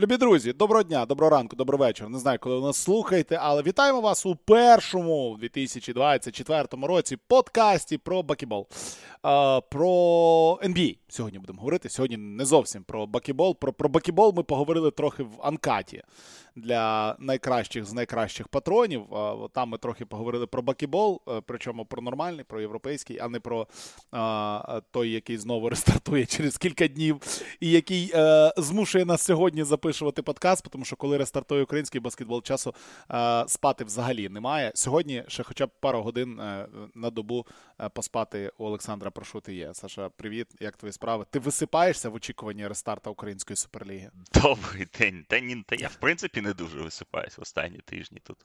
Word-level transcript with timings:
Любі 0.00 0.16
друзі, 0.16 0.52
доброго 0.52 0.82
дня, 0.82 1.06
доброго 1.06 1.30
ранку, 1.30 1.56
доброго 1.56 1.84
вечора. 1.84 2.10
Не 2.10 2.18
знаю, 2.18 2.38
коли 2.40 2.56
ви 2.56 2.66
нас 2.66 2.76
слухаєте, 2.76 3.38
але 3.42 3.62
вітаємо 3.62 4.00
вас 4.00 4.26
у 4.26 4.36
першому 4.36 5.30
у 5.30 5.36
2024 5.36 6.66
році 6.82 7.16
подкасті 7.28 7.98
про 7.98 8.22
бакібол. 8.22 8.66
Про 9.70 9.88
NBA 10.62 10.96
сьогодні 11.08 11.38
будемо 11.38 11.58
говорити. 11.58 11.88
Сьогодні 11.88 12.16
не 12.16 12.44
зовсім 12.44 12.84
про 12.84 13.06
бакібол. 13.06 13.58
Про, 13.58 13.72
про 13.72 13.88
бакібол 13.88 14.34
ми 14.36 14.42
поговорили 14.42 14.90
трохи 14.90 15.22
в 15.22 15.38
Анкаті 15.42 16.02
для 16.56 17.16
найкращих 17.18 17.84
з 17.84 17.92
найкращих 17.92 18.48
патронів. 18.48 19.06
Там 19.52 19.68
ми 19.68 19.78
трохи 19.78 20.06
поговорили 20.06 20.46
про 20.46 20.62
бакібол, 20.62 21.22
е, 21.28 21.42
причому 21.46 21.84
про 21.84 22.02
нормальний, 22.02 22.44
про 22.44 22.60
європейський, 22.60 23.18
а 23.18 23.28
не 23.28 23.40
про 23.40 23.66
а, 24.12 24.80
той, 24.90 25.10
який 25.10 25.38
знову 25.38 25.68
рестартує 25.70 26.26
через 26.26 26.58
кілька 26.58 26.88
днів, 26.88 27.20
і 27.60 27.70
який 27.70 28.12
е, 28.14 28.52
змушує 28.56 29.04
нас 29.04 29.22
сьогодні 29.22 29.64
записувати 29.64 30.22
подкаст, 30.22 30.68
тому 30.70 30.84
що 30.84 30.96
коли 30.96 31.16
рестартує 31.16 31.62
український 31.62 32.00
баскетбол, 32.00 32.42
часу 32.42 32.74
спати 33.46 33.84
взагалі 33.84 34.28
немає. 34.28 34.72
Сьогодні 34.74 35.24
ще 35.28 35.42
хоча 35.42 35.66
б 35.66 35.70
пару 35.80 36.02
годин 36.02 36.40
е, 36.40 36.68
на 36.94 37.10
добу 37.10 37.46
поспати 37.94 38.52
у 38.58 38.64
Олександра 38.64 39.10
Прошу 39.10 39.40
ти 39.40 39.54
є. 39.54 39.74
Саша, 39.74 40.08
привіт, 40.08 40.46
як 40.60 40.76
твої 40.76 40.92
справи? 40.92 41.26
Ти 41.30 41.38
висипаєшся 41.38 42.08
в 42.08 42.14
очікуванні 42.14 42.66
рестарту 42.66 43.10
української 43.10 43.56
суперліги? 43.56 44.10
Добрий 44.34 44.86
день. 44.98 45.24
Та 45.28 45.40
ні, 45.40 45.64
та 45.66 45.76
я 45.76 45.88
в 45.88 45.96
принципі 45.96 46.40
не 46.44 46.52
дуже 46.52 46.78
висипаюсь 46.78 47.38
в 47.38 47.42
останні 47.42 47.78
тижні. 47.78 48.18
Тут 48.22 48.36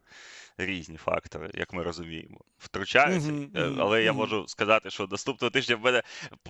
різні 0.58 0.98
фактори, 0.98 1.52
як 1.54 1.74
ми 1.74 1.84
розуміємо, 1.84 2.40
втручаються. 2.58 3.30
Mm-hmm, 3.30 3.76
але 3.80 4.00
mm-hmm. 4.00 4.04
я 4.04 4.14
можу 4.14 4.48
сказати, 4.48 4.90
що 4.90 5.08
наступного 5.12 5.52
тижня 5.52 5.76
в 5.76 5.82
мене 5.82 6.04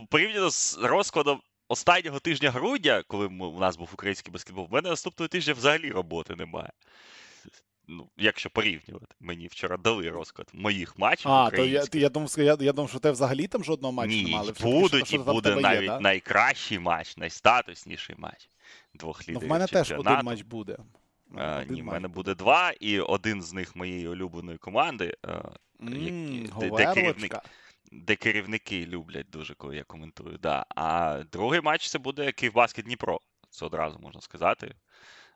порівняно 0.09 0.49
з 0.51 0.77
розкладом. 0.77 1.41
Останнього 1.71 2.19
тижня 2.19 2.51
грудня, 2.51 3.03
коли 3.07 3.25
у 3.25 3.59
нас 3.59 3.77
був 3.77 3.89
український 3.93 4.33
баскетбол, 4.33 4.67
в 4.69 4.73
мене 4.73 4.89
наступного 4.89 5.27
тижня 5.27 5.53
взагалі 5.53 5.91
роботи 5.91 6.35
немає 6.35 6.71
ну, 7.89 8.09
якщо 8.17 8.49
порівнювати, 8.49 9.15
мені 9.19 9.47
вчора 9.47 9.77
дали 9.77 10.09
розклад 10.09 10.47
моїх 10.53 10.97
матчів. 10.97 11.31
А, 11.31 11.49
то 11.49 11.65
я 11.65 11.83
я, 11.93 12.09
думав, 12.09 12.35
я, 12.37 12.57
я 12.59 12.73
думав, 12.73 12.89
що 12.89 12.99
ти 12.99 13.11
взагалі 13.11 13.47
там 13.47 13.63
жодного 13.63 13.91
матчу 13.91 14.15
Ні, 14.15 14.23
немає. 14.23 14.51
Будуть, 14.61 15.07
що, 15.07 15.15
і 15.15 15.19
буде 15.19 15.55
навіть 15.55 15.81
є, 15.81 15.87
да? 15.87 15.99
найкращий 15.99 16.79
матч, 16.79 17.17
найстатусніший 17.17 18.15
матч 18.19 18.49
двох 18.93 19.21
лідерів. 19.21 19.39
Ну, 19.41 19.47
в 19.47 19.49
мене 19.49 19.67
теж 19.67 19.91
один 19.91 20.19
матч 20.23 20.41
буде. 20.41 20.77
А, 21.35 21.63
ні, 21.63 21.81
в 21.81 21.85
мене 21.85 22.07
буде 22.07 22.35
два, 22.35 22.71
і 22.79 22.99
один 22.99 23.41
з 23.41 23.53
них 23.53 23.75
моєї 23.75 24.07
улюбленої 24.07 24.57
команди, 24.57 25.17
mm, 25.79 26.59
де, 26.59 26.69
де, 26.69 26.93
керівник, 26.93 27.35
де 27.91 28.15
керівники 28.15 28.85
люблять 28.85 29.29
дуже, 29.29 29.53
коли 29.53 29.75
я 29.75 29.83
коментую. 29.83 30.37
Да. 30.37 30.65
А 30.75 31.19
другий 31.31 31.61
матч 31.61 31.89
це 31.89 31.99
буде 31.99 32.31
Київбаскет 32.31 32.85
Дніпро. 32.85 33.21
Це 33.49 33.65
одразу 33.65 33.99
можна 33.99 34.21
сказати. 34.21 34.75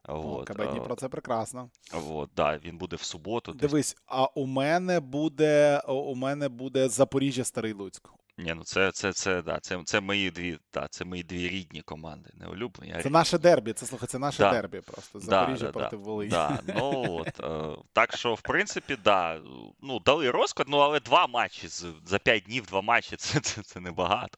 Вот. 0.07 0.47
КБ 0.47 0.71
Дніпро 0.71 0.95
це 0.95 1.09
прекрасно. 1.09 1.69
Вот, 1.93 2.29
да, 2.35 2.57
Він 2.57 2.77
буде 2.77 2.95
в 2.95 3.01
суботу. 3.01 3.53
Дивись, 3.53 3.97
а 4.05 4.25
у 4.25 4.45
мене 4.45 4.99
буде 4.99 5.81
у 5.87 6.15
мене 6.15 6.49
буде 6.49 6.89
Запоріжжя 6.89 7.43
Старий 7.43 7.73
Луцьк. 7.73 8.09
Ні, 8.37 8.53
ну 8.53 8.63
це 8.63 8.91
це, 8.91 9.13
це, 9.13 9.41
да, 9.41 9.59
це, 9.59 9.81
це 9.85 9.99
мої 9.99 10.31
дві 10.31 10.57
да, 10.73 10.87
це 10.89 11.05
мої 11.05 11.23
дві 11.23 11.49
рідні 11.49 11.81
команди, 11.81 12.29
не 12.33 12.47
улюблені. 12.47 12.95
Це 13.03 13.09
наше 13.09 13.37
дербі, 13.37 13.73
це 13.73 13.85
слухай, 13.85 14.07
це 14.07 14.19
наше 14.19 14.37
да. 14.37 14.51
дербі 14.51 14.81
просто. 14.81 15.19
Запоріжжя 15.19 15.65
да, 15.65 15.71
проти 15.71 15.95
Волині. 15.95 16.31
Да, 16.31 16.59
ну, 16.67 17.05
от, 17.19 17.39
е, 17.39 17.83
Так 17.93 18.17
що, 18.17 18.33
в 18.33 18.41
принципі, 18.41 18.97
да, 19.03 19.41
ну, 19.81 19.99
дали 19.99 20.31
розклад, 20.31 20.67
ну 20.69 20.77
але 20.77 20.99
два 20.99 21.27
матчі 21.27 21.67
за 22.05 22.19
п'ять 22.19 22.43
днів, 22.43 22.65
два 22.65 22.81
матчі 22.81 23.15
це 23.17 23.39
це, 23.39 23.61
це 23.61 23.79
небагато. 23.79 24.37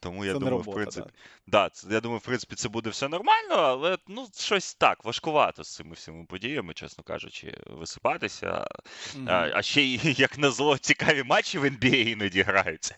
Тому 0.00 0.24
я 0.24 0.32
це 0.32 0.38
думаю, 0.38 0.50
робота, 0.50 0.70
в 0.70 0.74
принципі, 0.74 1.10
да. 1.46 1.68
це, 1.68 1.88
я 1.90 2.00
думаю, 2.00 2.18
в 2.18 2.24
принципі, 2.24 2.54
це 2.54 2.68
буде 2.68 2.90
все 2.90 3.08
нормально, 3.08 3.54
але 3.54 3.98
ну, 4.08 4.26
щось 4.34 4.74
так, 4.74 5.04
важкувато 5.04 5.64
з 5.64 5.74
цими 5.74 5.94
всіми 5.94 6.24
подіями, 6.24 6.74
чесно 6.74 7.04
кажучи, 7.04 7.58
висипатися. 7.66 8.46
Mm-hmm. 8.46 9.30
А, 9.30 9.50
а 9.54 9.62
ще 9.62 9.82
як 10.02 10.38
на 10.38 10.50
зло, 10.50 10.78
цікаві 10.78 11.22
матчі 11.22 11.58
в 11.58 11.64
NBA 11.64 12.08
іноді 12.08 12.42
граються. 12.42 12.96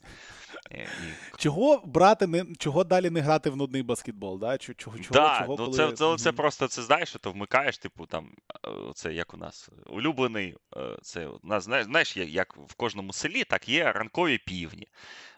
Е, 0.73 0.89
чого 1.37 1.83
брати 1.84 2.27
не 2.27 2.45
чого 2.59 2.84
далі 2.84 3.11
не 3.11 3.21
грати 3.21 3.51
в 3.51 3.56
нудний 3.56 3.83
баскетбол? 3.83 4.39
Да? 4.39 4.59
Чого, 4.59 4.75
чого, 4.77 4.97
да, 5.11 5.39
чого, 5.39 5.56
ну 5.59 5.65
коли... 5.65 5.77
це 5.77 5.93
це, 5.93 6.17
це 6.17 6.33
просто 6.33 6.69
це 6.69 6.83
знаєш, 6.83 7.09
що 7.09 7.19
то 7.19 7.33
вмикаєш, 7.33 7.79
типу 7.79 8.06
там 8.06 8.31
е, 8.65 8.71
це 8.95 9.12
як 9.12 9.34
у 9.34 9.37
нас 9.37 9.71
улюблений. 9.87 10.56
Е, 10.77 10.81
це 11.03 11.27
у 11.27 11.41
нас 11.43 11.65
знаєш, 11.65 12.17
як 12.17 12.56
в 12.56 12.75
кожному 12.75 13.12
селі, 13.12 13.45
так 13.45 13.69
є 13.69 13.93
ранкові 13.93 14.39
півні. 14.39 14.89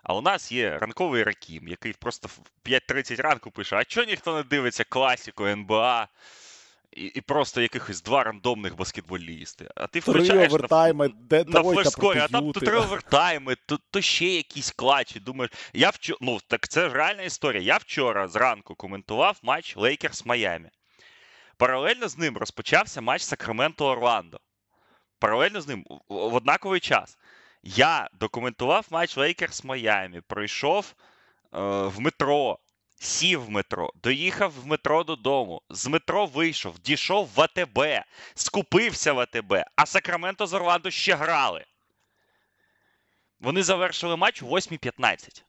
А 0.02 0.14
у 0.14 0.20
нас 0.20 0.52
є 0.52 0.78
ранковий 0.78 1.22
Ракім, 1.22 1.68
який 1.68 1.92
просто 1.92 2.28
в 2.28 2.68
5.30 2.68 3.22
ранку 3.22 3.50
пише: 3.50 3.76
А 3.76 3.84
чого 3.84 4.06
ніхто 4.06 4.36
не 4.36 4.42
дивиться 4.42 4.84
класіку 4.84 5.46
НБА? 5.46 6.08
І 6.92 7.04
і 7.04 7.20
просто 7.20 7.60
якихось 7.60 8.02
два 8.02 8.24
рандомних 8.24 8.76
баскетболісти. 8.76 9.68
А 9.76 9.86
ти 9.86 10.00
включаєш 10.00 10.52
овертайми, 10.52 11.08
на, 11.08 11.14
де 11.14 11.44
на 11.48 11.62
флешскорі, 11.62 12.18
а 12.18 12.28
там 12.28 12.52
то 12.52 12.60
три 12.60 12.76
овертайми, 12.76 13.56
то, 13.66 13.78
то 13.90 14.00
ще 14.00 14.26
якісь 14.26 14.70
клачі. 14.70 15.20
Думаєш, 15.20 15.50
я 15.72 15.90
вчора, 15.90 16.18
ну 16.20 16.38
так 16.48 16.68
це 16.68 16.88
реальна 16.88 17.22
історія. 17.22 17.62
Я 17.62 17.76
вчора 17.76 18.28
зранку 18.28 18.74
коментував 18.74 19.38
матч 19.42 19.76
Лейкерс 19.76 20.26
Майами. 20.26 20.70
Паралельно 21.56 22.08
з 22.08 22.18
ним 22.18 22.36
розпочався 22.36 23.00
матч 23.00 23.22
Сакраменто 23.22 23.86
Орландо. 23.86 24.40
Паралельно 25.18 25.60
з 25.60 25.68
ним 25.68 25.84
в 26.08 26.34
однаковий 26.34 26.80
час. 26.80 27.18
Я 27.62 28.08
документував 28.20 28.86
матч 28.90 29.16
Лейкерс 29.16 29.64
Майами, 29.64 30.20
пройшов 30.20 30.94
е, 30.94 31.58
в 31.86 32.00
метро 32.00 32.58
Сів 33.02 33.44
в 33.44 33.50
метро, 33.50 33.92
доїхав 34.02 34.52
в 34.60 34.66
метро 34.66 35.04
додому, 35.04 35.62
з 35.70 35.86
метро 35.86 36.26
вийшов, 36.26 36.78
дійшов 36.78 37.28
в 37.34 37.40
АТБ, 37.40 38.04
скупився 38.34 39.12
в 39.12 39.18
АТБ, 39.18 39.54
а 39.76 39.86
Сакраменто 39.86 40.46
з 40.46 40.52
Орландо 40.52 40.90
ще 40.90 41.14
грали. 41.14 41.64
Вони 43.40 43.62
завершили 43.62 44.16
матч 44.16 44.42
у 44.42 44.46
8.15. 44.46 45.42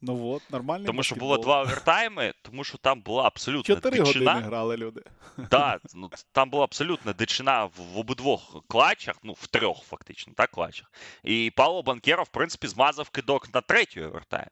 Ну 0.00 0.28
от, 0.28 0.50
нормально. 0.50 0.86
Тому 0.86 1.02
що 1.02 1.14
було 1.14 1.38
два 1.38 1.62
овертайми, 1.62 2.34
тому 2.42 2.64
що 2.64 2.78
там 2.78 3.00
була 3.00 3.26
абсолютна 3.26 3.74
Чотири 3.74 4.00
години 4.00 4.30
грали 4.30 4.76
люди. 4.76 5.02
Так, 5.50 5.82
ну, 5.94 6.10
там 6.32 6.50
була 6.50 6.64
абсолютна 6.64 7.12
дичина 7.12 7.64
в, 7.64 7.72
в 7.94 7.98
обидвох 7.98 8.56
клатчах, 8.68 9.16
ну, 9.22 9.32
в 9.32 9.46
трьох, 9.46 9.84
фактично, 9.84 10.32
так, 10.36 10.50
клатчах. 10.50 10.92
І 11.24 11.52
Павло 11.56 11.82
Банкєро, 11.82 12.24
в 12.24 12.28
принципі, 12.28 12.66
змазав 12.66 13.10
кидок 13.10 13.54
на 13.54 13.60
третій 13.60 14.02
овертайм. 14.02 14.50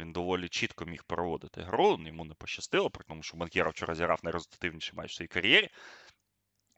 Він 0.00 0.12
доволі 0.12 0.48
чітко 0.48 0.84
міг 0.84 1.04
проводити 1.04 1.62
гру. 1.62 1.98
Йому 2.06 2.24
не 2.24 2.34
пощастило, 2.34 2.90
при 2.90 3.04
тому, 3.04 3.22
що 3.22 3.36
Банкєра 3.36 3.70
вчора 3.70 3.94
зіграв 3.94 4.20
найрезультативніший 4.22 4.94
матч 4.96 5.12
в 5.12 5.14
своїй 5.14 5.28
кар'єрі 5.28 5.68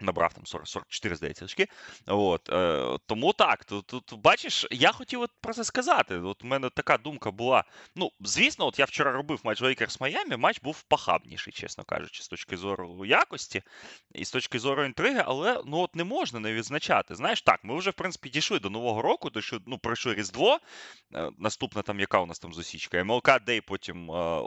набрав 0.03 0.35
там 0.35 0.47
40, 0.47 0.69
44, 0.69 1.17
здається, 1.17 1.45
очки. 1.45 1.69
От, 2.07 2.49
е, 2.49 2.99
Тому 3.07 3.33
так, 3.33 3.65
тут, 3.65 3.87
тут 3.87 4.15
бачиш, 4.15 4.67
я 4.71 4.93
хотів 4.93 5.21
от 5.21 5.31
про 5.41 5.55
це 5.55 5.65
сказати. 5.65 6.19
От 6.19 6.45
У 6.45 6.47
мене 6.47 6.71
така 6.71 6.99
думка 6.99 7.31
була. 7.31 7.65
Ну, 7.97 8.11
звісно, 8.21 8.67
от 8.67 8.79
я 8.79 8.85
вчора 8.85 9.13
робив 9.13 9.41
матч 9.45 9.61
Лейкерс 9.61 10.01
Майами, 10.01 10.37
матч 10.37 10.61
був 10.61 10.83
похабніший, 10.83 11.53
чесно 11.53 11.85
кажучи, 11.85 12.23
з 12.23 12.29
точки 12.29 12.57
зору 12.57 13.05
якості 13.05 13.63
і 14.15 14.25
з 14.25 14.31
точки 14.31 14.59
зору 14.59 14.85
інтриги, 14.85 15.23
але 15.27 15.63
ну 15.67 15.79
от 15.79 15.97
не 15.97 16.05
можна 16.05 16.41
не 16.41 16.53
відзначати. 16.53 17.15
Знаєш, 17.15 17.43
так, 17.43 17.61
ми 17.63 17.79
вже, 17.79 17.91
в 17.91 17.95
принципі, 17.95 18.29
дійшли 18.29 18.59
до 18.59 18.71
Нового 18.71 19.03
року, 19.03 19.31
дійшли, 19.31 19.61
ну, 19.67 19.79
пройшли 19.79 20.15
Різдво. 20.15 20.59
Е, 21.15 21.31
наступна 21.39 21.83
там, 21.83 22.01
яка 22.01 22.19
у 22.21 22.27
нас 22.27 22.39
там 22.39 22.53
засічка? 22.53 23.05
МЛК 23.05 23.45
Дей, 23.47 23.61
потім 23.61 24.11
е. 24.11 24.43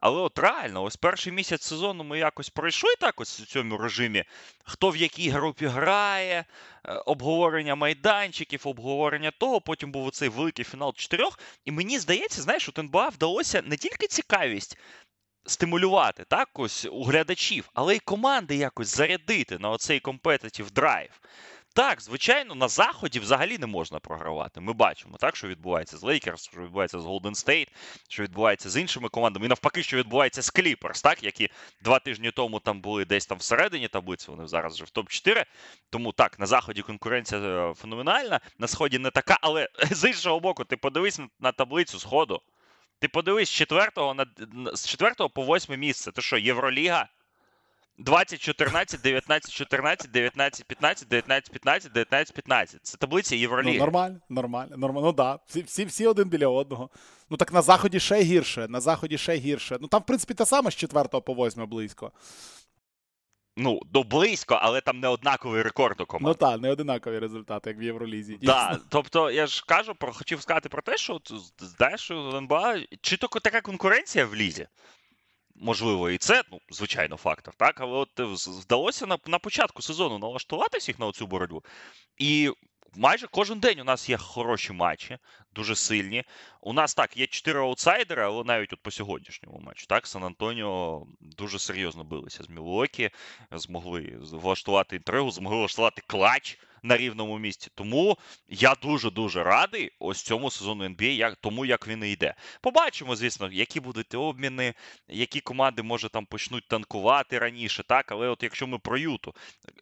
Але 0.00 0.20
от 0.20 0.38
реально, 0.38 0.82
ось 0.82 0.96
перший 0.96 1.32
місяць 1.32 1.62
сезону 1.62 2.04
ми 2.04 2.18
якось 2.18 2.50
пройшли 2.50 2.90
так 3.00 3.20
ось 3.20 3.40
у 3.40 3.46
цьому 3.46 3.78
режимі 3.78 4.24
хто 4.70 4.90
в 4.90 4.96
якій 4.96 5.30
групі 5.30 5.66
грає, 5.66 6.44
е, 6.84 6.92
обговорення 6.92 7.74
майданчиків, 7.74 8.62
обговорення 8.64 9.30
того. 9.30 9.60
Потім 9.60 9.92
був 9.92 10.06
оцей 10.06 10.28
великий 10.28 10.64
фінал 10.64 10.94
чотирьох. 10.94 11.38
І 11.64 11.70
мені 11.70 11.98
здається, 11.98 12.42
знаєш, 12.42 12.68
у 12.68 12.72
НБА 12.78 13.08
вдалося 13.08 13.62
не 13.66 13.76
тільки 13.76 14.06
цікавість. 14.06 14.78
Стимулювати 15.46 16.24
так 16.28 16.48
ось 16.54 16.86
у 16.90 17.04
глядачів, 17.04 17.70
але 17.74 17.96
й 17.96 17.98
команди 17.98 18.56
якось 18.56 18.96
зарядити 18.96 19.58
на 19.58 19.70
оцей 19.70 20.00
competitive 20.00 20.70
драйв. 20.70 21.20
Так, 21.74 22.00
звичайно, 22.00 22.54
на 22.54 22.68
заході 22.68 23.20
взагалі 23.20 23.58
не 23.58 23.66
можна 23.66 23.98
програвати. 23.98 24.60
Ми 24.60 24.72
бачимо, 24.72 25.16
так, 25.20 25.36
що 25.36 25.48
відбувається 25.48 25.96
з 25.96 26.02
Лейкерс, 26.02 26.48
що 26.48 26.60
відбувається 26.60 27.00
з 27.00 27.04
Голден 27.04 27.34
Стейт, 27.34 27.68
що 28.08 28.22
відбувається 28.22 28.70
з 28.70 28.76
іншими 28.76 29.08
командами. 29.08 29.46
І 29.46 29.48
навпаки, 29.48 29.82
що 29.82 29.96
відбувається 29.96 30.42
з 30.42 30.50
Кліперс, 30.50 31.02
так, 31.02 31.22
які 31.22 31.48
два 31.82 31.98
тижні 31.98 32.30
тому 32.30 32.60
там 32.60 32.80
були 32.80 33.04
десь 33.04 33.26
там 33.26 33.38
всередині 33.38 33.88
таблиці, 33.88 34.30
вони 34.30 34.46
зараз 34.46 34.74
вже 34.74 34.84
в 34.84 34.88
топ-4. 34.88 35.44
Тому 35.90 36.12
так, 36.12 36.38
на 36.38 36.46
заході 36.46 36.82
конкуренція 36.82 37.40
е, 37.40 37.74
феноменальна, 37.74 38.40
на 38.58 38.68
сході 38.68 38.98
не 38.98 39.10
така, 39.10 39.38
але 39.40 39.68
з 39.90 40.08
іншого 40.08 40.40
боку, 40.40 40.64
ти 40.64 40.76
подивись 40.76 41.20
на 41.40 41.52
таблицю 41.52 41.98
сходу. 41.98 42.42
Ти 42.98 43.08
подивись 43.08 43.48
з 43.48 43.52
4 43.52 43.90
на 43.96 44.26
з 44.74 44.88
4 44.88 45.14
по 45.34 45.56
8 45.56 45.80
місце. 45.80 46.12
Ти 46.12 46.22
що, 46.22 46.38
Євроліга? 46.38 47.08
20, 48.00 48.40
14, 48.40 49.00
19, 49.00 49.52
14, 49.52 50.10
19, 50.10 50.66
15, 50.66 51.08
19, 51.08 51.52
15, 51.52 51.92
19, 51.92 52.34
15. 52.34 52.86
Це 52.86 52.96
таблиця 52.96 53.36
Євроліги. 53.36 53.78
Ну, 53.78 53.84
нормально, 53.84 54.20
нормально, 54.28 54.76
нормально. 54.76 55.06
Ну 55.06 55.12
да. 55.12 55.38
Всі, 55.46 55.62
всі 55.62 55.84
всі 55.84 56.06
один 56.06 56.28
біля 56.28 56.48
одного. 56.48 56.90
Ну 57.30 57.36
так 57.36 57.52
на 57.52 57.62
заході 57.62 58.00
ще 58.00 58.22
гірше. 58.22 58.68
На 58.68 58.80
заході 58.80 59.18
ще 59.18 59.34
гірше. 59.34 59.78
Ну 59.80 59.88
там, 59.88 60.00
в 60.00 60.06
принципі, 60.06 60.34
те 60.34 60.46
саме 60.46 60.70
з 60.70 60.76
4 60.76 61.08
по 61.08 61.34
8 61.34 61.66
близько. 61.66 62.12
Ну, 63.56 63.80
до 63.86 64.02
близько, 64.02 64.54
але 64.62 64.80
там 64.80 65.00
не 65.00 65.08
однаковий 65.08 65.62
рекорд 65.62 66.00
у 66.00 66.06
команд. 66.06 66.26
Ну 66.26 66.34
так, 66.34 66.60
не 66.60 66.70
одинакові 66.70 67.18
результати, 67.18 67.70
як 67.70 67.78
в 67.78 67.82
Євролізі. 67.82 68.38
Да, 68.42 68.78
тобто, 68.88 69.30
я 69.30 69.46
ж 69.46 69.64
кажу, 69.66 69.94
про 69.94 70.12
хотів 70.12 70.42
сказати 70.42 70.68
про 70.68 70.82
те, 70.82 70.96
що 70.96 71.20
знаєш, 71.58 72.10
у 72.10 72.36
НБА 72.36 72.76
чи 73.00 73.16
то 73.16 73.28
така 73.28 73.60
конкуренція 73.60 74.26
в 74.26 74.34
лізі. 74.34 74.66
Можливо, 75.62 76.10
і 76.10 76.18
це, 76.18 76.42
ну, 76.52 76.60
звичайно, 76.70 77.16
фактор, 77.16 77.54
так, 77.54 77.80
але 77.80 77.92
от 77.92 78.20
вдалося 78.46 79.06
на 79.06 79.18
на 79.26 79.38
початку 79.38 79.82
сезону 79.82 80.18
налаштувати 80.18 80.78
всіх 80.78 80.98
на 80.98 81.12
цю 81.12 81.26
боротьбу. 81.26 81.64
І 82.18 82.50
майже 82.94 83.26
кожен 83.26 83.60
день 83.60 83.80
у 83.80 83.84
нас 83.84 84.08
є 84.08 84.16
хороші 84.16 84.72
матчі, 84.72 85.18
дуже 85.54 85.76
сильні. 85.76 86.24
У 86.60 86.72
нас 86.72 86.94
так, 86.94 87.16
є 87.16 87.26
чотири 87.26 87.60
аутсайдери, 87.60 88.22
але 88.22 88.44
навіть 88.44 88.72
от 88.72 88.80
по 88.80 88.90
сьогоднішньому 88.90 89.58
матчу. 89.58 89.86
Так, 89.86 90.06
Сан 90.06 90.24
Антоніо 90.24 91.06
дуже 91.20 91.58
серйозно 91.58 92.04
билися 92.04 92.42
з 92.42 92.48
Мілуокі, 92.48 93.10
змогли 93.52 94.18
влаштувати 94.20 94.96
інтригу, 94.96 95.30
змогли 95.30 95.58
влаштувати 95.58 96.02
клач 96.06 96.58
на 96.82 96.96
рівному 96.96 97.38
місці. 97.38 97.70
Тому 97.74 98.18
я 98.48 98.74
дуже-дуже 98.74 99.42
радий 99.42 99.90
ось 99.98 100.22
цьому 100.22 100.50
сезону 100.50 100.84
NBA, 100.84 101.10
як, 101.10 101.36
тому 101.36 101.64
як 101.64 101.88
він 101.88 102.04
і 102.04 102.12
йде. 102.12 102.34
Побачимо, 102.60 103.16
звісно, 103.16 103.48
які 103.52 103.80
будуть 103.80 104.14
обміни, 104.14 104.74
які 105.08 105.40
команди, 105.40 105.82
може, 105.82 106.08
там 106.08 106.26
почнуть 106.26 106.68
танкувати 106.68 107.38
раніше. 107.38 107.82
так, 107.82 108.12
Але 108.12 108.28
от 108.28 108.42
якщо 108.42 108.66
ми 108.66 108.78
про 108.78 108.98
Юту 108.98 109.34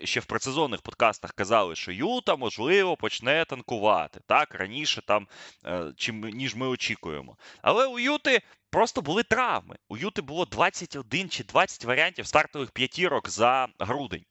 ще 0.04 0.20
в 0.20 0.24
предсезонних 0.24 0.82
подкастах 0.82 1.32
казали, 1.32 1.76
що 1.76 1.92
Юта, 1.92 2.36
можливо, 2.36 2.96
почне 2.96 3.44
танкувати 3.44 4.20
так, 4.26 4.54
раніше 4.54 5.02
там, 5.06 5.28
е, 5.66 5.92
чим, 5.96 6.20
ніж 6.20 6.54
ми 6.54 6.68
очікуємо. 6.68 7.36
Але 7.62 7.86
у 7.86 7.98
Юти. 7.98 8.42
Просто 8.70 9.02
були 9.02 9.22
травми. 9.22 9.76
У 9.88 9.96
Юти 9.96 10.22
було 10.22 10.44
21 10.44 11.28
чи 11.28 11.44
20 11.44 11.84
варіантів 11.84 12.26
стартових 12.26 12.70
п'ятірок 12.70 13.28
за 13.28 13.68
грудень. 13.78 14.24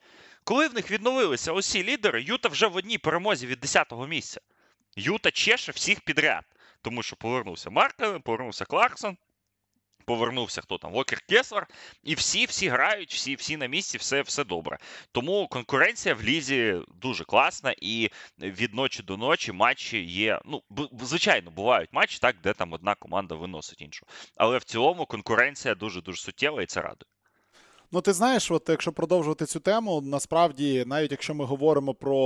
Коли 0.48 0.68
в 0.68 0.74
них 0.74 0.92
відновилися 0.92 1.52
усі 1.52 1.84
лідери, 1.84 2.22
Юта 2.22 2.50
вже 2.50 2.68
в 2.68 2.76
одній 2.76 2.98
перемозі 2.98 3.48
від 3.48 3.60
10-го 3.60 4.08
місця. 4.08 4.42
Юта 4.96 5.32
чеше 5.32 5.72
всіх 5.72 6.02
підряд, 6.02 6.44
тому 6.82 7.04
що 7.04 7.16
повернувся 7.16 7.70
Маркелен, 7.70 8.22
повернувся 8.22 8.66
Кларксон, 8.66 9.18
повернувся 10.06 10.62
хто 10.62 10.78
там, 10.78 10.92
Вокер 10.92 11.22
Кеслер, 11.30 11.68
і 12.04 12.16
всі 12.16 12.46
всі 12.46 12.68
грають, 12.68 13.14
всі 13.14 13.36
всі 13.36 13.58
на 13.58 13.66
місці, 13.66 13.98
все 13.98 14.22
все 14.22 14.44
добре. 14.44 14.78
Тому 15.12 15.48
конкуренція 15.48 16.16
в 16.16 16.24
лізі 16.24 16.82
дуже 16.96 17.24
класна, 17.24 17.76
і 17.78 18.10
від 18.40 18.74
ночі 18.74 19.04
до 19.04 19.18
ночі 19.18 19.52
матчі 19.52 20.04
є. 20.04 20.42
Ну, 20.46 20.64
звичайно, 21.02 21.52
бувають 21.52 21.94
матчі, 21.94 22.20
так, 22.20 22.36
де 22.44 22.54
там 22.54 22.74
одна 22.74 22.96
команда 22.96 23.36
виносить 23.36 23.82
іншу. 23.82 24.06
Але 24.36 24.58
в 24.58 24.64
цілому 24.64 25.06
конкуренція 25.06 25.76
дуже 25.76 26.02
дуже 26.02 26.22
суттєва 26.22 26.62
і 26.62 26.66
це 26.66 26.82
радує. 26.82 27.17
Ну, 27.92 28.02
ти 28.02 28.14
знаєш, 28.14 28.52
от 28.52 28.70
якщо 28.70 28.92
продовжувати 28.92 29.46
цю 29.46 29.60
тему, 29.60 30.02
насправді, 30.02 30.84
навіть 30.88 31.12
якщо 31.12 31.34
ми 31.34 31.46
говоримо 31.46 31.94
про 31.94 32.18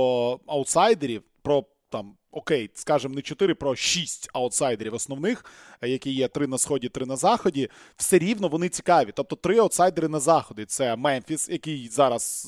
аутсайдерів, 0.46 1.22
про 1.42 1.64
там. 1.90 2.16
Окей, 2.34 2.70
скажімо, 2.74 3.14
не 3.14 3.22
4, 3.22 3.54
про 3.54 3.76
6 3.76 4.28
аутсайдерів 4.32 4.94
основних, 4.94 5.44
які 5.82 6.10
є 6.10 6.28
3 6.28 6.46
на 6.46 6.58
сході, 6.58 6.88
3 6.88 7.06
на 7.06 7.16
заході, 7.16 7.68
все 7.96 8.18
рівно 8.18 8.48
вони 8.48 8.68
цікаві. 8.68 9.12
Тобто 9.14 9.36
три 9.36 9.58
аутсайдери 9.58 10.08
на 10.08 10.20
заході. 10.20 10.64
Це 10.64 10.96
Мемфіс, 10.96 11.48
який 11.48 11.88
зараз 11.88 12.46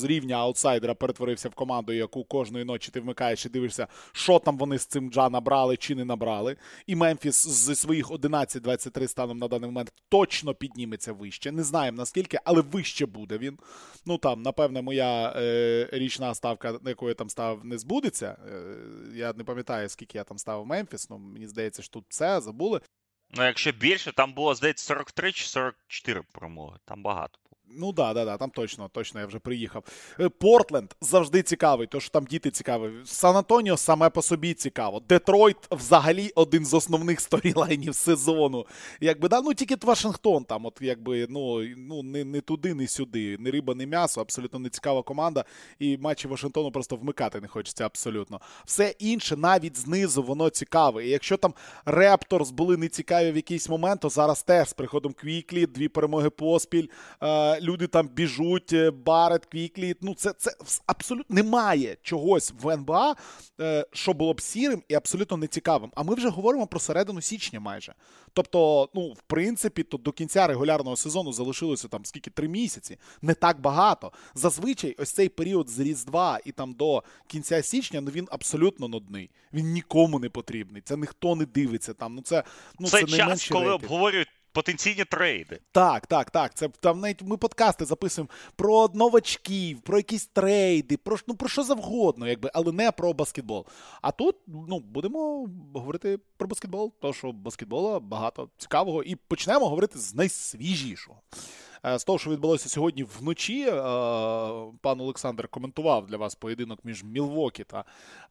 з 0.00 0.04
рівня 0.04 0.36
аутсайдера 0.36 0.94
перетворився 0.94 1.48
в 1.48 1.54
команду, 1.54 1.92
яку 1.92 2.24
кожної 2.24 2.64
ночі 2.64 2.90
ти 2.90 3.00
вмикаєш 3.00 3.46
і 3.46 3.48
дивишся, 3.48 3.86
що 4.12 4.38
там 4.38 4.58
вони 4.58 4.78
з 4.78 4.86
цим 4.86 5.10
джа 5.10 5.30
набрали 5.30 5.76
чи 5.76 5.94
не 5.94 6.04
набрали. 6.04 6.56
І 6.86 6.96
Мемфіс 6.96 7.48
зі 7.48 7.74
своїх 7.74 8.10
11-23 8.10 9.08
станом 9.08 9.38
на 9.38 9.48
даний 9.48 9.70
момент 9.70 9.92
точно 10.08 10.54
підніметься 10.54 11.12
вище. 11.12 11.52
Не 11.52 11.62
знаємо 11.62 11.96
наскільки, 11.96 12.38
але 12.44 12.60
вище 12.60 13.06
буде 13.06 13.38
він. 13.38 13.58
Ну 14.06 14.18
там, 14.18 14.42
напевне, 14.42 14.82
моя 14.82 15.32
е, 15.36 15.88
річна 15.92 16.34
ставка, 16.34 16.72
на 16.82 16.90
яку 16.90 17.08
я 17.08 17.14
там 17.14 17.30
став, 17.30 17.64
не 17.64 17.78
збудеться. 17.78 18.36
Е, 18.48 18.76
я 19.14 19.32
не 19.32 19.44
пам'ятаю, 19.44 19.88
скільки 19.88 20.18
я 20.18 20.24
там 20.24 20.38
ставив 20.38 20.66
Мемфіс. 20.66 21.10
Ну 21.10 21.18
мені 21.18 21.46
здається, 21.46 21.82
що 21.82 21.92
тут 21.92 22.04
все 22.08 22.40
забули. 22.40 22.80
Ну, 23.32 23.44
якщо 23.44 23.72
більше, 23.72 24.12
там 24.12 24.32
було, 24.32 24.54
здається, 24.54 24.84
43 24.84 25.32
чи 25.32 25.46
44 25.46 26.22
промоги. 26.32 26.78
Там 26.84 27.02
багато. 27.02 27.38
Ну 27.72 27.92
да, 27.92 28.14
да, 28.14 28.24
да, 28.24 28.36
там 28.36 28.50
точно, 28.50 28.88
точно 28.88 29.20
я 29.20 29.26
вже 29.26 29.38
приїхав. 29.38 29.84
Е, 30.20 30.28
Портленд 30.28 30.94
завжди 31.00 31.42
цікавий, 31.42 31.86
то 31.86 32.00
що 32.00 32.10
там 32.10 32.24
діти 32.24 32.50
цікаві. 32.50 32.90
Сан 33.04 33.36
Антоніо 33.36 33.76
саме 33.76 34.10
по 34.10 34.22
собі 34.22 34.54
цікаво. 34.54 35.02
Детройт 35.08 35.56
взагалі 35.70 36.32
один 36.34 36.64
з 36.64 36.74
основних 36.74 37.20
сторілайнів 37.20 37.94
сезону. 37.94 38.66
Якби 39.00 39.28
да, 39.28 39.40
ну 39.40 39.54
тільки 39.54 39.76
Вашингтон 39.82 40.44
там, 40.44 40.66
от 40.66 40.78
якби 40.80 41.26
ну 41.30 41.62
ну 41.76 42.02
не 42.02 42.24
не 42.24 42.40
туди, 42.40 42.74
не 42.74 42.86
сюди. 42.86 43.36
Не 43.38 43.50
риба, 43.50 43.74
не 43.74 43.86
м'ясо, 43.86 44.20
абсолютно 44.20 44.58
не 44.58 44.68
цікава 44.68 45.02
команда. 45.02 45.44
І 45.78 45.96
матчі 45.96 46.28
Вашингтону 46.28 46.70
просто 46.70 46.96
вмикати 46.96 47.40
не 47.40 47.48
хочеться 47.48 47.86
абсолютно. 47.86 48.40
Все 48.64 48.94
інше, 48.98 49.36
навіть 49.36 49.78
знизу, 49.78 50.22
воно 50.22 50.50
цікаве. 50.50 51.06
І 51.06 51.10
якщо 51.10 51.36
там 51.36 51.54
Репторс 51.84 52.50
були 52.50 52.76
не 52.76 52.88
цікаві 52.88 53.32
в 53.32 53.36
якийсь 53.36 53.68
момент, 53.68 54.00
то 54.00 54.08
зараз 54.08 54.42
теж 54.42 54.68
з 54.68 54.72
приходом 54.72 55.12
Квіклі, 55.12 55.66
дві 55.66 55.88
перемоги 55.88 56.30
поспіль. 56.30 56.86
Е, 57.22 57.59
люди 57.60 57.86
там 57.86 58.08
біжуть, 58.08 58.72
е, 58.72 58.90
Барет, 58.90 59.46
Квіклі. 59.46 59.94
Ну, 60.00 60.14
це 60.14 60.32
це 60.32 60.50
абсолютно 60.86 61.34
немає 61.34 61.96
чогось 62.02 62.52
в 62.62 62.68
НБА, 62.68 63.16
е, 63.60 63.86
що 63.92 64.12
було 64.12 64.34
б 64.34 64.40
сірим 64.40 64.82
і 64.88 64.94
абсолютно 64.94 65.36
нецікавим. 65.36 65.92
А 65.94 66.02
ми 66.02 66.14
вже 66.14 66.28
говоримо 66.28 66.66
про 66.66 66.80
середину 66.80 67.20
січня 67.20 67.60
майже. 67.60 67.94
Тобто, 68.32 68.88
ну, 68.94 69.12
в 69.12 69.22
принципі, 69.22 69.82
то 69.82 69.96
до 69.96 70.12
кінця 70.12 70.46
регулярного 70.46 70.96
сезону 70.96 71.32
залишилося 71.32 71.88
там 71.88 72.04
скільки 72.04 72.30
три 72.30 72.48
місяці, 72.48 72.98
не 73.22 73.34
так 73.34 73.60
багато. 73.60 74.12
Зазвичай, 74.34 74.96
ось 74.98 75.10
цей 75.10 75.28
період 75.28 75.68
з 75.68 75.78
Різдва 75.78 76.40
і 76.44 76.52
там 76.52 76.72
до 76.72 77.02
кінця 77.26 77.62
січня, 77.62 78.00
ну 78.00 78.10
він 78.10 78.28
абсолютно 78.30 78.88
нудний. 78.88 79.30
Він 79.52 79.72
нікому 79.72 80.18
не 80.18 80.28
потрібний. 80.28 80.82
Це 80.82 80.96
ніхто 80.96 81.36
не 81.36 81.46
дивиться 81.46 81.94
там. 81.94 82.14
Ну 82.14 82.22
це 82.22 82.44
ну 82.78 82.88
це, 82.88 83.00
це 83.00 83.06
час, 83.06 83.48
коли 83.48 83.72
обговорюють 83.72 84.28
потенційні 84.52 85.04
трейди. 85.04 85.60
Так, 85.72 86.06
так, 86.06 86.30
так. 86.30 86.54
Це 86.54 86.68
там 86.68 87.00
навіть 87.00 87.22
ми 87.22 87.36
подкасти 87.36 87.84
записуємо 87.84 88.30
про 88.56 88.88
новачків, 88.94 89.80
про 89.80 89.96
якісь 89.96 90.26
трейди, 90.26 90.96
про 90.96 91.16
ну 91.26 91.34
про 91.34 91.48
що 91.48 91.62
завгодно, 91.62 92.28
якби, 92.28 92.50
але 92.54 92.72
не 92.72 92.90
про 92.90 93.12
баскетбол. 93.12 93.66
А 94.02 94.10
тут 94.10 94.36
ну 94.46 94.80
будемо 94.80 95.48
говорити 95.74 96.18
про 96.36 96.48
баскетбол, 96.48 96.92
тому 97.00 97.14
що 97.14 97.32
баскетбола 97.32 98.00
багато 98.00 98.48
цікавого, 98.58 99.02
і 99.02 99.16
почнемо 99.16 99.68
говорити 99.68 99.98
з 99.98 100.14
найсвіжішого. 100.14 101.20
Е, 101.86 101.98
з 101.98 102.04
того, 102.04 102.18
що 102.18 102.30
відбулося 102.30 102.68
сьогодні 102.68 103.06
вночі, 103.20 103.62
е, 103.62 103.72
пан 104.80 105.00
Олександр 105.00 105.48
коментував 105.48 106.06
для 106.06 106.16
вас 106.16 106.34
поєдинок 106.34 106.78
між 106.84 107.04
Мілвокі 107.04 107.64
та 107.64 107.84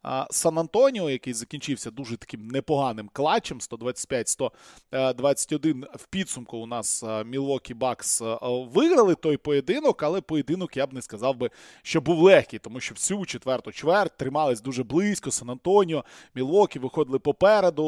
е, 0.05 0.25
Сан 0.29 0.57
Антоніо, 0.57 1.09
який 1.09 1.33
закінчився 1.33 1.91
дуже 1.91 2.17
таким 2.17 2.47
непоганим 2.47 3.09
клатчем 3.13 3.59
125-121 3.59 5.85
в 5.95 6.07
підсумку. 6.07 6.57
У 6.57 6.65
нас 6.65 7.03
Мілвокі 7.25 7.73
Бакс 7.73 8.21
виграли 8.41 9.15
той 9.15 9.37
поєдинок, 9.37 10.03
але 10.03 10.21
поєдинок 10.21 10.77
я 10.77 10.87
б 10.87 10.93
не 10.93 11.01
сказав 11.01 11.37
би, 11.37 11.49
що 11.81 12.01
був 12.01 12.19
легкий, 12.19 12.59
тому 12.59 12.79
що 12.79 12.95
всю 12.95 13.25
четверту 13.25 13.71
чверть 13.71 14.17
тримались 14.17 14.61
дуже 14.61 14.83
близько. 14.83 15.31
Сан 15.31 15.49
Антоніо, 15.49 16.05
Мілвокі 16.35 16.79
виходили 16.79 17.19
попереду. 17.19 17.85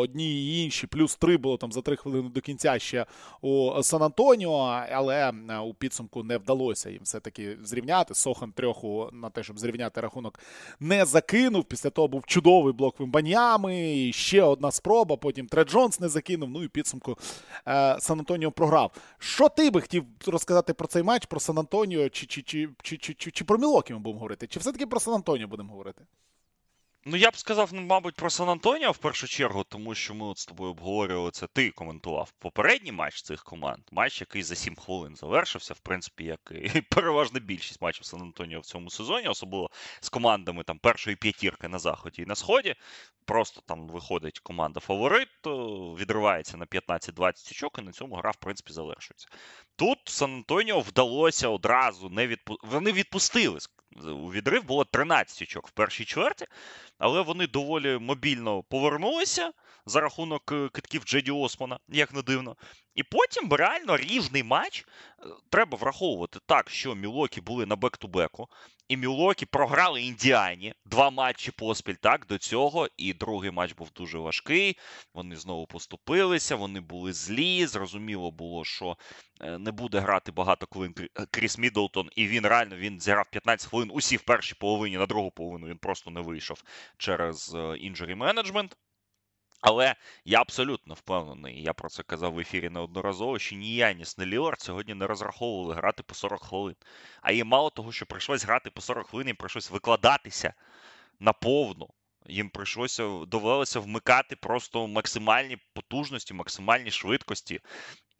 Одні 0.00 0.32
і 0.32 0.64
інші, 0.64 0.86
плюс 0.86 1.16
три 1.16 1.36
було 1.36 1.56
там 1.56 1.72
за 1.72 1.82
три 1.82 1.96
хвилини 1.96 2.28
до 2.28 2.40
кінця 2.40 2.78
ще 2.78 3.06
у 3.40 3.82
Сан 3.82 4.02
Антоніо 4.02 4.79
але 4.92 5.32
е, 5.50 5.58
у 5.58 5.74
підсумку 5.74 6.22
не 6.22 6.38
вдалося 6.38 6.90
їм 6.90 7.02
все-таки 7.02 7.58
зрівняти. 7.62 8.14
Сохан 8.14 8.52
трьоху 8.52 9.10
на 9.12 9.30
те, 9.30 9.42
щоб 9.42 9.58
зрівняти 9.58 10.00
рахунок, 10.00 10.40
не 10.80 11.04
закинув. 11.04 11.64
Після 11.64 11.90
того 11.90 12.08
був 12.08 12.26
чудовий 12.26 12.72
блок 12.72 13.00
вимбаннями. 13.00 13.96
І 13.96 14.12
ще 14.12 14.42
одна 14.42 14.70
спроба. 14.70 15.16
Потім 15.16 15.46
Тред 15.46 15.70
Джонс 15.70 16.00
не 16.00 16.08
закинув. 16.08 16.50
Ну 16.50 16.62
і 16.64 16.68
підсумку 16.68 17.18
е, 17.68 17.96
Сан 18.00 18.18
Антоніо 18.18 18.50
програв. 18.50 18.92
Що 19.18 19.48
ти 19.48 19.70
би 19.70 19.80
хотів 19.80 20.04
розказати 20.26 20.74
про 20.74 20.88
цей 20.88 21.02
матч, 21.02 21.26
про 21.26 21.40
Сан 21.40 21.58
Антоніо, 21.58 22.08
чи 22.08 22.26
чи, 22.26 22.42
чи, 22.42 22.68
чи, 22.82 22.96
чи, 22.96 23.14
чи, 23.14 23.30
чи 23.30 23.44
про 23.44 23.58
Мілокі 23.58 23.92
ми 23.92 23.98
будемо 23.98 24.18
говорити? 24.18 24.46
Чи 24.46 24.60
все-таки 24.60 24.86
про 24.86 25.00
Сан 25.00 25.14
Антоніо 25.14 25.48
будемо 25.48 25.70
говорити? 25.70 26.04
Ну, 27.04 27.16
я 27.16 27.30
б 27.30 27.36
сказав, 27.36 27.70
ну, 27.72 27.80
мабуть, 27.80 28.14
про 28.14 28.30
Сан 28.30 28.48
Антоніо 28.48 28.92
в 28.92 28.98
першу 28.98 29.28
чергу, 29.28 29.64
тому 29.64 29.94
що 29.94 30.14
ми 30.14 30.26
от 30.26 30.38
з 30.38 30.46
тобою 30.46 30.70
обговорювали 30.70 31.30
це. 31.30 31.46
Ти 31.46 31.70
коментував 31.70 32.32
попередній 32.38 32.92
матч 32.92 33.22
цих 33.22 33.44
команд. 33.44 33.82
Матч, 33.92 34.20
який 34.20 34.42
за 34.42 34.54
7 34.54 34.76
хвилин 34.76 35.16
завершився, 35.16 35.74
в 35.74 35.78
принципі, 35.78 36.24
як 36.24 36.52
і 36.74 36.80
переважна 36.90 37.40
більшість 37.40 37.80
матчів 37.80 38.04
Сан 38.04 38.22
Антоніо 38.22 38.60
в 38.60 38.64
цьому 38.64 38.90
сезоні, 38.90 39.28
особливо 39.28 39.70
з 40.00 40.08
командами 40.08 40.64
там 40.64 40.78
першої 40.78 41.16
п'ятірки 41.16 41.68
на 41.68 41.78
заході 41.78 42.22
і 42.22 42.26
на 42.26 42.34
сході. 42.34 42.74
Просто 43.24 43.60
там 43.66 43.88
виходить 43.88 44.38
команда 44.38 44.80
фаворит, 44.80 45.28
відривається 45.98 46.56
на 46.56 46.66
15-20 46.66 47.50
очок, 47.50 47.78
і 47.78 47.82
на 47.82 47.92
цьому 47.92 48.14
гра, 48.14 48.30
в 48.30 48.36
принципі, 48.36 48.72
завершується. 48.72 49.28
Тут 49.76 49.98
Сан 50.04 50.34
Антоніо 50.34 50.80
вдалося 50.80 51.48
одразу 51.48 52.08
не 52.08 52.26
відпу... 52.26 52.56
Вони 52.62 52.92
відпустили 52.92 53.58
у 53.96 54.32
відрив 54.32 54.64
було 54.64 54.84
13 54.84 55.42
очок 55.42 55.68
в 55.68 55.70
першій 55.70 56.04
чверті, 56.04 56.46
але 56.98 57.22
вони 57.22 57.46
доволі 57.46 57.98
мобільно 57.98 58.62
повернулися 58.62 59.52
за 59.86 60.00
рахунок 60.00 60.52
е, 60.52 60.68
китків 60.68 61.02
Джеді 61.04 61.30
Османа, 61.30 61.78
як 61.88 62.12
не 62.12 62.22
дивно. 62.22 62.56
І 62.94 63.02
потім 63.02 63.52
реально 63.52 63.96
рівний 63.96 64.42
матч. 64.42 64.86
Е, 65.22 65.26
треба 65.50 65.78
враховувати 65.78 66.38
так, 66.46 66.70
що 66.70 66.94
Мілуокі 66.94 67.40
були 67.40 67.66
на 67.66 67.76
back-to-back 67.76 68.38
у, 68.38 68.48
і 68.88 68.96
Мілуокі 68.96 69.46
програли 69.46 70.02
Індіані 70.02 70.74
два 70.84 71.10
матчі 71.10 71.50
поспіль 71.50 71.94
так 71.94 72.26
до 72.26 72.38
цього. 72.38 72.88
І 72.96 73.12
другий 73.12 73.50
матч 73.50 73.72
був 73.72 73.90
дуже 73.96 74.18
важкий. 74.18 74.78
Вони 75.14 75.36
знову 75.36 75.66
поступилися, 75.66 76.56
вони 76.56 76.80
були 76.80 77.12
злі. 77.12 77.66
Зрозуміло 77.66 78.30
було, 78.30 78.64
що 78.64 78.96
е, 79.40 79.58
не 79.58 79.72
буде 79.72 80.00
грати 80.00 80.32
багато 80.32 80.66
хвилин 80.72 80.94
е, 80.98 81.26
Кріс 81.30 81.58
Міддлтон, 81.58 82.10
і 82.16 82.26
він 82.26 82.46
реально 82.46 82.76
він 82.76 83.00
зіграв 83.00 83.26
15 83.30 83.70
хвилин 83.70 83.90
усі 83.92 84.16
в 84.16 84.22
першій 84.22 84.54
половині, 84.54 84.98
на 84.98 85.06
другу 85.06 85.30
половину 85.30 85.66
він 85.66 85.78
просто 85.78 86.10
не 86.10 86.20
вийшов 86.20 86.62
через 86.98 87.56
injury 87.78 88.14
management. 88.14 88.76
Але 89.60 89.94
я 90.24 90.40
абсолютно 90.40 90.94
впевнений, 90.94 91.62
я 91.62 91.72
про 91.72 91.88
це 91.88 92.02
казав 92.02 92.32
в 92.32 92.38
ефірі 92.38 92.70
неодноразово, 92.70 93.38
що 93.38 93.56
ні 93.56 93.74
я, 93.74 93.92
ні 93.92 94.04
Лілард 94.18 94.60
сьогодні 94.60 94.94
не 94.94 95.06
розраховували 95.06 95.74
грати 95.74 96.02
по 96.02 96.14
40 96.14 96.42
хвилин. 96.42 96.76
А 97.22 97.32
їм 97.32 97.46
мало 97.46 97.70
того, 97.70 97.92
що 97.92 98.06
прийшлось 98.06 98.44
грати 98.44 98.70
по 98.70 98.80
40 98.80 99.06
хвилин, 99.06 99.26
їм 99.26 99.36
прийшлось 99.36 99.70
викладатися 99.70 100.54
наповну. 101.20 101.88
Їм 102.26 102.50
прийшлося 102.50 103.02
довелося 103.26 103.80
вмикати 103.80 104.36
просто 104.36 104.86
максимальні 104.86 105.58
потужності, 105.72 106.34
максимальні 106.34 106.90
швидкості. 106.90 107.60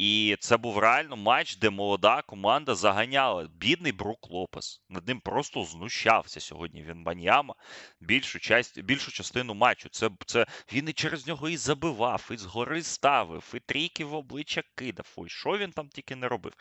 І 0.02 0.36
це 0.40 0.56
був 0.56 0.78
реально 0.78 1.16
матч, 1.16 1.56
де 1.56 1.70
молода 1.70 2.22
команда 2.22 2.74
заганяла. 2.74 3.48
Бідний 3.54 3.92
Брук 3.92 4.30
Лопес. 4.30 4.82
Над 4.88 5.08
ним 5.08 5.20
просто 5.20 5.64
знущався 5.64 6.40
сьогодні. 6.40 6.82
Він 6.82 7.04
Баньяма 7.04 7.54
більшу 8.00 8.38
часть, 8.38 8.80
більшу 8.80 9.12
частину 9.12 9.54
матчу. 9.54 9.88
Це 9.88 10.10
це 10.26 10.46
він 10.72 10.88
і 10.88 10.92
через 10.92 11.26
нього 11.26 11.48
і 11.48 11.56
забивав, 11.56 12.28
і 12.32 12.36
згори 12.36 12.82
ставив, 12.82 13.52
і 13.54 13.60
трійки 13.60 14.04
в 14.04 14.14
обличчя 14.14 14.62
кидав. 14.74 15.06
Ой, 15.16 15.28
що 15.28 15.58
він 15.58 15.70
там 15.70 15.88
тільки 15.88 16.16
не 16.16 16.28
робив. 16.28 16.52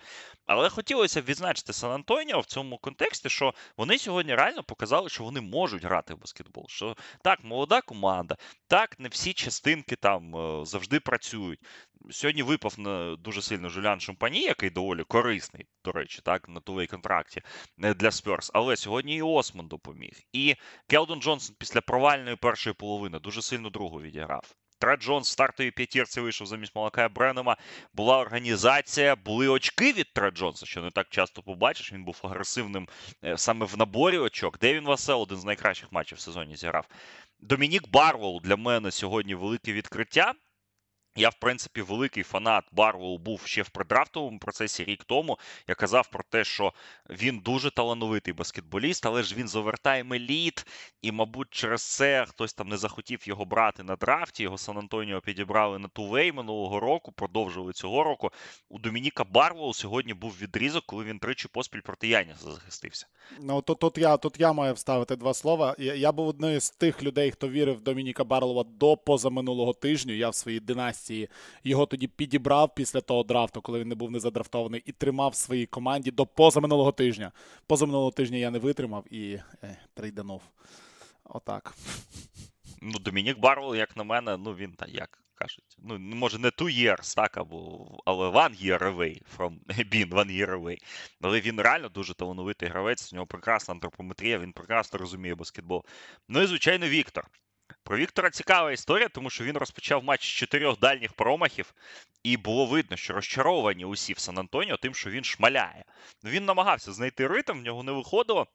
Але 0.46 0.70
хотілося 0.70 1.22
б 1.22 1.26
відзначити 1.26 1.74
Сан 1.74 1.92
Антоніо 1.92 2.40
в 2.40 2.46
цьому 2.46 2.78
контексті, 2.78 3.30
що 3.30 3.54
вони 3.78 3.98
сьогодні 3.98 4.36
реально 4.36 4.64
показали, 4.64 5.10
що 5.10 5.24
вони 5.24 5.42
можуть 5.42 5.84
грати 5.84 6.14
в 6.14 6.20
баскетбол. 6.20 6.66
Що 6.70 6.96
так, 7.24 7.44
молода 7.44 7.82
команда, 7.82 8.38
так, 8.68 9.00
не 9.00 9.10
всі 9.10 9.34
частинки 9.34 9.96
там 9.96 10.36
е, 10.36 10.66
завжди 10.66 11.00
працюють. 11.00 11.60
Сьогодні 12.12 12.44
випав 12.44 12.80
на 12.80 13.16
дуже 13.16 13.42
сильно 13.42 13.70
Жулян 13.70 14.00
Шампані, 14.00 14.42
який 14.42 14.70
доволі 14.70 15.04
корисний, 15.04 15.68
до 15.86 15.92
речі, 15.92 16.20
так, 16.24 16.50
на 16.50 16.60
тулей 16.60 16.88
контракті 16.88 17.42
е, 17.84 17.94
для 17.94 18.12
Спьорс. 18.12 18.52
Але 18.54 18.78
сьогодні 18.78 19.16
і 19.16 19.22
Осман 19.22 19.68
допоміг. 19.68 20.22
І 20.34 20.56
Келдон 20.88 21.22
Джонсон 21.22 21.56
після 21.60 21.82
провальної 21.82 22.36
першої 22.36 22.74
половини 22.74 23.20
дуже 23.20 23.42
сильно 23.42 23.70
другу 23.70 24.02
відіграв. 24.02 24.56
Тре 24.80 25.02
Джонс 25.02 25.30
в 25.30 25.32
стартовій 25.32 25.72
п'ятірці 25.72 26.22
вийшов 26.22 26.48
замість 26.48 26.76
Малакая 26.76 27.10
Бренема. 27.10 27.58
Була 27.94 28.18
організація, 28.18 29.16
були 29.16 29.48
очки 29.48 29.94
від 29.94 30.14
Тре 30.14 30.38
Джонса, 30.38 30.66
що 30.66 30.82
не 30.82 30.92
так 30.92 31.08
часто 31.10 31.42
побачиш. 31.42 31.94
Він 31.94 32.04
був 32.04 32.20
агресивним 32.24 32.88
е, 33.24 33.38
саме 33.38 33.66
в 33.66 33.78
наборі 33.78 34.18
очок. 34.18 34.60
Девін 34.60 34.86
Васел, 34.86 35.22
один 35.22 35.38
з 35.38 35.46
найкращих 35.46 35.92
матчів 35.92 36.18
в 36.18 36.22
сезоні, 36.22 36.56
зіграв. 36.56 36.88
Домінік 37.40 37.90
Барлоу 37.90 38.42
для 38.44 38.56
мене 38.56 38.92
сьогодні 38.92 39.36
велике 39.36 39.74
відкриття. 39.74 40.34
Я, 41.16 41.30
в 41.30 41.34
принципі, 41.34 41.82
великий 41.82 42.24
фанат 42.24 42.64
Барлоу 42.72 43.18
був 43.18 43.42
ще 43.46 43.62
в 43.62 43.70
предрафтовому 43.70 44.40
процесі 44.40 44.84
рік 44.84 45.04
тому. 45.04 45.38
Я 45.68 45.76
казав 45.76 46.08
про 46.08 46.24
те, 46.30 46.44
що 46.44 46.74
він 47.10 47.40
дуже 47.40 47.72
талановитий 47.72 48.34
баскетболіст, 48.34 49.06
але 49.06 49.24
ж 49.24 49.36
він 49.36 49.48
з 49.48 49.56
овертайм 49.56 50.14
еліт, 50.14 50.66
і, 51.02 51.12
мабуть, 51.12 51.48
через 51.52 51.82
це 51.84 52.26
хтось 52.26 52.54
там 52.54 52.68
не 52.68 52.78
захотів 52.78 53.28
його 53.28 53.46
брати 53.46 53.84
на 53.84 53.96
драфті. 53.96 54.44
Його 54.44 54.58
Сан 54.58 54.78
Антоніо 54.78 55.22
підібрали 55.22 55.80
на 55.80 55.88
тувей 55.88 56.32
минулого 56.32 56.80
року, 56.80 57.12
продовжили 57.12 57.74
цього 57.74 58.04
року. 58.04 58.32
У 58.70 58.80
Домініка 58.80 59.24
Барвелу 59.24 59.74
сьогодні 59.74 60.14
був 60.14 60.38
відрізок, 60.42 60.84
коли 60.86 61.04
він 61.04 61.20
тричі 61.20 61.48
поспіль 61.48 61.82
проти 61.82 62.08
Яніса 62.08 62.52
захистився. 62.52 63.08
Ну 63.40 63.62
тут 63.62 63.80
тут 63.80 63.98
я 63.98 64.18
тут 64.18 64.40
я 64.40 64.54
маю 64.54 64.74
вставити 64.74 65.16
два 65.16 65.34
слова. 65.34 65.76
Я 65.80 65.96
я 65.96 66.12
був 66.12 66.28
одним 66.28 66.60
з 66.60 66.70
тих 66.70 67.04
людей, 67.04 67.32
хто 67.32 67.50
вірив 67.50 67.76
в 67.76 67.82
Домініка 67.82 68.24
Барлова 68.24 68.64
до 68.64 68.98
позаминулого 68.98 69.74
тижню. 69.74 70.14
Я 70.14 70.30
в 70.30 70.36
своїй 70.36 70.60
династії 70.60 70.99
його 71.64 71.86
тоді 71.86 72.08
підібрав 72.08 72.76
після 72.76 73.02
того 73.02 73.24
драфту, 73.24 73.62
коли 73.62 73.80
він 73.80 73.88
не 73.88 73.96
був 73.96 74.12
не 74.12 74.20
задрафтований, 74.20 74.84
і 74.86 74.92
тримав 74.92 75.32
в 75.32 75.36
своїй 75.36 75.66
команді 75.66 76.12
до 76.12 76.26
позаминулого 76.26 76.92
тижня. 76.92 77.32
Позаминулого 77.68 78.12
тижня 78.12 78.38
я 78.38 78.52
не 78.52 78.60
витримав 78.60 79.14
і 79.14 79.40
е, 79.64 79.78
трейданув. 79.94 80.42
Отак. 81.24 81.74
Ну, 82.82 83.00
Домінік 83.00 83.40
Барвел, 83.40 83.76
як 83.76 83.98
на 83.98 84.04
мене, 84.04 84.38
ну 84.38 84.56
він 84.56 84.72
та 84.72 84.86
як 84.86 85.20
кажуть. 85.40 85.78
Ну, 85.78 86.00
може, 86.00 86.40
не 86.40 86.48
two 86.48 86.70
years, 86.70 87.16
так, 87.16 87.38
або, 87.38 87.88
але 88.06 88.28
one 88.30 88.66
year 88.66 88.80
away 88.80 89.22
from 89.38 89.60
being 89.92 90.10
one 90.10 90.32
year 90.32 90.62
away. 90.62 90.78
Але 91.22 91.42
він 91.42 91.62
реально 91.62 91.90
дуже 91.90 92.14
талановитий 92.14 92.70
гравець, 92.70 93.14
у 93.14 93.16
нього 93.16 93.28
прекрасна 93.28 93.74
антропометрія, 93.74 94.40
він 94.40 94.54
прекрасно 94.54 95.00
розуміє 95.00 95.36
баскетбол. 95.36 95.86
Ну 96.28 96.42
і, 96.42 96.46
звичайно, 96.48 96.88
Віктор. 96.88 97.30
Про 97.84 97.98
Віктора 97.98 98.30
цікава 98.30 98.72
історія, 98.72 99.10
тому 99.10 99.30
що 99.30 99.44
він 99.44 99.58
розпочав 99.58 100.04
матч 100.04 100.22
з 100.22 100.30
чотирьох 100.30 100.80
дальніх 100.80 101.14
промахів, 101.14 101.74
і 102.24 102.38
було 102.38 102.66
видно, 102.66 102.98
що 102.98 103.14
розчаровані 103.14 103.86
усі 103.86 104.14
в 104.14 104.20
Сан-Антоніо 104.20 104.78
тим, 104.78 104.96
що 104.96 105.10
він 105.10 105.24
шмаляє. 105.24 105.86
Він 106.24 106.46
намагався 106.46 106.94
знайти 106.94 107.28
ритм, 107.28 107.60
в 107.60 107.64
нього 107.64 107.84
не 107.84 107.92
виходило. 107.92 108.48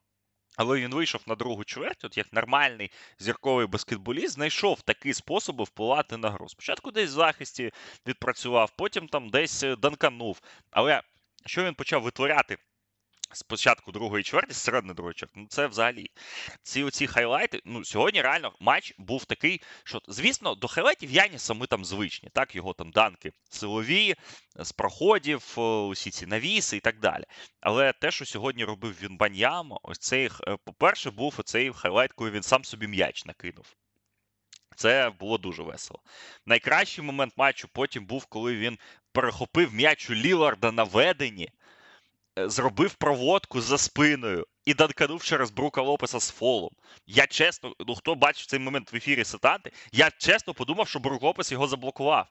Але 0.56 0.80
він 0.80 0.94
вийшов 0.94 1.21
на 1.26 1.35
другу 1.35 1.64
чверть, 1.64 2.04
от 2.04 2.16
як 2.16 2.33
нормальний 2.33 2.90
зірковий 3.18 3.66
баскетболіст, 3.66 4.35
знайшов 4.35 4.83
такі 4.83 5.14
способи 5.14 5.64
впливати 5.64 6.16
на 6.16 6.30
гру. 6.30 6.49
Спочатку 6.49 6.90
десь 6.90 7.11
в 7.11 7.12
захисті 7.12 7.73
відпрацював, 8.06 8.73
потім 8.76 9.09
там 9.09 9.30
десь 9.30 9.62
е, 9.62 9.76
данканув. 9.76 10.40
Але 10.71 11.02
що 11.47 11.64
він 11.64 11.75
почав 11.75 12.02
витворяти 12.02 12.59
з 13.35 13.43
початку 13.43 13.93
другої 13.93 14.25
чверті, 14.25 14.55
з 14.55 14.57
середини 14.57 14.95
другої 14.95 15.14
чверті, 15.14 15.35
ну 15.37 15.47
це 15.49 15.67
взагалі 15.67 16.11
ці 16.62 16.83
оці 16.83 17.07
хайлайти. 17.07 17.61
Ну 17.64 17.85
сьогодні 17.85 18.23
реально 18.23 18.53
матч 18.61 18.95
був 18.99 19.25
такий, 19.25 19.61
що 19.85 20.00
звісно, 20.09 20.55
до 20.55 20.69
хайлайтів 20.69 21.11
Яніса 21.11 21.55
ми 21.55 21.67
там 21.67 21.85
звичні. 21.85 22.29
Так, 22.33 22.55
його 22.55 22.73
там 22.73 22.91
данки 22.91 23.33
силові, 23.50 24.14
з 24.57 24.73
проходів, 24.73 25.59
усі 25.59 26.11
ці 26.11 26.26
навіси 26.26 26.76
і 26.76 26.81
так 26.81 27.00
далі. 27.00 27.25
Але 27.61 27.93
те, 27.93 28.11
що 28.11 28.25
сьогодні 28.25 28.64
робив 28.64 28.99
Вембаньяма, 29.03 29.81
ось 29.83 29.99
цей, 29.99 30.26
е, 30.26 30.57
по-перше, 30.64 31.11
був 31.11 31.35
оцей 31.38 31.73
хайлайт, 31.73 32.12
коли 32.12 32.31
він 32.31 32.43
сам 32.43 32.64
собі 32.64 32.87
м'яч 32.87 33.25
накинув. 33.25 33.76
Це 34.76 35.11
було 35.21 35.38
дуже 35.38 35.62
весело. 35.62 36.00
Найкращий 36.47 37.05
момент 37.05 37.33
матчу 37.37 37.69
потім 37.73 38.07
був, 38.07 38.26
коли 38.26 38.57
він 38.57 38.79
перехопив 39.12 39.75
м'яч 39.75 40.11
у 40.11 40.14
Ліларда 40.14 40.73
на 40.73 40.85
веденні. 40.85 41.50
Е, 42.38 42.49
зробив 42.49 42.95
проводку 42.95 43.61
за 43.61 43.79
спиною 43.79 44.47
і 44.64 44.75
данканув 44.75 45.25
через 45.25 45.50
Брука 45.50 45.83
Лопеса 45.83 46.21
з 46.21 46.31
фолом. 46.31 46.71
Я 47.07 47.26
чесно, 47.26 47.75
ну 47.87 47.95
хто 47.95 48.14
бачив 48.14 48.47
цей 48.47 48.59
момент 48.59 48.93
в 48.93 48.97
ефірі 48.97 49.25
Сетанти, 49.25 49.73
я 49.93 50.11
чесно 50.19 50.55
подумав, 50.55 50.88
що 50.88 50.99
Брук 50.99 51.23
Лопес 51.23 51.53
його 51.53 51.67
заблокував. 51.67 52.26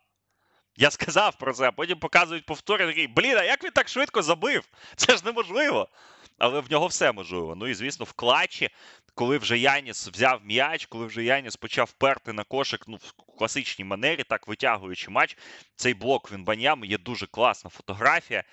Я 0.76 0.92
сказав 0.92 1.38
про 1.38 1.54
це, 1.54 1.68
а 1.68 1.72
потім 1.72 2.00
показують 2.00 2.46
повтори, 2.46 2.88
такий, 2.88 3.08
блін, 3.08 3.38
а 3.38 3.44
як 3.44 3.64
він 3.64 3.72
так 3.72 3.90
швидко 3.90 4.22
забив? 4.22 4.64
Це 4.96 5.18
ж 5.18 5.26
неможливо. 5.26 5.90
Але 6.38 6.60
в 6.60 6.72
нього 6.72 6.88
все 6.88 7.12
можливо. 7.12 7.56
Ну 7.56 7.68
і 7.68 7.74
звісно, 7.74 8.06
в 8.06 8.14
клатчі, 8.14 8.70
коли 9.16 9.38
вже 9.38 9.58
Яніс 9.58 10.08
взяв 10.08 10.42
м'яч, 10.46 10.86
коли 10.86 11.06
вже 11.06 11.24
Яніс 11.24 11.56
почав 11.56 11.92
перти 11.92 12.34
на 12.34 12.44
кошик 12.44 12.84
ну, 12.88 12.96
в 12.96 13.38
класичній 13.38 13.86
манері, 13.86 14.24
так 14.24 14.48
витягуючи 14.48 15.12
матч, 15.12 15.38
цей 15.76 15.94
блок 15.94 16.32
Вінбаньями 16.32 16.88
є 16.88 16.98
дуже 16.98 17.28
класна 17.28 17.70
фотографія. 17.70 18.44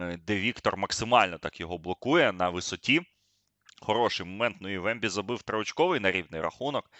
Е, 0.00 0.18
де 0.26 0.36
Віктор 0.36 0.76
максимально 0.76 1.38
так 1.38 1.60
його 1.60 1.78
блокує 1.78 2.32
на 2.32 2.48
висоті. 2.48 3.00
Хороший 3.80 4.26
момент. 4.26 4.56
Ну 4.60 4.68
і 4.68 4.78
Вембі 4.78 5.08
забив 5.08 5.42
триочковий 5.42 6.00
на 6.00 6.10
рівний 6.10 6.40
рахунок. 6.40 6.90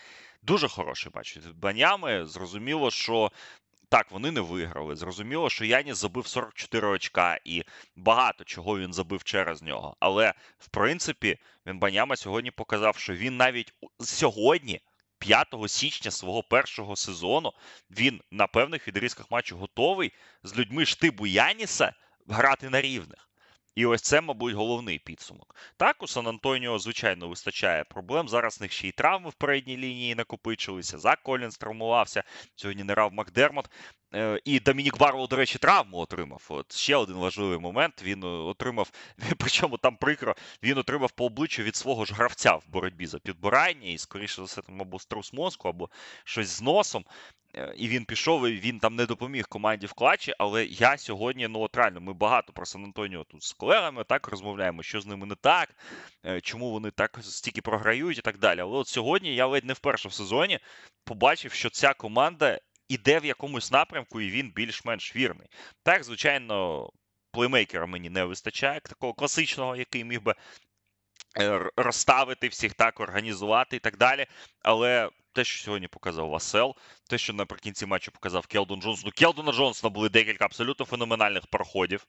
Дуже 0.42 0.68
хороший 0.68 1.12
від 1.36 1.56
банями. 1.56 2.26
Зрозуміло, 2.26 2.90
що. 2.90 3.32
Так, 3.88 4.10
вони 4.10 4.30
не 4.30 4.40
виграли. 4.40 4.96
Зрозуміло, 4.96 5.50
що 5.50 5.64
Яніс 5.64 5.96
забив 5.96 6.26
44 6.26 6.88
очка, 6.88 7.38
і 7.44 7.64
багато 7.96 8.44
чого 8.44 8.78
він 8.78 8.92
забив 8.92 9.24
через 9.24 9.62
нього. 9.62 9.96
Але, 10.00 10.34
в 10.58 10.68
принципі, 10.68 11.38
він 11.66 11.78
Баняма 11.78 12.16
сьогодні 12.16 12.50
показав, 12.50 12.96
що 12.96 13.14
він 13.14 13.36
навіть 13.36 13.74
сьогодні, 14.00 14.80
5 15.18 15.54
січня 15.66 16.10
свого 16.10 16.42
першого 16.42 16.96
сезону, 16.96 17.52
він 17.90 18.20
на 18.30 18.46
певних 18.46 18.88
відрізках 18.88 19.30
матчу 19.30 19.56
готовий 19.56 20.12
з 20.42 20.56
людьми 20.58 20.86
штибу 20.86 21.26
Яніса 21.26 21.92
грати 22.28 22.70
на 22.70 22.80
рівних. 22.80 23.26
І 23.76 23.86
ось 23.86 24.02
це, 24.02 24.20
мабуть, 24.20 24.54
головний 24.54 24.98
підсумок. 24.98 25.54
Так, 25.76 26.02
у 26.02 26.06
Сан 26.06 26.26
Антоніо, 26.26 26.78
звичайно, 26.78 27.28
вистачає 27.28 27.84
проблем. 27.84 28.28
Зараз 28.28 28.58
в 28.58 28.62
них 28.62 28.72
ще 28.72 28.88
й 28.88 28.92
травми 28.92 29.30
в 29.30 29.34
передній 29.34 29.76
лінії 29.76 30.14
накопичилися. 30.14 30.98
Зак 30.98 31.22
Колінс 31.22 31.58
травмувався. 31.58 32.22
Сьогодні 32.54 32.84
не 32.84 32.94
рав 32.94 33.12
Макдермот. 33.12 33.70
Е, 34.14 34.40
і 34.44 34.60
Домінік 34.60 34.98
Барлоу, 34.98 35.26
до 35.26 35.36
речі, 35.36 35.58
травму 35.58 35.98
отримав. 35.98 36.46
От 36.48 36.72
ще 36.72 36.96
один 36.96 37.16
важливий 37.16 37.58
момент. 37.58 38.02
Він 38.02 38.22
е, 38.22 38.26
отримав, 38.26 38.90
причому 39.38 39.78
там 39.78 39.96
прикро, 39.96 40.36
він 40.62 40.78
отримав 40.78 41.10
по 41.10 41.24
обличчю 41.24 41.62
від 41.62 41.76
свого 41.76 42.04
ж 42.04 42.14
гравця 42.14 42.54
в 42.54 42.62
боротьбі 42.68 43.06
за 43.06 43.18
підбирання, 43.18 43.88
і, 43.90 43.98
скоріше 43.98 44.36
за 44.36 44.42
все, 44.42 44.62
там 44.62 44.80
або 44.80 44.98
струс 44.98 45.32
мозку, 45.32 45.68
або 45.68 45.90
щось 46.24 46.48
з 46.48 46.62
носом. 46.62 47.04
Е, 47.58 47.74
і 47.76 47.88
він 47.88 48.04
пішов, 48.04 48.48
і 48.48 48.52
він 48.52 48.78
там 48.78 48.96
не 48.96 49.06
допоміг 49.06 49.48
команді 49.48 49.86
в 49.86 49.92
клатчі, 49.92 50.34
але 50.38 50.64
я 50.64 50.98
сьогодні, 50.98 51.48
ну 51.48 51.60
от 51.60 51.76
реально, 51.76 52.00
ми 52.00 52.12
багато 52.12 52.52
про 52.52 52.66
Сан 52.66 52.84
Антоніо 52.84 53.24
тут 53.24 53.42
з 53.42 53.52
колегами 53.52 54.04
так 54.04 54.28
розмовляємо, 54.28 54.82
що 54.82 55.00
з 55.00 55.06
ними 55.06 55.26
не 55.26 55.34
так, 55.34 55.74
е, 56.26 56.40
чому 56.40 56.70
вони 56.70 56.90
так 56.90 57.18
стільки 57.22 57.62
програють 57.62 58.18
і 58.18 58.22
так 58.22 58.38
далі. 58.38 58.60
Але 58.60 58.78
от 58.78 58.88
сьогодні 58.88 59.34
я 59.34 59.46
ледь 59.46 59.64
не 59.64 59.72
вперше 59.72 60.08
в 60.08 60.12
сезоні 60.12 60.58
побачив, 61.04 61.52
що 61.52 61.70
ця 61.70 61.94
команда 61.94 62.60
іде 62.88 63.18
в 63.18 63.24
якомусь 63.24 63.72
напрямку, 63.72 64.20
і 64.20 64.30
він 64.30 64.52
більш-менш 64.54 65.16
вірний. 65.16 65.48
Так, 65.82 66.04
звичайно, 66.04 66.90
плеймейкера 67.30 67.86
мені 67.86 68.10
не 68.10 68.24
вистачає 68.24 68.80
такого 68.80 69.14
класичного, 69.14 69.76
який 69.76 70.04
міг 70.04 70.22
би 70.22 70.34
Е, 71.38 71.70
розставити 71.76 72.48
всіх 72.48 72.74
так, 72.74 73.00
організувати 73.00 73.76
і 73.76 73.78
так 73.78 73.96
далі. 73.96 74.26
Але 74.62 75.10
те, 75.36 75.44
що 75.44 75.64
сьогодні 75.64 75.88
показав 75.88 76.28
Васел, 76.28 76.76
те, 77.08 77.18
що 77.18 77.32
наприкінці 77.32 77.86
матчу 77.86 78.12
показав 78.12 78.46
Келдон 78.46 78.82
Джонс. 78.82 79.04
Ну, 79.04 79.10
Келдона 79.10 79.52
Джонсона 79.52 79.90
були 79.90 80.08
декілька 80.08 80.44
абсолютно 80.44 80.86
феноменальних 80.86 81.46
проходів. 81.46 82.06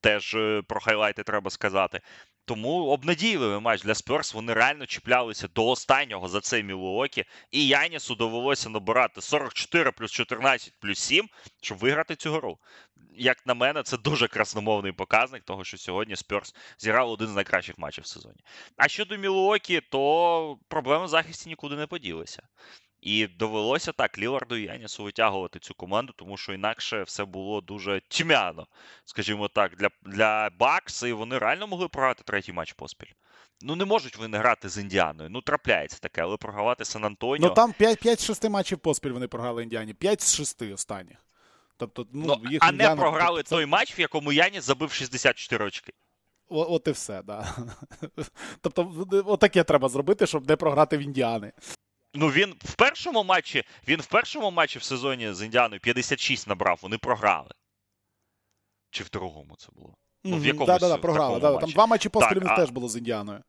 Теж 0.00 0.34
е, 0.34 0.62
про 0.68 0.80
хайлайти 0.80 1.22
треба 1.22 1.50
сказати. 1.50 2.00
Тому 2.44 2.86
обнадійливий 2.86 3.60
матч 3.60 3.82
для 3.82 3.92
Спёрс. 3.92 4.34
Вони 4.34 4.52
реально 4.52 4.86
чіплялися 4.86 5.48
до 5.48 5.66
останнього 5.66 6.28
за 6.28 6.40
цей 6.40 6.62
Мілуокі. 6.62 7.24
І 7.50 7.66
Янісу 7.66 8.14
довелося 8.14 8.68
набирати 8.68 9.20
44 9.20 9.92
плюс 9.92 10.10
14 10.12 10.72
плюс 10.80 10.98
7, 10.98 11.28
щоб 11.62 11.78
виграти 11.78 12.16
цю 12.16 12.32
гру. 12.32 12.58
Як 13.18 13.46
на 13.46 13.54
мене, 13.54 13.82
це 13.82 13.96
дуже 13.96 14.28
красномовний 14.28 14.92
показник, 14.92 15.42
того, 15.42 15.64
що 15.64 15.78
сьогодні 15.78 16.16
Спьорс 16.16 16.54
зіграв 16.78 17.10
один 17.10 17.28
з 17.28 17.34
найкращих 17.34 17.78
матчів 17.78 18.04
в 18.04 18.06
сезоні. 18.06 18.40
А 18.76 18.88
щодо 18.88 19.16
Мілуокі, 19.16 19.80
то 19.80 20.58
проблеми 20.68 21.04
в 21.04 21.08
захисті 21.08 21.48
нікуди 21.48 21.76
не 21.76 21.86
поділися. 21.86 22.42
І 23.00 23.26
довелося 23.26 23.92
так 23.92 24.18
Ліларду 24.18 24.56
і 24.56 24.62
Янісу 24.62 25.04
витягувати 25.04 25.58
цю 25.58 25.74
команду, 25.74 26.12
тому 26.16 26.36
що 26.36 26.52
інакше 26.52 27.02
все 27.02 27.24
було 27.24 27.60
дуже 27.60 28.00
тьмяно, 28.08 28.66
скажімо 29.04 29.48
так, 29.48 29.76
для 29.76 29.88
для 30.02 30.50
Бакс, 30.58 31.02
і 31.02 31.12
вони 31.12 31.38
реально 31.38 31.66
могли 31.66 31.88
програти 31.88 32.22
третій 32.26 32.52
матч 32.52 32.72
поспіль. 32.72 33.12
Ну, 33.60 33.76
не 33.76 33.84
можуть 33.84 34.16
вони 34.16 34.38
грати 34.38 34.68
з 34.68 34.78
Індіаною. 34.78 35.30
Ну, 35.30 35.40
трапляється 35.40 35.98
таке, 35.98 36.22
але 36.22 36.36
програвати 36.36 36.84
Сан 36.84 37.04
Антоніо. 37.04 37.48
Ну 37.48 37.54
там 37.54 37.72
5 37.72 38.20
з 38.20 38.24
6 38.24 38.48
матчів 38.48 38.78
поспіль 38.78 39.10
вони 39.10 39.28
програли 39.28 39.62
Індіані. 39.62 39.94
5 39.94 40.22
з 40.22 40.36
6 40.36 40.62
останніх. 40.62 41.25
Тобто, 41.76 42.06
ну, 42.12 42.40
ну 42.42 42.50
їх 42.50 42.60
А 42.62 42.72
не 42.72 42.96
програли 42.96 43.42
той 43.42 43.66
матч, 43.66 43.98
в 43.98 44.00
якому 44.00 44.32
Яніс 44.32 44.64
забив 44.64 44.92
64 44.92 45.64
очки. 45.64 45.92
О, 46.48 46.74
от 46.74 46.88
і 46.88 46.90
все, 46.90 47.22
да. 47.22 47.56
Тобто, 48.60 49.06
отаке 49.26 49.64
треба 49.64 49.88
зробити, 49.88 50.26
щоб 50.26 50.48
не 50.48 50.56
програти 50.56 50.96
в 50.96 51.00
Індіани. 51.00 51.52
Ну, 52.14 52.28
він 52.28 52.54
в 52.64 52.74
першому 52.74 53.24
матчі, 53.24 53.64
він 53.88 54.00
в 54.00 54.06
першому 54.06 54.50
матчі 54.50 54.78
в 54.78 54.82
сезоні 54.82 55.32
з 55.32 55.42
Індіаною 55.42 55.80
56 55.80 56.48
набрав, 56.48 56.78
вони 56.82 56.98
програли. 56.98 57.50
Чи 58.90 59.04
в 59.04 59.10
другому 59.10 59.56
це 59.56 59.68
було? 59.72 59.94
Ну, 60.24 60.36
в 60.36 60.46
якомусь 60.46 60.66
да, 60.66 60.78
да, 60.78 60.88
да, 60.88 60.96
програли. 60.96 61.40
Да, 61.40 61.56
Там 61.56 61.70
два 61.70 61.86
матчі 61.86 62.08
поспіль 62.08 62.40
а... 62.46 62.56
теж 62.56 62.70
було 62.70 62.88
з 62.88 62.96
Індіаною. 62.96 63.42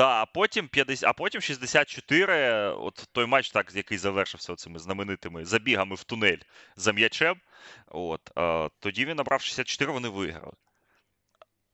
Да, 0.00 0.22
а 0.22 0.26
потім 0.26 0.68
50, 0.68 1.08
а 1.08 1.12
потім 1.12 1.40
64, 1.40 2.68
от 2.68 3.08
той 3.12 3.26
матч, 3.26 3.50
так, 3.50 3.74
який 3.74 3.98
завершився 3.98 4.54
цими 4.54 4.78
знаменитими 4.78 5.44
забігами 5.44 5.96
в 5.96 6.04
тунель 6.04 6.38
за 6.76 6.92
м'ячем. 6.92 7.40
От, 7.86 8.20
е, 8.38 8.70
Тоді 8.78 9.04
він 9.04 9.16
набрав 9.16 9.42
64, 9.42 9.92
вони 9.92 10.08
виграли 10.08 10.52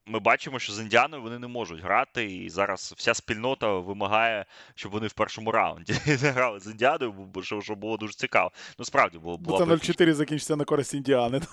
ми 0.06 0.18
бачимо, 0.18 0.58
що 0.58 0.72
з 0.72 0.80
Індіаною 0.80 1.22
вони 1.22 1.38
не 1.38 1.46
можуть 1.46 1.82
грати, 1.82 2.24
і 2.24 2.50
зараз 2.50 2.94
вся 2.96 3.14
спільнота 3.14 3.72
вимагає, 3.72 4.44
щоб 4.74 4.92
вони 4.92 5.06
в 5.06 5.12
першому 5.12 5.52
раунді 5.52 5.94
не 6.06 6.30
грали 6.30 6.60
з 6.60 6.66
Індіаною, 6.66 7.12
бо 7.12 7.42
що 7.42 7.74
було 7.74 7.96
дуже 7.96 8.12
цікаво. 8.12 8.52
Ну, 8.78 8.84
справді 8.84 9.18
було 9.18 9.38
було. 9.38 9.58
Це 9.58 9.64
0-4 9.64 10.12
закінчиться 10.12 10.56
на 10.56 10.64
користь 10.64 10.94
Індіани. 10.94 11.40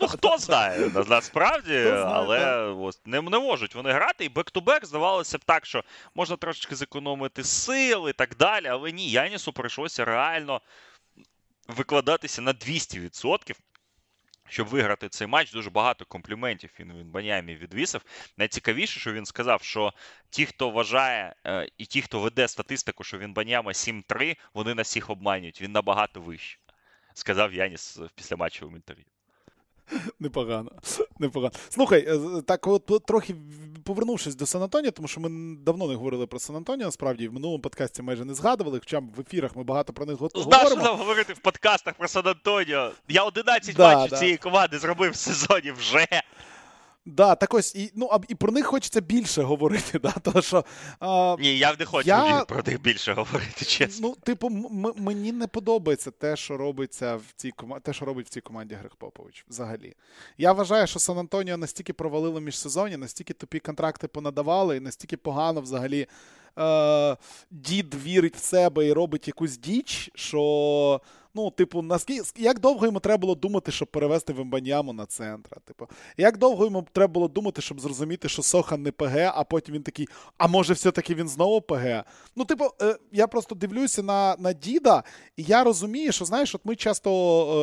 Ну, 0.00 0.08
хто 0.08 0.38
знає, 0.38 0.90
насправді, 1.08 1.78
але 1.88 2.56
ось 2.62 3.00
не, 3.06 3.20
не 3.22 3.38
можуть 3.38 3.74
вони 3.74 3.92
грати. 3.92 4.24
І 4.24 4.28
бек-ту-бек 4.28 4.84
здавалося 4.84 5.38
б 5.38 5.44
так, 5.44 5.66
що 5.66 5.84
можна 6.14 6.36
трошечки 6.36 6.76
зекономити 6.76 7.44
сил 7.44 8.08
і 8.08 8.12
так 8.12 8.36
далі. 8.36 8.66
Але 8.66 8.92
ні, 8.92 9.10
Янісу 9.10 9.52
прийшлося 9.52 10.04
реально 10.04 10.60
викладатися 11.68 12.42
на 12.42 12.52
200%. 12.52 13.54
Щоб 14.48 14.66
виграти 14.66 15.08
цей 15.08 15.26
матч, 15.26 15.52
дуже 15.52 15.70
багато 15.70 16.04
компліментів 16.04 16.70
він 16.80 16.92
він 16.92 17.10
Банямі 17.10 17.56
відвісив. 17.56 18.04
Найцікавіше, 18.36 19.00
що 19.00 19.12
він 19.12 19.26
сказав, 19.26 19.62
що 19.62 19.92
ті, 20.30 20.46
хто 20.46 20.70
вважає, 20.70 21.34
е, 21.46 21.68
і 21.78 21.86
ті, 21.86 22.02
хто 22.02 22.20
веде 22.20 22.48
статистику, 22.48 23.04
що 23.04 23.18
він 23.18 23.32
Баняма 23.32 23.72
7-3, 23.72 24.36
вони 24.54 24.74
нас 24.74 24.88
всіх 24.88 25.10
обманюють. 25.10 25.62
Він 25.62 25.72
набагато 25.72 26.20
вище. 26.20 26.58
Сказав 27.14 27.54
Яніс 27.54 27.96
в 27.96 28.10
післяматчевому 28.10 28.76
інтерв'ю. 28.76 29.04
Непогано. 30.20 30.70
Непогано. 31.18 31.52
Слухай, 31.68 32.06
е, 32.08 32.42
так 32.42 32.66
от 32.66 33.06
трохи 33.06 33.34
повернувшись 33.84 34.34
до 34.34 34.46
Сан 34.46 34.62
Антоніо, 34.62 34.90
тому 34.90 35.08
що 35.08 35.20
ми 35.20 35.56
давно 35.64 35.88
не 35.88 35.94
говорили 35.94 36.26
про 36.26 36.38
Сан 36.38 36.56
Антоніо, 36.56 36.86
насправді 36.86 37.28
в 37.28 37.32
минулому 37.32 37.62
подкасті 37.62 38.02
майже 38.02 38.24
не 38.24 38.34
згадували, 38.34 38.78
хоча 38.78 38.98
в 38.98 39.20
ефірах 39.20 39.56
ми 39.56 39.64
багато 39.64 39.92
про 39.92 40.06
них 40.06 40.16
говоримо. 40.16 40.50
Знаєш, 40.50 40.76
нам 40.76 40.96
говорити 40.96 41.32
в 41.32 41.38
подкастах 41.38 41.94
про 41.94 42.08
Сан 42.08 42.26
Антоніо. 42.26 42.90
Я 43.08 43.22
11 43.22 43.76
да, 43.76 43.94
матчів 43.94 44.10
да. 44.10 44.18
цієї 44.18 44.36
команди 44.36 44.78
зробив 44.78 45.12
в 45.12 45.16
сезоні 45.16 45.72
вже. 45.72 46.06
Да, 47.06 47.34
так 47.34 47.54
ось, 47.54 47.74
і 47.74 47.92
ну, 47.94 48.10
і 48.28 48.34
про 48.34 48.52
них 48.52 48.66
хочеться 48.66 49.00
більше 49.00 49.42
говорити. 49.42 49.98
да, 50.02 50.10
тому 50.22 50.42
що, 50.42 50.64
а, 51.00 51.36
Ні, 51.40 51.58
я 51.58 51.76
не 51.78 51.84
хочу 51.84 52.08
я... 52.08 52.44
про 52.44 52.62
них 52.62 52.80
більше 52.82 53.12
говорити, 53.12 53.64
чесно. 53.64 54.08
Ну, 54.08 54.14
типу, 54.22 54.46
м- 54.46 54.92
мені 54.96 55.32
не 55.32 55.46
подобається 55.46 56.10
те, 56.10 56.36
що 56.36 56.56
робиться 56.56 57.16
в 57.16 57.22
цій 57.36 57.50
команді, 57.50 57.82
те, 57.84 57.92
що 57.92 58.04
робить 58.04 58.26
в 58.26 58.30
цій 58.30 58.40
команді 58.40 58.74
Грег 58.74 58.96
Попович. 58.98 59.44
Взагалі. 59.48 59.94
Я 60.38 60.52
вважаю, 60.52 60.86
що 60.86 60.98
Сан 60.98 61.18
Антоніо 61.18 61.56
настільки 61.56 61.92
провалило 61.92 62.40
міжсезоння, 62.40 62.96
настільки 62.96 63.32
тупі 63.34 63.58
контракти 63.58 64.08
понадавали, 64.08 64.76
і 64.76 64.80
настільки 64.80 65.16
погано 65.16 65.60
взагалі 65.60 66.06
е- 66.58 67.16
дід 67.50 67.94
вірить 68.04 68.36
в 68.36 68.44
себе 68.44 68.86
і 68.86 68.92
робить 68.92 69.26
якусь 69.28 69.58
діч, 69.58 70.10
що. 70.14 71.00
Ну, 71.36 71.50
типу, 71.50 71.82
наскільки 71.82 72.42
як 72.42 72.60
довго 72.60 72.86
йому 72.86 73.00
треба 73.00 73.20
було 73.20 73.34
думати, 73.34 73.72
щоб 73.72 73.88
перевести 73.88 74.32
Вембаньяму 74.32 74.92
на 74.92 75.06
центра? 75.06 75.56
Типу, 75.64 75.88
як 76.16 76.38
довго 76.38 76.64
йому 76.64 76.86
треба 76.92 77.12
було 77.12 77.28
думати, 77.28 77.62
щоб 77.62 77.80
зрозуміти, 77.80 78.28
що 78.28 78.42
Сохан 78.42 78.82
не 78.82 78.92
ПГ, 78.92 79.32
а 79.34 79.44
потім 79.44 79.74
він 79.74 79.82
такий, 79.82 80.08
а 80.38 80.46
може, 80.46 80.72
все-таки 80.72 81.14
він 81.14 81.28
знову 81.28 81.60
ПГ? 81.60 82.04
Ну, 82.36 82.44
типу, 82.44 82.64
е, 82.82 82.96
я 83.12 83.26
просто 83.26 83.54
дивлюся 83.54 84.02
на 84.02 84.36
на 84.38 84.52
Діда, 84.52 85.02
і 85.36 85.42
я 85.42 85.64
розумію, 85.64 86.12
що 86.12 86.24
знаєш, 86.24 86.54
от 86.54 86.60
ми 86.64 86.76
часто 86.76 87.10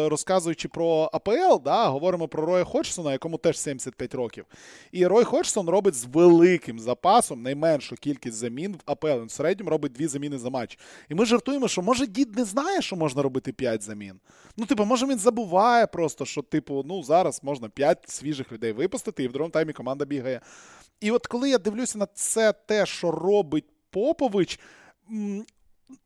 е, 0.05 0.09
розказуючи 0.09 0.67
про 0.67 1.09
АПЛ, 1.13 1.63
да, 1.63 1.87
говоримо 1.87 2.27
про 2.27 2.45
Роя 2.45 2.63
Ходжсона, 2.63 3.11
якому 3.11 3.37
теж 3.37 3.59
75 3.59 4.15
років. 4.15 4.45
І 4.91 5.07
Рой 5.07 5.23
Ходжсон 5.23 5.69
робить 5.69 5.95
з 5.95 6.05
великим 6.05 6.79
запасом 6.79 7.41
найменшу 7.41 7.95
кількість 7.95 8.37
замін 8.37 8.73
в 8.73 8.91
АПЛ. 8.91 9.07
Він 9.07 9.25
в 9.25 9.31
середньому 9.31 9.69
робить 9.69 9.91
дві 9.91 10.07
заміни 10.07 10.37
за 10.37 10.49
матч. 10.49 10.79
І 11.09 11.15
ми 11.15 11.25
жартуємо, 11.25 11.67
що 11.67 11.81
може 11.81 12.07
дід 12.07 12.35
не 12.35 12.45
знає, 12.45 12.81
що 12.81 12.95
можна 12.95 13.21
робити 13.21 13.51
5 13.63 13.83
замін. 13.83 14.19
Ну, 14.57 14.65
типу, 14.65 14.85
може 14.85 15.05
він 15.05 15.17
забуває 15.17 15.87
просто, 15.87 16.25
що, 16.25 16.41
типу, 16.41 16.83
ну, 16.85 17.03
зараз 17.03 17.43
можна 17.43 17.69
5 17.69 18.09
свіжих 18.09 18.51
людей 18.51 18.71
випустити, 18.71 19.23
і 19.23 19.27
в 19.27 19.31
другому 19.31 19.51
таймі 19.51 19.73
команда 19.73 20.05
бігає. 20.05 20.41
І 20.99 21.11
от 21.11 21.27
коли 21.27 21.49
я 21.49 21.57
дивлюся 21.57 21.97
на 21.97 22.05
це 22.05 22.53
те, 22.53 22.85
що 22.85 23.11
робить 23.11 23.65
Попович. 23.89 24.59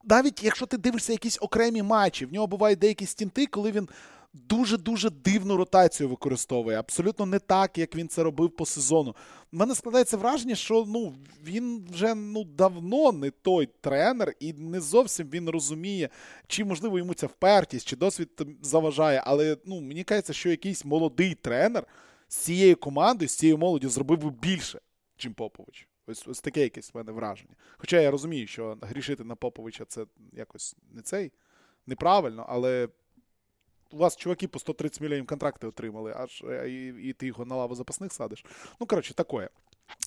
Навіть 0.03 0.43
якщо 0.43 0.65
ти 0.65 0.77
дивишся 0.77 1.11
якісь 1.11 1.37
окремі 1.41 1.83
матчі, 1.83 2.25
в 2.25 2.33
нього 2.33 2.47
бувають 2.47 2.79
деякі 2.79 3.05
стінти, 3.05 3.45
коли 3.45 3.71
він 3.71 3.89
дуже-дуже 4.33 5.09
дивну 5.09 5.57
ротацію 5.57 6.09
використовує. 6.09 6.79
Абсолютно 6.79 7.25
не 7.25 7.39
так, 7.39 7.77
як 7.77 7.95
він 7.95 8.07
це 8.07 8.23
робив 8.23 8.49
по 8.49 8.65
сезону. 8.65 9.15
У 9.53 9.57
мене 9.57 9.75
складається 9.75 10.17
враження, 10.17 10.55
що 10.55 10.85
ну, 10.87 11.15
він 11.43 11.87
вже 11.91 12.15
ну, 12.15 12.43
давно 12.43 13.11
не 13.11 13.31
той 13.31 13.69
тренер, 13.81 14.33
і 14.39 14.53
не 14.53 14.81
зовсім 14.81 15.29
він 15.29 15.49
розуміє, 15.49 16.09
чи, 16.47 16.65
можливо, 16.65 16.97
йому 16.97 17.13
ця 17.13 17.27
впертість, 17.27 17.87
чи 17.87 17.95
досвід 17.95 18.29
заважає. 18.61 19.23
Але 19.25 19.57
ну, 19.65 19.81
мені 19.81 20.03
кажеться, 20.03 20.33
що 20.33 20.49
якийсь 20.49 20.85
молодий 20.85 21.35
тренер 21.35 21.87
з 22.27 22.35
цією 22.35 22.75
командою, 22.75 23.29
з 23.29 23.35
цією 23.35 23.57
молоддю 23.57 23.89
зробив 23.89 24.23
би 24.23 24.29
більше, 24.29 24.79
чим 25.17 25.33
Попович. 25.33 25.87
Ось 26.07 26.27
ось 26.27 26.41
таке 26.41 26.61
якесь 26.61 26.93
в 26.93 26.97
мене 26.97 27.11
враження. 27.11 27.55
Хоча 27.77 28.01
я 28.01 28.11
розумію, 28.11 28.47
що 28.47 28.77
грішити 28.81 29.23
на 29.23 29.35
Поповича 29.35 29.85
це 29.85 30.05
якось 30.33 30.75
не 30.91 31.01
цей 31.01 31.31
неправильно, 31.87 32.45
але 32.49 32.89
у 33.91 33.97
вас 33.97 34.15
чуваки 34.15 34.47
по 34.47 34.59
130 34.59 35.01
мільйонів 35.01 35.27
контракти 35.27 35.67
отримали, 35.67 36.13
аж 36.17 36.43
е, 36.49 36.69
і, 36.69 37.09
і 37.09 37.13
ти 37.13 37.27
його 37.27 37.45
на 37.45 37.55
лаву 37.55 37.75
запасних 37.75 38.13
садиш. 38.13 38.45
Ну, 38.79 38.87
коротше, 38.87 39.13
такое. 39.13 39.49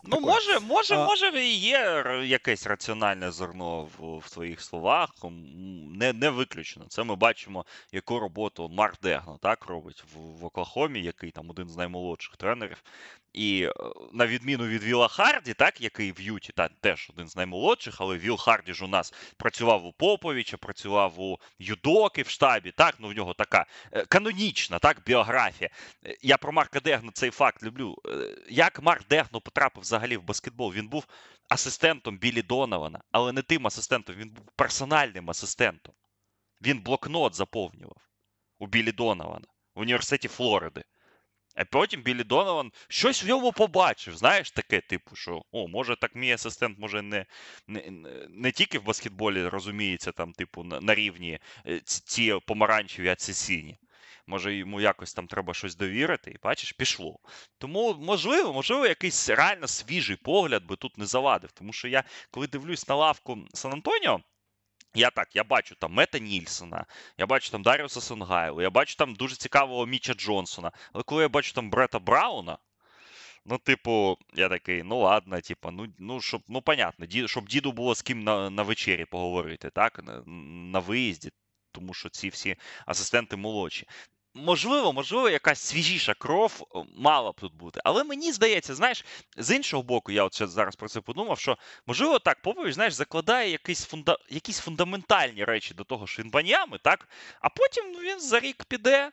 Ну, 0.05 0.11
такої. 0.11 0.27
може, 0.27 0.61
може, 0.61 0.95
а... 0.95 1.07
може, 1.07 1.45
і 1.45 1.57
є 1.57 2.05
якесь 2.25 2.67
раціональне 2.67 3.31
зерно 3.31 3.89
в, 3.99 4.19
в 4.19 4.31
твоїх 4.31 4.61
словах. 4.61 5.11
Не 5.91 6.13
не 6.13 6.31
виключено. 6.31 6.87
Це 6.89 7.03
ми 7.03 7.17
бачимо, 7.17 7.65
яку 7.93 8.19
роботу 8.19 8.69
Марк 8.69 8.95
Дегно 9.03 9.39
так 9.43 9.67
робить 9.67 10.05
в, 10.15 10.19
в 10.41 10.45
Оклахомі, 10.45 11.03
який 11.03 11.31
там 11.31 11.51
один 11.51 11.69
з 11.69 11.77
наймолодших 11.77 12.37
тренерів. 12.37 12.83
І 13.33 13.63
е, 13.63 13.73
на 14.13 14.27
відміну 14.27 14.67
від 14.67 14.83
Віла 14.83 15.09
Харді, 15.09 15.55
так, 15.55 15.81
який 15.81 16.13
в 16.13 16.21
Юті 16.21 16.53
та, 16.53 16.69
теж 16.81 17.11
один 17.15 17.29
з 17.29 17.37
наймолодших, 17.37 17.97
але 17.99 18.19
Віл 18.19 18.37
Харді 18.37 18.75
ж 18.75 18.85
у 18.85 18.89
нас 18.89 19.15
працював 19.37 19.87
у 19.87 19.93
Поповича, 19.93 20.57
працював 20.57 21.21
у 21.21 21.39
Юдоки 21.59 22.23
в 22.23 22.29
штабі. 22.29 22.71
Так, 22.71 22.95
ну 22.99 23.09
в 23.09 23.13
нього 23.13 23.35
така 23.35 23.67
е, 23.93 24.05
канонічна 24.05 24.79
так, 24.79 25.03
біографія. 25.07 25.71
Е, 26.07 26.17
я 26.23 26.37
про 26.37 26.53
Марка 26.53 26.81
Дегну 26.81 27.11
цей 27.13 27.31
факт 27.31 27.63
люблю. 27.63 27.97
Як 28.49 28.83
Марк 28.83 29.03
Дегно 29.09 29.41
потрапив 29.41 29.70
взагалі 29.77 30.17
в 30.17 30.23
баскетбол? 30.23 30.73
Він 30.73 30.89
був 30.89 31.07
асистентом 31.49 32.19
Білі 32.19 32.43
Донована, 32.43 33.01
але 33.11 33.33
не 33.33 33.43
тим 33.43 33.67
асистентом, 33.67 34.17
він 34.17 34.31
був 34.31 34.45
персональним 34.57 35.31
асистентом. 35.31 35.95
Він 36.63 36.83
блокнот 36.83 37.35
заповнював 37.35 38.09
у 38.59 38.67
Білі 38.67 38.93
Донована 38.93 39.47
в 39.75 39.81
університеті 39.81 40.29
Флориди. 40.29 40.85
А 41.55 41.65
потім 41.65 42.03
Білі 42.03 42.25
Донован 42.25 42.73
щось 42.89 43.25
в 43.25 43.29
ньому 43.29 43.53
побачив. 43.53 44.17
Знаєш, 44.17 44.51
таке, 44.51 44.81
типу, 44.81 45.17
що 45.17 45.43
о, 45.53 45.69
може 45.69 45.97
так 45.97 46.15
мій 46.15 46.33
асистент 46.33 46.79
може 46.79 47.03
не 47.03 47.27
не, 47.67 47.83
не 48.29 48.53
тільки 48.53 48.79
в 48.79 48.85
баскетболі 48.85 49.49
розуміється, 49.49 50.13
там, 50.13 50.33
типу, 50.33 50.65
на, 50.65 50.81
на 50.81 50.95
рівні 50.95 51.39
е, 51.67 51.81
ці 51.85 52.39
помаранчеві, 52.47 53.09
а 53.09 53.15
ці 53.15 53.35
сіні. 53.35 53.79
Може, 54.31 54.55
йому 54.55 54.81
якось 54.81 55.15
там 55.15 55.27
треба 55.27 55.55
щось 55.55 55.77
довірити, 55.77 56.31
і 56.31 56.39
бачиш, 56.43 56.73
пішло. 56.73 57.19
Тому, 57.59 57.95
можливо, 57.95 58.53
можливо, 58.53 58.87
якийсь 58.87 59.29
реально 59.29 59.69
свіжий 59.69 60.17
погляд 60.17 60.65
би 60.65 60.77
тут 60.77 60.99
не 60.99 61.07
завадив. 61.07 61.53
Тому 61.53 61.73
що 61.73 61.89
я, 61.89 62.05
коли 62.31 62.47
дивлюсь 62.47 62.89
на 62.89 62.95
лавку 62.95 63.39
Сан 63.55 63.73
Антоніо, 63.73 64.21
я 64.95 65.11
так, 65.11 65.37
я 65.37 65.45
бачу 65.45 65.75
там 65.75 65.93
Мета 65.93 66.19
Нільсона, 66.19 66.87
я 67.19 67.27
бачу 67.27 67.51
там 67.51 67.63
Даріуса 67.63 68.01
Сонгайлу, 68.01 68.63
я 68.63 68.71
бачу 68.71 68.97
там 68.97 69.15
дуже 69.15 69.37
цікавого 69.37 69.87
Міча 69.87 70.15
Джонсона. 70.15 70.73
Але 70.93 71.05
коли 71.05 71.23
я 71.23 71.29
бачу 71.29 71.53
там 71.53 71.71
Брета 71.71 71.99
Брауна, 71.99 72.59
ну, 73.47 73.59
типу, 73.59 74.19
я 74.35 74.49
такий, 74.49 74.83
ну 74.83 74.99
ладно, 74.99 75.41
типу, 75.41 75.71
ну, 75.71 75.87
ну, 75.99 76.21
щоб, 76.21 76.43
ну, 76.49 76.63
понятно, 76.63 77.07
ді, 77.07 77.29
щоб 77.29 77.49
діду 77.49 77.73
було 77.73 77.95
з 77.95 78.03
ким 78.03 78.25
на 78.25 78.51
на 78.51 78.63
вечері 78.63 79.05
поговорити, 79.05 79.71
так, 79.71 80.01
на, 80.05 80.23
на 80.73 80.79
виїзді, 80.79 81.31
тому 81.73 81.95
що 81.95 82.09
ці 82.09 82.29
всі 82.29 82.57
асистенти 82.87 83.37
молодші. 83.37 83.87
Можливо, 84.35 84.93
можливо, 84.93 85.31
якась 85.31 85.61
свіжіша 85.61 86.15
кров 86.15 86.67
е, 86.75 86.79
мала 86.97 87.33
б 87.33 87.41
тут 87.41 87.55
бути. 87.55 87.81
Але 87.85 88.05
мені 88.05 88.33
здається, 88.33 88.75
знаєш, 88.75 89.05
з 89.37 89.57
іншого 89.57 89.83
боку, 89.83 90.13
я 90.13 90.25
от 90.25 90.43
зараз 90.49 90.77
про 90.77 90.89
це 90.89 91.01
подумав, 91.01 91.39
що 91.39 91.59
можливо 91.87 92.19
так, 92.19 92.43
Попович, 92.43 92.75
знаєш, 92.75 92.95
закладає 92.95 93.51
якісь 93.51 93.85
фунда... 93.85 94.17
якісь 94.29 94.59
фундаментальні 94.59 95.45
речі 95.45 95.75
до 95.75 95.85
того, 95.85 96.07
що 96.07 96.23
він 96.23 96.31
банями, 96.31 96.79
так? 96.83 97.09
А 97.41 97.49
потім 97.49 97.85
він 97.85 98.21
за 98.21 98.41
рік 98.41 98.65
піде, 98.65 99.11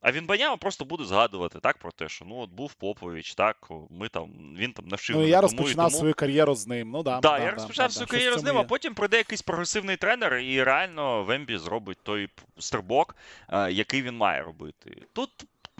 а 0.00 0.12
він 0.12 0.26
Баняма 0.26 0.56
просто 0.56 0.84
буде 0.84 1.04
згадувати 1.04 1.60
так 1.60 1.78
про 1.78 1.92
те, 1.92 2.08
що 2.08 2.24
ну 2.24 2.36
от 2.36 2.50
був 2.50 2.74
Попович, 2.74 3.34
так 3.34 3.68
ми 3.90 4.08
там 4.08 4.30
він 4.56 4.72
там 4.72 4.88
навчив. 4.88 5.16
Ну, 5.16 5.26
я 5.26 5.40
розпочинав 5.40 5.86
тому... 5.86 5.98
свою 5.98 6.14
кар'єру 6.14 6.54
з 6.54 6.66
ним. 6.66 6.90
Ну 6.90 7.02
да, 7.02 7.20
да, 7.20 7.38
да 7.38 7.44
я 7.44 7.50
розпочав 7.50 7.88
да, 7.88 7.92
свою 7.94 8.06
да, 8.06 8.10
кар'єру 8.10 8.38
з 8.38 8.44
ним, 8.44 8.58
а 8.58 8.64
потім 8.64 8.94
прийде 8.94 9.16
якийсь 9.16 9.42
прогресивний 9.42 9.96
тренер, 9.96 10.36
і 10.36 10.62
реально 10.62 11.24
Вембі 11.24 11.58
зробить 11.58 11.98
той 12.02 12.28
стрибок, 12.58 13.16
який 13.70 14.02
він 14.02 14.16
має 14.16 14.42
робити. 14.42 15.02
Тут 15.12 15.30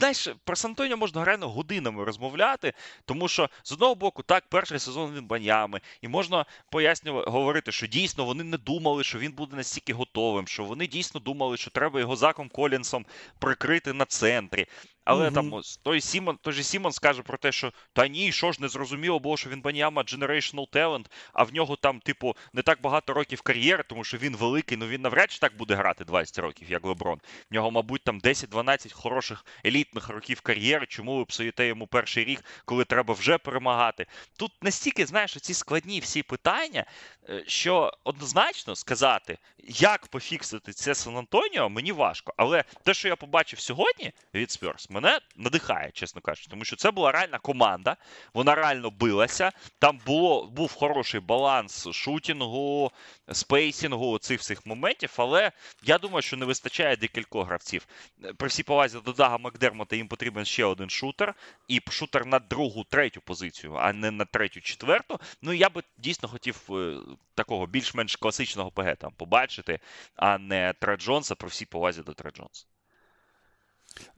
знаєш, 0.01 0.29
про 0.45 0.57
Сантоніо 0.57 0.97
можна 0.97 1.25
реально 1.25 1.49
годинами 1.49 2.05
розмовляти, 2.05 2.73
тому 3.05 3.29
що 3.29 3.51
з 3.63 3.73
одного 3.73 3.95
боку, 3.95 4.23
так, 4.23 4.45
перший 4.49 4.79
сезон 4.79 5.15
Вембаньями, 5.15 5.81
і 6.03 6.09
можна 6.09 6.45
пояснювати 6.71 7.31
говорити, 7.31 7.73
що 7.73 7.87
дійсно 7.87 8.25
вони 8.25 8.45
не 8.45 8.59
думали, 8.59 9.05
що 9.05 9.19
він 9.19 9.33
буде 9.33 9.57
настільки 9.57 9.93
готовим, 9.93 10.47
що 10.47 10.65
вони 10.65 10.87
дійсно 10.87 11.21
думали, 11.21 11.57
що 11.57 11.71
треба 11.71 12.01
його 12.01 12.17
Заком 12.17 12.49
Колінсом 12.49 13.07
прикрити 13.39 13.93
на 13.93 14.05
центрі. 14.05 14.67
Але 15.11 15.27
угу. 15.27 15.35
там 15.35 15.61
той 15.83 16.01
Сімон, 16.01 16.39
той 16.43 16.53
же 16.53 16.63
Сімон 16.63 16.93
скаже 16.93 17.23
про 17.23 17.39
те, 17.39 17.53
що 17.53 17.73
та 17.93 18.09
ні, 18.09 18.33
що 18.33 18.53
ж 18.53 18.63
не 18.63 18.69
зрозуміло 18.69 19.19
було, 19.19 19.37
що 19.37 19.51
Вембаньяма 19.51 20.03
generational 20.03 20.71
talent, 20.71 21.07
а 21.33 21.43
в 21.43 21.55
нього 21.55 21.77
там, 21.77 22.01
типу, 22.01 22.37
не 22.53 22.63
так 22.63 22.81
багато 22.83 23.13
років 23.13 23.43
кар'єри, 23.43 23.85
тому 23.89 24.05
що 24.05 24.19
він 24.19 24.37
великий, 24.37 24.77
ну 24.77 24.87
він 24.87 25.01
навряд 25.01 25.31
чи 25.31 25.39
так 25.39 25.57
буде 25.57 25.75
грати 25.75 26.05
20 26.05 26.39
років, 26.39 26.71
як 26.71 26.85
Леброн. 26.85 27.19
В 27.51 27.55
нього, 27.55 27.71
мабуть, 27.71 28.05
там 28.05 28.21
10-12 28.21 28.93
хороших 28.93 29.45
елітних 29.67 30.09
років 30.09 30.41
кар'єри. 30.41 30.87
Чому 30.87 31.17
ви 31.17 31.25
псуєте 31.25 31.67
йому 31.67 31.87
перший 31.87 32.25
рік, 32.25 32.45
коли 32.65 32.85
треба 32.85 33.15
вже 33.15 33.39
перемагати? 33.39 34.07
Тут 34.39 34.53
настільки, 34.63 35.07
знаєш, 35.07 35.37
ці 35.41 35.55
складні 35.55 36.01
всі 36.01 36.23
питання, 36.23 36.85
що 37.47 37.93
однозначно 38.05 38.77
сказати, 38.77 39.39
як 39.69 40.07
пофіксити 40.07 40.73
це 40.73 40.95
Сан 40.95 41.17
Антоніо, 41.17 41.69
мені 41.69 41.93
важко. 41.93 42.35
Але 42.37 42.65
те, 42.85 42.95
що 42.95 43.09
я 43.09 43.17
побачив 43.17 43.61
сьогодні 43.61 44.13
від 44.35 44.51
Спьорс, 44.51 44.91
мене 44.91 45.21
надихає, 45.37 45.91
чесно 45.91 46.21
кажучи, 46.21 46.51
тому 46.51 46.65
що 46.65 46.77
це 46.77 46.91
була 46.91 47.13
реальна 47.13 47.39
команда, 47.39 47.97
вона 48.35 48.55
реально 48.55 48.91
билася. 48.91 49.53
Там 49.79 50.01
було, 50.07 50.47
був 50.47 50.73
хороший 50.73 51.21
баланс 51.21 51.89
шутінгу, 51.93 52.93
спейсінгу, 53.33 54.19
цих 54.19 54.41
всіх 54.41 54.67
моментів, 54.67 55.15
але 55.17 55.53
я 55.83 55.99
думаю, 55.99 56.23
що 56.23 56.37
не 56.37 56.47
вистачає 56.47 56.97
декількох 56.97 57.47
гравців. 57.47 57.87
При 58.37 58.49
всій 58.49 58.63
повазі 58.63 58.99
до 59.05 59.13
Дага 59.13 59.39
Макдермота 59.39 59.97
їм 59.97 60.09
потрібен 60.09 60.45
ще 60.45 60.65
один 60.65 60.91
шутер, 60.91 61.35
і 61.69 61.81
шутер 61.91 62.27
на 62.27 62.39
другу, 62.39 62.85
третю 62.85 63.21
позицію, 63.21 63.75
а 63.75 63.93
не 63.93 64.11
на 64.11 64.25
третю, 64.25 64.61
четверту. 64.61 65.21
Ну 65.43 65.53
я 65.53 65.69
би 65.69 65.83
дійсно 65.99 66.29
хотів 66.29 66.57
е, 66.71 66.97
такого 67.35 67.67
більш-менш 67.67 68.17
класичного 68.17 68.71
ПГ 68.71 68.97
там 68.97 69.13
побачити, 69.13 69.81
а 70.17 70.39
не 70.39 70.75
Тре 70.81 70.97
Джонса 70.97 71.35
при 71.35 71.49
всій 71.49 71.67
повазі 71.67 72.03
до 72.03 72.15
Тре 72.15 72.31
Джонса. 72.31 72.67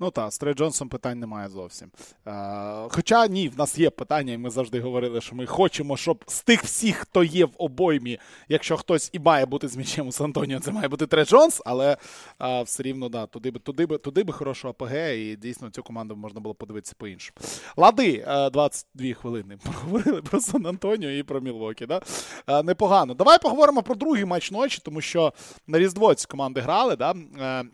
Ну 0.01 0.11
так, 0.11 0.33
з 0.33 0.39
Трей 0.39 0.55
Джонсом 0.55 0.89
питань 0.89 1.19
немає 1.19 1.49
зовсім. 1.49 1.91
Е, 2.27 2.89
Хоча 2.91 3.27
ні, 3.27 3.49
в 3.49 3.59
нас 3.59 3.79
є 3.79 3.91
питання, 3.91 4.33
і 4.33 4.39
ми 4.39 4.51
завжди 4.51 4.81
говорили, 4.81 5.21
що 5.21 5.37
ми 5.37 5.47
хочемо, 5.47 5.97
щоб 5.97 6.25
з 6.27 6.43
тих 6.43 6.63
всіх, 6.63 6.97
хто 6.97 7.25
є 7.25 7.45
в 7.45 7.53
обоймі, 7.59 8.19
якщо 8.49 8.77
хтось 8.77 9.11
і 9.13 9.19
має 9.19 9.47
бути 9.47 9.69
з 9.69 9.77
м'ячем 9.77 10.09
у 10.09 10.13
Сан-Антоніо, 10.13 10.61
це 10.61 10.73
має 10.73 10.89
бути 10.89 11.07
Трей 11.07 11.25
Джонс, 11.25 11.63
але 11.65 11.97
е, 12.43 12.63
все 12.63 12.83
рівно, 12.83 13.09
да, 13.09 13.27
туди 13.27 13.51
би 13.51 13.59
туди 13.59 13.87
би, 13.87 13.99
туди 13.99 14.23
би 14.25 14.33
хорошу 14.33 14.69
АПГ, 14.69 14.95
і 14.95 15.37
дійсно 15.37 15.71
цю 15.71 15.83
команду 15.83 16.17
можна 16.17 16.41
було 16.41 16.55
подивитися 16.55 16.95
по-іншому. 16.99 17.37
Лади, 17.77 18.25
е, 18.29 18.51
22 18.51 19.15
хвилини. 19.15 19.59
Поговорили 19.65 20.23
про 20.23 20.41
Сан-Антоніо 20.41 21.11
і 21.11 21.23
про 21.23 21.41
Мілвокі. 21.41 21.87
Да? 21.87 22.01
Е, 22.49 22.63
непогано. 22.63 23.15
Давай 23.15 23.39
поговоримо 23.39 23.83
про 23.83 23.95
другий 23.95 24.25
матч 24.25 24.51
ночі, 24.51 24.81
тому 24.85 25.01
що 25.01 25.33
на 25.67 25.79
Різдво 25.79 26.15
ці 26.15 26.27
команди 26.27 26.61
грали. 26.61 26.97
Да? 26.97 27.15
Е, 27.41 27.65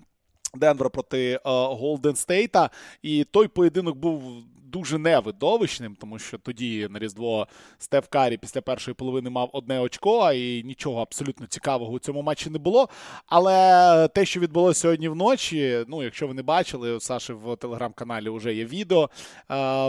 Денвер 0.59 0.90
проти 0.90 1.40
Голден 1.44 2.16
Стейта. 2.16 2.71
І 3.03 3.25
той 3.25 3.49
поєдинок 3.49 3.97
був 3.97 4.23
дуже 4.68 4.99
невидовищним, 4.99 5.97
тому 6.01 6.18
що 6.18 6.38
тоді 6.38 6.88
на 6.90 6.99
Різдво 6.99 7.47
Стеф 7.79 8.09
Карі 8.09 8.37
після 8.37 8.61
першої 8.61 8.94
половини 8.94 9.31
мав 9.31 9.51
одне 9.53 9.81
очко, 9.81 10.33
і 10.33 10.62
нічого 10.62 11.03
абсолютно 11.03 11.47
цікавого 11.47 11.92
у 11.92 11.99
цьому 11.99 12.23
матчі 12.23 12.51
не 12.51 12.59
було. 12.59 12.88
Але 13.27 14.09
те, 14.09 14.25
що 14.25 14.40
відбулося 14.40 14.81
сьогодні 14.81 15.09
вночі, 15.09 15.85
ну, 15.88 16.03
якщо 16.03 16.27
ви 16.27 16.35
не 16.35 16.42
бачили, 16.42 16.92
у 16.92 17.01
Саші 17.01 17.33
в 17.33 17.57
телеграм-каналі 17.57 18.29
вже 18.29 18.55
є 18.55 18.64
відео 18.64 19.11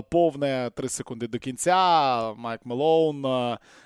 повне 0.09 0.71
3 0.75 0.89
секунди 0.89 1.27
до 1.27 1.39
кінця. 1.39 2.33
Майк 2.33 2.65
Мелоун 2.65 3.25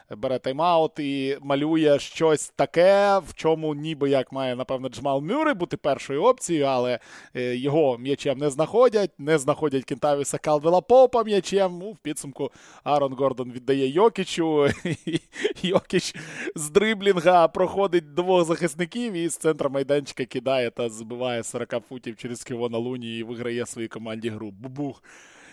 бере 0.09 0.37
тайм-аут 0.37 0.99
і 0.99 1.37
малює 1.41 1.99
щось 1.99 2.49
таке, 2.55 3.17
в 3.17 3.33
чому 3.33 3.75
ніби 3.75 4.09
як 4.09 4.31
має, 4.31 4.55
напевно, 4.55 4.89
Джамал 4.89 5.21
Мюррей 5.21 5.53
бути 5.53 5.77
першою 5.77 6.23
опцією, 6.23 6.65
але 6.65 6.99
е, 7.35 7.55
його 7.55 7.97
м'ячем 7.97 8.37
не 8.37 8.49
знаходять, 8.49 9.11
не 9.17 9.37
знаходять 9.37 9.85
Кентавіса 9.85 10.37
Колдвелла-Поупа 10.37 11.23
м'ячем. 11.23 11.79
Ну, 11.79 11.91
В 11.91 11.97
підсумку 11.97 12.51
Арон 12.83 13.13
Гордон 13.13 13.51
віддає 13.51 13.87
Йокічу. 13.87 14.67
Йокіч 15.61 16.15
з 16.55 16.69
дриблінга 16.69 17.47
проходить 17.47 18.13
двох 18.13 18.43
захисників 18.45 19.13
і 19.13 19.29
з 19.29 19.37
центра 19.37 19.69
майданчика 19.69 20.25
кидає 20.25 20.71
та 20.71 20.89
збиває 20.89 21.43
40 21.43 21.75
футів 21.89 22.15
через 22.17 22.43
Кевона 22.43 22.77
Луні 22.77 23.17
і 23.17 23.23
виграє 23.23 23.65
своїй 23.65 23.87
команді 23.87 24.29
гру. 24.29 24.51
Бубух. 24.51 25.03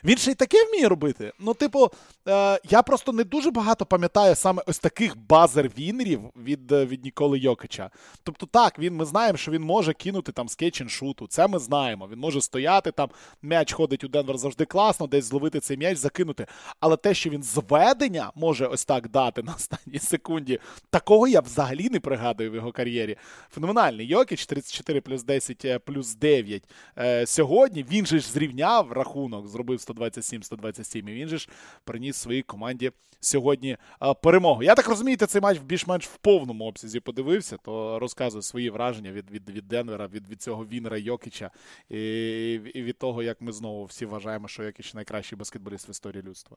Він 0.05 0.17
ще 0.17 0.31
й 0.31 0.35
таке 0.35 0.65
вміє 0.65 0.89
робити. 0.89 1.33
Ну, 1.39 1.55
типу, 1.55 1.89
е, 2.29 2.61
я 2.71 2.83
просто 2.83 3.13
не 3.13 3.25
дуже 3.25 3.51
багато 3.51 3.87
пам'ятаю 3.87 4.35
саме 4.35 4.63
ось 4.67 4.79
таких 4.79 5.17
базер-вінерів 5.29 6.21
від 6.37 6.73
е, 6.73 6.87
від 6.87 7.05
Ніколи 7.05 7.39
Йокича. 7.39 7.91
Тобто, 8.23 8.47
так, 8.47 8.79
він, 8.79 8.97
ми 8.97 9.05
знаємо, 9.05 9.39
що 9.39 9.51
він 9.51 9.63
може 9.63 9.93
кинути 9.93 10.33
там 10.33 10.49
скетч-н-шуту. 10.49 11.27
Це 11.29 11.47
ми 11.49 11.59
знаємо. 11.59 12.09
Він 12.13 12.19
може 12.19 12.41
стояти 12.41 12.91
там, 12.91 13.09
м'яч 13.43 13.73
ходить 13.73 14.05
у 14.05 14.09
Денвер 14.09 14.39
завжди 14.39 14.65
класно, 14.65 15.07
десь 15.07 15.25
зловити 15.25 15.61
цей 15.61 15.77
м'яч, 15.77 15.99
закинути. 15.99 16.47
Але 16.81 16.97
те, 16.97 17.15
що 17.15 17.31
він 17.31 17.43
зведення 17.43 18.33
може 18.35 18.67
ось 18.67 18.85
так 18.85 19.09
дати 19.09 19.43
на 19.43 19.55
останній 19.55 19.99
секунді, 19.99 20.61
такого 20.91 21.29
я 21.29 21.41
взагалі 21.41 21.89
не 21.89 22.01
пригадую 22.01 22.51
в 22.51 22.55
його 22.55 22.73
кар'єрі. 22.73 23.17
Феноменальний 23.51 24.07
Йокіч 24.07 24.47
34 24.47 25.01
плюс 25.01 25.23
10 25.23 25.65
е, 25.65 25.79
плюс 25.79 26.15
9. 26.15 26.63
Е, 26.99 27.27
Сьогодні 27.27 27.83
він 27.91 28.07
же 28.07 28.19
ж 28.19 28.31
зрівняв 28.31 28.93
рахунок, 28.93 29.49
зробив 29.49 29.81
127-127. 29.93 31.11
І 31.11 31.15
він 31.15 31.29
же 31.29 31.39
ж 31.39 31.49
приніс 31.85 32.17
своїй 32.17 32.43
команді 32.43 32.93
сьогодні 33.21 33.77
перемогу. 34.23 34.63
Я 34.63 34.75
так 34.75 34.89
розумію, 34.89 35.17
ти 35.17 35.27
цей 35.27 35.41
матч 35.41 35.59
більш-менш 35.59 36.07
в 36.07 36.17
повному 36.17 36.65
обсязі 36.65 37.01
подивився, 37.01 37.57
то 37.57 37.99
розказую 37.99 38.43
свої 38.43 38.71
враження 38.71 39.13
від 39.13 39.31
від, 39.31 39.51
від 39.51 39.69
Денвера, 39.69 40.07
від 40.07 40.29
від 40.29 40.43
цього 40.43 40.67
Вінера 40.67 40.99
Йокіча 40.99 41.51
і, 41.89 42.53
і 42.75 42.83
від 42.83 42.99
того, 42.99 43.23
як 43.23 43.41
ми 43.41 43.53
знову 43.53 43.85
всі 43.85 44.07
вважаємо, 44.07 44.49
що 44.49 44.63
Йокіч 44.63 44.95
найкращий 44.95 45.39
баскетболіст 45.39 45.89
в 45.89 45.91
історії 45.91 46.23
людства. 46.23 46.57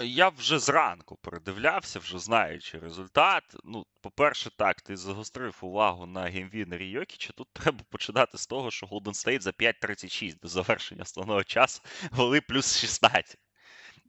Я 0.00 0.28
вже 0.28 0.58
зранку 0.58 1.16
передивлявся, 1.16 1.98
вже 1.98 2.18
знаючи 2.18 2.78
результат. 2.78 3.44
Ну, 3.64 3.86
по-перше, 4.00 4.50
так, 4.56 4.80
ти 4.80 4.96
загострив 4.96 5.58
увагу 5.60 6.06
на 6.06 6.22
геймвінері 6.22 6.88
Йокіча. 6.88 7.32
Тут 7.32 7.48
треба 7.52 7.78
починати 7.90 8.38
з 8.38 8.46
того, 8.46 8.70
що 8.70 8.86
Golden 8.86 9.02
State 9.02 9.40
за 9.40 9.50
5.36 9.50 10.40
до 10.40 10.48
завершення 10.48 11.02
основного 11.02 11.44
часу 11.44 11.82
вели 12.10 12.40
плюс 12.40 12.78
16. 12.78 13.36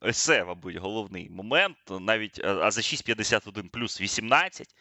Ось 0.02 0.18
це, 0.18 0.46
мабуть, 0.46 0.76
головний 0.76 1.30
момент. 1.30 1.78
Навіть 1.90 2.40
а 2.46 2.72
за 2.72 2.82
6.51 2.82 3.70
плюс 3.70 4.02
18. 4.02 4.76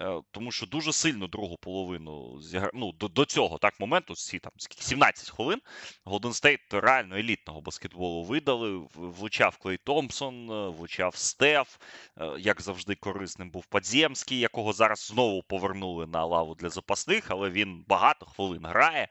Е, 0.00 0.22
тому 0.30 0.52
що 0.52 0.66
дуже 0.66 0.92
сильно 0.92 1.26
другу 1.26 1.56
половину 1.56 2.40
ну, 2.74 2.92
до 2.92 3.08
до 3.08 3.24
цього 3.24 3.58
так 3.58 3.80
моменту, 3.80 4.14
ці 4.14 4.38
там 4.38 4.52
17 4.58 5.30
хвилин, 5.30 5.60
Голден 6.04 6.32
Стейт 6.32 6.60
реально 6.70 7.16
елітного 7.16 7.60
баскетболу 7.60 8.24
видали. 8.24 8.86
Влучав 8.94 9.56
Клей 9.56 9.76
Томпсон, 9.76 10.50
е, 10.50 10.68
влучав 10.68 11.16
Стеф, 11.16 11.76
е, 12.20 12.30
як 12.38 12.60
завжди, 12.62 12.94
корисним 12.94 13.50
був 13.50 13.66
Падзємський, 13.66 14.38
якого 14.38 14.72
зараз 14.72 15.06
знову 15.06 15.42
повернули 15.42 16.06
на 16.06 16.24
лаву 16.24 16.54
для 16.54 16.68
запасних, 16.68 17.24
але 17.28 17.50
він 17.50 17.84
багато 17.88 18.26
хвилин 18.26 18.66
грає 18.66 19.08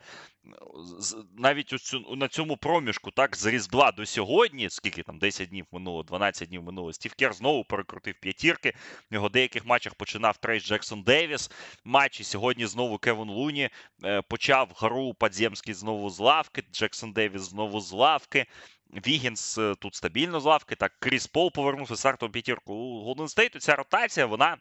навіть 1.38 1.70
цю, 1.70 2.16
на 2.16 2.28
цьому 2.28 2.58
проміжку, 2.58 3.12
так, 3.12 3.36
з 3.36 3.46
Різдва 3.46 3.92
до 3.92 4.06
сьогодні, 4.06 4.70
скільки 4.70 5.04
там 5.04 5.20
10 5.20 5.50
днів 5.50 5.66
минуло, 5.72 6.04
12 6.04 6.50
днів 6.50 6.64
минуло, 6.64 6.94
Стів 6.94 7.14
Кер 7.14 7.34
знову 7.34 7.64
перекрутив 7.64 8.16
п'ятірки. 8.22 8.74
В 9.12 9.14
його 9.14 9.30
деяких 9.30 9.66
матчах 9.66 9.96
починав 9.96 10.38
Трейс 10.38 10.64
Джексон 10.64 11.04
Девіс. 11.04 11.52
Матчі 11.84 12.24
сьогодні 12.24 12.66
знову 12.66 12.98
Кевін 12.98 13.30
Луні 13.30 13.70
е, 14.04 14.22
почав 14.22 14.70
гру 14.76 15.14
Падзємський 15.14 15.74
знову 15.74 16.10
з 16.10 16.20
лавки, 16.20 16.64
Джексон 16.72 17.14
Девіс 17.14 17.42
знову 17.42 17.80
з 17.82 17.92
лавки. 17.92 18.46
Вігінс 19.08 19.58
е, 19.58 19.76
тут 19.80 19.96
стабільно 19.96 20.40
з 20.40 20.46
лавки. 20.46 20.76
Так, 20.76 20.92
Кріс 21.00 21.28
Пол 21.28 21.52
повернувся 21.52 21.96
стартову 21.96 22.32
п'ятірку 22.32 22.74
у 22.74 23.04
Голден 23.04 23.28
Стейту. 23.28 23.60
Ця 23.60 23.76
ротація, 23.76 24.26
вона 24.26 24.58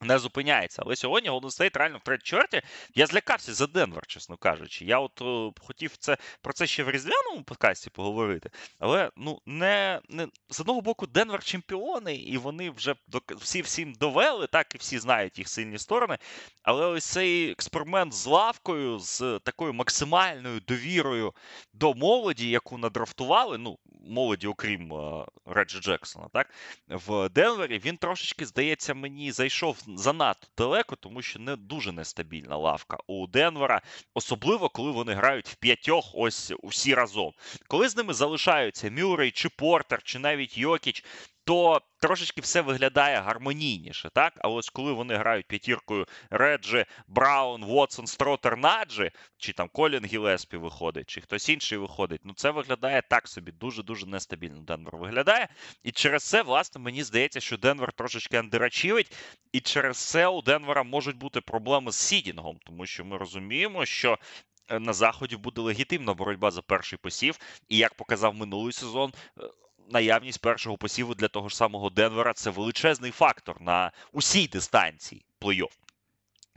не 0.00 0.18
зупиняється. 0.18 0.82
Але 0.86 0.96
сьогодні 0.96 1.30
Golden 1.30 1.42
State 1.42 1.78
реально 1.78 1.98
в 1.98 2.02
третій 2.02 2.24
чверті. 2.24 2.62
Я 2.94 3.06
злякався 3.06 3.54
за 3.54 3.66
Денвер, 3.66 4.06
чесно 4.06 4.36
кажучи. 4.36 4.84
Я 4.84 4.98
от 4.98 5.22
о, 5.22 5.52
хотів 5.60 5.96
це 5.96 6.16
про 6.42 6.52
це 6.52 6.66
ще 6.66 6.82
в 6.82 6.90
різдвяному 6.90 7.42
подкасті 7.44 7.90
поговорити. 7.90 8.50
Але 8.78 9.10
ну 9.16 9.40
не 9.46 10.00
не 10.08 10.28
з 10.50 10.60
одного 10.60 10.80
боку, 10.80 11.06
Денвер 11.06 11.44
чемпіони, 11.44 12.16
і 12.16 12.36
вони 12.36 12.70
вже 12.70 12.94
всі 13.28 13.62
всім 13.62 13.92
довели, 13.92 14.46
так 14.46 14.74
і 14.74 14.78
всі 14.78 14.98
знають 14.98 15.38
їх 15.38 15.48
сильні 15.48 15.78
сторони. 15.78 16.18
Але 16.62 16.86
ось 16.86 17.04
цей 17.04 17.50
експеримент 17.50 18.12
з 18.12 18.26
лавкою, 18.26 18.98
з 18.98 19.40
такою 19.44 19.72
максимальною 19.72 20.60
довірою 20.60 21.34
до 21.72 21.94
молоді, 21.94 22.50
яку 22.50 22.78
надрафтували, 22.78 23.58
ну, 23.58 23.78
молоді, 24.06 24.46
окрім 24.46 24.92
uh, 24.92 25.26
Реджі 25.46 25.80
Джексона, 25.80 26.28
так, 26.32 26.50
в 26.88 27.28
Денвері, 27.28 27.78
він 27.78 27.96
трошечки, 27.96 28.46
здається, 28.46 28.94
мені 28.94 29.32
зайшов 29.32 29.85
занадто 29.86 30.46
далеко, 30.58 30.96
тому 30.96 31.22
що 31.22 31.38
не 31.38 31.56
дуже 31.56 31.92
нестабільна 31.92 32.56
лавка 32.56 32.98
у 33.06 33.26
Денвера, 33.26 33.82
особливо 34.14 34.68
коли 34.68 34.90
вони 34.90 35.14
грають 35.14 35.48
в 35.48 35.54
п'ятьох, 35.54 36.10
ось 36.14 36.52
усі 36.62 36.94
разом. 36.94 37.32
Коли 37.68 37.88
з 37.88 37.96
ними 37.96 38.14
залишаються 38.14 38.90
Мюррей 38.90 39.30
чи 39.30 39.48
Портер, 39.48 40.02
чи 40.02 40.18
навіть 40.18 40.58
Йокіч, 40.58 41.04
то 41.46 41.80
трошечки 42.00 42.40
все 42.40 42.60
виглядає 42.60 43.20
гармонійніше, 43.20 44.10
так? 44.10 44.32
А 44.38 44.48
ось 44.48 44.70
коли 44.70 44.92
вони 44.92 45.16
грають 45.16 45.46
п'ятіркою 45.46 46.06
Реджі, 46.30 46.84
Браун, 47.08 47.64
Вотсон, 47.64 48.06
Стротер, 48.06 48.56
Наджі, 48.56 49.10
чи 49.36 49.52
там 49.52 49.68
Колін 49.72 50.04
Гілеспі 50.04 50.56
виходить, 50.56 51.10
чи 51.10 51.20
хтось 51.20 51.48
інший 51.48 51.78
виходить, 51.78 52.20
ну 52.24 52.34
це 52.34 52.50
виглядає 52.50 53.02
так 53.10 53.28
собі, 53.28 53.52
дуже-дуже 53.52 54.06
нестабільно 54.06 54.60
Денвер 54.60 54.96
виглядає. 54.96 55.48
І 55.82 55.90
через 55.90 56.22
це, 56.22 56.42
власне, 56.42 56.80
мені 56.80 57.02
здається, 57.02 57.40
що 57.40 57.56
Денвер 57.56 57.92
трошечки 57.92 58.36
underachieв 58.36 58.92
ить, 58.92 59.12
і 59.52 59.60
через 59.60 59.96
це 59.96 60.26
у 60.26 60.42
Денвера 60.42 60.82
можуть 60.82 61.16
бути 61.16 61.40
проблеми 61.40 61.92
з 61.92 61.96
сідінгом, 61.96 62.58
тому 62.66 62.86
що 62.86 63.04
ми 63.04 63.16
розуміємо, 63.16 63.86
що. 63.86 64.18
Е, 64.68 64.78
на 64.78 64.92
заході 64.92 65.36
буде 65.36 65.60
легітимна 65.60 66.14
боротьба 66.14 66.50
за 66.50 66.62
перший 66.62 66.98
посів, 66.98 67.38
і 67.68 67.76
як 67.76 67.94
показав 67.94 68.34
минулий 68.34 68.72
сезон, 68.72 69.12
е, 69.40 69.42
наявність 69.90 70.40
першого 70.40 70.76
посіву 70.76 71.14
для 71.14 71.28
того 71.28 71.48
ж 71.48 71.56
самого 71.56 71.90
Денвера 71.90 72.32
це 72.32 72.50
величезний 72.50 73.10
фактор 73.10 73.60
на 73.60 73.92
усій 74.12 74.48
дистанції 74.48 75.24
плей-офф. 75.40 75.72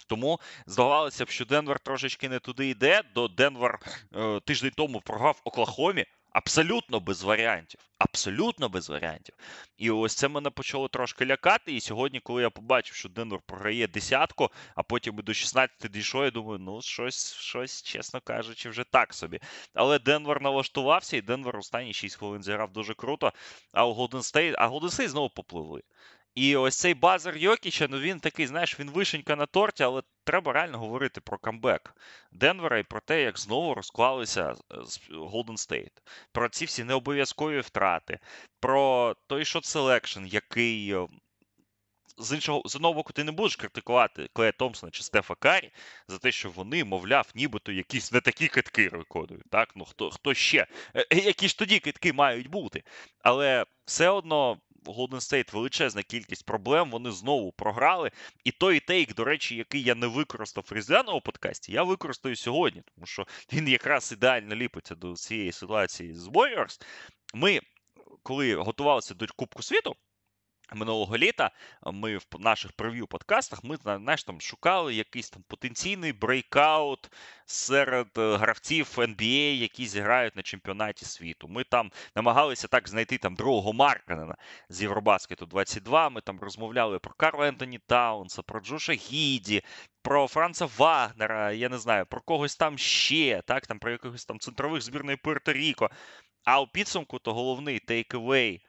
Тому 0.07 0.39
здавалося 0.65 1.25
б, 1.25 1.29
що 1.29 1.45
Денвер 1.45 1.79
трошечки 1.79 2.29
не 2.29 2.39
туди 2.39 2.69
йде. 2.69 3.01
До 3.15 3.27
Денвер 3.27 3.79
е, 4.15 4.39
тиждень 4.39 4.71
тому 4.75 5.01
програв 5.01 5.41
Оклахомі. 5.43 6.05
Абсолютно 6.31 6.99
без 6.99 7.23
варіантів. 7.23 7.79
Абсолютно 7.97 8.69
без 8.69 8.89
варіантів. 8.89 9.35
І 9.77 9.91
ось 9.91 10.15
це 10.15 10.27
мене 10.27 10.49
почало 10.49 10.87
трошки 10.87 11.25
лякати. 11.25 11.73
І 11.73 11.81
сьогодні, 11.81 12.19
коли 12.19 12.41
я 12.41 12.49
побачив, 12.49 12.95
що 12.95 13.09
Денвер 13.09 13.39
програє 13.45 13.87
десятку, 13.87 14.49
а 14.75 14.83
потім 14.83 15.19
і 15.19 15.21
до 15.21 15.33
16 15.33 15.91
дійшов, 15.91 16.23
я 16.23 16.31
думаю, 16.31 16.59
ну 16.59 16.81
щось, 16.81 17.33
щось, 17.33 17.83
чесно 17.83 18.21
кажучи, 18.21 18.69
вже 18.69 18.83
так 18.83 19.13
собі. 19.13 19.39
Але 19.73 19.99
Денвер 19.99 20.41
налаштувався, 20.41 21.17
і 21.17 21.21
Денвер 21.21 21.57
останні 21.57 21.93
6 21.93 22.15
хвилин 22.15 22.43
зіграв 22.43 22.71
дуже 22.73 22.93
круто. 22.93 23.33
А 23.73 23.85
у 23.85 23.93
Голден 23.93 24.23
Стейт, 24.23 24.55
а 24.57 24.67
Голден 24.67 24.89
Стейт 24.89 25.09
знову 25.09 25.29
попливли. 25.29 25.81
І 26.35 26.55
ось 26.55 26.77
цей 26.77 26.93
базар 26.93 27.37
Йокіча, 27.37 27.87
ну 27.89 27.99
він 27.99 28.19
такий, 28.19 28.47
знаєш, 28.47 28.79
він 28.79 28.91
вишенька 28.91 29.35
на 29.35 29.45
торті, 29.45 29.83
але 29.83 30.01
треба 30.23 30.53
реально 30.53 30.79
говорити 30.79 31.21
про 31.21 31.37
камбек 31.37 31.95
Денвера 32.31 32.79
і 32.79 32.83
про 32.83 33.01
те, 33.01 33.21
як 33.21 33.39
знову 33.39 33.73
розклалися 33.73 34.55
Голден 35.11 35.57
Стейт. 35.57 35.91
Про 36.31 36.49
ці 36.49 36.65
всі 36.65 36.83
необов'язкові 36.83 37.59
втрати, 37.59 38.19
про 38.59 39.15
той 39.27 39.45
shot 39.45 39.65
selection, 39.65 40.25
який. 40.25 40.93
Е, 40.93 41.07
з 42.19 42.33
іншого 42.33 42.61
з 42.65 42.75
одного 42.75 42.93
боку, 42.93 43.13
ти 43.13 43.23
не 43.23 43.31
будеш 43.31 43.55
критикувати 43.55 44.29
Клея 44.33 44.51
Томпсона 44.51 44.91
чи 44.91 45.03
Стефа 45.03 45.35
Каррі 45.35 45.71
за 46.07 46.17
те, 46.17 46.31
що 46.31 46.49
вони, 46.49 46.83
мовляв, 46.83 47.31
нібито 47.35 47.71
якісь 47.71 48.11
не 48.11 48.21
такі 48.21 48.47
китки 48.47 48.89
виконують. 48.89 49.49
Так? 49.49 49.69
Ну 49.75 49.85
хто 49.85 50.09
хто 50.09 50.33
ще? 50.33 50.67
Е, 50.95 51.05
е, 51.11 51.17
які 51.19 51.47
ж 51.47 51.57
тоді 51.57 51.79
китки 51.79 52.13
мають 52.13 52.47
бути? 52.47 52.83
Але 53.19 53.65
все 53.85 54.09
одно 54.09 54.57
Golden 54.85 55.19
State 55.19 55.53
величезна 55.53 56.03
кількість 56.03 56.45
проблем. 56.45 56.91
Вони 56.91 57.11
знову 57.11 57.51
програли. 57.51 58.11
І 58.43 58.51
той 58.51 58.79
take, 58.79 59.15
до 59.15 59.23
речі, 59.23 59.55
який 59.55 59.83
я 59.83 59.95
не 59.95 60.07
використав 60.07 60.65
в 60.69 60.73
різдвяному 60.73 61.21
подкасті, 61.21 61.71
я 61.71 61.83
використаю 61.83 62.35
сьогодні, 62.35 62.83
тому 62.95 63.05
що 63.05 63.27
він 63.53 63.67
якраз 63.67 64.11
ідеально 64.11 64.55
ліпиться 64.55 64.95
до 64.95 65.13
цієї 65.13 65.51
ситуації 65.51 66.13
з 66.13 66.27
Warriors. 66.27 66.81
Ми, 67.33 67.59
коли 68.23 68.55
готувалися 68.55 69.13
до 69.13 69.25
Кубку 69.35 69.63
світу. 69.63 69.95
Минулого 70.75 71.17
літа 71.17 71.51
ми 71.86 72.17
в 72.17 72.25
наших 72.39 72.71
прев'ю 72.71 73.08
подкастах 73.08 73.63
ми 73.63 73.77
знаєш, 73.84 74.23
там 74.23 74.41
шукали 74.41 74.93
якийсь 74.93 75.29
там 75.29 75.43
потенційний 75.47 76.13
breakout 76.13 77.12
серед 77.45 78.08
е, 78.17 78.38
гравців 78.38 78.88
NBA, 78.97 79.55
які 79.55 79.86
зіграють 79.86 80.36
на 80.36 80.41
чемпіонаті 80.41 81.05
світу. 81.05 81.47
Ми 81.47 81.63
там 81.63 81.91
намагалися 82.15 82.67
так 82.67 82.89
знайти 82.89 83.17
там 83.17 83.36
другого 83.36 83.73
Марканена 83.73 84.36
з 84.69 84.82
Євробаскету 84.82 85.45
22. 85.45 86.10
Ми 86.10 86.21
там 86.21 86.39
розмовляли 86.39 86.99
про 86.99 87.13
Карла 87.13 87.47
Ентоні 87.47 87.79
Таунса, 87.88 88.41
про 88.41 88.60
Джоша 88.60 88.93
Гіді, 88.93 89.63
про 90.01 90.27
Франца 90.27 90.69
Вагнера, 90.77 91.51
я 91.51 91.69
не 91.69 91.77
знаю, 91.77 92.05
про 92.05 92.21
когось 92.21 92.55
там 92.55 92.77
ще, 92.77 93.41
так, 93.45 93.67
там 93.67 93.79
про 93.79 93.91
якихось 93.91 94.25
там 94.25 94.39
центрових 94.39 94.82
збірної 94.82 95.17
Пуерто-Ріко. 95.17 95.89
А 96.43 96.62
у 96.62 96.67
підсумку 96.67 97.19
то 97.19 97.34
головний 97.34 97.79
takeaway 97.79 98.62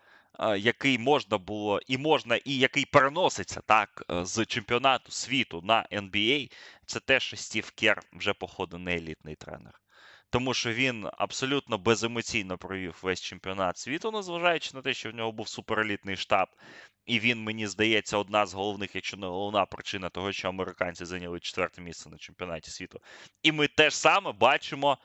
який 0.58 0.98
можна 0.98 1.38
було 1.38 1.80
і 1.86 1.98
можна, 1.98 2.36
і 2.36 2.58
який 2.58 2.84
переноситься 2.84 3.60
так 3.66 4.04
е, 4.10 4.24
з 4.24 4.44
чемпіонату 4.46 5.12
світу 5.12 5.60
на 5.64 5.86
NBA, 5.92 6.52
це 6.86 7.00
те, 7.00 7.20
що 7.20 7.36
Стів 7.36 7.70
Кер 7.70 8.02
вже, 8.12 8.32
походу, 8.32 8.78
не 8.78 8.96
елітний 8.96 9.34
тренер. 9.34 9.80
Тому 10.30 10.54
що 10.54 10.72
він 10.72 11.08
абсолютно 11.12 11.78
беземоційно 11.78 12.58
провів 12.58 12.98
весь 13.02 13.20
чемпіонат 13.20 13.78
світу, 13.78 14.10
незважаючи 14.10 14.70
на 14.74 14.82
те, 14.82 14.94
що 14.94 15.10
в 15.10 15.14
нього 15.14 15.32
був 15.32 15.48
суперелітний 15.48 16.16
штаб. 16.16 16.48
І 17.06 17.20
він, 17.20 17.42
мені 17.42 17.66
здається, 17.66 18.18
одна 18.18 18.46
з 18.46 18.54
головних, 18.54 18.94
якщо 18.94 19.16
не 19.16 19.26
головна 19.26 19.66
причина 19.66 20.08
того, 20.08 20.32
що 20.32 20.48
американці 20.48 21.04
зайняли 21.04 21.40
четверте 21.40 21.82
місце 21.82 22.10
на 22.10 22.18
чемпіонаті 22.18 22.70
світу. 22.70 23.00
І 23.42 23.52
ми 23.52 23.68
теж 23.68 23.94
саме 23.94 24.32
бачимо 24.32 24.98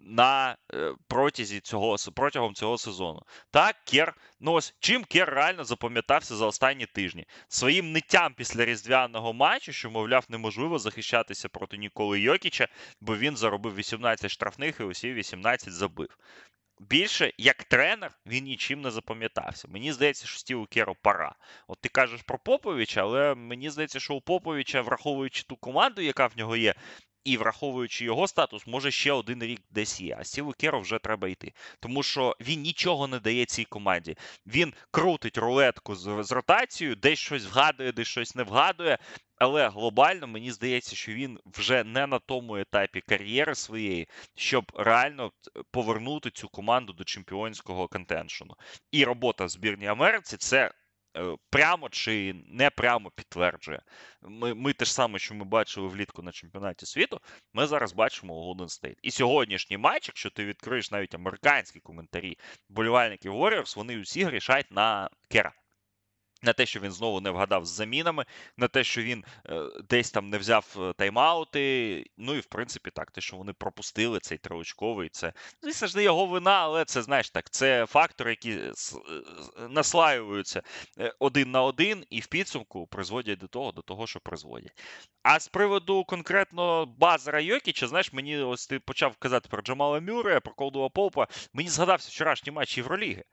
на 0.00 0.56
е, 0.74 0.94
протязі 1.08 1.60
цього 1.60 1.96
протягом 2.14 2.54
цього 2.54 2.78
сезону. 2.78 3.22
Так, 3.50 3.76
Кер, 3.84 4.14
ну 4.40 4.52
ось 4.52 4.74
чим 4.80 5.04
Кер 5.04 5.30
реально 5.30 5.64
запам'ятався 5.64 6.36
за 6.36 6.46
останні 6.46 6.86
тижні 6.86 7.26
своїм 7.48 7.92
ниттям 7.92 8.34
після 8.34 8.64
різдвяного 8.64 9.32
матчу, 9.32 9.72
що, 9.72 9.90
мовляв, 9.90 10.24
неможливо 10.28 10.78
захищатися 10.78 11.48
проти 11.48 11.76
Ніколи 11.76 12.20
Йокіча, 12.20 12.68
бо 13.00 13.16
він 13.16 13.36
заробив 13.36 13.74
18 13.74 14.30
штрафних 14.30 14.80
і 14.80 14.82
усі 14.82 15.12
18 15.12 15.72
забив. 15.72 16.08
більше 16.80 17.32
як 17.38 17.64
тренер 17.64 18.12
він 18.26 18.44
нічим 18.44 18.80
не 18.80 18.90
запам'ятався. 18.90 19.68
Мені 19.68 19.92
здається, 19.92 20.26
що 20.26 20.38
Стіву 20.38 20.66
Керо 20.66 20.94
пора. 21.02 21.34
От 21.68 21.80
ти 21.80 21.88
кажеш 21.88 22.22
про 22.22 22.38
Поповича, 22.38 23.00
але 23.00 23.34
мені 23.34 23.70
здається, 23.70 24.00
що 24.00 24.14
у 24.14 24.20
Поповича, 24.20 24.82
враховуючи 24.82 25.42
ту 25.42 25.56
команду, 25.56 26.02
яка 26.02 26.26
в 26.26 26.32
нього 26.36 26.56
є, 26.56 26.74
і 27.24 27.36
враховуючи 27.36 28.04
його 28.04 28.28
статус, 28.28 28.66
може 28.66 28.90
ще 28.90 29.12
один 29.12 29.42
рік 29.42 29.60
десь 29.70 30.00
є. 30.00 30.16
А 30.20 30.24
Стіву 30.24 30.52
Керо 30.52 30.80
вже 30.80 30.98
треба 30.98 31.28
йти. 31.28 31.52
Тому 31.80 32.02
що 32.02 32.36
він 32.40 32.60
нічого 32.60 33.06
не 33.06 33.18
дає 33.18 33.44
цій 33.44 33.64
команді. 33.64 34.16
Він 34.46 34.74
крутить 34.90 35.38
рулетку 35.38 35.94
з, 35.94 36.24
з 36.24 36.32
ротацією, 36.32 36.96
десь 36.96 37.18
щось 37.18 37.46
вгадує, 37.46 37.92
десь 37.92 38.08
щось 38.08 38.34
не 38.34 38.42
вгадує. 38.42 38.98
Але 39.36 39.68
глобально 39.68 40.26
мені 40.26 40.52
здається, 40.52 40.96
що 40.96 41.12
він 41.12 41.38
вже 41.46 41.84
не 41.84 42.06
на 42.06 42.18
тому 42.18 42.56
етапі 42.56 43.00
кар'єри 43.00 43.54
своєї, 43.54 44.08
щоб 44.36 44.72
реально 44.74 45.32
повернути 45.70 46.30
цю 46.30 46.48
команду 46.48 46.92
до 46.92 47.04
чемпіонського 47.04 47.88
контеншену. 47.88 48.54
І 48.90 49.04
робота 49.04 49.44
в 49.44 49.48
збірній 49.48 49.86
Америці 49.86 50.36
це 50.36 50.70
Е, 50.70 50.79
прямо 51.50 51.88
чи 51.88 52.34
не 52.46 52.70
прямо 52.70 53.10
підтверджує. 53.10 53.82
Ми 54.22 54.54
ми 54.54 54.72
те 54.72 54.84
ж 54.84 54.94
саме, 54.94 55.18
що 55.18 55.34
ми 55.34 55.44
бачили 55.44 55.88
влітку 55.88 56.22
на 56.22 56.32
чемпіонаті 56.32 56.86
світу, 56.86 57.20
ми 57.52 57.66
зараз 57.66 57.92
бачимо 57.92 58.34
у 58.34 58.54
Golden 58.54 58.68
State. 58.68 58.96
І 59.02 59.10
сьогоднішній 59.10 59.78
матч, 59.78 60.08
якщо 60.08 60.30
ти 60.30 60.44
відкриєш 60.44 60.90
навіть 60.90 61.14
американські 61.14 61.80
коментарі 61.80 62.38
болівальників 62.68 63.34
Warriors, 63.34 63.76
вони 63.76 63.98
усі 64.00 64.24
грішають 64.24 64.70
на 64.70 65.10
Кера. 65.28 65.52
На 66.42 66.52
те, 66.52 66.66
що 66.66 66.80
він 66.80 66.92
знову 66.92 67.20
не 67.20 67.30
вгадав 67.30 67.64
з 67.64 67.68
замінами, 67.68 68.24
на 68.56 68.68
те, 68.68 68.84
що 68.84 69.02
він 69.02 69.24
е, 69.46 69.62
десь 69.88 70.10
там 70.10 70.30
не 70.30 70.38
взяв 70.38 70.76
е, 70.76 70.80
тайм-аути. 70.80 72.04
Ну 72.16 72.34
і 72.34 72.40
в 72.40 72.46
принципі 72.46 72.90
так, 72.90 73.10
те, 73.10 73.20
що 73.20 73.36
вони 73.36 73.52
пропустили 73.52 74.20
цей 74.20 74.38
триочковий, 74.38 75.08
це 75.08 75.32
звісно 75.62 75.88
ж 75.88 75.96
не 75.96 76.02
його 76.02 76.26
вина, 76.26 76.52
але 76.52 76.84
це 76.84 77.02
знаєш 77.02 77.30
так, 77.30 77.50
це 77.50 77.86
фактори, 77.86 78.30
які 78.30 78.52
е, 78.52 78.72
наслаюються 79.68 80.62
один 81.18 81.50
на 81.50 81.62
один, 81.62 82.04
і 82.10 82.20
в 82.20 82.26
підсумку 82.26 82.86
призводять 82.86 83.38
до 83.38 83.46
того, 83.46 83.72
до 83.72 83.82
того, 83.82 84.06
що 84.06 84.20
призводять. 84.20 84.82
А 85.22 85.40
з 85.40 85.48
приводу 85.48 86.04
конкретно 86.04 86.86
Базара 86.86 87.40
Йокіча, 87.40 87.88
знаєш, 87.88 88.12
мені 88.12 88.38
ось 88.38 88.66
ти 88.66 88.78
почав 88.80 89.16
казати 89.16 89.48
про 89.48 89.62
Джамала 89.62 90.00
Мюррея, 90.00 90.40
про 90.40 90.54
Колдова 90.54 90.88
Попа. 90.88 91.26
Мені 91.52 91.68
згадався 91.68 92.08
вчорашній 92.08 92.52
матч 92.52 92.78
Євроліги. 92.78 93.24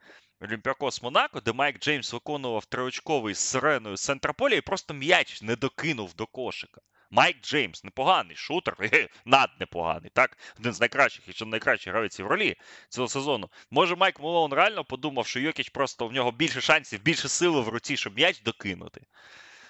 Олімпіакос 0.42 1.02
Монако, 1.02 1.40
де 1.40 1.54
Майк 1.54 1.80
Джеймс 1.80 2.14
виконував 2.14 2.66
триочковий 2.66 3.34
з 3.34 3.40
сиреною 3.40 3.98
з 3.98 4.04
центрополя 4.04 4.56
і 4.56 4.62
просто 4.62 4.94
м'яч 4.94 5.42
не 5.42 5.56
докинув 5.56 6.14
до 6.14 6.26
кошика. 6.26 6.82
Майк 7.12 7.42
Джеймс 7.42 7.84
непоганий 7.84 8.36
шутер, 8.36 8.78
над 9.26 9.50
непоганий, 9.60 10.12
так? 10.14 10.38
Один 10.60 10.74
з 10.74 10.80
найкращих, 10.80 11.28
якщо 11.28 11.46
не 11.46 11.52
найкращий 11.52 11.92
гравець 11.92 12.20
Євроліги 12.20 12.56
цього 12.90 13.08
сезону. 13.08 13.50
Може, 13.72 13.96
Майк 13.96 14.20
Мелоун 14.20 14.54
реально 14.54 14.84
подумав, 14.84 15.28
що 15.28 15.40
Йокіч 15.40 15.70
просто 15.70 16.08
в 16.08 16.14
нього 16.14 16.32
більше 16.32 16.62
шансів, 16.62 17.02
більше 17.02 17.30
сили 17.30 17.62
в 17.62 17.68
руці, 17.68 17.98
щоб 17.98 18.16
м'яч 18.16 18.42
докинути. 18.42 19.02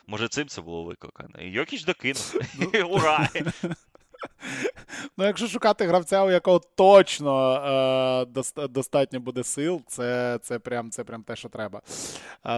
Може, 0.08 0.28
цим 0.28 0.48
це 0.48 0.62
було 0.62 0.84
викликано. 0.84 1.42
І 1.42 1.50
Йокіч 1.50 1.84
докинув. 1.84 2.42
Ну, 2.56 2.88
Ура! 2.90 3.30
Ну, 5.18 5.26
якщо 5.26 5.48
шукати 5.48 5.86
гравця, 5.86 6.24
у 6.24 6.32
якого 6.32 6.62
точно 6.76 7.54
е, 8.56 8.68
достатньо 8.68 9.20
буде 9.20 9.44
сил, 9.44 9.82
це 9.88 10.40
це, 10.42 10.60
прям 10.60 10.92
це 10.92 11.04
прям 11.04 11.24
те, 11.24 11.36
що 11.36 11.50
треба. 11.50 11.82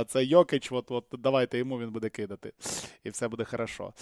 Це 0.07 0.23
Йокич, 0.23 0.71
от, 0.71 0.91
от 0.91 1.05
давайте 1.11 1.57
йому 1.57 1.79
він 1.79 1.91
буде 1.91 2.09
кидати. 2.09 2.53
І 3.03 3.09
все 3.09 3.27
буде 3.27 3.43
хорошо. 3.43 3.93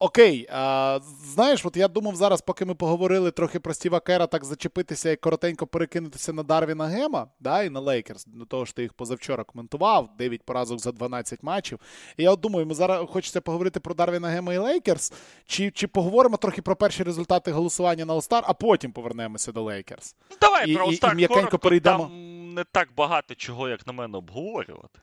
Окей, 0.00 0.46
а, 0.50 0.98
знаєш, 1.24 1.66
от 1.66 1.76
я 1.76 1.88
думав 1.88 2.16
зараз, 2.16 2.40
поки 2.40 2.64
ми 2.64 2.74
поговорили 2.74 3.30
трохи 3.30 3.60
про 3.60 3.74
Стіва 3.74 4.00
Кера, 4.00 4.26
так 4.26 4.44
зачепитися 4.44 5.10
і 5.10 5.16
коротенько 5.16 5.66
перекинутися 5.66 6.32
на 6.32 6.42
Дарвіна 6.42 6.86
Гема, 6.86 7.26
да, 7.40 7.62
і 7.62 7.70
на 7.70 7.80
Лейкерс, 7.80 8.24
до 8.26 8.44
того 8.44 8.66
що 8.66 8.74
ти 8.74 8.82
їх 8.82 8.92
позавчора 8.92 9.44
коментував, 9.44 10.08
9 10.18 10.42
поразок 10.42 10.78
за 10.78 10.92
12 10.92 11.42
матчів. 11.42 11.78
І 12.16 12.22
я 12.22 12.30
от 12.30 12.40
думаю, 12.40 12.66
ми 12.66 12.74
зараз 12.74 13.06
хочеться 13.10 13.40
поговорити 13.40 13.80
про 13.80 13.94
Дарвіна 13.94 14.28
Гема 14.28 14.54
і 14.54 14.58
Лейкерс, 14.58 15.12
чи 15.46 15.70
чи 15.70 15.86
поговоримо 15.86 16.36
трохи 16.36 16.62
про 16.62 16.76
перші 16.76 17.02
результати 17.02 17.52
голосування 17.52 18.04
на 18.04 18.14
All-Star, 18.14 18.42
а 18.44 18.54
потім 18.54 18.92
повернемося 18.92 19.52
до 19.52 19.62
Лейкерс. 19.62 20.16
Ну, 20.30 20.36
давай 20.40 20.70
і, 20.70 20.74
про 20.74 20.86
All-Star 20.86 21.26
коротко, 21.26 21.58
перейдемо. 21.58 22.04
Там 22.04 22.54
не 22.54 22.64
так 22.64 22.88
багато 22.96 23.34
чого, 23.34 23.68
як 23.68 23.86
на 23.86 23.92
мене, 23.92 24.18
обговорювати. 24.18 25.00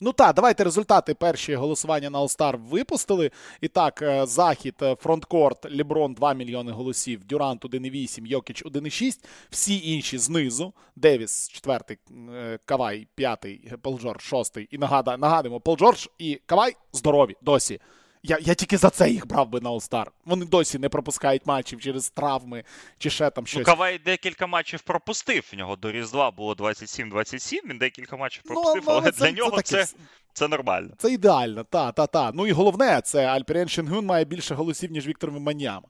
Ну 0.00 0.12
так, 0.12 0.34
давайте 0.34 0.64
результати 0.64 1.14
перші 1.14 1.54
голосування 1.54 2.10
на 2.10 2.20
All-Star 2.20 2.68
випустили. 2.68 3.30
І 3.60 3.68
так, 3.68 4.02
е, 4.02 4.26
захід, 4.26 4.74
е, 4.82 4.96
фронткорт, 5.00 5.70
Ліброн 5.70 6.14
2 6.14 6.34
мільйони 6.34 6.72
голосів, 6.72 7.24
Дюрант 7.24 7.64
1,8, 7.64 8.26
Йокіч 8.26 8.64
1,6. 8.64 9.24
Всі 9.50 9.92
інші 9.92 10.18
знизу. 10.18 10.72
Девіс, 10.96 11.48
четвертий, 11.48 11.98
е, 12.34 12.58
Кавай, 12.64 13.06
п'ятий, 13.14 13.72
Пол 13.82 13.92
Джордж, 13.92 14.22
шостий. 14.22 14.68
І 14.70 14.78
нагадуємо, 14.78 15.60
Пол 15.60 15.73
Джордж 15.73 16.06
і 16.18 16.40
Кавай 16.46 16.76
здорові 16.92 17.36
досі. 17.42 17.80
Я 18.22 18.38
я 18.40 18.54
тільки 18.54 18.76
за 18.76 18.90
це 18.90 19.10
їх 19.10 19.26
брав 19.26 19.48
би 19.48 19.60
на 19.60 19.70
All-Star. 19.70 20.06
Вони 20.24 20.44
досі 20.44 20.78
не 20.78 20.88
пропускають 20.88 21.46
матчів 21.46 21.80
через 21.80 22.10
травми 22.10 22.64
чи 22.98 23.10
ще 23.10 23.30
там 23.30 23.46
щось. 23.46 23.58
Ну, 23.58 23.64
Кавай 23.64 23.98
декілька 23.98 24.46
матчів 24.46 24.82
пропустив. 24.82 25.48
В 25.52 25.56
нього 25.56 25.76
до 25.76 25.92
Різдва 25.92 26.30
було 26.30 26.54
27-27, 26.54 27.70
він 27.70 27.78
декілька 27.78 28.16
матчів 28.16 28.42
ну, 28.46 28.54
пропустив, 28.54 28.82
ну, 28.86 28.92
але, 28.92 29.00
але 29.00 29.12
це, 29.12 29.24
для 29.24 29.30
нього 29.30 29.62
це, 29.62 29.84
це, 29.84 29.96
це 30.32 30.48
нормально. 30.48 30.90
Це 30.98 31.12
ідеально, 31.12 31.64
та, 31.64 31.92
та, 31.92 32.06
та. 32.06 32.32
Ну 32.32 32.46
і 32.46 32.52
головне, 32.52 33.00
це 33.04 33.26
Альперен 33.26 33.68
Шенгюн 33.68 34.06
має 34.06 34.24
більше 34.24 34.54
голосів, 34.54 34.92
ніж 34.92 35.06
Віктор 35.06 35.30
Вембаньяма. 35.30 35.88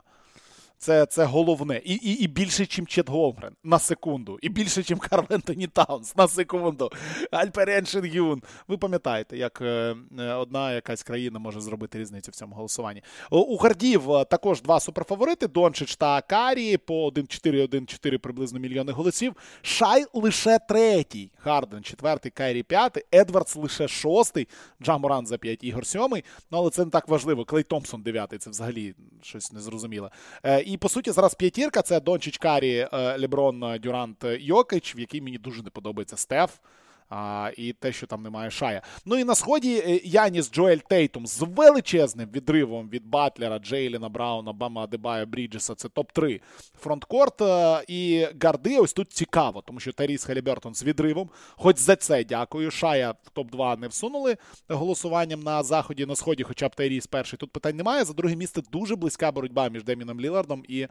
Це 0.78 1.06
це 1.06 1.24
головне. 1.24 1.80
І 1.84 1.94
і, 1.94 2.12
і 2.12 2.26
більше, 2.26 2.62
ніж 2.62 2.88
Чет 2.88 3.08
Голгрен 3.08 3.52
на 3.64 3.78
секунду. 3.78 4.38
І 4.42 4.48
більше, 4.48 4.80
ніж 4.80 4.98
Карл 4.98 5.26
Ентоні 5.30 5.66
Таунс 5.66 6.16
на 6.16 6.28
секунду. 6.28 6.90
Альперен 7.30 7.86
Шенгюн. 7.86 8.42
Ви 8.68 8.76
пам'ятаєте, 8.76 9.36
як 9.36 9.60
е, 9.60 9.96
одна 10.36 10.72
якась 10.72 11.02
країна 11.02 11.38
може 11.38 11.60
зробити 11.60 11.98
різницю 11.98 12.30
в 12.30 12.34
цьому 12.34 12.54
голосуванні. 12.54 13.02
У 13.30 13.56
Гардів 13.56 14.12
е, 14.12 14.24
також 14.24 14.62
два 14.62 14.80
суперфаворити: 14.80 15.48
Дончич 15.48 15.96
та 15.96 16.20
Каррі 16.20 16.76
по 16.76 17.08
1-4-1-4 17.08 18.16
приблизно 18.16 18.58
мільйони 18.58 18.92
голосів. 18.92 19.34
Шай 19.62 20.04
лише 20.12 20.58
третій. 20.68 21.30
Гарден 21.38 21.82
четвертий, 21.82 22.30
Кайрі 22.30 22.62
п'ятий. 22.62 23.04
Едвардс 23.14 23.56
лише 23.56 23.88
шостий. 23.88 24.48
Джа 24.82 25.00
Морант 25.00 25.26
за 25.26 25.38
п'ять 25.38 25.64
ігор 25.64 25.86
сьомий. 25.86 26.24
Ну, 26.50 26.58
але 26.58 26.70
це 26.70 26.84
не 26.84 26.90
так 26.90 27.08
важливо. 27.08 27.44
Клей 27.44 27.62
Томпсон 27.62 28.02
дев'ятий. 28.02 28.38
Це 28.38 28.50
взагалі 28.50 28.94
щось 29.22 29.52
незрозуміле. 29.52 30.10
І 30.66 30.76
по 30.76 30.88
суті, 30.88 31.10
зараз 31.10 31.34
п'ятірка 31.34 31.82
це 31.82 32.00
Дончич 32.00 32.38
Каррі, 32.38 32.88
е, 32.92 33.16
Леброн, 33.18 33.78
Дюрант, 33.82 34.24
Йокич, 34.40 34.96
в 34.96 34.98
який 34.98 35.20
мені 35.20 35.38
дуже 35.38 35.62
не 35.62 35.70
подобається 35.70 36.16
Стеф. 36.16 36.50
А, 37.08 37.50
І 37.56 37.72
те, 37.72 37.92
що 37.92 38.06
там 38.06 38.22
немає 38.22 38.50
Шая. 38.50 38.82
Ну 39.04 39.18
і 39.18 39.24
на 39.24 39.34
сході 39.34 39.82
е, 39.86 40.00
Яніс, 40.04 40.52
Джоель, 40.52 40.76
Тейтум 40.76 41.26
з 41.26 41.40
величезним 41.40 42.28
відривом 42.34 42.88
від 42.88 43.06
Батлера, 43.06 43.58
Джейлена 43.58 44.08
Брауна, 44.08 44.52
Бама 44.52 44.82
Адебая, 44.84 45.26
Бріджеса. 45.26 45.74
Це 45.74 45.88
топ-3 45.88 46.40
фронткорт. 46.80 47.42
Е, 47.42 47.84
і 47.88 48.26
гарди 48.42 48.78
ось 48.78 48.92
тут 48.92 49.12
цікаво, 49.12 49.62
тому 49.66 49.80
що 49.80 49.92
Тайріз 49.92 50.24
Халібертон 50.24 50.74
з 50.74 50.84
відривом. 50.84 51.30
Хоч 51.50 51.78
за 51.78 51.96
це 51.96 52.24
дякую. 52.24 52.70
Шая 52.70 53.10
в 53.10 53.38
топ-2 53.38 53.78
не 53.78 53.88
всунули 53.88 54.36
голосуванням 54.68 55.40
на 55.40 55.62
заході, 55.62 56.06
на 56.06 56.16
сході, 56.16 56.42
хоча 56.42 56.68
б 56.68 56.74
Тайріз 56.74 57.06
перший. 57.06 57.38
Тут 57.38 57.52
питань 57.52 57.76
немає. 57.76 58.04
За 58.04 58.12
друге 58.12 58.36
місце 58.36 58.62
дуже 58.72 58.96
близька 58.96 59.32
боротьба 59.32 59.68
між 59.68 59.84
ДеміеномЛіллардом 59.84 60.62
і 60.68 60.86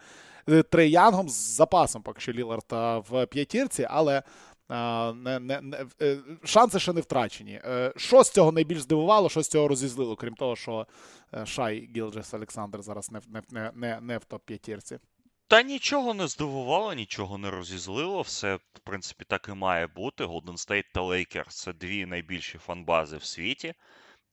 е, 0.49 0.63
Трей 0.63 0.91
Янгом 0.91 1.29
з 1.29 1.55
запасом, 1.55 2.01
поки 2.01 2.21
що 2.21 2.31
Ліллард 2.31 2.65
в 3.09 3.25
п'ятірці, 3.25 3.87
але 3.89 4.23
не, 4.69 5.39
не, 5.39 5.61
не, 5.61 5.85
е, 6.01 6.17
Шанси 6.43 6.79
ще 6.79 6.93
не 6.93 7.01
втрачені. 7.01 7.61
Е, 7.65 7.93
що 7.95 8.23
з 8.23 8.31
цього 8.31 8.51
найбільш 8.51 8.81
здивувало, 8.81 9.29
що 9.29 9.41
з 9.41 9.47
цього 9.47 9.67
розізлило, 9.67 10.15
крім 10.15 10.33
того, 10.33 10.55
що 10.55 10.87
е, 11.33 11.45
Шай 11.45 11.89
Гілджес 11.95 12.33
Олександр 12.33 12.81
зараз 12.81 13.11
не 13.11 13.21
не, 13.51 13.71
не, 13.75 14.01
не 14.01 14.17
в 14.17 14.25
топ-п'ятірці. 14.25 14.99
Та 15.47 15.61
нічого 15.61 16.13
не 16.13 16.27
здивувало, 16.27 16.93
нічого 16.93 17.37
не 17.37 17.51
розізлило. 17.51 18.21
Все, 18.21 18.55
в 18.55 18.79
принципі, 18.83 19.25
так 19.27 19.47
і 19.49 19.53
має 19.53 19.87
бути. 19.87 20.25
Golden 20.25 20.67
State 20.67 20.85
та 20.93 21.01
Lakers– 21.01 21.49
це 21.49 21.73
дві 21.73 22.05
найбільші 22.05 22.57
фанбази 22.57 23.17
в 23.17 23.23
світі. 23.23 23.73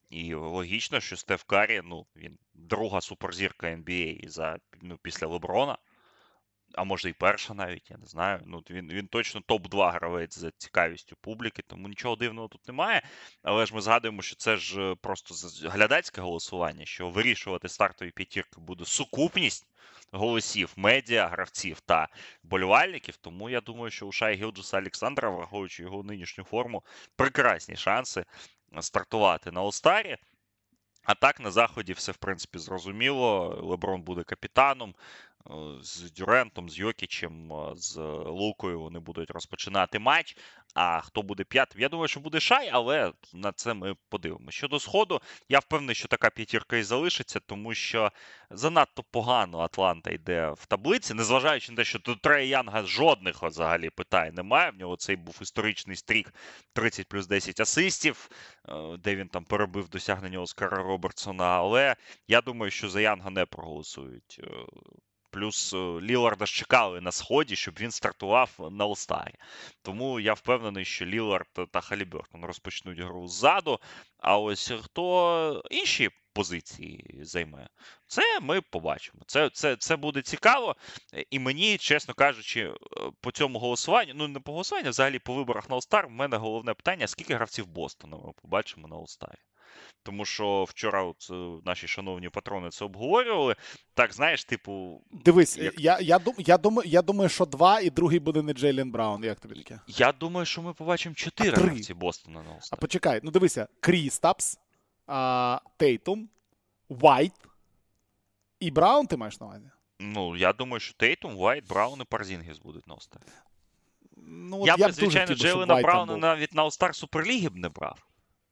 І 0.09 0.33
логічно, 0.33 0.99
що 0.99 1.17
Стеф 1.17 1.43
Карі, 1.43 1.81
ну, 1.85 2.05
він 2.15 2.37
друга 2.53 3.01
суперзірка 3.01 3.67
NBA 3.67 4.29
за, 4.29 4.57
ну, 4.81 4.99
після 5.01 5.27
Леброна 5.27 5.77
а 6.73 6.83
може 6.83 7.09
і 7.09 7.13
перша 7.13 7.53
навіть, 7.53 7.91
я 7.91 7.97
не 7.97 8.05
знаю. 8.05 8.41
Ну, 8.45 8.63
Він 8.69 8.89
він 8.89 9.07
точно 9.07 9.41
топ-2 9.41 9.91
гравець 9.91 10.37
за 10.37 10.51
цікавістю 10.51 11.15
публіки, 11.21 11.61
тому 11.67 11.87
нічого 11.87 12.15
дивного 12.15 12.47
тут 12.47 12.67
немає. 12.67 13.01
Але 13.43 13.65
ж 13.65 13.75
ми 13.75 13.81
згадуємо, 13.81 14.21
що 14.21 14.35
це 14.35 14.57
ж 14.57 14.81
е, 14.81 14.95
просто 14.95 15.35
глядацьке 15.69 16.21
голосування, 16.21 16.85
що 16.85 17.09
вирішувати 17.09 17.69
стартові 17.69 18.11
п'ятірки 18.11 18.61
буде 18.61 18.85
сукупність 18.85 19.67
голосів, 20.11 20.73
медіа, 20.75 21.27
гравців 21.27 21.79
та 21.79 22.07
болівальників. 22.43 23.17
Тому 23.17 23.49
я 23.49 23.61
думаю, 23.61 23.91
що 23.91 24.07
у 24.07 24.11
Шай 24.11 24.35
Гілджеса 24.35 24.77
Олександра, 24.77 25.29
враховуючи 25.29 25.83
його 25.83 26.03
нинішню 26.03 26.43
форму, 26.43 26.83
прекрасні 27.15 27.75
шанси 27.75 28.25
стартувати 28.81 29.51
на 29.51 29.61
Олстарі. 29.61 30.17
А 31.03 31.15
так 31.15 31.39
на 31.39 31.51
заході 31.51 31.93
все 31.93 32.11
в 32.11 32.17
принципі 32.17 32.59
зрозуміло. 32.59 33.59
Леброн 33.63 34.01
буде 34.01 34.23
капітаном. 34.23 34.95
З 35.81 36.11
Дюрентом, 36.11 36.69
з 36.69 36.79
Йокічем, 36.79 37.51
з 37.75 37.97
Лукою 38.25 38.79
вони 38.79 38.99
будуть 38.99 39.31
розпочинати 39.31 39.99
матч. 39.99 40.37
А 40.73 41.01
хто 41.01 41.21
буде 41.21 41.43
п'ятим? 41.43 41.81
Я 41.81 41.89
думаю, 41.89 42.07
що 42.07 42.19
буде 42.19 42.39
Шай, 42.39 42.69
але 42.73 43.13
на 43.33 43.51
це 43.51 43.73
ми 43.73 43.95
подивимося. 44.09 44.57
Щодо 44.57 44.79
сходу, 44.79 45.21
я 45.49 45.59
впевнений, 45.59 45.95
що 45.95 46.07
така 46.07 46.29
п'ятірка 46.29 46.77
і 46.77 46.83
залишиться, 46.83 47.39
тому 47.39 47.73
що 47.73 48.11
занадто 48.49 49.03
погано 49.03 49.59
Атланта 49.59 50.11
йде 50.11 50.49
в 50.57 50.65
таблиці, 50.65 51.13
незважаючи 51.13 51.71
на 51.71 51.75
те, 51.75 51.83
що 51.83 51.99
до 51.99 52.15
Трея 52.15 52.47
Янга 52.47 52.83
жодних 52.83 53.43
взагалі 53.43 53.89
питань 53.89 54.33
немає. 54.33 54.71
В 54.71 54.75
нього 54.75 54.95
цей 54.95 55.15
був 55.15 55.39
історичний 55.41 55.95
стрік 55.95 56.33
30 56.73 57.07
плюс 57.07 57.27
10 57.27 57.59
асистів, 57.59 58.29
е, 58.69 58.97
де 58.97 59.15
він 59.15 59.27
там 59.27 59.45
перебив 59.45 59.89
досягнення 59.89 60.39
Оскара 60.39 60.77
Робертсона. 60.77 61.45
Але 61.45 61.95
я 62.27 62.41
думаю, 62.41 62.71
що 62.71 62.89
за 62.89 63.01
Янга 63.01 63.29
не 63.29 63.45
проголосують. 63.45 64.41
Плюс 65.33 65.73
е, 65.73 65.77
Ліларда 65.77 66.45
ж 66.45 66.53
чекали 66.53 67.01
на 67.01 67.11
сході, 67.11 67.55
щоб 67.55 67.75
він 67.79 67.91
стартував 67.91 68.69
на 68.71 68.85
Олстарі. 68.85 69.33
Тому 69.81 70.19
я 70.19 70.33
впевнений, 70.33 70.85
що 70.85 71.05
Лілард 71.05 71.47
та 71.71 71.81
Халібертон 71.81 72.45
розпочнуть 72.45 72.99
гру 72.99 73.27
ззаду. 73.27 73.79
А 74.17 74.37
ось 74.37 74.71
хто 74.83 75.63
інші 75.71 76.09
позиції 76.33 77.19
займе, 77.23 77.67
це 78.07 78.39
ми 78.41 78.61
побачимо. 78.61 79.23
Це 79.27 79.49
це, 79.49 79.75
це 79.75 79.95
буде 79.95 80.21
цікаво. 80.21 80.75
І 81.29 81.39
мені, 81.39 81.77
чесно 81.77 82.13
кажучи, 82.13 82.61
е, 82.61 82.73
по 83.21 83.31
цьому 83.31 83.59
голосуванню, 83.59 84.13
ну 84.15 84.27
не 84.27 84.39
по 84.39 84.51
голосуванню, 84.51 84.89
взагалі 84.89 85.19
по 85.19 85.33
виборах 85.33 85.69
на 85.69 85.75
Олстар, 85.75 86.07
в 86.07 86.11
мене 86.11 86.37
головне 86.37 86.73
питання: 86.73 87.07
скільки 87.07 87.35
гравців 87.35 87.67
Бостона 87.67 88.17
ми 88.17 88.31
побачимо 88.41 88.87
на 88.87 88.95
Олстарі? 88.95 89.39
Тому 90.03 90.25
що 90.25 90.63
вчора 90.63 91.03
от 91.03 91.27
е, 91.31 91.61
наші 91.65 91.87
шановні 91.87 92.29
патрони 92.29 92.69
це 92.69 92.85
обговорювали. 92.85 93.55
Так, 93.93 94.13
знаєш, 94.13 94.45
типу. 94.45 95.01
Дивись, 95.11 95.57
як... 95.57 95.79
я 95.79 95.99
я, 96.01 96.19
дум-, 96.19 96.35
я, 96.37 96.57
думаю, 96.57 96.89
я 96.89 97.01
думаю, 97.01 97.29
що 97.29 97.45
два, 97.45 97.79
і 97.79 97.89
другий 97.89 98.19
буде 98.19 98.41
не 98.41 98.53
Джейлен 98.53 98.91
Браун. 98.91 99.23
Як 99.23 99.39
тобі 99.39 99.55
таке? 99.55 99.79
Я 99.87 100.11
думаю, 100.11 100.45
що 100.45 100.61
ми 100.61 100.73
побачимо 100.73 101.15
чотири 101.15 101.57
гравці 101.57 101.93
Бостона 101.93 102.43
на 102.43 102.59
А 102.71 102.75
почекай, 102.75 103.19
ну 103.23 103.31
дивися: 103.31 103.67
Крістапс, 103.79 104.59
Тейтум, 105.77 106.29
Вайт 106.89 107.33
і 108.59 108.71
Браун 108.71 109.07
ти 109.07 109.17
маєш 109.17 109.39
на 109.39 109.47
увазі? 109.47 109.71
Ну, 109.99 110.37
я 110.37 110.53
думаю, 110.53 110.79
що 110.79 110.93
Тейтум, 110.93 111.37
Вайт, 111.37 111.67
Браун 111.67 112.01
і 112.01 112.03
Порзінгіс 112.03 112.59
будуть 112.59 112.87
на 112.87 112.95
All-Star. 112.95 113.21
Ну, 114.27 114.63
я, 114.65 114.75
я 114.77 114.87
б, 114.87 114.91
звичайно, 114.91 115.35
Джейлена 115.35 115.81
Брауна 115.81 116.17
навіть 116.17 116.53
на 116.53 116.65
All-Star 116.65 116.93
Суперліги 116.93 117.49
б 117.49 117.55
не 117.55 117.69
брав. 117.69 117.99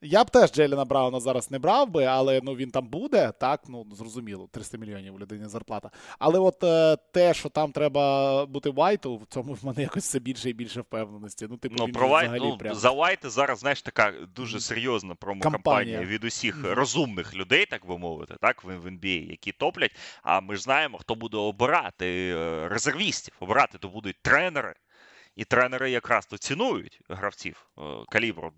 Я 0.03 0.23
б 0.23 0.29
теж 0.29 0.51
Джейлена 0.51 0.85
Брауна 0.85 1.19
зараз 1.19 1.51
не 1.51 1.59
брав 1.59 1.89
би, 1.89 2.05
але 2.05 2.41
ну 2.43 2.55
він 2.55 2.71
там 2.71 2.87
буде, 2.87 3.33
так, 3.39 3.61
ну 3.67 3.85
зрозуміло, 3.93 4.49
300 4.51 4.77
мільйонів 4.77 5.15
у 5.15 5.19
людині 5.19 5.47
зарплата. 5.47 5.91
Але 6.19 6.39
от 6.39 6.63
е, 6.63 6.97
те, 7.11 7.33
що 7.33 7.49
там 7.49 7.71
треба 7.71 8.45
бути 8.45 8.69
Вайту, 8.69 9.17
в 9.17 9.25
цьому 9.25 9.53
в 9.53 9.65
мене 9.65 9.81
якось 9.81 10.03
все 10.03 10.19
більше 10.19 10.49
і 10.49 10.53
більше 10.53 10.81
впевненості. 10.81 11.47
Ну, 11.49 11.57
типу, 11.57 11.75
ну, 11.77 11.85
він 11.85 11.93
про 11.93 12.07
Вайт, 12.07 12.31
ну, 12.35 12.57
прям... 12.57 12.75
За 12.75 12.91
Вайта 12.91 13.29
зараз, 13.29 13.59
знаєш, 13.59 13.81
така 13.81 14.13
дуже 14.35 14.59
серйозна 14.59 15.15
промокампанія 15.15 16.01
від 16.01 16.23
усіх 16.23 16.57
mm-hmm. 16.57 16.73
розумних 16.73 17.35
людей, 17.35 17.65
так 17.65 17.85
би 17.87 17.97
мовити, 17.97 18.35
так, 18.41 18.63
в, 18.63 18.67
NBA, 18.67 19.29
які 19.29 19.51
топлять. 19.51 19.95
А 20.23 20.41
ми 20.41 20.55
ж 20.55 20.61
знаємо, 20.61 20.97
хто 20.97 21.15
буде 21.15 21.37
обирати 21.37 22.35
е, 22.37 22.67
резервістів. 22.67 23.33
Обирати 23.39 23.77
то 23.77 23.89
будуть 23.89 24.15
тренери. 24.21 24.73
І 25.35 25.43
тренери 25.43 25.91
якраз 25.91 26.25
то 26.25 26.37
цінують 26.37 27.01
гравців 27.09 27.65
калібру 28.09 28.53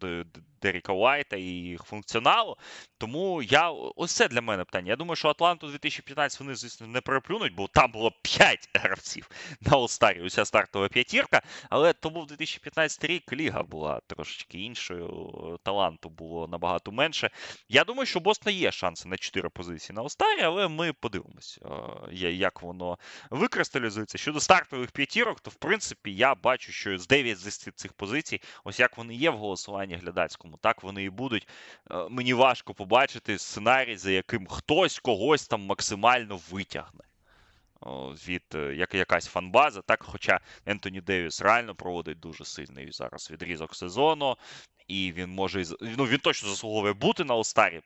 Деріка 0.62 0.94
Уайта 0.94 1.38
і 1.38 1.44
їх 1.44 1.84
функціоналу. 1.84 2.58
Тому 2.98 3.42
я 3.42 3.70
ось 3.70 4.12
це 4.12 4.28
для 4.28 4.42
мене 4.42 4.64
питання. 4.64 4.90
Я 4.90 4.96
думаю, 4.96 5.16
що 5.16 5.30
Атланту 5.30 5.68
2015 5.68 6.40
вони, 6.40 6.56
звісно, 6.56 6.88
не 6.88 7.02
переплюнуть, 7.02 7.56
бо 7.56 7.68
там 7.68 7.92
було 7.92 8.12
5 8.22 8.70
гравців 8.74 9.30
на 9.62 9.78
Олстарі, 9.78 10.22
уся 10.22 10.46
стартова 10.46 10.88
п'ятірка. 10.88 11.42
Але 11.70 11.94
тому 11.94 12.22
в 12.22 12.28
2015 12.28 13.04
рік 13.04 13.34
ліга 13.34 13.64
була 13.64 14.02
трошечки 14.08 14.60
іншою, 14.60 15.60
таланту 15.64 16.10
було 16.10 16.48
набагато 16.48 16.92
менше. 16.92 17.30
Я 17.70 17.84
думаю, 17.84 18.06
що 18.06 18.20
Бостона 18.20 18.56
є 18.56 18.72
шанси 18.72 19.10
на 19.10 19.18
4 19.18 19.50
позиції 19.50 19.96
на 19.96 20.02
Олстарі, 20.02 20.42
але 20.42 20.68
ми 20.68 20.94
подивимося, 20.94 21.62
як 22.12 22.62
воно 22.62 22.98
викристалізується. 23.30 24.18
Щодо 24.18 24.40
стартових 24.40 24.92
п'ятірок, 24.92 25.40
то 25.40 25.52
в 25.52 25.56
принципі 25.56 26.16
я 26.16 26.36
бачу, 26.36 26.72
що 26.72 26.98
з 26.98 27.08
9 27.08 27.40
з 27.40 27.58
цих 27.58 27.94
позицій, 27.94 28.42
ось 28.64 28.80
як 28.80 28.98
вони 28.98 29.13
є 29.16 29.30
в 29.30 29.38
голосуванні 29.38 29.96
глядацькому 29.96 30.58
так 30.58 30.84
вони 30.84 31.04
і 31.04 31.10
будуть. 31.10 31.48
Е, 31.92 32.08
мені 32.10 32.34
важко 32.34 32.74
побачити 32.74 33.38
сценарій, 33.38 33.98
за 33.98 34.12
яким 34.12 34.48
хтось 34.48 35.00
когось 35.00 35.48
там 35.48 35.62
максимально 35.66 36.40
витягне. 36.52 37.04
Від 38.28 38.44
е, 38.56 38.76
як 38.76 38.94
якась 38.96 39.26
фанбаза, 39.26 39.82
так, 39.82 40.04
хоча 40.04 40.40
Ентоні 40.66 41.02
Девіс 41.02 41.42
реально 41.42 41.76
проводить 41.76 42.20
дуже 42.20 42.46
сильний 42.46 42.92
зараз 42.92 43.32
відрізок 43.32 43.76
сезону, 43.76 44.38
і 44.88 45.14
він 45.16 45.30
може 45.30 45.64
ну 45.82 46.06
він 46.06 46.20
точно 46.20 46.50
заслуговує 46.50 46.94
бути 46.94 47.24
на 47.24 47.36
Олстарі 47.36 47.82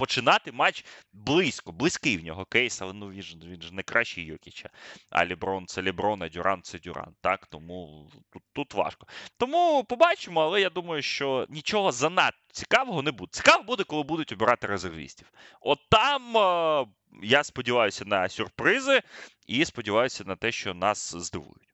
починати 0.00 0.52
матч 0.52 0.84
близько, 1.12 1.72
близький 1.72 2.16
в 2.16 2.24
нього 2.24 2.44
кейс, 2.44 2.82
але 2.82 2.92
ну 2.92 3.10
він 3.10 3.22
ж 3.22 3.36
він 3.44 3.62
ж 3.62 3.74
не 3.74 3.82
кращий 3.82 4.24
Йокіча. 4.24 4.70
А 5.10 5.26
Ліброн 5.26 5.66
це 5.66 5.82
Ліброн, 5.82 6.22
а 6.22 6.28
Дюран 6.28 6.62
це 6.62 6.78
Дюран. 6.78 7.14
Так, 7.20 7.46
тому 7.46 8.08
тут, 8.32 8.42
тут 8.52 8.74
важко. 8.74 9.06
Тому 9.36 9.84
побачимо, 9.84 10.40
але 10.40 10.60
я 10.60 10.70
думаю, 10.70 11.02
що 11.02 11.46
нічого 11.48 11.92
занадто 11.92 12.38
цікавого 12.52 13.02
не 13.02 13.12
буде. 13.12 13.30
Цікаво 13.32 13.62
буде, 13.62 13.84
коли 13.84 14.02
будуть 14.02 14.32
обирати 14.32 14.66
резервістів. 14.66 15.32
От 15.60 15.78
там. 15.90 16.36
Е, 16.36 16.86
я 17.22 17.44
сподіваюся 17.44 18.04
на 18.04 18.28
сюрпризи 18.28 19.02
і 19.46 19.64
сподіваюся 19.64 20.24
на 20.26 20.36
те, 20.36 20.52
що 20.52 20.74
нас 20.74 21.16
здивують. 21.16 21.69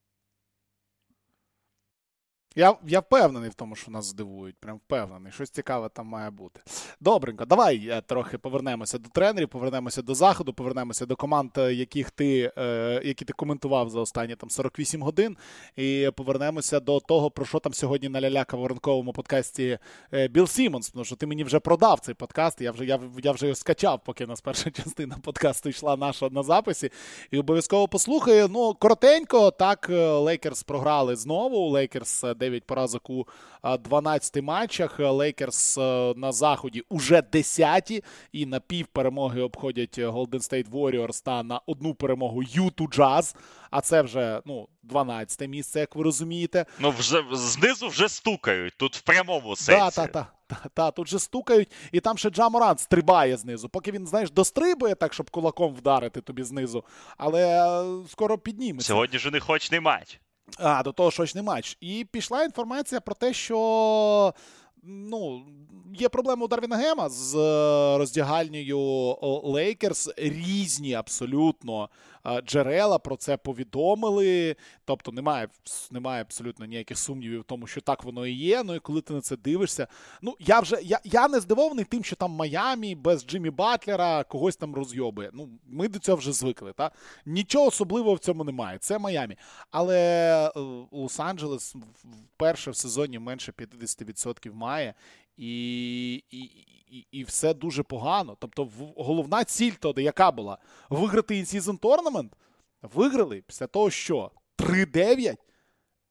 Я 2.58 2.74
я 2.86 3.00
впевнений 3.00 3.50
в 3.50 3.54
тому, 3.54 3.76
що 3.76 3.90
нас 3.90 4.06
здивують. 4.06 4.56
Прям 4.56 4.76
впевнений. 4.76 5.32
Щось 5.32 5.50
цікаве 5.50 5.88
там 5.88 6.06
має 6.06 6.30
бути. 6.30 6.60
Добренько, 7.00 7.44
давай 7.44 7.88
е, 7.88 8.00
трохи 8.00 8.38
повернемося 8.38 8.98
до 8.98 9.08
тренерів, 9.08 9.48
повернемося 9.48 10.02
до 10.02 10.14
заходу, 10.14 10.52
повернемося 10.52 11.06
до 11.06 11.16
команд, 11.16 11.50
е, 11.58 11.74
яких 11.74 12.10
ти 12.10 12.52
е, 12.58 13.00
які 13.04 13.24
ти 13.24 13.32
коментував 13.32 13.90
за 13.90 14.00
останні 14.00 14.36
там 14.36 14.50
48 14.50 15.02
годин. 15.02 15.36
І 15.76 16.10
повернемося 16.16 16.80
до 16.80 17.00
того, 17.00 17.30
про 17.30 17.44
що 17.44 17.58
там 17.58 17.74
сьогодні 17.74 18.08
наляляв 18.08 18.56
в 18.56 18.66
ранковому 18.66 19.12
подкасті 19.12 19.78
Біл 20.30 20.46
Сімонс. 20.46 20.90
Тому 20.90 21.04
що 21.04 21.16
ти 21.16 21.26
мені 21.26 21.44
вже 21.44 21.58
продав 21.58 22.00
цей 22.00 22.14
подкаст. 22.14 22.60
Я 22.60 22.70
вже 22.70 22.84
я, 22.84 23.00
я 23.22 23.32
вже 23.32 23.46
його 23.46 23.56
скачав, 23.56 24.00
поки 24.04 24.26
нас 24.26 24.40
перша 24.40 24.70
частина 24.82 25.18
подкасту 25.22 25.68
йшла 25.68 25.96
наша 25.96 26.28
на 26.30 26.42
записі. 26.42 26.90
І 27.30 27.38
обов'язково 27.38 27.88
послухаю. 27.88 28.48
Ну, 28.48 28.74
коротенько, 28.74 29.50
так, 29.50 29.88
Лейкерс 29.90 30.62
програли 30.62 31.16
знову. 31.16 31.68
Лейкерс 31.68 32.24
9 32.46 32.64
поразок 32.64 33.10
у 33.10 33.26
12 33.78 34.42
матчах. 34.42 34.98
Лейкерс 34.98 35.76
на 36.16 36.32
заході 36.32 36.82
уже 36.88 37.20
10-ті 37.20 38.04
і 38.32 38.46
на 38.46 38.60
пів 38.60 38.86
перемоги 38.86 39.40
обходять 39.40 39.98
Golden 39.98 40.30
State 40.30 40.70
Warriors 40.70 41.24
та 41.24 41.42
на 41.42 41.60
одну 41.66 41.94
перемогу 41.94 42.42
Юту 42.42 42.84
Джаз. 42.84 43.36
А 43.70 43.80
це 43.80 44.02
вже 44.02 44.42
ну 44.44 44.68
12 44.82 45.48
місце, 45.48 45.80
як 45.80 45.96
ви 45.96 46.02
розумієте. 46.02 46.66
Ну 46.78 46.90
вже 46.98 47.24
знизу 47.32 47.88
вже 47.88 48.08
стукають 48.08 48.74
тут 48.76 48.96
в 48.96 49.00
прямому 49.00 49.56
сенсі. 49.56 49.80
Да, 49.80 49.90
та, 49.90 50.06
та, 50.06 50.26
та, 50.46 50.68
та, 50.74 50.90
тут 50.90 51.08
же 51.08 51.18
стукають, 51.18 51.68
і 51.92 52.00
там 52.00 52.18
ще 52.18 52.30
Джаморант 52.30 52.80
стрибає 52.80 53.36
знизу. 53.36 53.68
Поки 53.68 53.92
він, 53.92 54.06
знаєш, 54.06 54.30
дострибує 54.30 54.94
так, 54.94 55.14
щоб 55.14 55.30
кулаком 55.30 55.74
вдарити 55.74 56.20
тобі 56.20 56.42
знизу. 56.42 56.84
Але 57.16 57.64
скоро 58.08 58.38
підніметься. 58.38 58.88
Сьогодні 58.88 59.18
ж 59.18 59.28
у 59.28 59.32
них 59.32 59.50
очний 59.50 59.80
матч. 59.80 60.20
А, 60.58 60.82
до 60.82 60.92
того 60.92 61.10
щось 61.10 61.34
не 61.34 61.42
матч. 61.42 61.76
І 61.80 62.06
пішла 62.12 62.44
інформація 62.44 63.00
про 63.00 63.14
те, 63.14 63.32
що 63.32 64.34
ну, 64.82 65.46
є 65.94 66.08
проблема 66.08 66.44
у 66.44 66.48
Дарвіна 66.48 66.76
Гема 66.76 67.08
з 67.08 67.34
е, 67.34 67.98
роздягальнею 67.98 68.78
Лейкерс. 69.44 70.10
Різні 70.16 70.94
абсолютно 70.94 71.88
джерела 72.44 72.98
про 72.98 73.16
це 73.16 73.36
повідомили. 73.36 74.56
Тобто 74.84 75.12
немає 75.12 75.48
немає 75.90 76.22
абсолютно 76.22 76.66
ніяких 76.66 76.98
сумнівів 76.98 77.40
в 77.40 77.44
тому, 77.44 77.66
що 77.66 77.80
так 77.80 78.04
воно 78.04 78.26
і 78.26 78.32
є. 78.32 78.62
Ну 78.62 78.74
і 78.74 78.78
коли 78.78 79.00
ти 79.00 79.14
на 79.14 79.20
це 79.20 79.36
дивишся, 79.36 79.86
ну 80.22 80.36
я 80.38 80.60
вже 80.60 80.78
я, 80.82 81.00
я 81.04 81.28
не 81.28 81.40
здивований 81.40 81.84
тим, 81.84 82.04
що 82.04 82.16
там 82.16 82.30
Майамі 82.30 82.94
без 82.94 83.26
Джиммі 83.26 83.50
Батлера 83.50 84.24
когось 84.24 84.56
там 84.56 84.74
розйобує. 84.74 85.30
Ну, 85.32 85.48
ми 85.66 85.88
до 85.88 85.98
цього 85.98 86.18
вже 86.18 86.32
звикли. 86.32 86.72
Та? 86.72 86.90
Нічого 87.26 87.66
особливого 87.66 88.14
в 88.14 88.18
цьому 88.18 88.44
немає. 88.44 88.78
Це 88.78 88.98
Майамі. 88.98 89.36
Але 89.70 89.98
е, 90.56 90.60
Лос-Анджелес 90.92 91.76
вперше 92.34 92.70
в 92.70 92.76
сезоні 92.76 93.18
менше 93.18 93.52
50% 93.52 94.54
має. 94.54 94.94
І 95.36 96.14
і, 96.30 97.06
і, 97.10 97.24
все 97.24 97.54
дуже 97.54 97.82
погано. 97.82 98.36
Тобто, 98.40 98.68
головна 98.96 99.44
ціль 99.44 99.72
тоді, 99.72 100.02
яка 100.02 100.30
була? 100.30 100.58
Виграти 100.90 101.34
in-season 101.34 101.78
tournament? 101.78 102.32
Виграли 102.82 103.42
після 103.46 103.66
того, 103.66 103.90
що 103.90 104.30
3-9. 104.58 105.36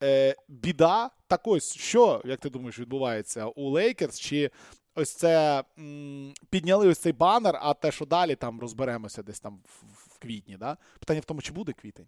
Е, 0.04 0.36
Біда. 0.48 1.10
Так 1.28 1.42
ось, 1.48 1.76
що, 1.76 2.22
як 2.26 2.40
ти 2.40 2.50
думаєш, 2.50 2.80
відбувається 2.80 3.46
у 3.46 3.70
Лейкерс? 3.70 4.20
Чи 4.20 4.52
ось 4.96 5.14
це 5.16 5.64
м, 5.80 6.34
підняли 6.50 6.88
ось 6.88 7.00
цей 7.00 7.14
банер, 7.14 7.60
а 7.62 7.74
те, 7.74 7.92
що 7.92 8.06
далі 8.06 8.36
там 8.36 8.62
розберемося 8.62 9.24
десь 9.24 9.40
там 9.40 9.62
в, 9.66 9.86
в 10.16 10.20
квітні. 10.20 10.58
Да? 10.58 10.78
Питання 11.00 11.20
в 11.20 11.26
тому, 11.26 11.42
чи 11.42 11.54
буде 11.54 11.74
квітень. 11.74 12.08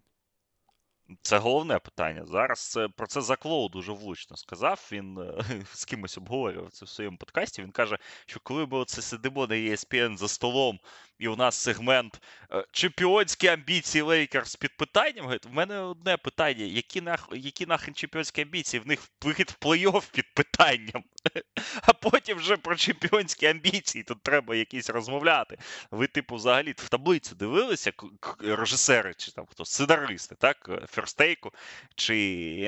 Це 1.22 1.38
головне 1.38 1.78
питання. 1.78 2.24
Зараз 2.26 2.78
про 2.96 3.06
це 3.06 3.20
Заклоу 3.20 3.68
дуже 3.68 3.92
влучно 3.92 4.36
сказав. 4.36 4.88
Він 4.92 5.18
е, 5.18 5.44
з 5.72 5.84
кимось 5.84 6.18
обговорював 6.18 6.70
це 6.70 6.84
в 6.84 6.88
своєму 6.88 7.16
подкасті. 7.16 7.62
Він 7.62 7.70
каже, 7.70 7.98
що 8.26 8.40
коли 8.40 8.66
ми 8.66 8.78
оце 8.78 9.02
сидимо 9.02 9.46
на 9.46 9.54
ESPN 9.54 10.16
за 10.16 10.28
столом, 10.28 10.80
і 11.18 11.28
у 11.28 11.36
нас 11.36 11.56
сегмент 11.56 12.20
е, 12.52 12.64
чемпіонські 12.72 13.46
амбіції 13.48 14.02
Лейкерс 14.02 14.56
під 14.56 14.76
питанням. 14.76 15.38
В 15.44 15.52
мене 15.52 15.80
одне 15.80 16.16
питання: 16.16 16.64
які 16.64 17.00
нах, 17.00 17.28
які 17.32 17.66
нахрен 17.66 17.94
чемпіонські 17.94 18.42
амбіції? 18.42 18.80
В 18.80 18.86
них 18.86 19.00
вихід 19.22 19.50
в 19.50 19.66
плей-офф 19.66 20.12
під 20.12 20.34
питанням. 20.34 21.04
А 21.82 21.92
потім 21.92 22.38
вже 22.38 22.56
про 22.56 22.76
чемпіонські 22.76 23.46
амбіції 23.46 24.04
тут 24.04 24.22
треба 24.22 24.54
якісь 24.54 24.90
розмовляти. 24.90 25.58
Ви, 25.90 26.06
типу, 26.06 26.34
взагалі 26.34 26.74
в 26.76 26.88
таблицю 26.88 27.34
дивилися 27.34 27.92
режисери 28.40 29.14
чи 29.14 29.32
там 29.32 29.46
хто 29.46 29.64
сценаристи, 29.64 30.34
так? 30.34 30.70
Ферстейку 30.88 31.52
чи 31.94 32.14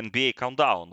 NBA 0.04 0.42
Countdown. 0.42 0.92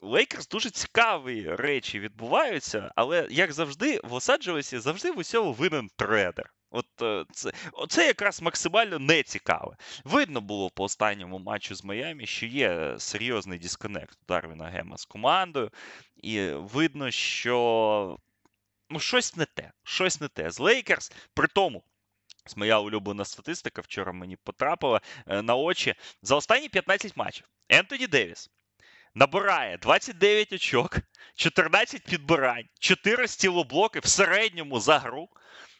Лейкерс 0.00 0.48
дуже 0.48 0.70
цікаві 0.70 1.54
речі 1.54 2.00
відбуваються, 2.00 2.92
але 2.96 3.26
як 3.30 3.52
завжди, 3.52 4.00
в 4.04 4.12
Лос-Анджелесі 4.12 4.78
завжди 4.78 5.10
в 5.10 5.18
усьому 5.18 5.52
винен 5.52 5.90
трейдер. 5.96 6.52
От 6.74 7.02
е, 7.02 7.24
це 7.32 7.52
це 7.88 8.06
якраз 8.06 8.42
максимально 8.42 8.98
нецікаве. 8.98 9.76
Видно 10.04 10.40
було 10.40 10.70
по 10.70 10.84
останньому 10.84 11.38
матчу 11.38 11.74
з 11.74 11.84
Майами, 11.84 12.26
що 12.26 12.46
є 12.46 12.94
серйозний 12.98 13.58
дисконект 13.58 14.18
Дарвіна 14.28 14.64
Гема 14.64 14.96
з 14.96 15.04
командою, 15.04 15.70
і 16.16 16.48
видно, 16.48 17.10
що 17.10 18.18
ну, 18.90 19.00
щось 19.00 19.36
не 19.36 19.44
те. 19.44 19.72
Щось 19.84 20.20
не 20.20 20.28
те. 20.28 20.50
З 20.50 20.58
Лейкерс, 20.60 21.12
при 21.34 21.48
тому. 21.48 21.84
Моя 22.56 22.78
улюблена 22.78 23.24
статистика 23.24 23.82
вчора 23.82 24.12
мені 24.12 24.36
потрапила 24.36 25.00
е, 25.26 25.42
на 25.42 25.54
очі. 25.54 25.94
За 26.22 26.36
останні 26.36 26.68
15 26.68 27.16
матчів 27.16 27.46
Ентоні 27.68 28.06
Девіс 28.06 28.50
набирає 29.14 29.78
29 29.78 30.52
очок, 30.52 30.98
14 31.36 32.04
підбирань, 32.04 32.68
4 32.80 33.28
стілоблоки 33.28 34.00
в 34.00 34.06
середньому 34.06 34.80
за 34.80 34.98
гру 34.98 35.28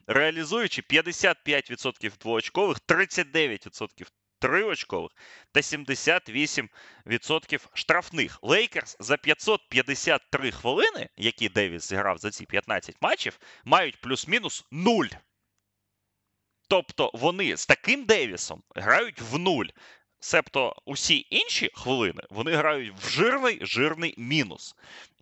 реалізуючи 0.06 0.82
55% 0.82 2.18
двоочкових, 2.20 2.78
39% 2.88 4.06
триочкових 4.38 5.12
та 5.52 5.60
78% 5.60 7.68
штрафних. 7.74 8.38
Лейкерс 8.42 8.96
за 9.00 9.16
553 9.16 10.50
хвилини, 10.50 11.08
які 11.16 11.48
Девіс 11.48 11.88
зіграв 11.88 12.18
за 12.18 12.30
ці 12.30 12.46
15 12.46 12.96
матчів, 13.00 13.38
мають 13.64 14.00
плюс-мінус 14.00 14.64
0. 14.70 15.04
Тобто 16.68 17.10
вони 17.14 17.56
з 17.56 17.66
таким 17.66 18.04
Девісом 18.04 18.62
грають 18.74 19.20
в 19.20 19.38
нуль. 19.38 19.66
Себто 20.24 20.76
усі 20.84 21.26
інші 21.30 21.70
хвилини 21.74 22.22
вони 22.30 22.52
грають 22.52 22.94
в 22.98 23.08
жирний 23.08 23.58
жирний 23.62 24.14
мінус. 24.18 24.74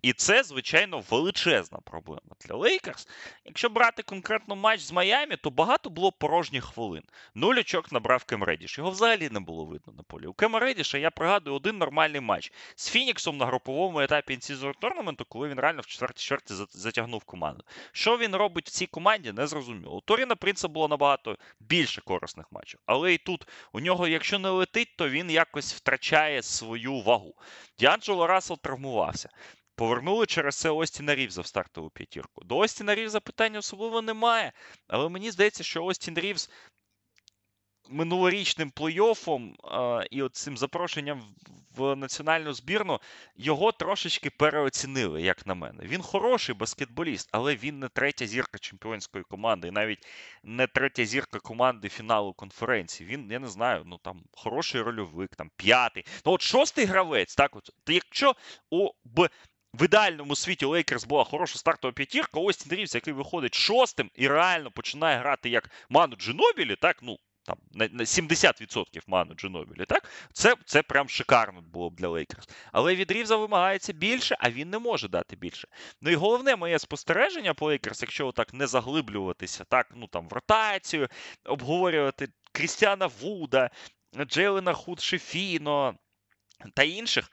І 0.03 0.13
це, 0.13 0.43
звичайно, 0.43 1.03
величезна 1.09 1.79
проблема 1.83 2.35
для 2.45 2.55
Лейкерс. 2.55 3.07
Якщо 3.45 3.69
брати 3.69 4.03
конкретно 4.03 4.55
матч 4.55 4.81
з 4.81 4.91
Майами, 4.91 5.35
то 5.35 5.49
багато 5.49 5.89
було 5.89 6.11
порожніх 6.11 6.65
хвилин. 6.65 7.03
Нуль 7.35 7.55
очок 7.55 7.91
набрав 7.91 8.23
Кем 8.23 8.43
Редіш. 8.43 8.77
Його 8.77 8.91
взагалі 8.91 9.29
не 9.29 9.39
було 9.39 9.65
видно 9.65 9.93
на 9.97 10.03
полі. 10.03 10.27
У 10.27 10.33
Кема 10.33 10.59
Редіша, 10.59 10.97
я 10.97 11.11
пригадую, 11.11 11.55
один 11.55 11.77
нормальний 11.77 12.21
матч 12.21 12.51
з 12.75 12.89
Фініксом 12.89 13.37
на 13.37 13.45
груповому 13.45 13.99
етапі 13.99 14.33
інсізор 14.33 14.75
торнаменту, 14.75 15.25
коли 15.25 15.49
він 15.49 15.59
реально 15.59 15.81
в 15.81 15.85
четвертій 15.85 16.23
чверті 16.23 16.53
затягнув 16.69 17.23
команду. 17.23 17.63
Що 17.91 18.17
він 18.17 18.35
робить 18.35 18.67
в 18.67 18.71
цій 18.71 18.85
команді, 18.85 19.31
не 19.31 19.47
зрозуміло. 19.47 19.97
У 19.97 20.01
Торіна 20.01 20.35
Принца 20.35 20.67
було 20.67 20.87
набагато 20.87 21.37
більше 21.59 22.01
корисних 22.01 22.45
матчів. 22.51 22.79
Але 22.85 23.13
і 23.13 23.17
тут 23.17 23.47
у 23.73 23.79
нього, 23.79 24.07
якщо 24.07 24.39
не 24.39 24.49
летить, 24.49 24.92
то 24.95 25.09
він 25.09 25.31
якось 25.31 25.73
втрачає 25.73 26.43
свою 26.43 27.01
вагу. 27.01 27.35
Діанджело 27.79 28.27
Рассел 28.27 28.59
травмувався. 28.59 29.29
Повернули 29.75 30.25
через 30.25 30.55
це 30.55 30.69
Остіна 30.69 31.15
Рівза 31.15 31.41
в 31.41 31.47
стартову 31.47 31.89
п'ятірку. 31.89 32.43
До 32.43 32.57
Остіна 32.57 32.95
Рівза 32.95 33.19
питання 33.19 33.59
особливо 33.59 34.01
немає. 34.01 34.51
Але 34.87 35.09
мені 35.09 35.31
здається, 35.31 35.63
що 35.63 35.85
Остін 35.85 36.19
Рівз 36.19 36.49
минулорічним 37.93 38.71
плей-оффом 38.71 39.53
а, 39.63 40.03
і 40.11 40.21
от 40.21 40.35
цим 40.35 40.57
запрошенням 40.57 41.21
в 41.75 41.95
національну 41.95 42.53
збірну 42.53 42.99
його 43.35 43.71
трошечки 43.71 44.29
переоцінили, 44.29 45.21
як 45.21 45.47
на 45.47 45.53
мене. 45.53 45.83
Він 45.83 46.01
хороший 46.01 46.55
баскетболіст, 46.55 47.29
але 47.31 47.55
він 47.55 47.79
не 47.79 47.89
третя 47.89 48.27
зірка 48.27 48.57
чемпіонської 48.57 49.23
команди, 49.23 49.67
і 49.67 49.71
навіть 49.71 50.07
не 50.43 50.67
третя 50.67 51.05
зірка 51.05 51.39
команди 51.39 51.89
фіналу 51.89 52.33
конференції. 52.33 53.09
Він, 53.09 53.31
я 53.31 53.39
не 53.39 53.47
знаю, 53.47 53.83
ну 53.85 53.97
там 53.97 54.23
хороший 54.31 54.81
рольовик, 54.81 55.35
там 55.35 55.51
п'ятий. 55.55 56.05
Ну 56.25 56.31
от 56.31 56.41
шостий 56.41 56.85
гравець, 56.85 57.35
так 57.35 57.55
от. 57.55 57.69
Якщо 57.87 58.35
у 58.69 58.89
б 59.03 59.29
в 59.73 59.85
ідеальному 59.85 60.35
світі 60.35 60.65
Лейкерс 60.65 61.05
була 61.05 61.23
хороша 61.23 61.59
стартова 61.59 61.91
п'ятірка, 61.91 62.39
Остін 62.39 62.77
Рівс, 62.77 62.95
який 62.95 63.13
виходить 63.13 63.55
шостим 63.55 64.11
і 64.15 64.27
реально 64.27 64.71
починає 64.71 65.17
грати 65.17 65.49
як 65.49 65.69
Ману 65.89 66.15
Джинобілі, 66.15 66.75
так, 66.75 66.97
ну, 67.01 67.17
там, 67.43 67.57
на 67.71 68.03
70% 68.03 69.01
Ману 69.07 69.33
Джинобілі, 69.33 69.85
так, 69.85 70.09
це 70.33 70.55
це 70.65 70.83
прям 70.83 71.09
шикарно 71.09 71.61
було 71.61 71.89
б 71.89 71.95
для 71.95 72.07
Лейкерс. 72.07 72.49
Але 72.71 72.95
від 72.95 73.11
Рівза 73.11 73.35
вимагається 73.35 73.93
більше, 73.93 74.35
а 74.39 74.49
він 74.49 74.69
не 74.69 74.79
може 74.79 75.07
дати 75.07 75.35
більше. 75.35 75.67
Ну 76.01 76.11
і 76.11 76.15
головне 76.15 76.55
моє 76.55 76.79
спостереження 76.79 77.53
по 77.53 77.65
Лейкерс, 77.65 78.01
якщо 78.01 78.31
так 78.31 78.53
не 78.53 78.67
заглиблюватися, 78.67 79.63
так, 79.63 79.87
ну 79.95 80.07
там 80.07 80.27
в 80.27 80.33
ротацію, 80.33 81.07
обговорювати 81.45 82.27
Крістіана 82.51 83.07
Вуда, 83.07 83.69
Джейлена 84.25 84.73
Гуд-Шифіно 84.73 85.95
та 86.73 86.83
інших. 86.83 87.31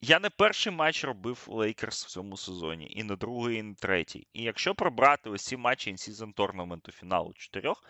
Я 0.00 0.18
не 0.18 0.30
перший 0.30 0.72
матч 0.72 1.04
робив 1.04 1.44
Лейкерс 1.48 2.06
в 2.06 2.08
цьому 2.08 2.36
сезоні, 2.36 2.92
і 2.96 3.04
не 3.04 3.16
другий, 3.16 3.58
і 3.58 3.62
не 3.62 3.74
третій. 3.74 4.26
І 4.32 4.42
якщо 4.42 4.74
прибрати 4.74 5.30
ось 5.30 5.42
ці 5.42 5.56
матчі 5.56 5.90
in-season 5.90 6.32
tournament 6.32 6.87
у 6.87 6.92
фіналу 6.92 7.32
чотирьох, 7.32 7.84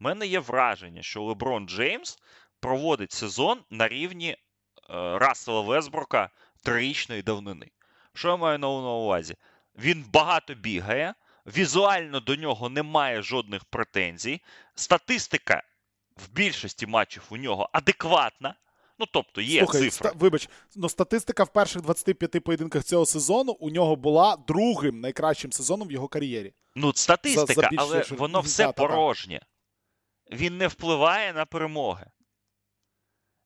в 0.00 0.04
мене 0.04 0.26
є 0.26 0.40
враження, 0.40 1.02
що 1.02 1.22
Леброн 1.22 1.68
Джеймс 1.68 2.18
проводить 2.60 3.12
сезон 3.12 3.58
на 3.70 3.88
рівні 3.88 4.30
е, 4.30 4.38
Рассела 5.18 5.60
Весброка 5.60 6.30
трирічної 6.62 7.22
давнини. 7.22 7.70
Що 8.14 8.28
я 8.28 8.36
маю 8.36 8.58
на 8.58 8.68
увазі? 8.68 9.36
Він 9.78 10.04
багато 10.12 10.54
бігає, 10.54 11.14
візуально 11.46 12.20
до 12.20 12.36
нього 12.36 12.68
немає 12.68 13.22
жодних 13.22 13.64
претензій. 13.64 14.40
Статистика 14.74 15.62
в 16.16 16.30
більшості 16.32 16.86
матчів 16.86 17.22
у 17.30 17.36
нього 17.36 17.70
адекватна. 17.72 18.54
Ну, 18.98 19.06
тобто 19.12 19.40
є 19.40 19.58
Слухай, 19.58 19.80
цифра. 19.80 20.10
Ста, 20.10 20.18
вибач, 20.18 20.48
ну 20.76 20.88
статистика 20.88 21.44
в 21.44 21.52
перших 21.52 21.82
25 21.82 22.44
поєдинках 22.44 22.84
цього 22.84 23.06
сезону 23.06 23.52
у 23.52 23.70
нього 23.70 23.96
була 23.96 24.36
другим 24.46 25.00
найкращим 25.00 25.52
сезоном 25.52 25.88
в 25.88 25.92
його 25.92 26.08
кар'єрі. 26.08 26.52
Ну, 26.74 26.92
статистика, 26.94 27.46
за, 27.46 27.60
за 27.60 27.68
більше, 27.68 27.84
але 27.84 28.04
воно 28.10 28.40
все 28.40 28.66
та, 28.66 28.72
порожнє. 28.72 29.40
Він 30.32 30.56
не 30.56 30.68
впливає 30.68 31.32
на 31.32 31.44
перемоги. 31.44 32.06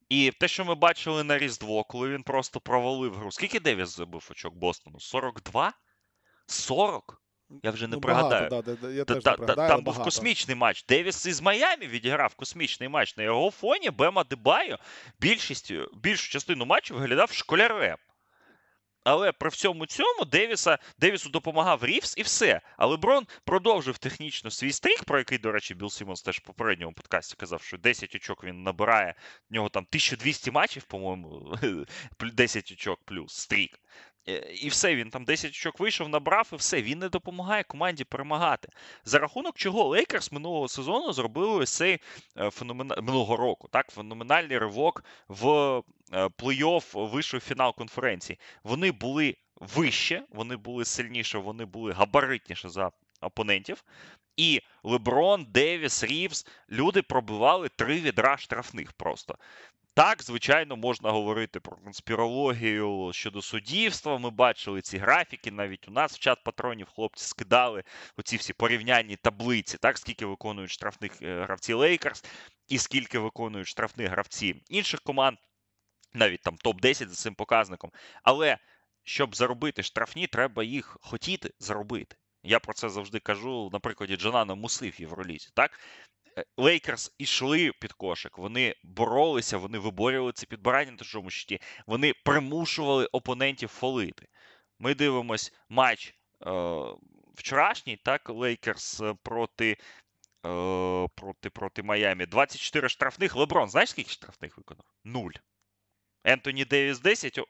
І 0.08 0.32
те, 0.40 0.48
що 0.48 0.64
ми 0.64 0.74
бачили 0.74 1.24
на 1.24 1.38
Різдво, 1.38 1.84
коли 1.84 2.08
він 2.08 2.22
просто 2.22 2.60
провалив 2.60 3.14
гру. 3.14 3.32
Скільки 3.32 3.60
Девіс 3.60 3.96
забив 3.96 4.28
очок 4.30 4.54
Бостону? 4.54 5.00
42? 5.00 5.72
40? 6.46 7.22
Я 7.62 7.70
вже 7.70 7.88
не 7.88 7.96
ну, 7.96 8.00
пригадаю. 8.00 8.50
Багато, 8.50 8.76
да, 8.82 8.90
я 8.90 9.04
теж 9.04 9.22
та, 9.22 9.30
не 9.30 9.36
пригадаю, 9.36 9.68
Там 9.68 9.84
був 9.84 10.02
космічний 10.02 10.56
матч. 10.56 10.84
Девіс 10.84 11.26
із 11.26 11.40
Майами 11.40 11.86
відіграв 11.86 12.34
космічний 12.34 12.88
матч. 12.88 13.16
На 13.16 13.22
його 13.22 13.50
фоні 13.50 13.90
Бема 13.90 14.24
Дебайо 14.24 14.78
більшістю, 15.20 15.90
більшу 15.94 16.30
частину 16.30 16.64
матчу 16.64 16.94
виглядав 16.94 17.32
школярем. 17.32 17.96
Але 19.04 19.32
при 19.32 19.48
всьому 19.48 19.86
цьому 19.86 20.24
Девіса, 20.24 20.78
Девісу 20.98 21.30
допомагав 21.30 21.84
Рівс 21.84 22.14
і 22.16 22.22
все. 22.22 22.60
Леброн 22.76 23.26
продовжив 23.44 23.98
технічно 23.98 24.50
свій 24.50 24.72
стрік, 24.72 25.04
про 25.04 25.18
який, 25.18 25.38
до 25.38 25.52
речі, 25.52 25.74
Білл 25.74 25.90
Сімонс 25.90 26.22
теж 26.22 26.38
в 26.38 26.40
попередньому 26.40 26.92
подкасті 26.92 27.34
казав, 27.38 27.62
що 27.62 27.78
10 27.78 28.14
очок 28.14 28.44
він 28.44 28.62
набирає. 28.62 29.14
В 29.50 29.54
нього 29.54 29.68
там 29.68 29.82
1200 29.82 30.50
матчів, 30.50 30.84
по-моєму, 30.84 31.58
10 32.20 32.72
очок 32.72 33.00
плюс 33.04 33.34
стрік. 33.34 33.80
Е, 34.28 34.54
і 34.62 34.68
все, 34.68 34.94
він 34.94 35.10
там 35.10 35.24
10 35.24 35.50
очок 35.50 35.80
вийшов, 35.80 36.08
набрав, 36.08 36.50
і 36.52 36.56
все. 36.56 36.82
Він 36.82 36.98
не 36.98 37.08
допомагає 37.08 37.62
команді 37.62 38.04
перемагати. 38.04 38.68
За 39.04 39.18
рахунок 39.18 39.56
чого 39.56 39.84
Лейкерс 39.84 40.32
минулого 40.32 40.68
сезону 40.68 41.12
зробили 41.12 41.56
ось 41.56 41.70
цей 41.70 41.98
е, 42.36 42.50
минулого 43.02 43.36
року, 43.36 43.68
так, 43.72 43.90
феноменальний 43.90 44.58
ривок 44.58 45.04
в 45.28 45.48
е, 46.12 46.26
плей-офф 46.26 47.10
вийшов 47.10 47.40
фінал 47.40 47.74
конференції. 47.74 48.38
Вони 48.64 48.92
були 48.92 49.36
вище, 49.56 50.22
вони 50.30 50.56
були 50.56 50.84
сильніше, 50.84 51.38
вони 51.38 51.64
були 51.64 51.92
габаритніше 51.92 52.68
за 52.68 52.90
опонентів. 53.20 53.84
І 54.36 54.62
Леброн, 54.82 55.46
Девіс, 55.48 56.04
Рівс, 56.04 56.46
люди 56.70 57.02
пробивали 57.02 57.68
три 57.68 58.00
відра 58.00 58.36
штрафних 58.36 58.92
просто. 58.92 59.38
Так, 59.96 60.22
звичайно, 60.22 60.76
можна 60.76 61.10
говорити 61.10 61.60
про 61.60 61.76
конспірологію 61.76 63.10
щодо 63.12 63.42
суддівства. 63.42 64.18
Ми 64.18 64.30
бачили 64.30 64.82
ці 64.82 64.98
графіки. 64.98 65.50
Навіть 65.50 65.88
у 65.88 65.90
нас 65.90 66.14
в 66.14 66.18
чат 66.18 66.44
патронів 66.44 66.88
хлопці 66.88 67.24
скидали 67.26 67.84
оці 68.16 68.36
всі 68.36 68.52
порівнянні 68.52 69.16
таблиці, 69.16 69.78
так 69.78 69.98
скільки 69.98 70.26
виконують 70.26 70.70
штрафних 70.70 71.22
е, 71.22 71.42
гравці 71.42 71.72
Лейкерс 71.72 72.24
і 72.68 72.78
скільки 72.78 73.18
виконують 73.18 73.68
штрафних 73.68 74.10
гравці 74.10 74.62
інших 74.68 75.00
команд, 75.00 75.38
навіть 76.12 76.42
там 76.42 76.56
топ-10 76.64 77.08
за 77.08 77.14
цим 77.14 77.34
показником. 77.34 77.90
Але 78.22 78.58
щоб 79.04 79.36
заробити 79.36 79.82
штрафні, 79.82 80.26
треба 80.26 80.64
їх 80.64 80.96
хотіти 81.00 81.50
заробити. 81.58 82.16
Я 82.42 82.60
про 82.60 82.74
це 82.74 82.88
завжди 82.88 83.18
кажу 83.20 83.70
на 83.72 83.78
прикладі 83.78 84.16
Джанана 84.16 84.54
Муси 84.54 84.90
в 84.90 85.00
Євролізі. 85.00 85.50
Так 85.54 85.80
Лейкерс 86.56 87.14
ішли 87.18 87.72
під 87.80 87.92
кошик, 87.92 88.38
вони 88.38 88.74
боролися, 88.82 89.58
вони 89.58 89.78
виборювали 89.78 90.32
це 90.32 90.46
підбирання 90.46 90.90
на 90.90 90.96
чужому 90.96 91.30
щиті, 91.30 91.60
вони 91.86 92.14
примушували 92.24 93.06
опонентів 93.06 93.68
фолити. 93.68 94.28
Ми 94.78 94.94
дивимось 94.94 95.52
матч 95.68 96.14
е, 96.46 96.50
вчорашній, 97.34 97.96
так, 97.96 98.28
Лейкерс 98.28 99.02
проти 99.22 99.70
е, 100.46 101.08
проти, 101.14 101.50
проти 101.50 101.82
Майамі. 101.82 102.26
24 102.26 102.88
штрафних. 102.88 103.36
Леброн, 103.36 103.68
знаєш, 103.68 103.90
скільки 103.90 104.10
штрафних 104.10 104.58
виконав? 104.58 104.84
Нуль. 105.04 105.32
Ентоні 106.24 106.64
Девіс 106.64 107.00
10, 107.00 107.40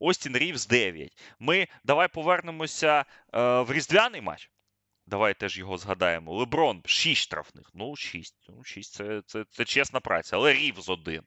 Остін 0.00 0.36
Рівс 0.36 0.66
9. 0.66 1.18
Ми 1.38 1.68
давай 1.84 2.08
повернемося 2.08 3.04
е, 3.34 3.60
в 3.60 3.72
різдвяний 3.72 4.20
матч. 4.20 4.50
Давай 5.06 5.34
теж 5.34 5.58
його 5.58 5.78
згадаємо. 5.78 6.34
Леброн 6.34 6.82
6 6.84 7.22
штрафних. 7.22 7.70
Ну, 7.74 7.96
6. 7.96 8.34
Ну, 8.48 8.64
6 8.64 8.92
це, 8.92 9.22
це, 9.26 9.44
це 9.50 9.64
чесна 9.64 10.00
праця, 10.00 10.36
але 10.36 10.52
Рівз 10.52 10.88
один. 10.88 11.22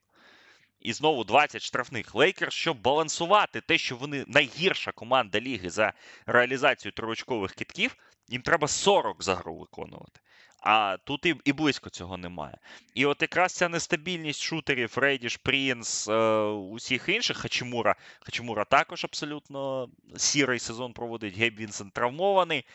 І 0.80 0.94
знову 0.94 1.24
20 1.24 1.62
штрафних 1.62 2.16
Лейкерс, 2.16 2.54
щоб 2.54 2.82
балансувати 2.82 3.62
те, 3.62 3.78
що 3.78 3.96
вони 3.96 4.24
найгірша 4.28 4.92
команда 4.92 5.40
ліги 5.40 5.70
за 5.70 5.94
реалізацію 6.26 6.92
тривочкових 6.92 7.54
китків, 7.54 7.96
їм 8.28 8.42
треба 8.42 8.68
40 8.68 9.24
за 9.24 9.36
гру 9.36 9.58
виконувати. 9.58 10.20
А 10.66 10.98
тут 11.04 11.26
і 11.26 11.36
і 11.46 11.54
близько 11.54 11.90
цього 11.90 12.18
немає. 12.18 12.58
І 12.94 13.06
от 13.06 13.22
якраз 13.22 13.54
ця 13.54 13.70
нестабільність 13.70 14.42
шутерів, 14.42 14.98
Рейдіш, 14.98 15.38
Прінс, 15.38 16.08
е, 16.08 16.42
усіх 16.46 17.10
інших 17.10 17.38
Хачимура. 17.38 17.96
Хачимура 18.20 18.66
також 18.66 19.04
абсолютно 19.04 19.90
сірий 20.18 20.60
сезон 20.60 20.94
проводить. 20.94 21.38
Гейб 21.38 21.56
Вінсент 21.56 21.94
травмований. 21.94 22.66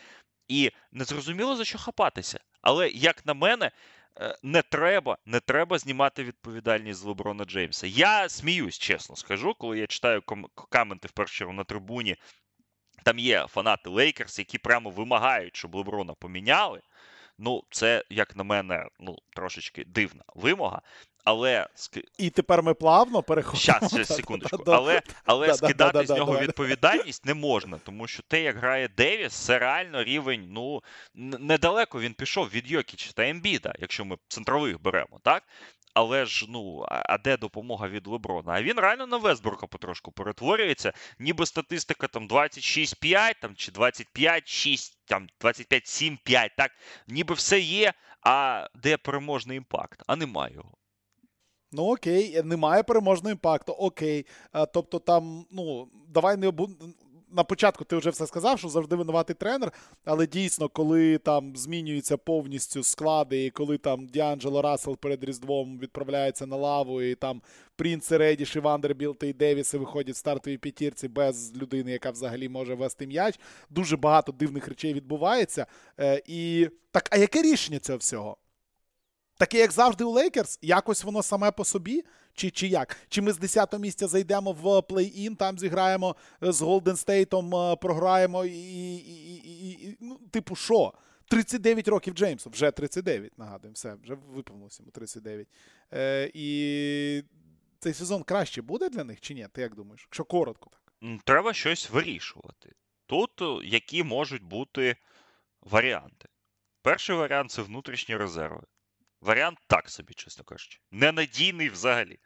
І 0.51 0.71
не 0.91 1.03
зрозуміло 1.03 1.55
за 1.55 1.65
що 1.65 1.77
хапатися. 1.77 2.39
Але, 2.61 2.89
як 2.89 3.25
на 3.25 3.33
мене, 3.33 3.71
е, 4.19 4.37
не 4.43 4.61
треба 4.61 5.17
не 5.25 5.39
треба 5.39 5.77
знімати 5.77 6.23
відповідальність 6.23 6.99
з 6.99 7.03
Леброна 7.03 7.45
Джеймса. 7.45 7.87
Я 7.87 8.29
сміюсь, 8.29 8.77
чесно 8.79 9.15
скажу, 9.15 9.53
коли 9.53 9.79
я 9.79 9.87
читаю 9.87 10.21
коменти 10.69 11.07
в 11.07 11.11
першу 11.11 11.51
на 11.51 11.63
трибуні. 11.63 12.15
Там 13.03 13.19
є 13.19 13.47
фанати 13.47 13.89
Лейкерс, 13.89 14.39
які 14.39 14.57
прямо 14.57 14.89
вимагають, 14.89 15.55
щоб 15.55 15.75
Леброна 15.75 16.13
поміняли. 16.13 16.81
Ну, 17.37 17.63
це, 17.69 18.03
як 18.09 18.35
на 18.35 18.43
мене, 18.43 18.87
ну, 18.99 19.17
трошечки 19.29 19.83
дивна 19.85 20.23
вимога. 20.35 20.81
Але 21.23 21.67
і 22.17 22.29
тепер 22.29 22.63
ми 22.63 22.73
плавно 22.73 23.23
переходимо. 23.23 23.61
Щас, 23.61 23.93
ще 23.93 24.05
секундочку. 24.05 24.63
Але 24.65 25.01
але 25.25 25.53
скидати 25.53 26.05
з 26.05 26.09
нього 26.09 26.39
відповідальність 26.39 27.25
не 27.25 27.33
можна, 27.33 27.79
тому 27.85 28.07
що 28.07 28.23
те, 28.23 28.41
як 28.41 28.57
грає 28.57 28.87
Девіс, 28.87 29.33
це 29.33 29.59
реально 29.59 30.03
рівень. 30.03 30.47
Ну 30.49 30.83
недалеко 31.15 31.99
він 31.99 32.13
пішов 32.13 32.49
від 32.49 32.71
Йокіча 32.71 33.11
та 33.15 33.29
Ембіда, 33.29 33.73
якщо 33.79 34.05
ми 34.05 34.17
центрових 34.27 34.81
беремо, 34.81 35.19
так? 35.23 35.43
Але 35.93 36.25
ж 36.25 36.45
ну, 36.49 36.85
а 36.89 37.17
де 37.17 37.37
допомога 37.37 37.87
від 37.87 38.07
Леброна? 38.07 38.53
А 38.53 38.61
він 38.61 38.79
реально 38.79 39.07
на 39.07 39.17
Вестбрука 39.17 39.67
потрошку 39.67 40.11
перетворюється, 40.11 40.93
ніби 41.19 41.45
статистика 41.45 42.07
там 42.07 42.27
26-5 42.27 43.33
там, 43.41 43.55
чи 43.55 43.71
25-6, 43.71 44.93
там 45.05 45.27
25-7-5, 45.39 46.49
так, 46.57 46.71
ніби 47.07 47.35
все 47.35 47.59
є, 47.59 47.93
а 48.21 48.67
де 48.75 48.97
переможний 48.97 49.57
імпакт? 49.57 50.03
А 50.07 50.15
немає 50.15 50.53
його. 50.53 50.71
Ну 51.71 51.83
окей, 51.93 52.41
немає 52.43 52.83
переможного 52.83 53.31
імпакту. 53.31 53.71
Окей. 53.73 54.25
А, 54.51 54.65
тобто 54.65 54.99
там, 54.99 55.45
ну, 55.51 55.87
давай 56.09 56.37
не 56.37 56.47
обу... 56.47 56.69
На 57.33 57.43
початку 57.43 57.83
ти 57.83 57.95
вже 57.95 58.09
все 58.09 58.27
сказав, 58.27 58.59
що 58.59 58.69
завжди 58.69 58.95
винуватий 58.95 59.35
тренер, 59.35 59.71
але 60.05 60.27
дійсно, 60.27 60.69
коли 60.69 61.17
там 61.17 61.55
змінюються 61.55 62.17
повністю 62.17 62.83
склади, 62.83 63.45
і 63.45 63.49
коли 63.49 63.77
там 63.77 64.07
Діанджело 64.07 64.61
Рассел 64.61 64.97
перед 64.97 65.23
Різдвом 65.23 65.79
відправляється 65.79 66.45
на 66.45 66.55
лаву, 66.55 67.01
і 67.01 67.15
там 67.15 67.41
Принц, 67.75 68.11
Редіш, 68.11 68.55
і 68.55 68.59
Вандербілт 68.59 69.23
і 69.23 69.33
Девіси 69.33 69.77
виходять 69.77 70.15
в 70.15 70.17
стартовій 70.17 70.57
п'ятірці 70.57 71.07
без 71.07 71.57
людини, 71.57 71.91
яка 71.91 72.11
взагалі 72.11 72.49
може 72.49 72.75
вести 72.75 73.07
м'яч. 73.07 73.39
Дуже 73.69 73.97
багато 73.97 74.31
дивних 74.31 74.67
речей 74.67 74.93
відбувається. 74.93 75.65
Е, 75.99 76.21
І 76.25 76.69
так, 76.91 77.07
а 77.11 77.17
яке 77.17 77.41
рішення 77.41 77.79
цього 77.79 77.97
всього? 77.97 78.37
Таке, 79.41 79.57
як 79.57 79.71
завжди, 79.71 80.03
у 80.03 80.09
Лейкерс, 80.09 80.59
якось 80.61 81.03
воно 81.03 81.23
саме 81.23 81.51
по 81.51 81.65
собі, 81.65 82.03
чи 82.33 82.51
чи 82.51 82.67
як? 82.67 82.97
Чи 83.09 83.21
ми 83.21 83.31
з 83.31 83.39
10-го 83.39 83.79
місця 83.79 84.07
зайдемо 84.07 84.51
в 84.51 84.81
плей-ін, 84.81 85.35
там 85.35 85.59
зіграємо 85.59 86.15
е, 86.43 86.51
з 86.51 86.61
Голден 86.61 86.95
Стейтом, 86.95 87.55
е, 87.55 87.75
програємо 87.75 88.45
і. 88.45 88.51
і, 88.51 88.95
і, 88.95 89.71
і 89.71 89.97
ну, 90.01 90.19
Типу, 90.31 90.55
що? 90.55 90.93
39 91.27 91.87
років 91.87 92.13
Джеймсу, 92.13 92.49
вже 92.49 92.71
39, 92.71 93.37
нагадуємо, 93.37 93.73
все, 93.73 93.95
вже 94.03 94.13
виповнилося 94.13 94.83
йому 94.83 94.91
39. 94.91 95.47
Е, 95.93 96.31
І 96.33 97.23
цей 97.79 97.93
сезон 97.93 98.23
краще 98.23 98.61
буде 98.61 98.89
для 98.89 99.03
них 99.03 99.21
чи 99.21 99.33
ні? 99.33 99.47
Ти 99.53 99.61
як 99.61 99.75
думаєш? 99.75 100.01
Якщо 100.01 100.23
коротко 100.23 100.69
так. 100.69 101.21
Треба 101.23 101.53
щось 101.53 101.89
вирішувати. 101.89 102.73
Тут 103.05 103.41
е, 103.41 103.67
які 103.67 104.03
можуть 104.03 104.43
бути 104.43 104.95
варіанти. 105.61 106.29
Перший 106.81 107.15
варіант 107.15 107.51
це 107.51 107.61
внутрішні 107.61 108.17
резерви. 108.17 108.63
Варіант 109.21 109.59
так 109.67 109.89
собі, 109.89 110.13
чесно 110.13 110.43
кажучи. 110.43 110.79
Ненадійний 110.91 111.69
взагалі. 111.69 112.19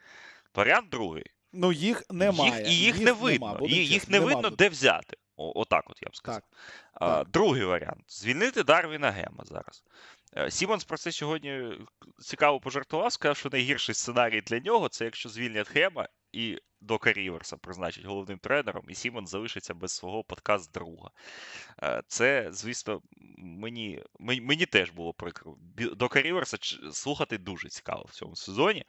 Варіант 0.55 0.89
другий. 0.89 1.25
Ну, 1.53 1.71
їх 1.71 2.03
немає. 2.09 2.57
Їх, 2.57 2.67
і 2.67 2.75
їх, 2.75 2.95
їх 2.95 3.05
не 3.05 3.11
видно. 3.11 3.57
Нема, 3.61 3.67
їх 3.67 4.09
не 4.09 4.19
видно, 4.19 4.49
де 4.49 4.69
взяти. 4.69 5.17
О, 5.37 5.61
Отак 5.61 5.89
от 5.89 6.01
я 6.01 6.09
б 6.09 6.15
сказав. 6.15 6.41
Так. 6.41 6.49
А, 6.93 7.07
так. 7.07 7.29
Другий 7.29 7.63
варіант 7.63 8.03
звільнити 8.07 8.63
Дарвіна 8.63 9.11
Гема 9.11 9.43
зараз. 9.45 9.83
Е, 10.37 10.51
Сімонс 10.51 10.83
про 10.83 10.97
це 10.97 11.11
сьогодні 11.11 11.79
цікаво 12.19 12.59
пожартував, 12.59 13.11
сказав, 13.11 13.37
що 13.37 13.49
найгірший 13.51 13.95
сценарій 13.95 14.41
для 14.41 14.59
нього 14.59 14.89
це 14.89 15.05
якщо 15.05 15.29
звільнять 15.29 15.71
Гема 15.71 16.07
і 16.31 16.59
Дока 16.81 17.13
Ріверса 17.13 17.57
призначить 17.57 18.05
головним 18.05 18.39
тренером, 18.39 18.85
і 18.89 18.95
Сімонс 18.95 19.27
залишиться 19.27 19.73
без 19.73 19.91
свого 19.91 20.23
подкаст 20.23 20.73
друга. 20.73 21.09
Е, 21.83 22.01
це, 22.07 22.47
звісно, 22.51 23.01
мені 23.37 24.03
мені 24.19 24.65
теж 24.65 24.91
було 24.91 25.13
прикро. 25.13 25.55
Дока 25.77 26.21
Ріверса 26.21 26.57
слухати 26.91 27.37
дуже 27.37 27.69
цікаво 27.69 28.05
в 28.09 28.13
цьому 28.13 28.35
сезоні. 28.35 28.83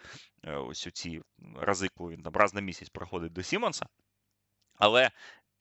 Е, 0.45 0.57
ось 0.57 0.87
у 0.87 0.91
ці 0.91 1.23
рази, 1.57 1.89
коли 1.95 2.13
він 2.13 2.23
там 2.23 2.33
раз 2.33 2.55
на 2.55 2.61
місяць 2.61 2.89
приходить 2.89 3.33
до 3.33 3.43
Сімонса. 3.43 3.87
Але 4.75 5.11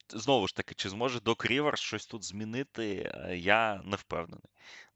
знову 0.08 0.48
ж 0.48 0.56
таки, 0.56 0.74
чи 0.74 0.88
зможе 0.88 1.20
Док 1.20 1.46
Ріверс 1.46 1.80
щось 1.80 2.06
тут 2.06 2.24
змінити, 2.24 3.12
е, 3.14 3.36
я 3.36 3.80
не 3.84 3.96
впевнений. 3.96 4.50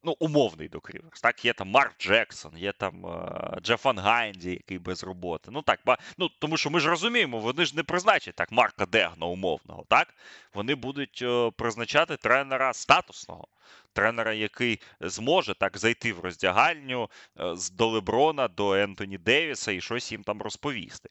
Ну, 0.04 0.16
умовний 0.18 0.68
Док 0.68 0.90
Ріверс. 0.90 1.20
Так, 1.20 1.44
є 1.44 1.52
там 1.52 1.68
Марк 1.68 1.98
Джексон, 1.98 2.58
є 2.58 2.72
там 2.72 3.06
uh, 3.06 3.60
Джефф 3.60 3.86
Ван 3.86 4.08
Ганді, 4.08 4.50
який 4.50 4.78
без 4.78 5.04
роботи. 5.04 5.50
Ну 5.50 5.62
так, 5.62 5.80
ба... 5.86 5.98
ну 6.18 6.28
тому 6.38 6.56
що 6.56 6.70
ми 6.70 6.80
ж 6.80 6.88
розуміємо, 6.88 7.38
вони 7.38 7.64
ж 7.64 7.76
не 7.76 7.82
призначать 7.82 8.34
так 8.34 8.52
Марка 8.52 8.86
Дейгнолта 8.86 9.26
умовного. 9.26 9.84
так? 9.88 10.14
Вони 10.54 10.74
будуть 10.74 11.22
uh, 11.22 11.52
призначати 11.52 12.16
тренера 12.16 12.72
статусного. 12.72 13.48
Тренера, 13.92 14.32
який 14.32 14.80
зможе 15.00 15.54
так 15.54 15.78
зайти 15.78 16.12
в 16.12 16.20
роздягальню 16.20 17.10
uh, 17.36 17.72
до 17.76 17.86
Леброна, 17.86 18.48
до 18.48 18.74
Ентоні 18.74 19.18
Девіса 19.18 19.72
і 19.72 19.80
щось 19.80 20.12
їм 20.12 20.22
там 20.22 20.42
розповісти. 20.42 21.08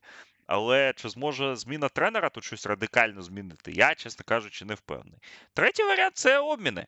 Але 0.51 0.93
чи 0.95 1.09
зможе 1.09 1.55
зміна 1.55 1.89
тренера 1.89 2.29
тут 2.29 2.43
щось 2.43 2.65
радикально 2.65 3.21
змінити? 3.21 3.71
Я, 3.71 3.95
чесно 3.95 4.23
кажучи, 4.27 4.65
не 4.65 4.73
впевнений. 4.73 5.19
Третій 5.53 5.83
варіант 5.83 6.17
це 6.17 6.39
обміни. 6.39 6.85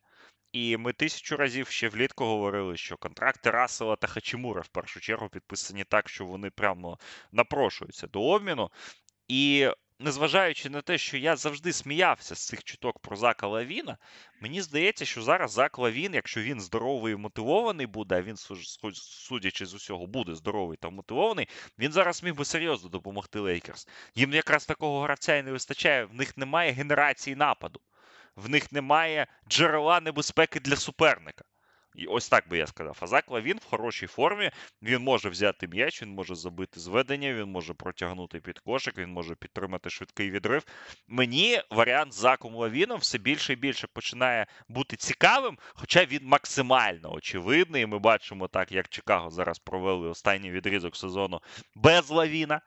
І 0.51 0.77
ми 0.77 0.93
тисячу 0.93 1.37
разів 1.37 1.67
ще 1.67 1.89
влітку 1.89 2.25
говорили, 2.25 2.77
що 2.77 2.97
контракти 2.97 3.51
Расела 3.51 3.95
та 3.95 4.07
Хачимура 4.07 4.61
в 4.61 4.67
першу 4.67 4.99
чергу 4.99 5.29
підписані 5.29 5.83
так, 5.83 6.09
що 6.09 6.25
вони 6.25 6.49
прямо 6.49 6.97
напрошуються 7.31 8.07
до 8.07 8.21
обміну. 8.21 8.71
І 9.27 9.69
незважаючи 10.01 10.69
на 10.69 10.81
те, 10.81 10.97
що 10.97 11.17
я 11.17 11.35
завжди 11.35 11.73
сміявся 11.73 12.35
з 12.35 12.47
цих 12.47 12.63
чуток 12.63 12.99
про 12.99 13.15
Зака 13.15 13.47
Лавіна, 13.47 13.97
мені 14.41 14.61
здається, 14.61 15.05
що 15.05 15.21
зараз 15.21 15.51
Зак 15.51 15.77
Лавін, 15.79 16.13
якщо 16.13 16.41
він 16.41 16.61
здоровий 16.61 17.13
і 17.13 17.17
мотивований 17.17 17.87
буде, 17.87 18.15
а 18.15 18.21
він, 18.21 18.37
судячи 18.93 19.65
з 19.65 19.73
усього, 19.73 20.07
буде 20.07 20.35
здоровий 20.35 20.77
та 20.77 20.89
мотивований, 20.89 21.47
він 21.79 21.91
зараз 21.91 22.23
міг 22.23 22.35
би 22.35 22.45
серйозно 22.45 22.89
допомогти 22.89 23.39
Лейкерс. 23.39 23.87
Їм 24.15 24.33
якраз 24.33 24.65
такого 24.65 25.01
гравця 25.01 25.35
і 25.35 25.43
не 25.43 25.51
вистачає, 25.51 26.05
в 26.05 26.13
них 26.13 26.37
немає 26.37 26.71
генерації 26.71 27.35
нападу, 27.35 27.81
в 28.35 28.49
них 28.49 28.71
немає 28.71 29.27
джерела 29.49 30.01
небезпеки 30.01 30.59
для 30.59 30.75
суперника. 30.75 31.43
І 31.95 32.05
ось 32.05 32.29
так 32.29 32.49
би 32.49 32.57
я 32.57 32.67
сказав. 32.67 32.97
А 33.01 33.07
Зак 33.07 33.31
Лавін 33.31 33.57
в 33.57 33.65
хорошій 33.65 34.07
формі. 34.07 34.51
Він 34.81 35.01
може 35.01 35.29
взяти 35.29 35.67
м'яч, 35.67 36.01
він 36.01 36.09
може 36.09 36.35
забити 36.35 36.79
з 36.79 36.85
ведення, 36.85 37.33
він 37.33 37.45
може 37.45 37.73
протягнути 37.73 38.39
під 38.39 38.59
кошик, 38.59 38.97
він 38.97 39.09
може 39.09 39.35
підтримати 39.35 39.89
швидкий 39.89 40.31
відрив. 40.31 40.63
Мені 41.07 41.61
варіант 41.69 42.13
з 42.13 42.19
Заком 42.19 42.55
Лавіном 42.55 42.99
все 42.99 43.17
більше 43.17 43.53
і 43.53 43.55
більше 43.55 43.87
починає 43.87 44.45
бути 44.69 44.95
цікавим, 44.95 45.57
хоча 45.73 46.05
він 46.05 46.19
максимально 46.23 47.13
очевидний. 47.13 47.85
Ми 47.85 47.99
бачимо 47.99 48.47
так, 48.47 48.71
як 48.71 48.89
Чикаго 48.89 49.29
зараз 49.29 49.59
провели 49.59 50.07
останній 50.07 50.51
відрізок 50.51 50.95
сезону 50.95 51.41
без 51.75 52.09
Лавіна. 52.09 52.61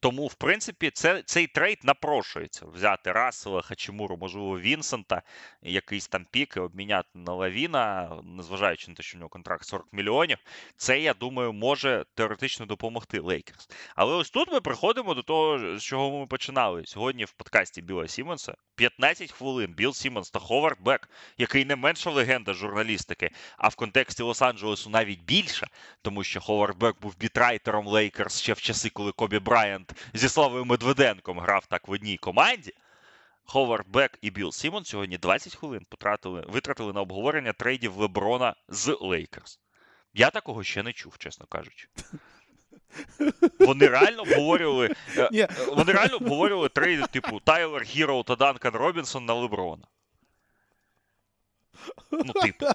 Тому, 0.00 0.26
в 0.26 0.34
принципі, 0.34 0.90
це, 0.90 1.22
цей 1.22 1.46
трейд 1.46 1.78
напрошується 1.82 2.66
взяти 2.66 3.12
Рассела, 3.12 3.62
Хачимуру, 3.62 4.16
можливо, 4.16 4.60
Вінсента, 4.60 5.22
якийсь 5.62 6.08
там 6.08 6.26
пік 6.30 6.54
і 6.56 6.60
обміняти 6.60 7.08
на 7.14 7.32
Лавіна, 7.32 8.16
незважаючи 8.24 8.90
на 8.90 8.94
те, 8.94 9.02
що 9.02 9.18
в 9.18 9.20
нього 9.20 9.28
контракт 9.28 9.64
40 9.64 9.86
мільйонів. 9.92 10.38
Це, 10.76 11.00
я 11.00 11.14
думаю, 11.14 11.52
може 11.52 12.04
теоретично 12.14 12.66
допомогти 12.66 13.20
Лейкерс. 13.20 13.68
Але 13.96 14.14
ось 14.14 14.30
тут 14.30 14.52
ми 14.52 14.60
приходимо 14.60 15.14
до 15.14 15.22
того, 15.22 15.78
з 15.78 15.82
чого 15.82 16.20
ми 16.20 16.26
починали. 16.26 16.82
Сьогодні 16.86 17.24
в 17.24 17.32
подкасті 17.32 17.82
Біла 17.82 18.08
Сімонса 18.08 18.54
15 18.74 19.32
хвилин 19.32 19.74
Біл 19.74 19.92
Сімонс 19.92 20.30
та 20.30 20.38
Ховард 20.38 20.78
Бек, 20.80 21.10
який 21.38 21.64
не 21.64 21.76
менша 21.76 22.10
легенда 22.10 22.52
журналістики, 22.52 23.30
а 23.58 23.68
в 23.68 23.74
контексті 23.74 24.22
Лос-Анджелесу 24.22 24.88
навіть 24.88 25.22
більше, 25.22 25.66
тому 26.02 26.24
що 26.24 26.40
Ховард 26.40 26.78
Бек 26.78 27.00
був 27.00 27.16
beat 27.18 27.41
writer 27.41 27.75
ом 27.75 27.86
Лейкерс 27.86 28.40
ще 28.40 28.52
в 28.52 28.60
часи, 28.60 28.90
коли 28.90 29.12
Кобі 29.12 29.38
Брайант 29.38 29.85
зі 30.14 30.28
Славою 30.28 30.64
Медведенком 30.64 31.38
грав 31.38 31.66
так 31.66 31.88
в 31.88 31.90
одній 31.90 32.16
команді. 32.16 32.72
Ховард 33.44 33.88
Бек 33.88 34.18
і 34.22 34.30
Білл 34.30 34.52
Сімонс 34.52 34.84
сьогодні 34.84 35.18
20 35.18 35.54
хвилин 35.54 35.86
потратили, 35.88 36.44
витратили 36.48 36.92
на 36.92 37.00
обговорення 37.00 37.52
трейдів 37.52 37.96
Леброна 37.96 38.54
з 38.68 38.96
Лейкерс. 39.00 39.60
Я 40.14 40.30
такого 40.30 40.64
ще 40.64 40.82
не 40.82 40.92
чув, 40.92 41.18
чесно 41.18 41.46
кажучи. 41.46 41.88
Вони 43.60 43.86
реально 43.86 44.22
обговорювали. 44.22 44.94
Е, 45.16 45.48
вони 45.68 45.92
реально 45.92 46.16
обговорювали 46.16 46.68
трейди, 46.68 47.02
типу 47.10 47.40
Тайлер 47.40 47.82
Гіроу 47.82 48.22
та 48.22 48.36
Данкан 48.36 48.74
Робінсон 48.74 49.24
на 49.24 49.34
Леброна. 49.34 49.84
Ну, 52.10 52.32
типу, 52.32 52.66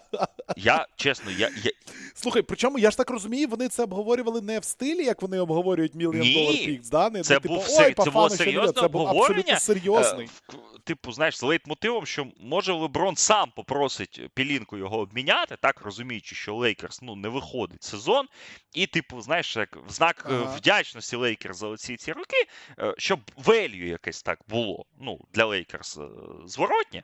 я 0.55 0.87
чесно, 0.95 1.31
я. 1.31 1.49
я... 1.63 1.71
Слухай, 2.13 2.41
причому 2.41 2.79
я 2.79 2.91
ж 2.91 2.97
так 2.97 3.09
розумію, 3.09 3.47
вони 3.47 3.67
це 3.67 3.83
обговорювали 3.83 4.41
не 4.41 4.59
в 4.59 4.63
стилі, 4.63 5.03
як 5.03 5.21
вони 5.21 5.39
обговорюють 5.39 5.95
Million 5.95 6.23
Dollar 6.23 6.69
Picks, 6.69 6.89
да? 6.89 7.09
Не, 7.09 7.21
це, 7.21 7.39
ну, 7.43 7.55
був, 7.55 7.67
типу, 7.67 7.81
Ой, 7.83 7.93
це 8.05 8.11
було 8.11 8.29
серйозне 8.29 8.81
це 8.81 8.87
був 8.87 9.07
абсолютно 9.07 9.59
серйозний. 9.59 10.29
Е, 10.49 10.57
типу, 10.83 11.11
знаєш, 11.11 11.37
з 11.37 11.43
лейтмотивом, 11.43 12.05
що 12.05 12.27
може 12.39 12.73
Леброн 12.73 13.15
сам 13.15 13.51
попросить 13.55 14.21
Пілінку 14.33 14.77
його 14.77 14.99
обміняти, 14.99 15.57
так 15.61 15.81
розуміючи, 15.81 16.35
що 16.35 16.55
Лейкерс 16.55 17.01
ну, 17.01 17.15
не 17.15 17.29
виходить 17.29 17.83
сезон. 17.83 18.27
І, 18.73 18.87
типу, 18.87 19.21
знаєш, 19.21 19.57
як 19.57 19.77
в 19.87 19.91
знак 19.91 20.27
е, 20.29 20.33
ага. 20.33 20.55
вдячності 20.55 21.15
Лейкерс 21.15 21.57
за 21.57 21.67
оці 21.67 21.97
ці 21.97 22.11
роки, 22.11 22.47
е, 22.79 22.95
щоб 22.97 23.19
value 23.37 23.87
якесь 23.87 24.23
так 24.23 24.39
було 24.47 24.85
ну, 24.99 25.19
для 25.33 25.45
Лейкерс 25.45 25.99
зворотнє. 26.45 27.03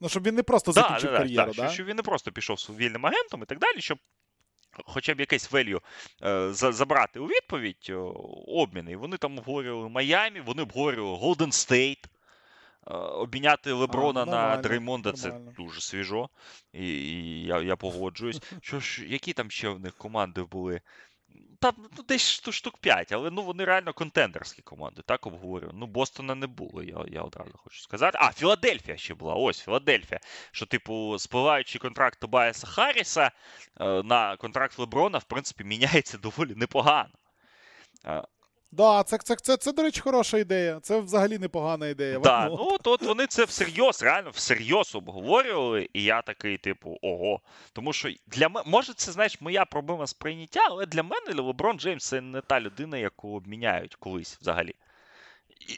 Ну, 0.00 0.08
щоб 0.08 0.26
він 0.26 0.34
не 0.34 0.42
просто 0.42 0.72
закінчив 0.72 1.10
да, 1.10 1.18
кар'єру, 1.18 1.52
да, 1.52 1.62
да? 1.62 1.70
Щоб 1.70 1.86
він 1.86 1.96
не 1.96 2.02
просто 2.02 2.32
пішов 2.32 2.56
вільним 2.56 3.06
агентом 3.06 3.42
і 3.42 3.46
так 3.46 3.58
далі, 3.58 3.80
щоб 3.80 3.98
хоча 4.84 5.14
б 5.14 5.20
якесь 5.20 5.52
value 5.52 5.80
е, 6.22 6.48
забрати 6.52 7.20
у 7.20 7.26
відповідь 7.26 7.86
е, 7.90 7.94
обміни. 8.46 8.92
І 8.92 8.96
вони 8.96 9.16
там 9.16 9.38
обговорювали 9.38 9.88
Майамі, 9.88 10.40
вони 10.40 10.62
обговорювали 10.62 11.18
Голден 11.18 11.52
Стейт. 11.52 12.06
Обміняти 12.90 13.72
Леброна 13.72 14.22
а, 14.22 14.26
на 14.26 14.56
Дреймонда 14.56 15.12
це 15.12 15.40
дуже 15.56 15.80
свіжо, 15.80 16.28
і, 16.72 16.86
і 16.86 17.42
я 17.44 17.62
я 17.62 17.76
погоджуюсь. 17.76 18.42
Що 18.60 18.80
ж, 18.80 19.06
які 19.06 19.32
там 19.32 19.50
ще 19.50 19.68
в 19.68 19.80
них 19.80 19.94
команди 19.94 20.42
були? 20.42 20.80
Там 21.60 21.74
ну, 21.96 22.02
десь 22.08 22.40
штук 22.50 22.78
5, 22.78 23.12
але 23.12 23.30
ну 23.30 23.42
вони 23.42 23.64
реально 23.64 23.92
контендерські 23.92 24.62
команди, 24.62 25.02
так 25.06 25.26
обговорюю. 25.26 25.72
Ну, 25.74 25.86
Бостона 25.86 26.34
не 26.34 26.46
було, 26.46 26.82
я 26.82 27.04
я 27.08 27.22
одразу 27.22 27.50
хочу 27.58 27.80
сказати. 27.80 28.18
А, 28.20 28.32
Філадельфія 28.32 28.96
ще 28.96 29.14
була. 29.14 29.34
Ось 29.34 29.60
Філадельфія. 29.60 30.20
Що, 30.50 30.66
типу, 30.66 31.18
спливаючи 31.18 31.78
контракт 31.78 32.20
Тобайса 32.20 32.66
Харріса 32.66 33.30
е, 33.80 34.02
на 34.02 34.36
контракт 34.36 34.78
Леброна, 34.78 35.18
в 35.18 35.24
принципі, 35.24 35.64
міняється 35.64 36.18
доволі 36.22 36.54
непогано. 36.54 37.10
Да, 38.70 39.02
це, 39.02 39.18
це, 39.18 39.36
це, 39.36 39.56
це, 39.56 39.72
до 39.72 39.82
речі, 39.82 40.00
хороша 40.00 40.38
ідея. 40.38 40.80
Це 40.80 41.00
взагалі 41.00 41.38
непогана 41.38 41.88
ідея. 41.88 42.18
Да, 42.18 42.48
ну 42.48 42.56
от, 42.60 42.86
от 42.86 43.02
вони 43.02 43.26
це 43.26 43.44
всерйоз, 43.44 44.02
реально 44.02 44.30
всерйоз 44.30 44.94
обговорювали, 44.94 45.88
і 45.92 46.02
я 46.02 46.22
такий, 46.22 46.58
типу, 46.58 46.98
ого. 47.02 47.40
Тому 47.72 47.92
що 47.92 48.10
для 48.26 48.48
мене, 48.48 48.70
може, 48.70 48.94
це 48.94 49.12
знаєш, 49.12 49.40
моя 49.40 49.64
проблема 49.64 50.06
сприйняття, 50.06 50.60
але 50.66 50.86
для 50.86 51.02
мене 51.02 51.42
Леброн 51.42 51.78
Джеймс 51.78 52.08
це 52.08 52.20
не 52.20 52.40
та 52.40 52.60
людина, 52.60 52.98
яку 52.98 53.36
обміняють 53.36 53.94
колись 53.94 54.38
взагалі. 54.40 54.74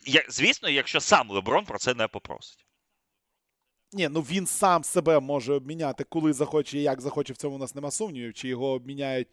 Я, 0.06 0.24
Звісно, 0.28 0.68
якщо 0.68 1.00
сам 1.00 1.30
Леброн 1.30 1.64
про 1.64 1.78
це 1.78 1.94
не 1.94 2.08
попросить. 2.08 2.66
Ні, 3.92 4.08
ну 4.08 4.20
він 4.20 4.46
сам 4.46 4.84
себе 4.84 5.20
може 5.20 5.52
обміняти, 5.52 6.04
коли 6.04 6.32
захоче 6.32 6.78
і 6.78 6.82
як 6.82 7.00
захоче, 7.00 7.32
в 7.32 7.36
цьому 7.36 7.56
у 7.56 7.58
нас 7.58 7.74
нема 7.74 7.90
сумнівів, 7.90 8.34
чи 8.34 8.48
його 8.48 8.66
обміняють 8.66 9.28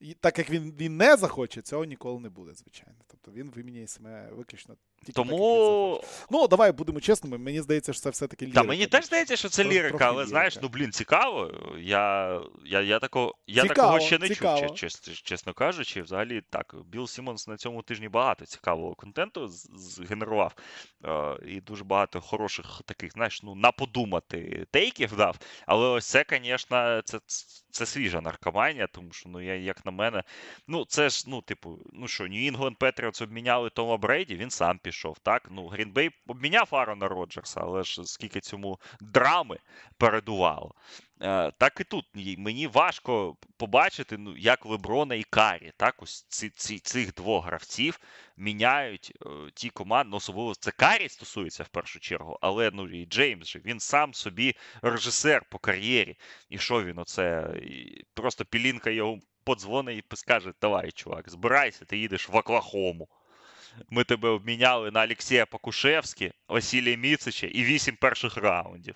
і 0.00 0.14
так 0.14 0.38
як 0.38 0.50
він 0.50 0.74
він 0.80 0.96
не 0.96 1.16
захоче, 1.16 1.62
цього 1.62 1.84
ніколи 1.84 2.20
не 2.20 2.28
буде, 2.28 2.54
звичайно. 2.54 2.98
Тобто 3.06 3.32
він 3.32 3.50
виміняє 3.50 3.86
себе 3.86 4.30
виключно 4.32 4.76
Тому... 5.14 6.04
Ну, 6.30 6.48
давай 6.48 6.72
будемо 6.72 7.00
чесними. 7.00 7.38
Мені 7.38 7.60
здається, 7.60 7.92
що 7.92 8.02
це 8.02 8.10
все-таки 8.10 8.44
лірика. 8.44 8.60
Та 8.60 8.66
мені 8.68 8.86
теж 8.86 9.04
здається, 9.04 9.36
що 9.36 9.48
це 9.48 9.64
лірика, 9.64 10.08
але 10.08 10.26
знаєш, 10.26 10.58
ну 10.62 10.68
блін, 10.68 10.92
цікаво. 10.92 11.50
Я 11.78 12.40
я, 12.64 12.80
я, 12.80 12.98
тако, 12.98 13.34
я 13.46 13.62
цікаво, 13.62 13.74
такого 13.74 14.00
ще 14.00 14.18
не 14.18 14.28
цікаво. 14.28 14.60
чув, 14.60 14.74
чесно, 14.74 15.14
чесно 15.14 15.52
кажучи. 15.52 16.02
Взагалі, 16.02 16.42
так, 16.50 16.74
Білл 16.86 17.06
Сімонс 17.06 17.48
на 17.48 17.56
цьому 17.56 17.82
тижні 17.82 18.08
багато 18.08 18.46
цікавого 18.46 18.94
контенту 18.94 19.48
згенерував. 19.74 20.54
Е, 21.04 21.38
і 21.46 21.60
дуже 21.60 21.84
багато 21.84 22.20
хороших 22.20 22.82
таких, 22.84 23.12
знаєш, 23.12 23.42
ну, 23.42 23.54
на 23.54 23.72
подумати 23.72 24.66
тейків 24.70 25.16
дав. 25.16 25.36
Але 25.66 25.86
ось 25.88 26.06
це, 26.06 26.24
звісно, 26.30 27.02
це 27.04 27.18
це 27.70 27.86
свіжа 27.86 28.20
наркоманія, 28.20 28.86
тому 28.86 29.12
що, 29.12 29.28
ну, 29.28 29.40
я, 29.40 29.54
як 29.54 29.86
на 29.86 29.92
мене, 29.92 30.22
ну, 30.68 30.84
це 30.84 31.08
ж, 31.08 31.24
ну, 31.28 31.42
типу, 31.42 31.78
ну 31.92 32.08
що, 32.08 32.24
Нью-Інгланд 32.24 32.74
Петріотс 32.74 33.22
обміняли 33.22 33.70
Тома 33.70 33.96
Брейді, 33.96 34.36
він 34.36 34.50
сам 34.50 34.78
пішов. 34.78 34.89
Так? 35.22 35.48
Ну, 35.50 35.66
Грінбей 35.66 36.10
обміняв 36.26 36.68
Арона 36.70 37.08
Роджерса, 37.08 37.60
але 37.62 37.84
ж 37.84 38.04
скільки 38.04 38.40
цьому 38.40 38.78
драми 39.00 39.58
передувало. 39.98 40.74
Е, 41.22 41.52
так 41.58 41.80
і 41.80 41.84
тут 41.84 42.04
мені 42.38 42.66
важко 42.66 43.36
побачити, 43.56 44.18
ну, 44.18 44.36
як 44.36 44.66
Леброна 44.66 45.14
і 45.14 45.22
Каррі, 45.22 45.72
так, 45.76 46.02
ось 46.02 46.26
ці, 46.28 46.50
ці, 46.50 46.78
цих 46.78 47.14
двох 47.14 47.46
гравців 47.46 48.00
міняють 48.36 49.12
е, 49.22 49.28
ті 49.54 49.70
команди, 49.70 50.10
ну, 50.10 50.16
особливо 50.16 50.54
це 50.54 50.70
Каррі 50.70 51.08
стосується 51.08 51.62
в 51.62 51.68
першу 51.68 52.00
чергу, 52.00 52.38
але 52.40 52.70
ну 52.74 52.88
і 52.88 53.06
Джеймс 53.06 53.48
же 53.48 53.58
він 53.58 53.80
сам 53.80 54.14
собі 54.14 54.56
режисер 54.82 55.44
по 55.50 55.58
кар'єрі. 55.58 56.16
І 56.48 56.58
що 56.58 56.84
він 56.84 56.98
оце? 56.98 57.54
Просто 58.14 58.44
Пілінка 58.44 58.90
його 58.90 59.18
подзвонить 59.44 60.04
і 60.12 60.16
скаже: 60.16 60.52
Давай, 60.60 60.92
чувак, 60.92 61.30
збирайся, 61.30 61.84
ти 61.84 61.98
їдеш 61.98 62.28
в 62.28 62.36
Оклахому. 62.36 63.08
Ми 63.90 64.04
тебе 64.04 64.28
обміняли 64.28 64.90
на 64.90 65.04
Олексія 65.04 65.46
Покушевські, 65.46 66.32
Василія 66.48 66.96
Міцича 66.96 67.46
і 67.46 67.64
вісім 67.64 67.96
перших 67.96 68.36
раундів. 68.36 68.94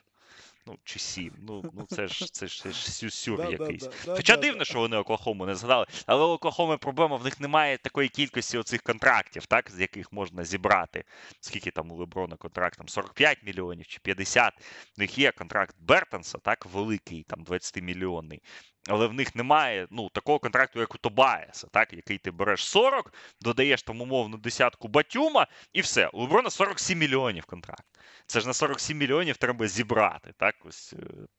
Ну, 0.66 0.78
чи 0.84 0.98
сім. 0.98 1.32
Ну, 1.38 1.64
ну 1.72 1.86
це 1.88 2.08
ж 2.08 2.32
це 2.32 2.46
ж, 2.46 2.62
це 2.62 2.72
ж 2.72 2.92
сюсюр 2.92 3.36
да, 3.36 3.50
якийсь. 3.50 3.82
Да, 3.82 3.90
да, 4.04 4.16
Хоча 4.16 4.36
дивно, 4.36 4.64
що 4.64 4.78
вони 4.78 4.96
Оклахому 4.96 5.46
не 5.46 5.54
згадали. 5.54 5.86
Але 6.06 6.24
у 6.24 6.28
Оклахоми 6.28 6.78
проблема, 6.78 7.16
в 7.16 7.24
них 7.24 7.40
немає 7.40 7.78
такої 7.78 8.08
кількості 8.08 8.58
оцих 8.58 8.82
контрактів, 8.82 9.46
так, 9.46 9.70
з 9.70 9.80
яких 9.80 10.12
можна 10.12 10.44
зібрати. 10.44 11.04
Скільки 11.40 11.70
там 11.70 11.90
у 11.90 11.96
Леброна 11.96 12.36
контракт? 12.36 12.78
Там 12.78 12.88
45 12.88 13.42
мільйонів 13.42 13.86
чи 13.86 13.98
50. 14.02 14.52
В 14.96 15.00
них 15.00 15.18
є 15.18 15.32
контракт 15.32 15.76
Бертонса, 15.78 16.38
так, 16.38 16.66
великий, 16.66 17.22
там 17.22 17.44
20-мільйонний. 17.44 18.40
Але 18.88 19.06
в 19.06 19.14
них 19.14 19.34
немає 19.34 19.86
ну, 19.90 20.08
такого 20.08 20.38
контракту, 20.38 20.80
як 20.80 20.94
у 20.94 20.98
Тобаєса, 20.98 21.66
так, 21.72 21.92
який 21.92 22.18
ти 22.18 22.30
береш 22.30 22.66
40, 22.66 23.12
додаєш 23.40 23.82
там 23.82 24.00
умовну 24.00 24.36
десятку 24.36 24.88
Батюма, 24.88 25.46
і 25.72 25.80
все. 25.80 26.08
У 26.08 26.20
Леброна 26.20 26.50
47 26.50 26.98
мільйонів 26.98 27.44
контракт. 27.44 27.84
Це 28.26 28.40
ж 28.40 28.46
на 28.46 28.54
47 28.54 28.98
мільйонів 28.98 29.36
треба 29.36 29.68
зібрати. 29.68 30.32
так, 30.38 30.54
ось 30.64 30.94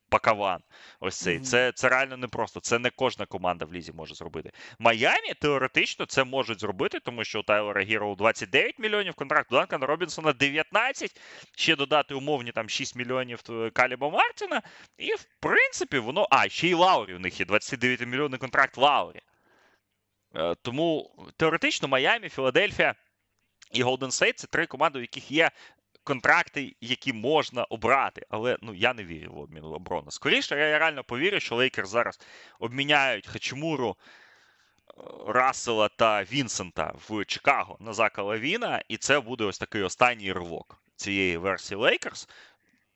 Пакаван. 0.08 0.60
Ось 1.00 1.16
цей. 1.16 1.38
Mm-hmm. 1.38 1.42
Це 1.42 1.72
це 1.72 1.88
реально 1.88 2.16
непросто. 2.16 2.60
Це 2.60 2.78
не 2.78 2.90
кожна 2.90 3.26
команда 3.26 3.64
в 3.64 3.74
лізі 3.74 3.92
може 3.92 4.14
зробити. 4.14 4.52
Майамі 4.78 5.34
теоретично 5.40 6.06
це 6.06 6.24
можуть 6.24 6.60
зробити, 6.60 7.00
тому 7.00 7.24
що 7.24 7.40
у 7.40 7.42
Тайлера 7.42 7.82
Гіроу 7.82 8.14
29 8.14 8.78
мільйонів 8.78 9.14
контракт, 9.14 9.52
у 9.52 9.54
Данкана 9.54 9.86
Робінсона 9.86 10.32
19, 10.32 11.20
ще 11.56 11.76
додати 11.76 12.14
умовні 12.14 12.52
там 12.52 12.68
6 12.68 12.96
мільйонів 12.96 13.40
е, 13.50 13.70
Калеба 13.70 14.10
Мартіна. 14.10 14.62
І, 14.98 15.14
в 15.14 15.26
принципі, 15.40 15.98
воно. 15.98 16.26
А, 16.30 16.48
ще 16.48 16.68
й 16.68 16.74
Лаурі 16.74 17.14
у 17.14 17.18
них 17.18 17.40
є 17.40 17.46
29 17.46 18.00
мільйонний 18.00 18.38
контракт 18.38 18.76
Лаурі. 18.76 19.20
Е, 20.34 20.54
тому 20.62 21.16
теоретично 21.36 21.88
Майамі, 21.88 22.28
Філадельфія 22.28 22.94
і 23.72 23.82
Голден 23.82 24.10
Стейт 24.10 24.38
це 24.38 24.46
три 24.46 24.66
команди, 24.66 24.98
у 24.98 25.02
яких 25.02 25.30
є 25.30 25.50
контракти, 26.06 26.76
які 26.80 27.12
можна 27.12 27.64
обрати. 27.64 28.26
Але 28.30 28.58
ну 28.62 28.74
я 28.74 28.94
не 28.94 29.04
вірю 29.04 29.32
в 29.32 29.38
обмін 29.38 29.62
Леброна. 29.62 30.10
Скоріше, 30.10 30.58
я 30.58 30.78
реально 30.78 31.04
повірю, 31.04 31.40
що 31.40 31.56
Лейкерс 31.56 31.86
зараз 31.86 32.20
обміняють 32.58 33.26
Хачімуру. 33.26 33.96
Рассела 35.26 35.88
та 35.88 36.22
Вінсента 36.22 36.94
в 37.08 37.24
Чикаго 37.24 37.76
на 37.80 37.92
Зака 37.92 38.22
Лавіна, 38.22 38.82
і 38.88 38.96
це 38.96 39.20
буде 39.20 39.44
ось 39.44 39.58
такий 39.58 39.82
останній 39.82 40.32
ривок 40.32 40.78
цієї 40.96 41.36
версії 41.36 41.78
Лейкерс. 41.78 42.28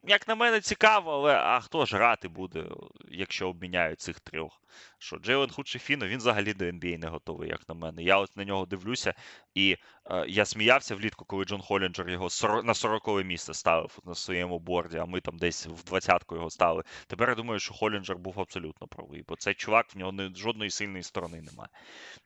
Як 0.03 0.28
на 0.28 0.34
мене, 0.34 0.61
цікаво, 0.61 1.12
але 1.12 1.34
а 1.34 1.61
хто 1.61 1.86
ж 1.86 1.96
грати 1.96 2.28
буде, 2.28 2.66
якщо 3.09 3.48
обміняють 3.48 4.01
цих 4.01 4.20
трьох? 4.20 4.62
Що 4.98 5.16
Джейлен 5.16 5.51
Худ-Шифіно, 5.51 6.07
він 6.07 6.18
взагалі 6.18 6.55
до 6.55 6.64
NBA 6.64 6.98
не 6.98 7.07
готовий, 7.07 7.48
як 7.48 7.68
на 7.68 7.74
мене. 7.74 8.03
Я 8.03 8.18
от 8.18 8.36
на 8.36 8.44
нього 8.44 8.66
дивлюся, 8.66 9.14
і 9.55 9.76
е, 10.11 10.24
я 10.28 10.44
сміявся 10.44 10.94
влітку, 10.94 11.24
коли 11.24 11.44
Джон 11.44 11.61
Холінджер 11.61 12.11
його 12.11 12.28
на 12.64 12.74
40 12.74 13.24
місце 13.24 13.55
ставив 13.55 13.98
на 14.05 14.14
своєму 14.14 14.59
борді, 14.59 14.96
а 14.96 15.05
ми 15.05 15.20
там 15.20 15.38
десь 15.38 15.66
в 15.66 15.94
20-ку 15.94 16.34
його 16.34 16.51
ставили. 16.51 16.82
Тепер 17.07 17.28
я 17.28 17.34
думаю, 17.34 17.61
що 17.61 17.74
Холінджер 17.74 18.16
був 18.16 18.40
абсолютно 18.40 18.86
правий, 18.86 19.24
бо 19.28 19.36
цей 19.36 19.55
чувак 19.55 19.94
в 19.94 19.98
нього 19.98 20.12
не, 20.12 20.30
жодної 20.36 20.70
сильної 20.70 21.03
сторони 21.03 21.42
немає. 21.42 21.70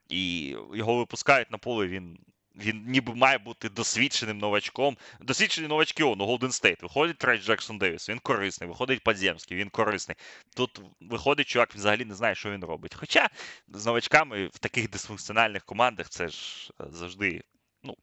І 0.08 0.48
його 0.74 0.96
випускають 0.96 1.50
на 1.50 1.58
поле, 1.58 1.86
він 1.86 2.18
він 2.56 2.84
ніби 2.86 3.14
має 3.14 3.38
бути 3.38 3.68
досвідченим 3.68 4.38
новачком. 4.38 4.96
Досвідчені 5.20 5.68
новачки, 5.68 6.02
ну, 6.02 6.26
Голден 6.26 6.52
Стейт. 6.52 6.82
Виходить 6.82 7.18
Трейс 7.18 7.46
Джексон-Девіс, 7.46 8.08
він 8.08 8.18
корисний, 8.18 8.68
виходить 8.68 9.02
Подземський, 9.02 9.56
він 9.56 9.70
корисний. 9.70 10.16
Тут 10.56 10.80
виходить, 11.00 11.46
чувак 11.46 11.74
він 11.74 11.78
взагалі 11.78 12.04
не 12.04 12.14
знає, 12.14 12.34
що 12.34 12.50
він 12.50 12.64
робить. 12.64 12.94
Хоча 12.94 13.28
з 13.68 13.86
новачками 13.86 14.46
в 14.46 14.58
таких 14.58 14.90
дисфункціональних 14.90 15.64
командах 15.64 16.08
це 16.08 16.28
ж 16.28 16.70
е, 16.80 16.84
завжди, 16.90 17.42
ну. 17.82 17.96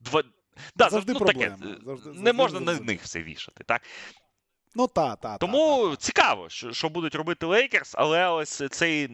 Два... 0.00 0.22
Да, 0.76 0.88
завжди 0.90 1.12
ну, 1.12 1.18
проблема. 1.18 1.56
Таке, 1.56 1.68
завжди, 1.84 1.86
не 1.86 2.04
завжди 2.04 2.32
можна 2.32 2.58
завжди. 2.58 2.84
на 2.84 2.92
них 2.92 3.02
все 3.02 3.22
вішати. 3.22 3.64
так? 3.64 3.82
Ну, 4.74 4.86
та, 4.86 5.16
та, 5.16 5.38
Тому 5.38 5.84
та, 5.84 5.90
та. 5.90 5.96
цікаво, 5.96 6.48
що 6.48 6.72
що 6.72 6.88
будуть 6.88 7.14
робити 7.14 7.46
Лейкерс, 7.46 7.94
але 7.98 8.28
ось 8.28 8.62
цей 8.70 9.08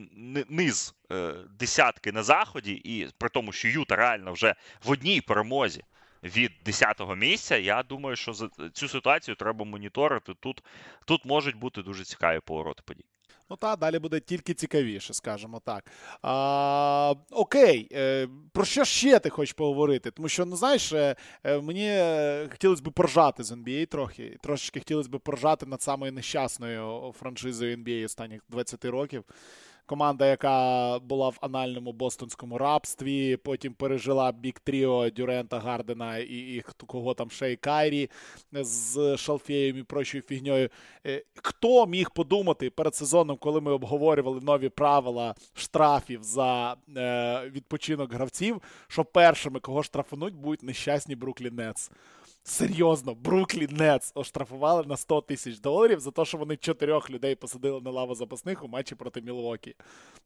низ 0.48 0.94
е, 1.12 1.34
десятки 1.58 2.12
на 2.12 2.22
заході, 2.22 2.72
і 2.72 3.08
при 3.18 3.28
тому, 3.28 3.52
що 3.52 3.68
Юта 3.68 3.96
реально 3.96 4.32
вже 4.32 4.54
в 4.84 4.90
одній 4.90 5.20
перемозі 5.20 5.84
від 6.22 6.52
10-го 6.66 7.16
місця, 7.16 7.56
я 7.56 7.82
думаю, 7.82 8.16
що 8.16 8.32
за 8.32 8.48
цю 8.72 8.88
ситуацію 8.88 9.34
треба 9.34 9.64
моніторити. 9.64 10.34
Тут, 10.40 10.62
Тут 11.04 11.24
можуть 11.24 11.56
бути 11.56 11.82
дуже 11.82 12.04
цікаві 12.04 12.40
повороти 12.40 12.82
подій. 12.84 13.04
Ну 13.50 13.56
та 13.56 13.76
далі 13.76 13.98
буде 13.98 14.20
тільки 14.20 14.54
цікавіше, 14.54 15.14
скажімо 15.14 15.60
так. 15.64 15.84
А, 16.22 17.14
Окей, 17.30 17.88
е, 17.92 18.28
про 18.52 18.64
що 18.64 18.84
ще 18.84 19.18
ти 19.18 19.30
хочеш 19.30 19.52
поговорити? 19.52 20.10
Тому 20.10 20.28
що, 20.28 20.44
ну 20.44 20.56
знаєш, 20.56 20.92
е, 20.92 21.16
е, 21.44 21.60
мені 21.60 21.90
хотілося 22.50 22.82
б 22.82 22.92
поржати 22.92 23.44
з 23.44 23.52
NBA 23.52 23.86
трохи. 23.86 24.36
Трошечки 24.42 24.80
хотілося 24.80 25.08
б 25.10 25.20
поржати 25.20 25.66
над 25.66 25.82
самою 25.82 26.12
нещасною 26.12 27.14
франшизою 27.18 27.76
NBA 27.76 28.04
останніх 28.04 28.40
20 28.48 28.84
років. 28.84 29.24
Команда, 29.90 30.26
яка 30.26 30.98
була 30.98 31.28
в 31.28 31.38
анальному 31.40 31.92
бостонському 31.92 32.58
рабстві, 32.58 33.36
потім 33.36 33.74
пережила 33.74 34.32
бік 34.32 34.60
Тріо 34.60 35.10
Дюрента 35.10 35.58
Гардена 35.58 36.18
і, 36.18 36.34
і 36.34 36.62
кого 36.86 37.14
там 37.14 37.30
ще 37.30 37.52
й 37.52 37.56
Кайрі 37.56 38.10
з 38.52 39.16
Шалфеєм 39.16 39.78
і 39.78 39.82
прочою 39.82 40.22
фігньою. 40.22 40.68
Е, 41.06 41.24
хто 41.34 41.86
міг 41.86 42.10
подумати 42.10 42.70
перед 42.70 42.94
сезоном, 42.94 43.36
коли 43.36 43.60
ми 43.60 43.72
обговорювали 43.72 44.40
нові 44.40 44.68
правила 44.68 45.34
штрафів 45.54 46.22
за 46.22 46.76
е, 46.96 47.50
відпочинок 47.50 48.12
гравців, 48.12 48.62
що 48.88 49.04
першими, 49.04 49.60
кого 49.60 49.82
штрафануть, 49.82 50.34
будуть 50.34 50.62
нещасні 50.62 51.16
Бруклі 51.16 51.50
Нетс? 51.50 51.90
Серйозно, 52.42 53.14
Бруклін 53.14 53.68
Нетс 53.76 54.12
оштрафували 54.14 54.84
на 54.86 54.96
100 54.96 55.20
тисяч 55.20 55.58
доларів 55.58 56.00
за 56.00 56.10
те, 56.10 56.24
що 56.24 56.38
вони 56.38 56.56
чотирьох 56.56 57.10
людей 57.10 57.34
посадили 57.34 57.80
на 57.80 57.90
лаву 57.90 58.14
запасних 58.14 58.64
у 58.64 58.68
матчі 58.68 58.94
проти 58.94 59.20
Мілвокі. 59.20 59.74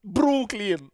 Бруклін! 0.02 0.90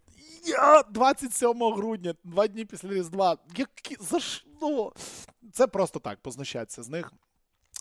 Я 0.47 0.83
27 0.83 1.63
грудня, 1.73 2.15
два 2.25 2.47
дні 2.47 2.65
після 2.65 2.89
Різдва. 2.89 3.37
Які 3.57 3.97
за 4.01 4.21
що? 4.21 4.47
Ну, 4.63 4.93
Це 5.53 5.67
просто 5.67 5.99
так, 5.99 6.21
позначатися 6.21 6.83
з 6.83 6.89
них. 6.89 7.13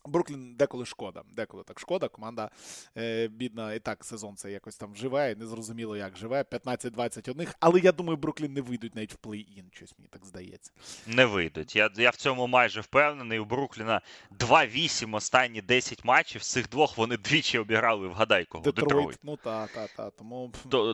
Бруклін 0.05 0.55
деколи 0.55 0.85
шкода. 0.85 1.23
Деколи 1.35 1.63
так 1.63 1.79
шкода. 1.79 2.07
Команда 2.07 2.49
е, 2.97 3.27
бідна 3.27 3.73
і 3.73 3.79
так 3.79 4.05
сезон 4.05 4.35
це 4.35 4.51
якось 4.51 4.77
там 4.77 4.95
живе, 4.95 5.31
і 5.31 5.35
незрозуміло, 5.35 5.97
як 5.97 6.17
живе. 6.17 6.41
15-21. 6.41 7.55
Але 7.59 7.79
я 7.79 7.91
думаю, 7.91 8.17
Бруклін 8.17 8.53
не 8.53 8.61
вийдуть 8.61 8.95
навіть 8.95 9.13
в 9.13 9.17
плей-ін. 9.17 9.65
Щось 9.73 9.95
мені 9.97 10.09
так 10.11 10.25
здається. 10.25 10.71
Не 11.07 11.25
вийдуть. 11.25 11.75
Я 11.75 11.89
я 11.97 12.09
в 12.09 12.15
цьому 12.15 12.47
майже 12.47 12.81
впевнений. 12.81 13.39
У 13.39 13.45
Брукліна 13.45 14.01
2-8 14.39 15.15
останні 15.15 15.61
10 15.61 16.05
матчів. 16.05 16.43
З 16.43 16.51
цих 16.51 16.69
двох 16.69 16.97
вони 16.97 17.17
двічі 17.17 17.57
обіграли 17.57 18.07
вгадай 18.07 18.45
кого. 18.45 18.63
Детройт. 18.63 18.87
Детройт. 18.89 19.19
Ну 19.23 19.37
та, 19.37 19.67
та, 19.67 19.87
та. 19.87 20.09
Тому 20.09 20.51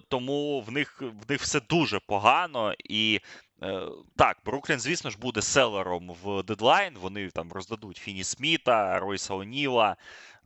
тому 0.10 0.62
в 0.62 0.72
них 0.72 1.02
в 1.02 1.32
них 1.32 1.42
все 1.42 1.60
дуже 1.60 2.00
погано 2.00 2.74
і. 2.80 3.20
Е, 3.64 3.88
так, 4.16 4.38
Бруклін, 4.46 4.80
звісно 4.80 5.10
ж, 5.10 5.18
буде 5.18 5.42
селером 5.42 6.12
в 6.24 6.44
дедлайн. 6.44 6.94
Вони 6.98 7.30
там 7.30 7.52
роздадуть 7.52 7.98
Фіні 7.98 8.24
Сміта, 8.24 9.00
Ройса 9.00 9.34
Оніла, 9.34 9.96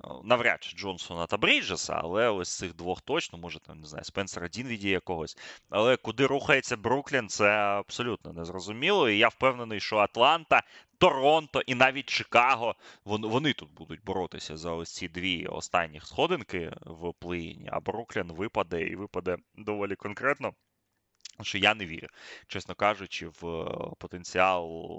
е, 0.04 0.08
навряд 0.24 0.64
чи 0.64 0.78
Джонсона 0.78 1.26
та 1.26 1.38
Бріджеса, 1.38 1.94
але 2.04 2.30
ось 2.30 2.58
цих 2.58 2.76
двох 2.76 3.02
точно, 3.02 3.40
може 3.40 3.60
там 3.60 3.80
не 3.80 3.88
знаю, 3.88 4.04
Спенсера 4.04 4.48
Дінвіді 4.48 4.90
якогось. 4.90 5.38
Але 5.70 5.98
куди 5.98 6.26
рухається 6.26 6.78
Бруклін, 6.78 7.30
це 7.30 7.50
абсолютно 7.50 8.34
незрозуміло. 8.34 9.10
І 9.10 9.18
я 9.18 9.28
впевнений, 9.28 9.80
що 9.80 9.98
Атланта, 9.98 10.64
Торонто 10.98 11.62
і 11.62 11.76
навіть 11.76 12.10
Чикаго 12.10 12.76
вони, 13.06 13.28
вони 13.28 13.54
тут 13.54 13.72
будуть 13.72 14.04
боротися 14.04 14.58
за 14.58 14.72
ось 14.72 14.96
ці 14.96 15.08
дві 15.08 15.46
останні 15.46 16.00
сходинки 16.00 16.74
в 16.82 17.14
плей 17.14 17.68
а 17.72 17.80
Бруклін 17.80 18.32
випаде 18.32 18.82
і 18.82 18.96
випаде 18.96 19.38
доволі 19.56 19.96
конкретно 19.96 20.54
що 21.46 21.58
я 21.58 21.76
не 21.76 21.86
вірю, 21.86 22.08
чесно 22.48 22.76
кажучи, 22.76 23.28
в 23.28 23.48
е, 23.48 23.92
потенціал 23.98 24.94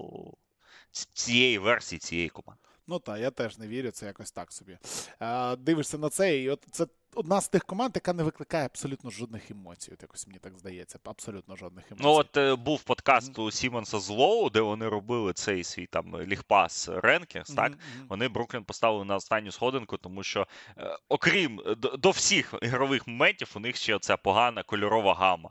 цієї 0.93 1.59
версії 1.59 1.99
цієї 1.99 2.28
команди. 2.28 2.61
Ну 2.91 2.99
так, 2.99 3.20
я 3.20 3.30
теж 3.30 3.59
не 3.59 3.66
вірю, 3.66 3.91
це 3.91 4.07
якось 4.07 4.32
так 4.32 4.53
собі. 4.53 4.78
А, 5.18 5.57
Дивишся 5.59 5.99
на 5.99 6.09
це, 6.09 6.38
і 6.38 6.51
от 6.51 6.66
це 6.70 6.86
одна 7.14 7.41
з 7.41 7.49
тих 7.49 7.64
команд, 7.64 7.93
яка 7.95 8.12
не 8.12 8.22
викликає 8.22 8.64
абсолютно 8.64 9.11
жодних 9.11 9.51
емоцій. 9.51 9.93
От 9.93 10.03
якось 10.03 10.26
мені 10.26 10.38
так 10.38 10.59
здається, 10.59 10.99
абсолютно 11.05 11.57
жодних 11.57 11.84
емоцій. 11.93 12.05
Ну, 12.05 12.12
от 12.12 12.36
е, 12.36 12.55
був 12.55 12.82
подкаст 12.82 13.38
mm-hmm. 13.38 13.43
у 13.43 13.51
Сімонса 13.51 13.99
з 13.99 14.09
Лоу, 14.09 14.51
де 14.51 14.61
вони 14.61 14.88
робили 14.88 15.32
цей 15.32 15.64
свій 15.64 15.86
там 15.86 16.22
лігпас 16.22 16.88
ренкінгс, 16.88 17.55
так? 17.55 17.72
Mm-hmm. 17.72 18.07
Вони 18.09 18.28
Бруклін 18.28 18.64
поставили 18.64 19.05
на 19.05 19.16
останню 19.16 19.53
сходинку, 19.53 19.97
тому 19.97 20.22
що, 20.22 20.47
е, 20.78 20.99
окрім 21.09 21.62
до, 21.76 21.97
до 21.97 22.11
всіх 22.11 22.55
ігрових 22.62 23.07
моментів, 23.07 23.51
у 23.55 23.61
них 23.61 23.76
ще 23.76 23.99
ця 23.99 24.16
погана 24.16 24.62
кольорова 24.62 25.14
гама. 25.14 25.51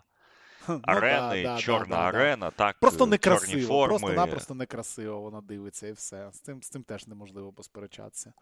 Ну 0.80 0.82
арени, 0.84 1.44
да, 1.44 1.56
да, 1.56 1.58
чорна 1.58 1.96
да, 1.96 2.08
арена, 2.08 2.52
так. 2.52 2.80
Просто 2.80 3.06
некрасиво, 3.06 3.86
просто-напросто 3.86 4.54
некрасиво 4.54 5.22
воно 5.22 5.42
дивиться 5.42 5.88
і 5.88 5.92
все. 5.92 6.30
З 6.32 6.40
цим 6.40 6.64
з 6.64 6.70
цим 6.70 6.84
теж 6.84 7.08
неможливо 7.08 7.52
посперечатися. 7.54 8.34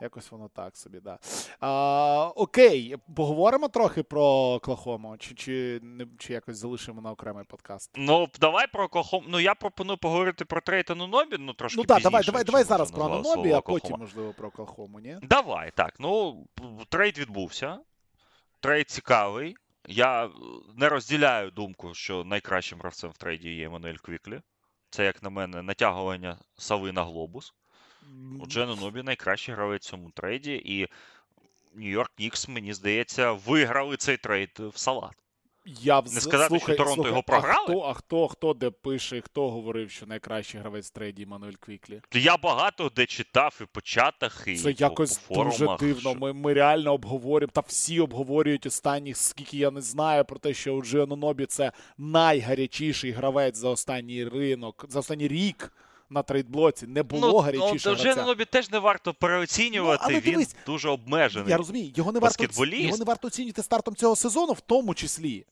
Якось 0.00 0.30
воно 0.30 0.48
так 0.48 0.76
собі, 0.76 1.00
да. 1.00 1.18
А, 1.60 2.32
Окей, 2.36 2.96
поговоримо 3.16 3.68
трохи 3.68 4.02
про 4.02 4.24
Оклахому, 4.24 5.16
чи 5.18 5.34
чи, 5.34 5.80
чи 6.18 6.32
якось 6.32 6.56
залишимо 6.56 7.00
на 7.00 7.10
окремий 7.10 7.44
подкаст? 7.44 7.90
Ну, 7.94 8.28
давай 8.40 8.66
про 8.72 8.84
Оклахому. 8.84 9.26
Ну, 9.28 9.40
я 9.40 9.54
пропоную 9.54 9.98
поговорити 9.98 10.44
про 10.44 10.60
трейд 10.60 10.90
Анунобі, 10.90 11.36
ну 11.38 11.52
трошки 11.52 11.76
Ну 11.76 11.84
так, 11.84 12.02
давай 12.02 12.24
давай, 12.24 12.44
давай 12.44 12.64
зараз 12.64 12.90
про 12.90 13.04
Анунобі, 13.04 13.52
а 13.52 13.60
потім, 13.60 13.96
можливо, 13.98 14.32
про 14.32 14.48
Оклахому, 14.48 15.00
ні? 15.00 15.18
Давай, 15.22 15.72
так. 15.74 15.94
Ну, 15.98 16.44
трейд 16.88 17.18
відбувся. 17.18 17.78
Трейд 18.60 18.90
цікавий. 18.90 19.56
Я 19.88 20.24
е, 20.24 20.30
не 20.76 20.88
розділяю 20.88 21.50
думку, 21.50 21.94
що 21.94 22.24
найкращим 22.24 22.78
гравцем 22.78 23.10
в 23.10 23.16
трейді 23.16 23.54
є 23.54 23.66
Еммануель 23.66 23.96
Квіклі. 23.96 24.40
Це, 24.90 25.04
як 25.04 25.22
на 25.22 25.30
мене, 25.30 25.62
натягування 25.62 26.38
сови 26.58 26.92
на 26.92 27.04
глобус. 27.04 27.54
ОДжі 28.46 28.76
Анунобі 28.76 29.02
найкращий 29.02 29.54
гравець 29.54 29.86
в 29.86 29.90
цьому 29.90 30.10
трейді, 30.10 30.62
і 30.64 30.88
Нью-Йорк 31.74 32.10
Нікс, 32.18 32.48
мені 32.48 32.74
здається, 32.74 33.32
виграли 33.32 33.96
цей 33.96 34.16
трейд 34.16 34.58
в 34.58 34.78
салат. 34.78 35.21
Я 35.64 36.00
вз... 36.00 36.14
Не 36.14 36.20
сказати, 36.20 36.48
слухай, 36.48 36.74
що 36.74 36.76
Торонто 36.76 36.94
слухай, 36.94 37.10
його 37.10 37.22
програли. 37.22 37.56
А 37.58 37.64
хто, 37.64 37.80
а 37.80 37.94
хто 37.94 38.28
хто 38.28 38.54
де 38.54 38.70
пише, 38.70 39.20
хто 39.20 39.50
говорив, 39.50 39.90
що 39.90 40.06
найкращий 40.06 40.60
гравець 40.60 40.90
трейді 40.90 41.26
Еммануель 41.26 41.52
Квіклі? 41.60 42.00
Я 42.12 42.36
багато 42.36 42.90
де 42.96 43.06
читав 43.06 43.58
і 43.62 43.64
по 43.64 43.80
чатах, 43.80 44.44
і 44.46 44.56
це 44.56 44.62
по, 44.62 44.70
якось 44.70 45.18
по 45.18 45.34
форумах, 45.34 45.58
дуже 45.58 45.76
дивно. 45.78 46.10
Що... 46.10 46.14
Ми 46.14 46.32
ми 46.32 46.52
реально 46.52 46.92
обговорюємо, 46.92 47.52
та 47.54 47.60
всі 47.60 48.00
обговорюють 48.00 48.66
останніх, 48.66 49.16
скільки 49.16 49.56
я 49.58 49.70
не 49.70 49.80
знаю, 49.80 50.24
про 50.24 50.38
те, 50.38 50.54
що 50.54 50.74
у 50.74 50.82
Джіанонобі 50.82 51.46
це 51.46 51.72
найгарячіший 51.98 53.10
гравець 53.10 53.56
за 53.56 53.68
останній 53.68 54.24
ринок, 54.24 54.86
за 54.88 54.98
останній 54.98 55.28
рік. 55.28 55.72
На 56.12 56.22
трейдблоці 56.22 56.86
не 56.86 57.02
було 57.02 57.28
ну, 57.28 57.38
гарячішого. 57.38 57.96
Ну, 57.96 58.02
вже 58.02 58.14
Нобі 58.14 58.44
теж 58.44 58.70
не 58.70 58.78
варто 58.78 59.14
переоцінювати. 59.14 60.04
Ну, 60.08 60.18
він 60.18 60.32
дивись, 60.32 60.56
дуже 60.66 60.88
обмежений. 60.88 61.50
Я 61.50 61.56
розумію, 61.56 61.92
його 61.96 62.12
не 62.12 62.18
варто 62.18 62.44
його 62.62 62.96
не 62.96 63.04
варто 63.04 63.28
оцінювати 63.28 63.62
стартом 63.62 63.94
цього 63.94 64.16
сезону, 64.16 64.52
в 64.52 64.60
тому 64.60 64.94
числі. 64.94 65.46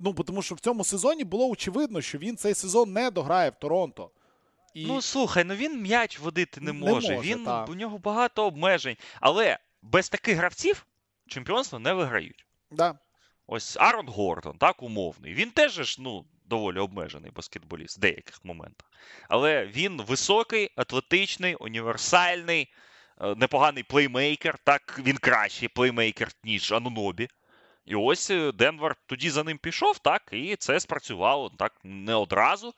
Ну, 0.00 0.12
тому 0.12 0.42
що 0.42 0.54
в 0.54 0.60
цьому 0.60 0.84
сезоні 0.84 1.24
було 1.24 1.48
очевидно, 1.48 2.00
що 2.00 2.18
він 2.18 2.36
цей 2.36 2.54
сезон 2.54 2.92
не 2.92 3.10
дограє 3.10 3.50
в 3.50 3.54
Торонто. 3.54 4.10
І... 4.74 4.86
Ну 4.86 5.02
слухай, 5.02 5.44
ну 5.44 5.54
він 5.54 5.80
м'яч 5.82 6.18
водити 6.20 6.60
не 6.60 6.72
Не 6.72 6.78
може. 6.78 7.16
може, 7.16 7.28
він 7.30 7.44
так. 7.44 7.68
у 7.68 7.74
нього 7.74 7.98
багато 7.98 8.46
обмежень. 8.46 8.96
Але 9.20 9.58
без 9.82 10.08
таких 10.08 10.36
гравців 10.36 10.86
чемпіонство 11.26 11.78
не 11.78 11.92
виграють. 11.92 12.46
да. 12.70 12.98
Ось 13.46 13.76
Арон 13.76 14.08
Гордон, 14.08 14.58
так, 14.58 14.82
умовний. 14.82 15.34
Він 15.34 15.50
теж 15.50 15.72
ж, 15.72 15.96
ну, 16.00 16.24
доволі 16.44 16.78
обмежений 16.78 17.30
баскетболіст 17.30 17.96
в 17.96 18.00
деяких 18.00 18.44
моментах. 18.44 18.90
Але 19.28 19.66
він 19.66 20.02
високий, 20.02 20.70
атлетичний, 20.76 21.54
універсальний, 21.54 22.72
е, 23.20 23.34
непоганий 23.34 23.82
плеймейкер. 23.82 24.58
Так, 24.64 25.00
він 25.04 25.16
кращий 25.16 25.68
плеймейкер, 25.68 26.28
ніж 26.44 26.72
Анунобі. 26.72 27.28
І 27.86 27.94
ось 27.94 28.30
е, 28.30 28.52
Денвер 28.52 28.96
тоді 29.06 29.30
за 29.30 29.44
ним 29.44 29.58
пішов, 29.58 29.98
так, 29.98 30.22
і 30.32 30.56
це 30.56 30.80
спрацювало 30.80 31.50
так 31.58 31.72
не 31.84 32.14
одразу, 32.14 32.74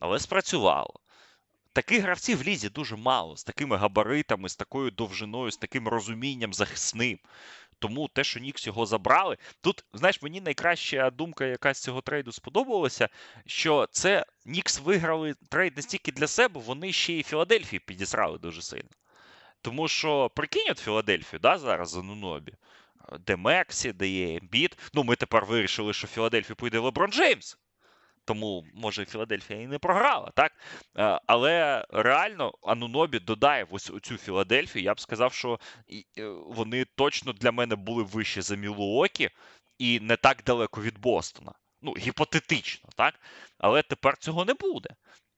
але 0.00 0.18
спрацювало. 0.18 1.00
Таких 1.72 2.02
гравців 2.02 2.38
в 2.38 2.42
лізі 2.42 2.68
дуже 2.68 2.96
мало, 2.96 3.36
з 3.36 3.44
такими 3.44 3.76
габаритами, 3.76 4.48
з 4.48 4.56
такою 4.56 4.90
довжиною, 4.90 5.50
з 5.50 5.56
таким 5.56 5.88
розумінням 5.88 6.54
захисним. 6.54 7.18
Тому 7.78 8.08
те, 8.08 8.24
що 8.24 8.40
Нікс 8.40 8.66
його 8.66 8.86
забрали, 8.86 9.36
тут, 9.60 9.84
знаєш, 9.92 10.22
мені 10.22 10.40
найкраща 10.40 11.10
думка, 11.10 11.44
яка 11.44 11.74
з 11.74 11.82
цього 11.82 12.00
трейду 12.00 12.32
сподобалася, 12.32 13.08
що 13.46 13.88
це 13.90 14.26
Нікс 14.44 14.80
виграли 14.80 15.34
трейд 15.50 15.76
не 15.76 15.82
стільки 15.82 16.12
для 16.12 16.26
себе, 16.26 16.60
вони 16.60 16.92
ще 16.92 17.12
й 17.12 17.22
Філадельфії 17.22 17.80
підісрали 17.80 18.38
дуже 18.38 18.62
сильно. 18.62 18.88
Тому 19.62 19.88
що 19.88 20.30
прикинь 20.34 20.70
от 20.70 20.78
Філадельфію, 20.78 21.40
да, 21.40 21.58
зараз 21.58 21.90
з 21.90 22.02
Анунобі, 22.02 22.52
де 23.20 23.36
Мексі, 23.36 23.92
де 23.92 24.08
є 24.08 24.36
Ембіід. 24.36 24.78
Ну, 24.94 25.04
ми 25.04 25.16
тепер 25.16 25.44
вирішили, 25.44 25.92
що 25.92 26.06
в 26.06 26.10
Філадельфію 26.10 26.56
поїде 26.56 26.78
Леброн 26.78 27.12
Джеймс. 27.12 27.58
Тому, 28.26 28.64
може, 28.74 29.04
Філадельфія 29.04 29.60
і 29.60 29.66
не 29.66 29.78
програла, 29.78 30.30
так? 30.34 30.52
Е, 30.98 31.20
Але 31.26 31.84
реально 31.90 32.54
Анунобі 32.62 33.18
додає 33.18 33.66
ось 33.70 33.92
цю 34.02 34.16
Філадельфію. 34.16 34.84
Я 34.84 34.94
б 34.94 35.00
сказав, 35.00 35.32
що 35.32 35.60
е, 36.18 36.24
вони 36.28 36.84
точно 36.84 37.32
для 37.32 37.52
мене 37.52 37.76
були 37.76 38.02
вище 38.02 38.42
за 38.42 38.56
Мілуокі 38.56 39.30
і 39.78 40.00
не 40.00 40.16
так 40.16 40.42
далеко 40.46 40.82
від 40.82 40.98
Бостона. 40.98 41.52
Ну, 41.82 41.94
гіпотетично, 41.98 42.90
так? 42.96 43.14
Але 43.58 43.82
тепер 43.82 44.16
цього 44.16 44.44
не 44.44 44.54
буде. 44.54 44.88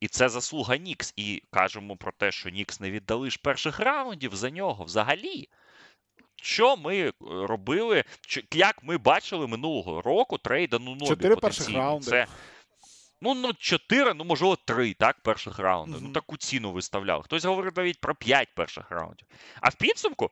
І 0.01 0.09
це 0.09 0.29
заслуга 0.29 0.77
Нікс. 0.77 1.13
І 1.17 1.43
кажемо 1.51 1.97
про 1.97 2.13
те, 2.13 2.33
що 2.33 2.51
Нікс 2.51 2.81
не 2.81 2.91
віддали 2.91 3.31
ж 3.31 3.39
перших 3.43 3.81
раундів 3.81 4.37
за 4.37 4.51
нього 4.51 4.85
взагалі. 4.85 5.49
Що 6.43 6.77
ми 6.77 6.99
е, 6.99 7.13
робили, 7.21 8.05
як 8.53 8.83
ми 8.83 8.99
бачили 8.99 9.47
минулого 9.47 10.03
року 10.03 10.39
трейд 10.39 10.79
Анунобі 10.79 11.07
Чотири 11.07 11.37
перших 11.37 11.71
раунди. 11.71 12.07
Це 12.07 12.27
Ну, 13.21 13.35
ну, 13.35 13.53
4, 13.59 14.15
ну, 14.15 14.25
можливо, 14.25 14.57
3, 14.57 14.95
так, 14.95 15.21
перших 15.21 15.59
раундів. 15.59 16.03
Ну, 16.03 16.13
таку 16.13 16.37
ціну 16.37 16.73
виставляв. 16.73 17.23
Хтось 17.23 17.45
говорив 17.45 17.73
навіть 17.77 18.01
про 18.01 18.15
5 18.15 18.49
перших 18.55 18.91
раундів. 18.91 19.27
А 19.61 19.69
в 19.69 19.75
підсумку 19.75 20.31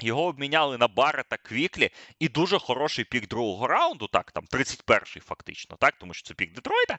його 0.00 0.24
обміняли 0.24 0.78
на 0.78 0.88
Баррета 0.88 1.36
Квіклі 1.36 1.90
і 2.18 2.28
дуже 2.28 2.58
хороший 2.58 3.04
пік 3.04 3.28
другого 3.28 3.66
раунду, 3.66 4.06
так, 4.06 4.32
там 4.32 4.44
31-й 4.44 5.20
фактично, 5.20 5.76
так, 5.80 5.94
тому 5.98 6.14
що 6.14 6.28
це 6.28 6.34
пік 6.34 6.52
Детройта. 6.52 6.98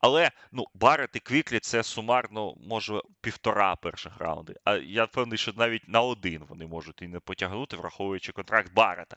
Але 0.00 0.30
ну, 0.52 0.66
Баррет 0.74 1.10
і 1.16 1.20
Квіклі 1.20 1.58
це 1.58 1.82
сумарно, 1.82 2.54
може, 2.66 3.00
півтора 3.20 3.76
перших 3.76 4.18
раунди. 4.18 4.54
А 4.64 4.76
я 4.76 5.04
впевнений, 5.04 5.38
що 5.38 5.52
навіть 5.56 5.88
на 5.88 6.00
один 6.00 6.44
вони 6.48 6.66
можуть 6.66 7.02
і 7.02 7.08
не 7.08 7.20
потягнути, 7.20 7.76
враховуючи 7.76 8.32
контракт 8.32 8.72
Баррета. 8.72 9.16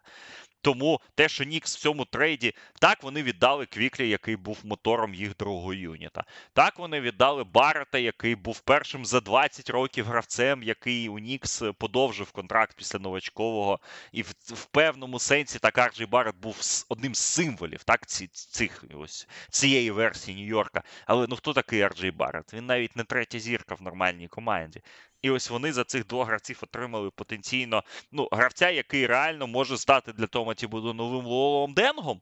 Тому 0.61 1.01
те, 1.15 1.29
що 1.29 1.43
Нікс 1.43 1.77
в 1.77 1.79
цьому 1.79 2.05
трейді, 2.05 2.53
так 2.79 3.03
вони 3.03 3.23
віддали 3.23 3.65
Квіклі, 3.65 4.09
який 4.09 4.35
був 4.35 4.59
мотором 4.63 5.13
їх 5.13 5.37
другого 5.37 5.73
юніта. 5.73 6.23
Так 6.53 6.79
вони 6.79 7.01
віддали 7.01 7.43
Баррета, 7.43 7.97
який 7.97 8.35
був 8.35 8.59
першим 8.59 9.05
за 9.05 9.19
20 9.21 9.69
років 9.69 10.05
гравцем, 10.05 10.63
який 10.63 11.09
у 11.09 11.19
Нікс 11.19 11.63
подовжив 11.77 12.31
контракт 12.31 12.77
після 12.77 12.99
новачкового. 13.21 13.79
І 14.11 14.21
в, 14.21 14.33
в 14.39 14.65
певному 14.65 15.19
сенсі 15.19 15.59
так 15.59 15.77
Арджей 15.77 16.07
Баррет 16.07 16.35
був 16.35 16.57
одним 16.89 17.15
з 17.15 17.19
символів 17.19 17.83
так, 17.83 18.05
ці, 18.05 18.27
цих, 18.27 18.83
ось, 18.93 19.27
цієї 19.49 19.91
версії 19.91 20.37
Нью-Йорка. 20.37 20.83
Але 21.05 21.27
ну 21.29 21.35
хто 21.35 21.53
такий 21.53 21.81
Арджей 21.81 22.11
Баррет? 22.11 22.53
Він 22.53 22.65
навіть 22.65 22.95
не 22.95 23.03
третя 23.03 23.39
зірка 23.39 23.75
в 23.75 23.81
нормальній 23.81 24.27
команді. 24.27 24.81
І 25.21 25.29
ось 25.29 25.49
вони 25.49 25.73
за 25.73 25.83
цих 25.83 26.07
двох 26.07 26.27
гравців 26.27 26.59
отримали 26.63 27.11
потенційно 27.11 27.83
ну, 28.11 28.27
гравця, 28.31 28.69
який 28.69 29.07
реально 29.07 29.47
може 29.47 29.77
стати 29.77 30.13
для 30.13 30.27
Тома 30.27 30.53
Тібуду 30.53 30.93
новим 30.93 31.25
Луолом 31.25 31.73
Денгом. 31.73 32.21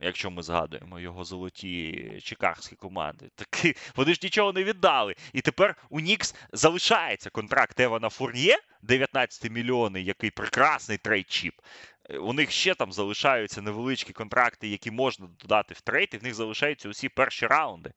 Якщо 0.00 0.30
ми 0.30 0.42
згадуємо 0.42 1.00
його 1.00 1.24
золоті 1.24 2.12
чикагські 2.24 2.76
команди, 2.76 3.30
так 3.34 3.76
вони 3.96 4.14
ж 4.14 4.20
нічого 4.22 4.52
не 4.52 4.64
віддали. 4.64 5.14
І 5.32 5.40
тепер 5.40 5.76
у 5.90 6.00
Нікс 6.00 6.34
залишається 6.52 7.30
контракт 7.30 7.80
Евана 7.80 8.08
Фур'є, 8.08 8.58
19 8.82 9.50
мільйонів, 9.50 10.06
який 10.06 10.30
прекрасний 10.30 10.98
trade 10.98 11.25
chip. 11.25 11.52
У 12.20 12.32
них 12.32 12.50
ще 12.50 12.74
там 12.74 12.92
залишаються 12.92 13.62
невеличкі 13.62 14.12
контракти, 14.12 14.68
які 14.68 14.90
можна 14.90 15.26
додати 15.40 15.74
в 15.74 15.80
трейд, 15.80 16.08
і 16.12 16.16
в 16.16 16.22
них 16.22 16.34
залишаються 16.34 16.88
усі 16.88 17.08
перші 17.08 17.46
раунди. 17.46 17.92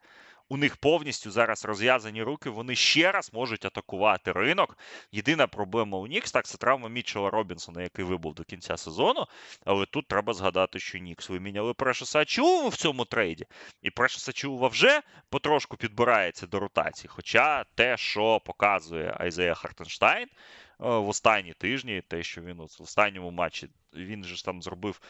У 0.49 0.57
них 0.57 0.77
повністю 0.77 1.31
зараз 1.31 1.65
розв'язані 1.65 2.23
руки, 2.23 2.49
вони 2.49 2.75
ще 2.75 3.11
раз 3.11 3.33
можуть 3.33 3.65
атакувати 3.65 4.31
ринок. 4.31 4.77
Єдина 5.11 5.47
проблема 5.47 5.97
у 5.97 6.07
Нікс, 6.07 6.31
так, 6.31 6.45
це 6.45 6.57
травма 6.57 6.89
Мітчела 6.89 7.29
Робінсона, 7.29 7.81
який 7.81 8.05
вибув 8.05 8.33
до 8.33 8.43
кінця 8.43 8.77
сезону. 8.77 9.25
Але 9.65 9.85
тут 9.85 10.07
треба 10.07 10.33
згадати, 10.33 10.79
що 10.79 10.97
Нікс 10.97 11.29
виміняли 11.29 11.73
Прешеса 11.73 12.19
Ачуву 12.19 12.69
в 12.69 12.75
цьому 12.75 13.05
трейді. 13.05 13.45
І 13.81 13.89
Прешес 13.89 14.31
Ачува 14.31 14.67
вже 14.67 15.01
потрошку 15.29 15.77
підбирається 15.77 16.47
до 16.47 16.59
ротації. 16.59 17.09
Хоча 17.13 17.63
те, 17.75 17.97
що 17.97 18.41
показує 18.45 19.15
Айзея 19.19 19.53
Хартенштайн 19.53 20.27
е, 20.27 20.29
в 20.77 21.09
останні 21.09 21.53
тижні, 21.53 22.01
те, 22.07 22.23
що 22.23 22.41
він 22.41 22.57
в 22.57 22.81
останньому 22.81 23.31
матчі, 23.31 23.69
він 23.93 24.23
же 24.23 24.35
ж 24.35 24.45
там 24.45 24.61
зробив 24.61 25.01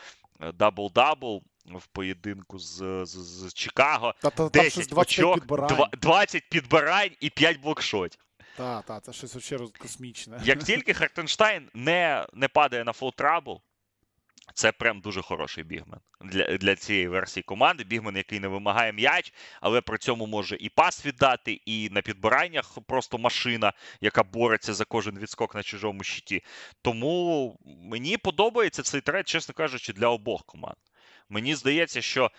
е, 0.42 0.52
дабл-дабл 0.52 1.42
в 1.76 1.88
поєдинку 1.88 2.60
з, 2.60 3.06
з, 3.06 3.10
з 3.10 3.54
Чикаго. 3.54 4.14
Та, 4.22 4.30
та, 4.30 4.50
там 4.50 4.50
20 4.50 4.94
очок, 4.94 5.40
підбирань. 5.40 5.90
20 6.02 6.50
підбирань 6.50 7.12
і 7.20 7.30
5 7.30 7.60
блокшотів. 7.60 8.22
Так, 8.58 8.86
так, 8.86 9.04
це 9.04 9.14
щось 9.14 9.34
вообще 9.34 9.58
роз- 9.58 9.78
космічне. 9.78 10.42
Як 10.44 10.64
тільки 10.64 10.94
Хартенштайн 10.94 11.70
не, 11.74 12.28
не 12.34 12.48
падає 12.48 12.84
на 12.84 12.94
foul 12.94 13.14
trouble, 13.16 13.62
це 14.54 14.72
прям 14.72 15.02
дуже 15.02 15.22
хороший 15.22 15.64
бігмен 15.64 16.00
для, 16.22 16.58
для 16.58 16.76
цієї 16.76 17.08
версії 17.08 17.44
команди. 17.44 17.84
Бігмен, 17.84 18.18
який 18.18 18.40
не 18.40 18.48
вимагає 18.48 18.94
м'яч, 18.94 19.34
але 19.62 19.82
при 19.82 19.98
цьому 19.98 20.28
може 20.28 20.58
і 20.60 20.70
пас 20.70 21.06
віддати, 21.06 21.62
і 21.66 21.90
на 21.92 22.02
підбираннях 22.02 22.78
просто 22.88 23.18
машина, 23.18 23.74
яка 24.02 24.24
бореться 24.24 24.74
за 24.74 24.86
кожен 24.86 25.20
відскок 25.20 25.56
на 25.56 25.64
чужому 25.64 26.04
щиті. 26.04 26.44
Тому 26.82 27.58
мені 27.66 28.18
подобається 28.18 28.84
цей 28.84 29.02
трейд, 29.02 29.28
чесно 29.28 29.54
кажучи, 29.54 29.94
для 29.94 30.08
обох 30.08 30.46
команд. 30.46 30.78
Мені 31.30 31.56
здається, 31.56 32.02
що 32.02 32.32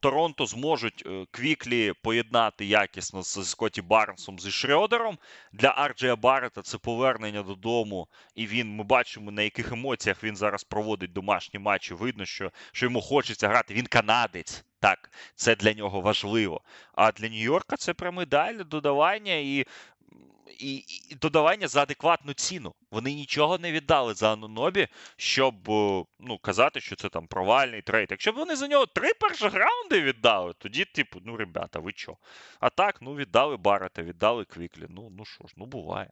Торонто 0.00 0.46
зможуть 0.46 1.02
е, 1.06 1.26
Квіклі 1.30 1.92
поєднати 2.02 2.64
якісно 2.64 3.22
з 3.22 3.44
Скотті 3.44 3.82
Барнсом 3.82 4.38
зі 4.38 4.48
Шрёдером. 4.48 5.18
Для 5.52 5.68
Арджея 5.68 6.16
Баррета 6.16 6.62
це 6.62 6.78
повернення 6.78 7.42
додому, 7.42 8.08
і 8.34 8.46
він 8.46 8.76
ми 8.76 8.84
бачимо, 8.84 9.30
на 9.30 9.42
яких 9.42 9.72
емоціях 9.72 10.24
він 10.24 10.36
зараз 10.36 10.64
проводить 10.64 11.12
домашні 11.12 11.60
матчі. 11.60 11.94
Видно, 11.94 12.24
що, 12.24 12.52
що 12.72 12.86
йому 12.86 13.00
хочеться 13.00 13.48
грати. 13.48 13.74
Він 13.74 13.86
канадець. 13.86 14.64
Так, 14.80 15.10
це 15.34 15.56
для 15.56 15.72
нього 15.72 16.00
важливо. 16.00 16.60
А 16.94 17.12
для 17.12 17.28
Нью-Йорка 17.28 17.76
це 17.76 17.94
прям 17.94 18.20
ідеальне 18.20 18.64
додавання 18.64 19.34
і, 19.34 19.64
і, 20.58 20.74
і 21.10 21.14
додавання 21.14 21.68
за 21.68 21.82
адекватну 21.82 22.32
ціну. 22.32 22.74
Вони 22.90 23.14
нічого 23.14 23.58
не 23.58 23.72
віддали 23.72 24.14
за 24.14 24.32
Анунобі, 24.32 24.88
щоб 25.16 25.70
е, 25.70 26.04
ну, 26.20 26.38
казати, 26.38 26.80
що 26.80 26.96
це 26.96 27.08
там 27.08 27.26
провальний 27.26 27.82
трейд. 27.82 28.08
Якщо 28.10 28.32
б 28.32 28.36
вони 28.36 28.56
за 28.56 28.68
нього 28.68 28.86
три 28.86 29.14
перших 29.14 29.54
раунди 29.54 30.00
віддали, 30.00 30.54
тоді, 30.58 30.84
типу, 30.84 31.20
ну, 31.24 31.36
ребята, 31.36 31.78
ви 31.78 31.92
чо? 31.92 32.16
А 32.60 32.70
так, 32.70 33.02
ну, 33.02 33.14
віддали 33.14 33.56
Баррета, 33.56 34.02
віддали 34.02 34.44
Квіклі. 34.44 34.86
Ну, 34.88 35.12
ну 35.18 35.24
що 35.24 35.46
ж, 35.46 35.54
ну 35.56 35.66
буває. 35.66 36.10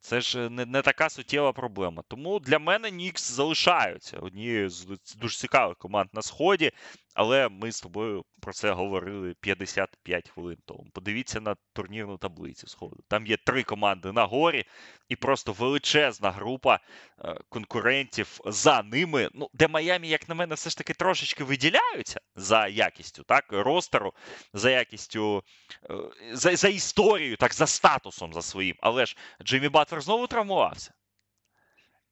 Це 0.00 0.20
ж 0.20 0.50
не, 0.50 0.66
не 0.66 0.82
така 0.82 1.10
суттєва 1.10 1.52
проблема. 1.52 2.02
Тому 2.08 2.40
для 2.40 2.58
мене 2.58 2.90
Нікс 2.90 3.30
залишаються 3.30 4.18
однією 4.18 4.70
з 4.70 5.14
дуже 5.16 5.36
цікавих 5.36 5.76
команд 5.76 6.10
на 6.12 6.22
сході. 6.22 6.72
Але 7.16 7.48
ми 7.48 7.72
з 7.72 7.80
тобою 7.80 8.24
про 8.40 8.52
це 8.52 8.72
говорили 8.72 9.34
55 9.40 10.30
хвилин 10.30 10.58
тому. 10.64 10.86
Подивіться 10.92 11.40
на 11.40 11.56
турнірну 11.72 12.18
таблицю 12.18 12.66
сходу. 12.66 12.96
Там 13.08 13.26
є 13.26 13.36
три 13.36 13.62
команди 13.62 14.12
на 14.12 14.24
горі, 14.24 14.64
і 15.08 15.16
просто 15.16 15.52
величезна 15.52 16.30
група 16.30 16.78
е, 17.18 17.34
конкурентів 17.48 18.40
за 18.44 18.82
ними. 18.82 19.28
Ну, 19.34 19.48
де 19.52 19.68
Майамі, 19.68 20.08
як 20.08 20.28
на 20.28 20.34
мене, 20.34 20.54
все 20.54 20.70
ж 20.70 20.78
таки 20.78 20.94
трошечки 20.94 21.44
виділяються 21.44 22.20
за 22.34 22.66
якістю, 22.66 23.22
так, 23.22 23.44
ростеру, 23.50 24.12
за 24.52 24.70
якістю, 24.70 25.44
е, 25.90 25.94
за, 26.32 26.56
за 26.56 26.68
історією, 26.68 27.36
так, 27.36 27.54
за 27.54 27.66
статусом 27.66 28.32
за 28.32 28.42
своїм. 28.42 28.76
Але 28.80 29.06
ж 29.06 29.16
Джиммі 29.42 29.68
Батлер 29.68 30.00
знову 30.00 30.26
травмувався. 30.26 30.92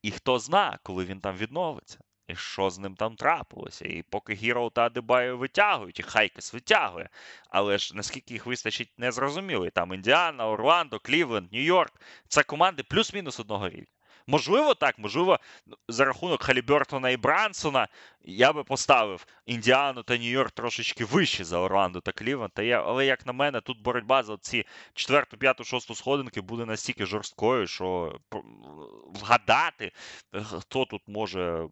І 0.02 0.10
хто 0.10 0.38
зна, 0.38 0.78
коли 0.82 1.04
він 1.04 1.20
там 1.20 1.36
відновиться. 1.36 2.03
І 2.28 2.36
що 2.36 2.70
з 2.70 2.78
ним 2.78 2.96
там 2.96 3.16
трапилося? 3.16 3.84
І 3.84 4.02
поки 4.02 4.34
Хіроу 4.34 4.70
та 4.70 4.82
Адебаю 4.86 5.38
витягують, 5.38 6.00
і 6.00 6.02
Хакес 6.02 6.52
витягує. 6.54 7.08
Але 7.48 7.78
ж 7.78 7.96
наскільки 7.96 8.34
їх 8.34 8.46
вистачить, 8.46 8.92
не 8.98 9.12
зрозуміло. 9.12 9.66
І 9.66 9.70
там 9.70 9.94
Індіана, 9.94 10.48
Орландо, 10.48 10.98
Клівленд, 11.00 11.52
Нью-Йорк 11.52 11.92
це 12.28 12.42
команди 12.42 12.82
плюс-мінус 12.82 13.40
одного 13.40 13.68
рівня. 13.68 13.93
Можливо, 14.26 14.74
так, 14.74 14.98
можливо, 14.98 15.38
за 15.88 16.04
рахунок 16.04 16.42
Халібертона 16.42 17.10
і 17.10 17.16
Брансона 17.16 17.88
я 18.20 18.52
би 18.52 18.64
поставив 18.64 19.26
Індіану 19.46 20.02
та 20.02 20.14
Нью-Йорк 20.14 20.50
трошечки 20.50 21.04
вище 21.04 21.44
за 21.44 21.58
Орландо 21.58 22.00
та 22.00 22.12
Клівленд. 22.12 22.52
Але, 22.58 23.06
як 23.06 23.26
на 23.26 23.32
мене, 23.32 23.60
тут 23.60 23.82
боротьба 23.82 24.22
за 24.22 24.36
ці 24.36 24.64
четверту, 24.94 25.36
п'яту, 25.36 25.64
шосту 25.64 25.94
сходинки 25.94 26.40
буде 26.40 26.64
настільки 26.64 27.06
жорсткою, 27.06 27.66
що 27.66 28.18
вгадати, 29.14 29.92
хто 30.60 30.84
тут 30.84 31.02
може 31.06 31.68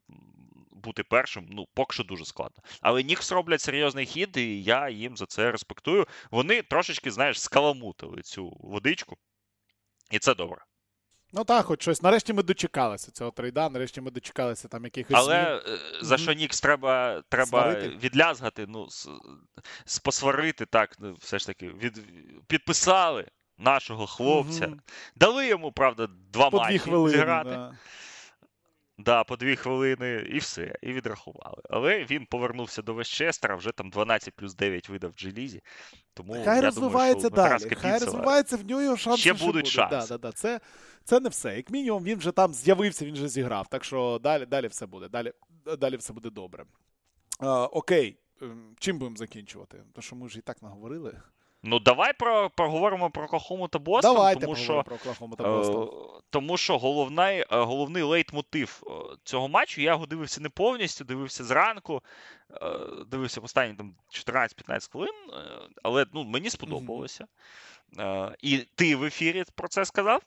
бути 0.70 1.02
першим, 1.02 1.46
ну, 1.50 1.66
поки 1.74 1.94
що 1.94 2.04
дуже 2.04 2.24
складно. 2.24 2.62
Але 2.80 3.02
Нікс 3.02 3.32
роблять 3.32 3.60
серйозний 3.60 4.06
хід, 4.06 4.36
і 4.36 4.62
я 4.62 4.88
їм 4.88 5.16
за 5.16 5.26
це 5.26 5.52
респектую. 5.52 6.06
Вони 6.30 6.62
трошечки, 6.62 7.10
знаєш, 7.10 7.40
скаламутили 7.40 8.22
цю 8.22 8.56
водичку, 8.60 9.16
і 10.10 10.18
це 10.18 10.34
добре. 10.34 10.64
Ну 11.32 11.44
так, 11.44 11.66
хоч 11.66 11.82
щось. 11.82 12.02
Нарешті 12.02 12.32
ми 12.32 12.42
дочекалися 12.42 13.10
цього 13.10 13.30
трейда, 13.30 13.68
нарешті 13.68 14.00
ми 14.00 14.10
дочекалися 14.10 14.68
там 14.68 14.84
якихось. 14.84 15.16
Але 15.18 15.60
змін. 15.64 15.76
Е, 15.76 16.04
за 16.04 16.18
що 16.18 16.32
Нікс 16.32 16.60
треба 16.60 17.22
треба 17.28 17.74
відлязгати, 17.74 18.66
ну, 18.68 18.86
с, 19.84 19.98
посварити, 20.04 20.66
так, 20.66 20.96
ну, 20.98 21.16
все 21.20 21.38
ж 21.38 21.46
таки, 21.46 21.68
від, 21.68 22.00
підписали 22.46 23.26
нашого 23.58 24.06
хлопця. 24.06 24.66
Угу. 24.66 24.76
Дали 25.16 25.46
йому, 25.46 25.72
правда, 25.72 26.08
два 26.32 26.50
По 26.50 26.58
матчі 26.58 26.78
зіграти. 27.08 27.50
Да. 27.50 27.78
Да, 29.04 29.24
по 29.24 29.36
дві 29.36 29.56
хвилини 29.56 30.26
і 30.30 30.38
все, 30.38 30.74
і 30.82 30.92
відрахували. 30.92 31.62
Але 31.70 32.04
він 32.04 32.26
повернувся 32.26 32.82
до 32.82 32.94
Вестчестера, 32.94 33.56
вже 33.56 33.72
там 33.72 33.90
12 33.90 34.34
плюс 34.34 34.54
9 34.54 34.88
видав 34.88 35.10
в 35.10 35.14
Джелізі. 35.14 35.62
Тому 36.14 36.32
Хай 36.44 36.56
я 36.56 36.62
розвивається 36.62 37.28
думаю, 37.28 37.58
що 37.58 37.68
далі. 37.68 37.74
Хай 37.80 37.98
розвивається 37.98 38.56
в 38.56 38.64
нього 38.66 38.96
шанси. 38.96 39.20
Ще 39.20 39.32
будуть 39.32 39.46
буде. 39.46 39.64
шанси. 39.70 39.96
Да, 39.96 40.06
да, 40.06 40.18
да. 40.18 40.32
Це 40.32 40.60
це 41.04 41.20
не 41.20 41.28
все. 41.28 41.56
Як 41.56 41.70
мінімум, 41.70 42.04
він 42.04 42.18
вже 42.18 42.32
там 42.32 42.54
з'явився, 42.54 43.04
він 43.04 43.14
вже 43.14 43.28
зіграв. 43.28 43.68
Так 43.68 43.84
що 43.84 44.20
далі 44.22 44.46
далі 44.46 44.66
все 44.66 44.86
буде. 44.86 45.08
Далі 45.08 45.32
далі 45.78 45.96
все 45.96 46.12
буде 46.12 46.30
добре. 46.30 46.64
А, 47.38 47.64
Окей, 47.64 48.18
ем, 48.42 48.74
чим 48.78 48.98
будемо 48.98 49.16
закінчувати? 49.16 49.78
Тому 49.92 50.02
що 50.02 50.16
ми 50.16 50.28
ж 50.28 50.38
і 50.38 50.42
так 50.42 50.62
наговорили. 50.62 51.20
Ну, 51.64 51.78
давай 51.78 52.12
про, 52.12 52.50
поговоримо 52.50 53.10
про 53.10 53.28
Клахому 53.28 53.68
та 53.68 53.78
Бостон. 53.78 54.14
Давайте 54.14 54.40
тому 54.40 54.56
що, 54.56 54.82
про 54.82 54.98
Клахому 54.98 55.36
та 55.36 55.44
Бостон. 55.44 55.82
Е, 55.82 56.20
тому 56.30 56.56
що 56.56 56.78
головний 56.78 57.40
е, 57.40 57.46
головний 57.50 58.02
лейтмотив 58.02 58.82
е, 58.86 59.16
цього 59.24 59.48
матчу, 59.48 59.80
я 59.80 59.90
його 59.90 60.06
дивився 60.06 60.40
не 60.40 60.48
повністю, 60.48 61.04
дивився 61.04 61.44
зранку, 61.44 62.02
е, 62.50 62.78
дивився 63.06 63.40
останні 63.40 63.74
там 63.74 63.94
14-15 64.10 64.92
хвилин, 64.92 65.14
але 65.82 66.06
ну, 66.12 66.24
мені 66.24 66.50
сподобалося. 66.50 67.26
Mm-hmm. 67.96 68.34
І 68.40 68.58
ти 68.58 68.96
в 68.96 69.04
ефірі 69.04 69.44
про 69.54 69.68
це 69.68 69.84
сказав. 69.84 70.22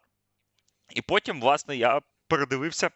І 0.90 1.02
потім, 1.02 1.42
власне, 1.42 1.76
я 1.78 2.02
передивився 2.28 2.90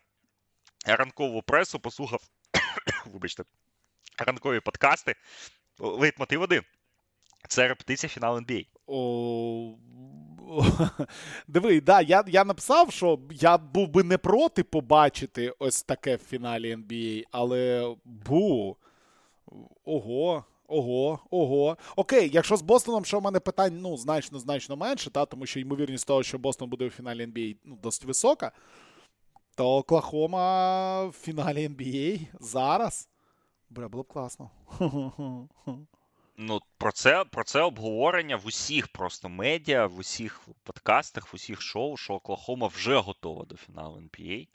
ранкову 0.85 1.41
пресу, 1.41 1.79
послухав, 1.79 2.21
вибачте, 3.05 3.43
ранкові 4.17 4.59
подкасти. 4.59 5.15
Лейтмотив 5.79 6.41
один. 6.41 6.63
Це 7.49 7.67
репетиція 7.67 8.09
фіналу 8.09 8.39
NBA. 8.39 8.65
О... 8.87 9.73
Диви, 11.47 11.81
да, 11.81 12.01
я 12.01 12.23
я 12.27 12.45
написав, 12.45 12.91
що 12.91 13.19
я 13.31 13.57
був 13.57 13.87
би 13.87 14.03
не 14.03 14.17
проти 14.17 14.63
побачити 14.63 15.53
ось 15.59 15.83
таке 15.83 16.15
в 16.15 16.19
фіналі 16.19 16.75
NBA, 16.75 17.23
але 17.31 17.95
бу. 18.05 18.77
Ого. 19.85 20.45
Ого, 20.67 21.19
ого. 21.29 21.77
Окей, 21.95 22.29
якщо 22.33 22.57
з 22.57 22.61
Бостоном, 22.61 23.05
що 23.05 23.19
в 23.19 23.23
мене 23.23 23.39
питань 23.39 23.79
ну, 23.81 23.97
значно 23.97 24.39
значно 24.39 24.75
менше, 24.75 25.09
та, 25.09 25.25
тому 25.25 25.45
що 25.45 25.59
ймовірність 25.59 26.07
того, 26.07 26.23
що 26.23 26.37
Бостон 26.37 26.69
буде 26.69 26.85
у 26.85 26.89
фіналі 26.89 27.25
NBA 27.25 27.57
ну, 27.63 27.77
досить 27.83 28.05
висока, 28.05 28.51
то 29.55 29.77
Оклахома 29.77 31.05
в 31.05 31.11
фіналі 31.11 31.67
NBA 31.67 32.27
зараз. 32.39 33.09
Бля, 33.69 33.87
було 33.87 34.03
б 34.03 34.07
класно. 34.07 34.49
Ну, 36.41 36.61
про 36.77 36.91
це 36.91 37.25
про 37.25 37.43
це 37.43 37.61
обговорення 37.61 38.35
в 38.35 38.45
усіх 38.47 38.87
просто 38.87 39.29
медіа, 39.29 39.85
в 39.85 39.97
усіх 39.97 40.47
подкастах, 40.63 41.33
в 41.33 41.35
усіх 41.35 41.61
шоу, 41.61 41.97
що 41.97 42.13
Оклахома 42.13 42.67
вже 42.67 42.97
готова 42.97 43.45
до 43.45 43.57
фіналу 43.57 43.97
NBA, 44.01 44.47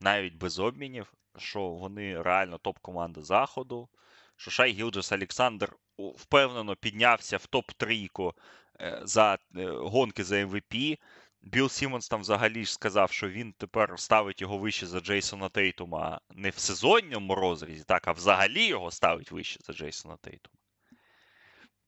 навіть 0.00 0.34
без 0.34 0.58
обмінів, 0.58 1.12
що 1.38 1.60
вони 1.60 2.22
реально 2.22 2.58
топ-команда 2.58 3.22
Заходу, 3.22 3.88
що 4.36 4.50
Шай 4.50 4.72
Гілджес 4.72 5.12
Олександр 5.12 5.76
впевнено 5.98 6.76
піднявся 6.76 7.36
в 7.36 7.46
топ-трійку 7.52 8.32
е, 8.80 9.00
за 9.04 9.38
е, 9.56 9.66
гонки 9.66 10.24
за 10.24 10.36
MVP. 10.36 10.98
Білл 11.42 11.68
Сімонс 11.68 12.08
там 12.08 12.20
взагалі 12.20 12.64
ж 12.64 12.72
сказав, 12.72 13.12
що 13.12 13.28
він 13.28 13.52
тепер 13.52 14.00
ставить 14.00 14.40
його 14.40 14.58
вище 14.58 14.86
за 14.86 15.00
Джейсона 15.00 15.48
Тейтума 15.48 16.20
не 16.30 16.50
в 16.50 16.58
сезонному 16.58 17.34
розрізі, 17.34 17.84
так, 17.86 18.08
а 18.08 18.12
взагалі 18.12 18.66
його 18.66 18.90
ставить 18.90 19.32
вище 19.32 19.60
за 19.62 19.72
Джейсона 19.72 20.16
Тейтума. 20.16 20.63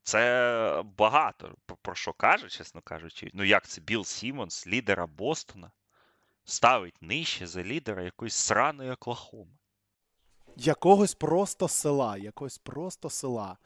Це 0.07 0.83
багато 0.99 1.55
про 1.83 1.95
що 1.95 2.13
каже, 2.13 2.49
чесно 2.49 2.81
кажучи. 2.81 3.31
Ну 3.35 3.45
як 3.45 3.67
це 3.67 3.81
Білл 3.81 4.05
Сімонс, 4.05 4.67
лідера 4.67 5.07
Бостона, 5.07 5.71
ставить 6.45 7.03
нижче 7.03 7.47
за 7.47 7.63
лідера 7.63 8.03
якоїсь 8.03 8.35
сраної 8.35 8.91
Оклахоми. 8.91 9.51
Якогось 10.57 11.15
просто 11.15 11.69
села, 11.69 12.17
якогось 12.17 12.59
просто 12.59 13.11
села. 13.11 13.57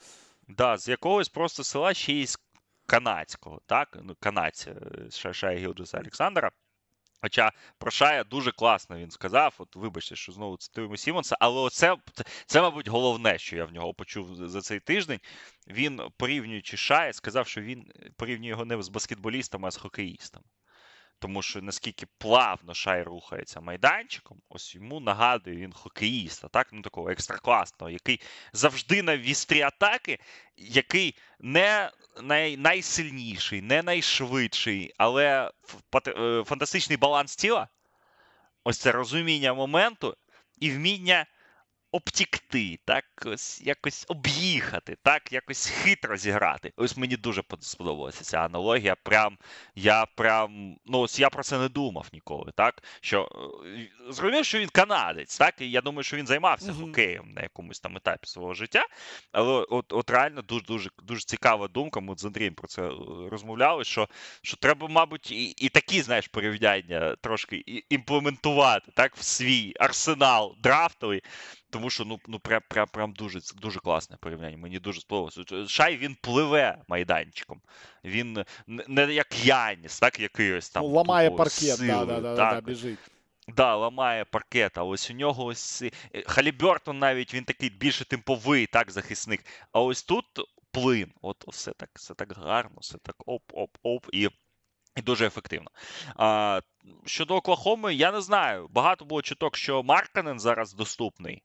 Да, 0.48 0.78
з 0.78 0.88
якогось 0.88 1.28
просто 1.28 1.64
села 1.64 1.94
ще 1.94 2.12
й 2.12 2.26
з 2.26 2.38
канадського, 2.86 3.60
так? 3.66 3.98
Ну, 4.02 4.16
канадця 4.20 4.74
Шая 5.32 5.58
Гілджеса 5.58 5.98
Олександра. 5.98 6.50
Хоча 7.22 7.52
про 7.78 7.90
Шая 7.90 8.24
дуже 8.24 8.52
класно 8.52 8.98
він 8.98 9.10
сказав. 9.10 9.54
От 9.58 9.76
вибачте, 9.76 10.16
що 10.16 10.32
знову 10.32 10.56
цитуємо 10.56 10.96
Сімонса, 10.96 11.36
але 11.40 11.60
оце, 11.60 11.96
це, 12.46 12.62
мабуть, 12.62 12.88
головне, 12.88 13.38
що 13.38 13.56
я 13.56 13.64
в 13.64 13.72
нього 13.72 13.94
почув 13.94 14.48
за 14.48 14.60
цей 14.60 14.80
тиждень. 14.80 15.20
Він, 15.68 16.00
порівнюючи 16.16 16.76
Шая, 16.76 17.12
сказав, 17.12 17.46
що 17.46 17.60
він 17.60 17.92
порівнює 18.16 18.48
його 18.48 18.64
не 18.64 18.82
з 18.82 18.88
баскетболістами, 18.88 19.68
а 19.68 19.70
з 19.70 19.76
хокеїстами. 19.76 20.44
Тому 21.20 21.42
що 21.42 21.62
наскільки 21.62 22.06
плавно 22.18 22.74
Шай 22.74 23.02
рухається 23.02 23.60
майданчиком, 23.60 24.38
ось 24.48 24.74
йому 24.74 25.00
нагадує 25.00 25.56
він 25.56 25.72
хокеїста, 25.72 26.48
так? 26.48 26.68
Ну 26.72 26.82
такого 26.82 27.10
екстракласного, 27.10 27.90
який 27.90 28.20
завжди 28.52 29.02
на 29.02 29.16
вістрі 29.16 29.62
атаки, 29.62 30.18
який 30.56 31.14
не 31.40 31.90
най, 32.22 32.56
найсильніший, 32.56 33.62
не 33.62 33.82
найшвидший, 33.82 34.94
але 34.96 35.50
е, 36.06 36.44
фантастичний 36.46 36.96
баланс 36.96 37.36
тіла. 37.36 37.68
Ось 38.64 38.78
це 38.78 38.92
розуміння 38.92 39.54
моменту 39.54 40.16
і 40.60 40.70
вміння 40.70 41.26
обтікти, 41.92 42.78
так, 42.84 43.04
ось 43.26 43.60
якось 43.60 44.04
об'їхати, 44.08 44.96
так, 45.02 45.32
якось 45.32 45.66
хитро 45.66 46.16
зіграти. 46.16 46.72
Ось 46.76 46.96
мені 46.96 47.16
дуже 47.16 47.42
сподобалася 47.60 48.24
ця 48.24 48.38
аналогія. 48.38 48.94
Прям 48.94 49.38
я 49.74 50.06
прям, 50.06 50.76
ну 50.86 50.98
ось 50.98 51.18
я 51.18 51.30
про 51.30 51.42
це 51.42 51.58
не 51.58 51.68
думав 51.68 52.08
ніколи. 52.12 52.52
так, 52.56 52.82
що 53.00 53.28
е, 53.66 53.90
Зрозумів, 54.08 54.44
що 54.44 54.58
він 54.58 54.68
канадець, 54.68 55.38
так, 55.38 55.60
і 55.60 55.70
я 55.70 55.80
думаю, 55.80 56.02
що 56.02 56.16
він 56.16 56.26
займався 56.26 56.72
mm-hmm. 56.72 56.80
хокеєм 56.80 57.32
на 57.32 57.42
якомусь 57.42 57.80
там 57.80 57.96
етапі 57.96 58.26
свого 58.26 58.54
життя. 58.54 58.86
Але 59.32 59.52
от 59.70 59.92
от 59.92 60.10
реально 60.10 60.42
дуже 60.42 60.64
дуже 60.64 60.90
дуже 61.02 61.24
цікава 61.24 61.68
думка. 61.68 62.00
Ми 62.00 62.14
з 62.16 62.24
Андрієм 62.24 62.54
про 62.54 62.68
це 62.68 62.82
е, 62.82 62.92
розмовляли. 63.30 63.84
Що 63.84 64.08
що 64.42 64.56
треба, 64.56 64.88
мабуть, 64.88 65.30
і 65.30 65.44
і 65.44 65.68
такі, 65.68 66.02
знаєш, 66.02 66.28
порівняння 66.28 67.16
трошки 67.20 67.84
імплементувати 67.88 68.92
так, 68.94 69.16
в 69.16 69.22
свій 69.22 69.72
арсенал 69.80 70.56
драфтовий. 70.58 71.22
Тому 71.70 71.90
що 71.90 72.04
ну 72.04 72.20
ну 72.26 72.38
прям 72.38 72.62
прям, 72.68 72.88
прям 72.88 73.12
дуже 73.12 73.40
дуже 73.56 73.80
класне 73.80 74.16
порівняння. 74.20 74.56
Мені 74.56 74.78
дуже 74.78 75.00
сподобалося. 75.00 75.68
Шай 75.68 75.96
він 75.96 76.16
пливе 76.20 76.78
майданчиком. 76.88 77.60
Він 78.04 78.44
не 78.66 79.14
як 79.14 79.46
Яніс, 79.46 80.00
так 80.00 80.20
якийсь 80.20 80.70
там. 80.70 80.82
Ну, 80.82 80.88
ламає 80.88 81.28
тупо, 81.28 81.36
паркет, 81.36 81.76
сили, 81.76 81.88
да, 81.88 82.04
да, 82.04 82.20
да, 82.20 82.34
да, 82.54 82.60
біжить. 82.60 82.98
Да, 83.48 83.76
ламає 83.76 84.24
паркет, 84.24 84.78
а 84.78 84.84
ось 84.84 85.10
у 85.10 85.14
нього 85.14 85.44
ось 85.44 85.82
е, 85.82 85.90
Халібертон 86.26 86.98
навіть 86.98 87.34
він 87.34 87.44
такий 87.44 87.70
більше 87.70 88.04
темповий, 88.04 88.66
так, 88.66 88.90
захисник. 88.90 89.44
А 89.72 89.80
ось 89.80 90.02
тут 90.02 90.26
плин. 90.70 91.12
От 91.22 91.44
все 91.48 91.72
так 91.72 91.90
все 91.94 92.14
так 92.14 92.32
гарно, 92.32 92.76
все 92.80 92.98
так 92.98 93.16
оп-оп-оп. 93.26 94.06
І 94.12 94.28
і 94.96 95.02
дуже 95.02 95.26
ефективно. 95.26 95.70
А, 96.16 96.60
Щодо 97.06 97.36
Оклахоми, 97.36 97.94
я 97.94 98.12
не 98.12 98.20
знаю. 98.20 98.68
Багато 98.70 99.04
було 99.04 99.22
чуток, 99.22 99.56
що 99.56 99.82
Марканен 99.82 100.40
зараз 100.40 100.74
доступний. 100.74 101.42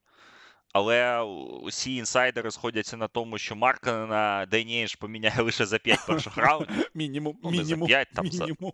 Але 0.75 1.21
усі 1.61 1.95
інсайдери 1.95 2.51
сходяться 2.51 2.97
на 2.97 3.07
тому, 3.07 3.37
що 3.37 3.55
Марканена 3.55 4.45
Дейніш 4.51 4.95
поміняє 4.95 5.41
лише 5.41 5.65
за 5.65 5.79
5 5.79 6.05
перших 6.07 6.37
раундів. 6.37 6.89
Мінімум. 6.93 7.37
Ну, 7.43 7.51
мінімум, 7.51 7.89
за 7.89 7.95
5, 7.95 8.07
там, 8.13 8.25
мінімум. 8.25 8.73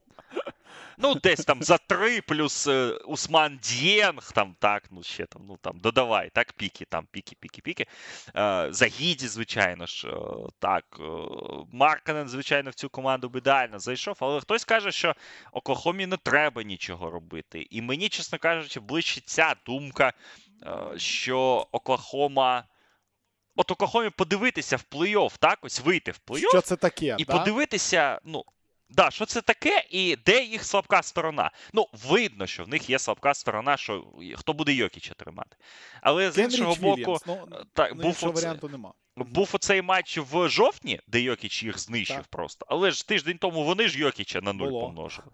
Ну, 0.97 1.15
десь 1.15 1.45
там 1.45 1.63
за 1.63 1.77
три, 1.77 2.21
плюс 2.21 2.67
е, 2.67 2.91
Усман 2.91 3.59
Дієнг, 3.63 4.31
там 4.31 4.55
так, 4.59 4.83
ну 4.91 5.03
ще 5.03 5.25
там, 5.25 5.41
ну 5.47 5.57
там 5.61 5.79
додавай, 5.79 6.29
так, 6.33 6.53
піки, 6.53 6.85
там, 6.85 7.07
піки, 7.11 7.35
піки, 7.39 7.61
піки. 7.61 7.85
Е, 8.35 8.67
Загіді, 8.69 9.27
звичайно 9.27 9.85
ж, 9.85 10.07
е, 10.07 10.11
так. 10.59 10.85
Марканен, 11.71 12.29
звичайно, 12.29 12.69
в 12.69 12.73
цю 12.73 12.89
команду 12.89 13.29
б 13.29 13.35
ідеально 13.35 13.79
зайшов, 13.79 14.17
але 14.19 14.41
хтось 14.41 14.65
каже, 14.65 14.91
що 14.91 15.15
Оклахомі 15.51 16.05
не 16.05 16.17
треба 16.17 16.63
нічого 16.63 17.11
робити. 17.11 17.67
І 17.69 17.81
мені, 17.81 18.09
чесно 18.09 18.39
кажучи, 18.39 18.79
ближче 18.79 19.21
ця 19.25 19.55
думка, 19.65 20.13
що 20.97 21.67
Оклахома. 21.71 22.63
От 23.55 23.71
Оклахомі 23.71 24.09
подивитися 24.09 24.77
в 24.77 24.85
плей-офф, 24.91 25.37
так, 25.39 25.59
ось 25.61 25.79
вийти 25.79 26.11
в 26.11 26.19
плей-офф. 26.27 26.49
Що 26.49 26.61
це 26.61 26.75
таке? 26.75 27.15
І 27.19 27.25
да? 27.25 27.37
подивитися, 27.37 28.19
ну, 28.23 28.43
да, 28.89 29.11
що 29.11 29.25
це 29.25 29.41
таке, 29.41 29.83
і 29.89 30.15
де 30.15 30.43
їх 30.43 30.63
слабка 30.63 31.03
сторона. 31.03 31.51
Ну, 31.73 31.87
видно, 31.93 32.47
що 32.47 32.63
в 32.63 32.67
них 32.67 32.89
є 32.89 32.99
слабка 32.99 33.33
сторона, 33.33 33.77
що 33.77 34.07
хто 34.35 34.53
буде 34.53 34.73
Йокіча 34.73 35.13
тримати. 35.13 35.57
Але 36.01 36.31
з 36.31 36.37
іншого 36.37 36.75
боку, 36.75 37.17
ну, 37.27 37.47
так, 37.73 37.91
ну, 37.95 38.01
був, 38.01 38.11
оце, 38.11 38.27
варіанту 38.27 38.69
нема. 38.69 38.93
був 39.15 39.49
оцей 39.53 39.81
матч 39.81 40.17
в 40.17 40.49
жовтні, 40.49 40.99
де 41.07 41.21
Йокіч 41.21 41.63
їх 41.63 41.79
знищив 41.79 42.17
Так. 42.17 42.27
просто. 42.27 42.65
Але 42.69 42.91
ж 42.91 43.07
тиждень 43.07 43.37
тому 43.37 43.63
вони 43.63 43.87
ж 43.87 43.99
Йокіча 43.99 44.41
на 44.41 44.53
нуль 44.53 44.67
Було. 44.69 44.81
помножили. 44.81 45.27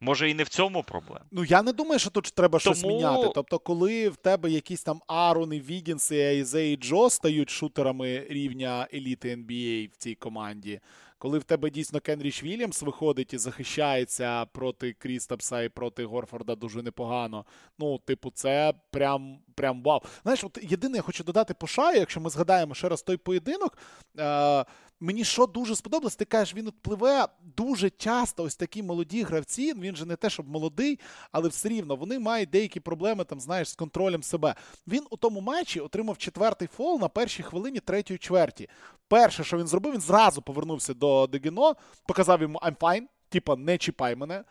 Може, 0.00 0.30
і 0.30 0.34
не 0.34 0.42
в 0.42 0.48
цьому 0.48 0.82
проблема. 0.82 1.24
Ну 1.30 1.44
я 1.44 1.62
не 1.62 1.72
думаю, 1.72 1.98
що 1.98 2.10
тут 2.10 2.24
треба 2.24 2.58
щось 2.58 2.84
міняти. 2.84 3.30
Тобто, 3.34 3.58
коли 3.58 4.08
в 4.08 4.16
тебе 4.16 4.50
якісь 4.50 4.82
там 4.82 5.00
Аруни, 5.06 5.60
Вігінси, 5.60 6.20
Айзе 6.20 6.68
і 6.68 6.76
Джо 6.76 7.10
стають 7.10 7.50
шутерами 7.50 8.26
рівня 8.30 8.88
еліти 8.94 9.36
NBA 9.36 9.90
в 9.92 9.96
цій 9.96 10.14
команді, 10.14 10.80
коли 11.18 11.38
в 11.38 11.44
тебе 11.44 11.70
дійсно 11.70 12.00
Кенріч 12.00 12.42
Вільямс 12.42 12.82
виходить 12.82 13.34
і 13.34 13.38
захищається 13.38 14.44
проти 14.44 14.92
Крістапса 14.92 15.62
і 15.62 15.68
проти 15.68 16.04
Горфорда 16.04 16.54
дуже 16.54 16.82
непогано. 16.82 17.44
Ну, 17.78 17.98
типу, 17.98 18.30
це 18.30 18.74
прям 18.90 19.38
прям 19.56 19.82
вау. 19.82 20.00
Знаєш, 20.22 20.44
от 20.44 20.58
єдине, 20.62 20.96
я 20.96 21.02
хочу 21.02 21.24
додати 21.24 21.54
по 21.54 21.66
Шаю, 21.66 21.98
якщо 21.98 22.20
ми 22.20 22.30
згадаємо 22.30 22.74
ще 22.74 22.88
раз 22.88 23.02
той 23.02 23.16
поєдинок. 23.16 23.78
Е- 24.18 24.64
Мені 25.00 25.24
що 25.24 25.46
дуже 25.46 25.76
сподобалось, 25.76 26.16
ти 26.16 26.24
кажеш, 26.24 26.54
він 26.54 26.68
от 26.68 27.30
дуже 27.56 27.90
часто. 27.90 28.42
Ось 28.42 28.56
такі 28.56 28.82
молоді 28.82 29.22
гравці. 29.22 29.74
Він 29.74 29.96
же 29.96 30.06
не 30.06 30.16
те, 30.16 30.30
щоб 30.30 30.48
молодий, 30.48 31.00
але 31.32 31.48
все 31.48 31.68
рівно 31.68 31.96
вони 31.96 32.18
мають 32.18 32.50
деякі 32.50 32.80
проблеми 32.80 33.24
там, 33.24 33.40
знаєш, 33.40 33.68
з 33.68 33.74
контролем 33.74 34.22
себе. 34.22 34.54
Він 34.86 35.06
у 35.10 35.16
тому 35.16 35.40
матчі 35.40 35.80
отримав 35.80 36.18
четвертий 36.18 36.68
фол 36.68 37.00
на 37.00 37.08
першій 37.08 37.42
хвилині 37.42 37.80
третьої 37.80 38.18
чверті. 38.18 38.68
Перше, 39.08 39.44
що 39.44 39.58
він 39.58 39.66
зробив, 39.66 39.92
він 39.92 40.00
зразу 40.00 40.42
повернувся 40.42 40.94
до 40.94 41.26
Дегіно, 41.26 41.76
показав 42.06 42.42
йому 42.42 42.58
I'm 42.58 42.76
fine, 42.76 43.02
типа 43.28 43.56
не 43.56 43.78
чіпай 43.78 44.16
мене. 44.16 44.44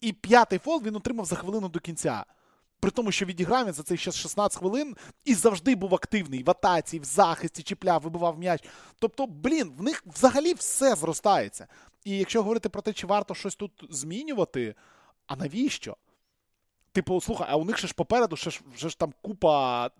І 0.00 0.12
п'ятий 0.12 0.58
фол 0.58 0.82
він 0.84 0.96
отримав 0.96 1.24
за 1.24 1.36
хвилину 1.36 1.68
до 1.68 1.80
кінця. 1.80 2.24
При 2.80 2.90
тому, 2.90 3.12
що 3.12 3.26
відіграв 3.26 3.66
він 3.66 3.72
за 3.72 3.82
цей 3.82 3.96
ще 3.96 4.12
16 4.12 4.58
хвилин 4.58 4.96
і 5.24 5.34
завжди 5.34 5.74
був 5.74 5.94
активний 5.94 6.42
в 6.42 6.50
атаці, 6.50 6.98
в 6.98 7.04
захисті, 7.04 7.62
чіпляв, 7.62 8.02
вибивав 8.02 8.38
м'яч. 8.38 8.64
Тобто, 8.98 9.26
блін, 9.26 9.72
в 9.78 9.82
них 9.82 10.02
взагалі 10.06 10.54
все 10.54 10.94
зростається. 10.94 11.66
І 12.04 12.18
якщо 12.18 12.42
говорити 12.42 12.68
про 12.68 12.82
те, 12.82 12.92
чи 12.92 13.06
варто 13.06 13.34
щось 13.34 13.54
тут 13.54 13.86
змінювати, 13.90 14.74
а 15.26 15.36
навіщо? 15.36 15.96
Типу, 16.92 17.20
слухай, 17.20 17.46
а 17.50 17.56
у 17.56 17.64
них 17.64 17.78
ще 17.78 17.86
ж 17.86 17.94
попереду 17.94 18.36
ще 18.36 18.50
ж, 18.50 18.60
вже 18.74 18.88
ж 18.88 18.98
там 18.98 19.12
купа 19.22 19.90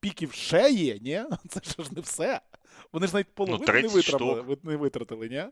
піків 0.00 0.32
ще 0.32 0.70
є, 0.70 0.98
ні? 0.98 1.24
Це 1.48 1.82
ж 1.82 1.94
не 1.94 2.00
все. 2.00 2.40
Вони 2.92 3.06
ж 3.06 3.12
навіть 3.12 3.34
половину 3.34 3.72
не, 3.72 3.88
витратили, 3.88 4.02
штук. 4.02 4.64
не 4.64 4.76
витратили, 4.76 5.28
ні? 5.28 5.44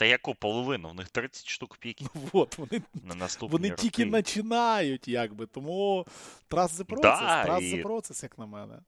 Та 0.00 0.06
яку 0.06 0.34
половину? 0.34 0.88
В 0.88 0.94
них 0.94 1.08
30 1.08 1.48
штук 1.48 1.76
піків 1.76 2.08
От, 2.32 2.58
вони 2.58 2.82
на 3.04 3.14
наступні 3.14 3.52
Вони 3.52 3.70
роки. 3.70 3.82
тільки 3.82 4.06
починають, 4.06 5.08
якби. 5.08 5.46
Тому 5.46 6.06
the 6.50 6.84
process, 6.84 7.00
Да, 7.00 7.44
trust 7.46 7.60
і- 7.60 7.82
process, 7.84 8.22
як 8.22 8.38
на 8.38 8.46
мене. 8.46 8.78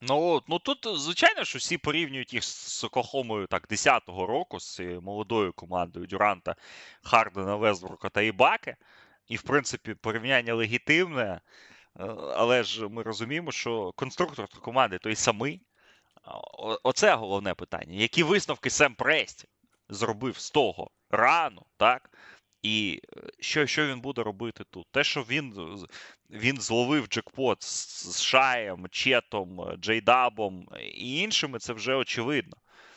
Ну, 0.00 0.20
от, 0.22 0.44
ну 0.48 0.58
тут, 0.58 0.86
звичайно, 0.98 1.44
що 1.44 1.58
всі 1.58 1.78
порівнюють 1.78 2.34
їх 2.34 2.44
з 2.44 2.84
Оклахомою 2.84 3.46
так 3.46 3.68
10-го 3.68 4.26
року 4.26 4.60
з 4.60 4.80
молодою 4.80 5.52
командою 5.52 6.06
Дюранта, 6.06 6.56
Хардена, 7.02 7.56
Вестбрука 7.56 8.08
та 8.08 8.22
Ібаки. 8.22 8.76
І, 9.28 9.36
в 9.36 9.42
принципі, 9.42 9.94
порівняння 9.94 10.54
легітимне. 10.54 11.22
е, 11.22 11.40
Але 12.36 12.62
ж 12.62 12.88
ми 12.88 13.02
розуміємо, 13.02 13.52
що 13.52 13.92
конструктор 13.96 14.48
команди 14.48 14.98
той 14.98 15.14
самий. 15.14 15.62
Оце 16.82 17.14
головне 17.14 17.54
питання. 17.54 17.94
Які 17.94 18.22
висновки 18.22 18.70
Сем 18.70 18.94
Престі 18.94 19.48
зробив 19.90 20.38
з 20.38 20.50
того 20.50 20.90
рану, 21.10 21.62
так? 21.76 22.10
І 22.62 23.00
е, 23.16 23.20
що, 23.40 23.66
що 23.66 23.86
він 23.86 24.00
буде 24.00 24.22
робити 24.22 24.64
тут? 24.70 24.86
Те, 24.90 25.04
що 25.04 25.22
він, 25.22 25.54
він 26.30 26.60
зловив 26.60 27.06
джекпот 27.06 27.62
з, 27.62 28.22
Шаєм, 28.22 28.86
Четом, 28.90 29.60
е, 29.60 29.76
Джейдабом 29.76 30.68
і 30.80 31.20
іншими, 31.20 31.58
це 31.58 31.72
вже 31.72 31.94
очевидно. 31.94 32.56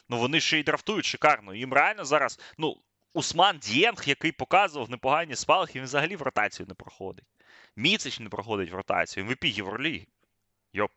Ну 0.10 0.18
вони 0.18 0.40
ще 0.40 0.60
й 0.60 0.64
драфтують 0.64 1.06
шикарно. 1.06 1.56
Їм 1.56 1.74
реально 1.74 2.06
зараз, 2.06 2.40
ну, 2.58 2.78
Усман 3.14 3.58
Дієнг, 3.58 4.04
який 4.06 4.32
показував 4.32 4.90
непогані 4.90 5.36
спалахи, 5.36 5.80
він 5.80 5.86
взагалі 5.86 6.16
в 6.16 6.22
ротацію 6.22 6.68
не 6.68 6.74
проходить. 6.74 7.26
Міцич 7.76 8.20
не 8.20 8.30
проходить 8.30 8.72
в 8.72 8.76
ротацію, 8.76 9.24
він 9.24 9.32
МВП 9.32 9.46
Євроліги. 9.46 10.08
Йоп. 10.74 10.92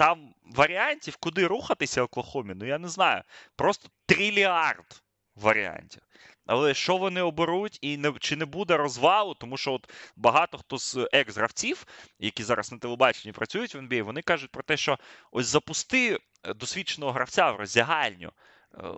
Там 0.00 0.34
варіантів, 0.44 1.16
куди 1.16 1.46
рухатися 1.46 2.02
Оклахомі, 2.02 2.54
ну 2.56 2.66
я 2.66 2.78
не 2.78 2.88
знаю. 2.88 3.22
Просто 3.56 3.88
триліард 4.06 5.02
варіантів. 5.36 6.02
Але 6.46 6.74
що 6.74 6.96
вони 6.96 7.22
оберуть, 7.22 7.78
і 7.82 7.96
не, 7.96 8.12
чи 8.20 8.36
не 8.36 8.44
буде 8.44 8.76
розвалу, 8.76 9.34
тому 9.34 9.56
що 9.56 9.72
от 9.72 9.90
багато 10.16 10.58
хто 10.58 10.78
з 10.78 11.08
екс-гравців, 11.12 11.86
які 12.18 12.42
зараз 12.42 12.72
на 12.72 12.78
телебаченні 12.78 13.32
працюють 13.32 13.74
в 13.74 13.78
NBA, 13.78 14.02
вони 14.02 14.22
кажуть 14.22 14.50
про 14.50 14.62
те, 14.62 14.76
що 14.76 14.98
ось 15.32 15.46
запусти 15.46 16.18
е, 16.44 16.54
досвідченого 16.54 17.12
гравця 17.12 17.50
в 17.50 17.56
роздягальню, 17.56 18.32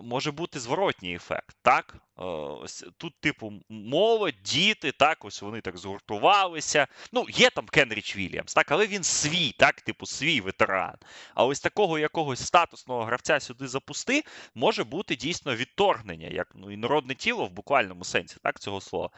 може 0.03 0.32
бути 0.32 0.61
зворотній 0.61 1.15
ефект. 1.15 1.57
Так? 1.62 1.94
Е, 2.19 2.23
Ось 2.62 2.85
тут, 2.97 3.20
типу, 3.20 3.53
молодь, 3.69 4.43
діти, 4.44 4.93
так, 4.93 5.24
ось 5.24 5.43
вони 5.43 5.61
так 5.61 5.78
згуртувалися. 5.78 6.86
Ну, 7.12 7.27
є 7.28 7.51
там 7.51 7.66
Кенріч 7.66 8.16
Вільямс, 8.16 8.55
так, 8.55 8.73
але 8.73 8.86
він 8.86 9.05
свій, 9.05 9.53
так, 9.53 9.81
типу, 9.81 10.07
свій 10.07 10.40
ветеран. 10.40 10.97
А 11.35 11.44
ось 11.44 11.61
такого 11.61 11.99
якогось 11.99 12.47
статусного 12.47 13.05
гравця 13.05 13.40
сюди 13.40 13.69
запусти, 13.69 14.24
може 14.55 14.85
бути 14.85 15.16
дійсно 15.16 15.57
відторгнення, 15.57 16.28
як 16.28 16.53
ну, 16.55 16.70
інородне 16.70 17.15
тіло 17.15 17.47
в 17.47 17.51
буквальному 17.51 18.05
сенсі, 18.05 18.36
так, 18.43 18.61
цього 18.61 18.81
слова. 18.81 19.11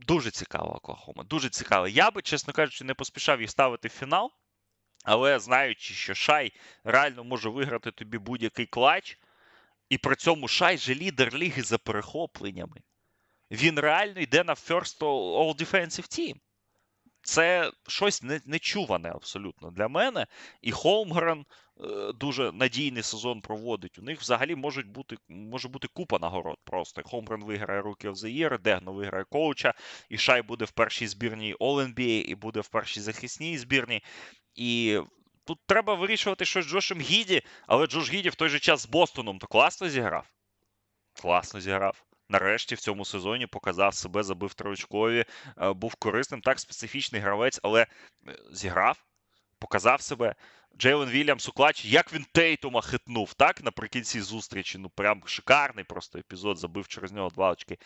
Дуже 0.00 0.30
цікаво 0.30 0.76
Оклахома, 0.76 1.24
дуже 1.24 1.48
цікаво. 1.48 1.88
Я 1.88 2.10
би, 2.10 2.22
чесно 2.22 2.52
кажучи, 2.52 2.84
не 2.84 2.94
поспішав 2.94 3.40
їх 3.40 3.50
ставити 3.50 3.88
в 3.88 3.90
фінал, 3.90 4.32
але 5.04 5.38
знаючи, 5.38 5.94
що 5.94 6.14
Шай 6.14 6.52
реально 6.84 7.24
може 7.24 7.48
виграти 7.48 7.90
тобі 7.90 8.18
будь-який 8.18 8.66
клач, 8.66 9.18
і 9.88 9.98
при 9.98 10.16
цьому 10.16 10.48
Шай 10.48 10.78
же 10.78 10.94
лідер 10.94 11.34
ліги 11.34 11.62
за 11.62 11.78
перехопленнями. 11.78 12.76
Він 13.50 13.78
реально 13.78 14.20
йде 14.20 14.44
на 14.44 14.54
First 14.54 14.98
All 15.00 15.56
Defensive 15.56 16.18
Team. 16.18 16.34
Це 17.22 17.72
щось 17.88 18.22
нечуване 18.46 19.10
абсолютно 19.10 19.70
для 19.70 19.88
мене. 19.88 20.26
І 20.60 20.72
Холмгрен 20.72 21.46
дуже 22.14 22.52
надійний 22.52 23.02
сезон 23.02 23.40
проводить. 23.40 23.98
У 23.98 24.02
них 24.02 24.20
взагалі 24.20 24.54
можуть 24.54 24.86
бути, 24.86 25.16
може 25.28 25.68
бути 25.68 25.88
купа 25.92 26.18
нагород 26.18 26.56
просто. 26.64 27.02
Холмгрен 27.04 27.44
виграє 27.44 27.82
Rookie 27.82 28.10
of 28.10 28.14
the 28.14 28.38
Year, 28.38 28.60
Дегно 28.60 28.92
виграє 28.92 29.24
коуча, 29.24 29.74
і 30.08 30.18
Шай 30.18 30.42
буде 30.42 30.64
в 30.64 30.70
першій 30.70 31.06
збірній 31.06 31.54
All-NBA, 31.54 32.22
і 32.22 32.34
буде 32.34 32.60
в 32.60 32.68
першій 32.68 33.00
захисній 33.00 33.58
збірній. 33.58 34.02
І 34.54 35.00
тут 35.44 35.58
треба 35.66 35.94
вирішувати 35.94 36.44
щось 36.44 36.64
з 36.64 36.68
Джошем 36.68 37.00
Гіді, 37.00 37.42
але 37.66 37.86
Джош 37.86 38.12
Гіді 38.12 38.28
в 38.28 38.34
той 38.34 38.48
же 38.48 38.58
час 38.58 38.80
з 38.80 38.86
Бостоном 38.86 39.38
то 39.38 39.46
класно 39.46 39.88
зіграв. 39.88 40.26
Класно 41.12 41.60
зіграв. 41.60 42.04
Нарешті 42.28 42.74
в 42.74 42.80
цьому 42.80 43.04
сезоні 43.04 43.46
показав 43.46 43.94
себе, 43.94 44.22
забив 44.22 44.54
троочкові, 44.54 45.24
е, 45.58 45.72
був 45.72 45.94
корисним, 45.94 46.40
так 46.40 46.60
специфічний 46.60 47.20
гравець, 47.20 47.60
але 47.62 47.82
е, 47.82 47.88
зіграв, 48.52 49.04
показав 49.60 50.00
себе. 50.00 50.34
Джейлен 50.78 51.08
Вільямс 51.08 51.48
у 51.48 51.52
клатчі, 51.52 51.90
як 51.90 52.12
він 52.12 52.26
Тейтума 52.32 52.80
хитнув, 52.80 53.34
так, 53.34 53.64
наприкінці 53.64 54.20
зустрічі. 54.20 54.78
Ну, 54.78 54.88
прям 54.88 55.22
шикарний 55.26 55.84
просто 55.84 56.18
епізод, 56.18 56.58
забив 56.58 56.88
через 56.88 57.12
нього 57.12 57.30
два 57.30 57.50
очки. 57.50 57.78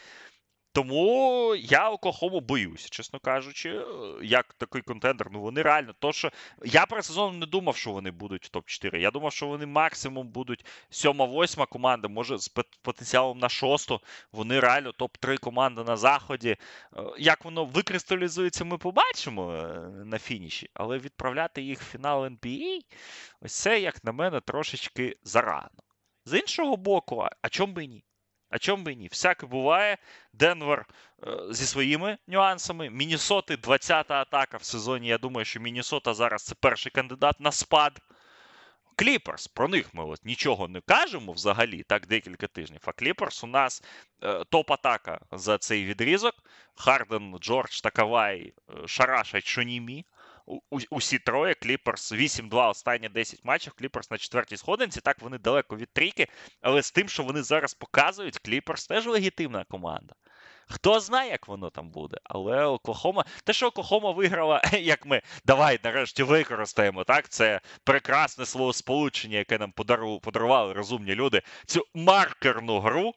Тому 0.74 1.54
я 1.54 1.90
Оклахому 1.90 2.40
боюсь, 2.40 2.90
чесно 2.90 3.20
кажучи, 3.20 3.70
е, 3.70 3.84
як 4.22 4.54
такий 4.54 4.82
контендер. 4.82 5.28
Ну 5.32 5.40
вони 5.40 5.62
реально, 5.62 5.94
то 5.98 6.12
що 6.12 6.30
я 6.64 6.86
перед 6.86 7.04
сезоном 7.04 7.38
не 7.38 7.46
думав, 7.46 7.76
що 7.76 7.90
вони 7.92 8.10
будуть 8.10 8.46
в 8.46 8.56
топ-4. 8.56 8.96
Я 8.96 9.10
думав, 9.10 9.32
що 9.32 9.46
вони 9.46 9.66
максимум 9.66 10.28
будуть 10.28 10.66
сьома-восьма 10.90 11.66
команда, 11.66 12.08
може 12.08 12.38
з 12.38 12.48
потенціалом 12.82 13.38
на 13.38 13.48
шосту. 13.48 14.00
Вони 14.32 14.60
реально 14.60 14.90
топ-3 14.90 15.38
команда 15.38 15.84
на 15.84 15.96
заході. 15.96 16.50
Е, 16.96 17.02
Як 17.18 17.44
воно 17.44 17.64
викристалізується, 17.64 18.64
ми 18.64 18.78
побачимо 18.78 19.52
е, 19.52 19.78
на 20.04 20.18
фініші, 20.18 20.70
але 20.74 20.98
відправляти 20.98 21.62
їх 21.62 21.80
в 21.82 21.84
фінал 21.84 22.24
NBA, 22.24 22.78
ось 23.40 23.54
це, 23.54 23.80
як 23.80 24.04
на 24.04 24.12
мене, 24.12 24.40
трошечки 24.40 25.16
зарано. 25.22 25.68
З 26.24 26.38
іншого 26.38 26.76
боку, 26.76 27.26
а- 27.42 27.48
чому 27.48 27.72
би 27.72 27.86
ні? 27.86 28.04
А 28.50 28.58
чому 28.58 28.82
би 28.82 28.94
ні? 28.94 29.08
Всяке 29.08 29.46
буває. 29.46 29.98
Денвер 30.32 30.86
зі 31.50 31.66
своїми 31.66 32.18
нюансами. 32.26 32.90
Мінісоти 32.90 33.54
20-та 33.56 34.14
атака 34.14 34.56
в 34.56 34.64
сезоні. 34.64 35.08
Я 35.08 35.18
думаю, 35.18 35.44
що 35.44 35.60
Мінісота 35.60 36.14
зараз 36.14 36.42
це 36.42 36.54
перший 36.54 36.92
кандидат 36.92 37.40
на 37.40 37.52
спад. 37.52 38.00
Кліперс, 38.96 39.46
про 39.46 39.68
них 39.68 39.94
ми 39.94 40.04
от 40.04 40.24
нічого 40.24 40.68
не 40.68 40.80
кажемо 40.80 41.32
взагалі, 41.32 41.82
так 41.82 42.06
декілька 42.06 42.46
тижнів. 42.46 42.80
А 42.84 42.92
Кліперс 42.92 43.44
у 43.44 43.46
нас 43.46 43.82
е, 44.22 44.44
топ-атака 44.44 45.18
за 45.32 45.58
цей 45.58 45.84
відрізок. 45.84 46.34
Харден, 46.74 47.38
Джордж 47.38 47.80
та 47.80 47.90
Кавай 47.90 48.52
е, 48.70 48.88
шарашать 48.88 49.46
Шонімі. 49.46 50.04
Усі 50.90 51.18
троє 51.18 51.54
Кліперс 51.54 52.12
8-2 52.12 52.68
останні 52.68 53.08
10 53.08 53.44
матчів. 53.44 53.72
Кліперс 53.72 54.10
на 54.10 54.18
четвертій 54.18 54.56
сходинці. 54.56 55.00
Так 55.00 55.22
вони 55.22 55.38
далеко 55.38 55.76
від 55.76 55.92
трійки. 55.92 56.26
Але 56.62 56.82
з 56.82 56.90
тим, 56.90 57.08
що 57.08 57.22
вони 57.22 57.42
зараз 57.42 57.74
показують, 57.74 58.38
Кліперс 58.38 58.86
теж 58.86 59.06
легітимна 59.06 59.64
команда. 59.64 60.14
Хто 60.68 61.00
знає, 61.00 61.30
як 61.30 61.48
воно 61.48 61.70
там 61.70 61.90
буде, 61.90 62.16
але 62.24 62.64
Оклахома, 62.64 63.24
те, 63.44 63.52
що 63.52 63.66
Оклахома 63.66 64.10
виграла, 64.10 64.62
як 64.72 65.06
ми 65.06 65.22
давай 65.44 65.78
нарешті 65.84 66.22
використаємо, 66.22 67.04
так? 67.04 67.28
Це 67.28 67.60
прекрасне 67.84 68.46
словосполучення, 68.46 69.38
яке 69.38 69.58
нам 69.58 69.72
подарували 70.22 70.72
розумні 70.72 71.14
люди. 71.14 71.42
Цю 71.66 71.86
маркерну 71.94 72.80
гру 72.80 73.14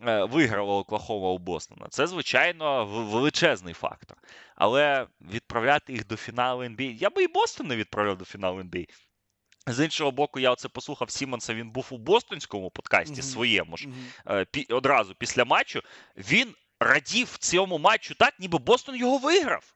виграла 0.00 0.74
Оклахома 0.74 1.28
у 1.28 1.38
Бостона. 1.38 1.86
Це, 1.90 2.06
звичайно, 2.06 2.86
величезний 2.86 3.74
фактор. 3.74 4.16
Але 4.56 5.06
відправляти 5.20 5.92
їх 5.92 6.06
до 6.06 6.16
фіналу 6.16 6.62
NBA, 6.62 6.92
я 6.92 7.10
би 7.10 7.22
і 7.22 7.28
Бостон 7.28 7.66
не 7.66 7.76
відправляв 7.76 8.18
до 8.18 8.24
фіналу 8.24 8.60
NBA. 8.60 8.86
З 9.66 9.84
іншого 9.84 10.10
боку, 10.10 10.40
я 10.40 10.50
оце 10.50 10.68
послухав 10.68 11.10
Сімонса. 11.10 11.54
Він 11.54 11.70
був 11.70 11.86
у 11.90 11.98
Бостонському 11.98 12.70
подкасті 12.70 13.20
mm-hmm. 13.20 13.32
своєму 13.32 13.76
ж 13.76 13.88
mm-hmm. 13.88 14.74
одразу 14.74 15.14
після 15.14 15.44
матчу. 15.44 15.82
Він 16.16 16.54
радів 16.80 17.36
цьому 17.38 17.78
матчу 17.78 18.14
так, 18.14 18.34
ніби 18.40 18.58
Бостон 18.58 18.96
його 18.96 19.18
виграв. 19.18 19.74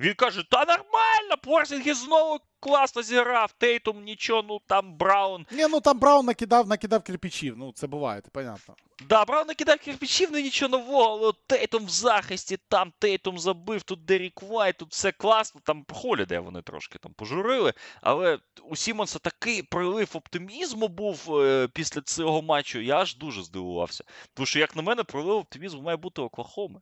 Він 0.00 0.14
каже: 0.14 0.44
Та 0.50 0.58
нормально, 0.58 1.36
Порзінги 1.42 1.94
знову 1.94 2.40
класно 2.60 3.02
зіграв. 3.02 3.52
Тейтум 3.52 4.04
нічого, 4.04 4.44
ну 4.48 4.60
там 4.66 4.96
Браун. 4.96 5.46
Ні, 5.50 5.66
ну 5.70 5.80
там 5.80 5.98
Браун 5.98 6.26
накидав 6.26 6.68
накидав 6.68 7.02
кирпичів. 7.02 7.58
Ну, 7.58 7.72
це 7.72 7.86
буває, 7.86 8.20
це 8.20 8.28
понятно. 8.32 8.74
Да, 9.08 9.24
Браун 9.24 9.46
накидав 9.46 9.78
кирпичів, 9.78 10.28
ну 10.32 10.38
нічого 10.38 10.68
нового, 10.68 11.10
але 11.10 11.32
Тейтум 11.46 11.86
в 11.86 11.88
захисті, 11.88 12.58
там 12.68 12.92
Тейтум 12.98 13.38
забив, 13.38 13.82
тут 13.82 14.04
Дерік 14.04 14.42
Вайт, 14.42 14.76
тут 14.76 14.92
все 14.92 15.12
класно, 15.12 15.60
там 15.64 15.84
Холіде 15.92 16.38
вони 16.38 16.62
трошки 16.62 16.98
там 16.98 17.12
пожурили. 17.12 17.72
Але 18.00 18.38
у 18.62 18.76
Сімонса 18.76 19.18
такий 19.18 19.62
прилив 19.62 20.10
оптимізму 20.14 20.88
був 20.88 21.36
е, 21.40 21.68
після 21.72 22.00
цього 22.00 22.42
матчу. 22.42 22.78
Я 22.78 22.96
аж 22.96 23.16
дуже 23.16 23.42
здивувався. 23.42 24.04
Тому 24.34 24.46
що, 24.46 24.58
як 24.58 24.76
на 24.76 24.82
мене, 24.82 25.04
прилив 25.04 25.36
оптимізму 25.36 25.82
має 25.82 25.96
бути 25.96 26.22
Оклахоми 26.22 26.80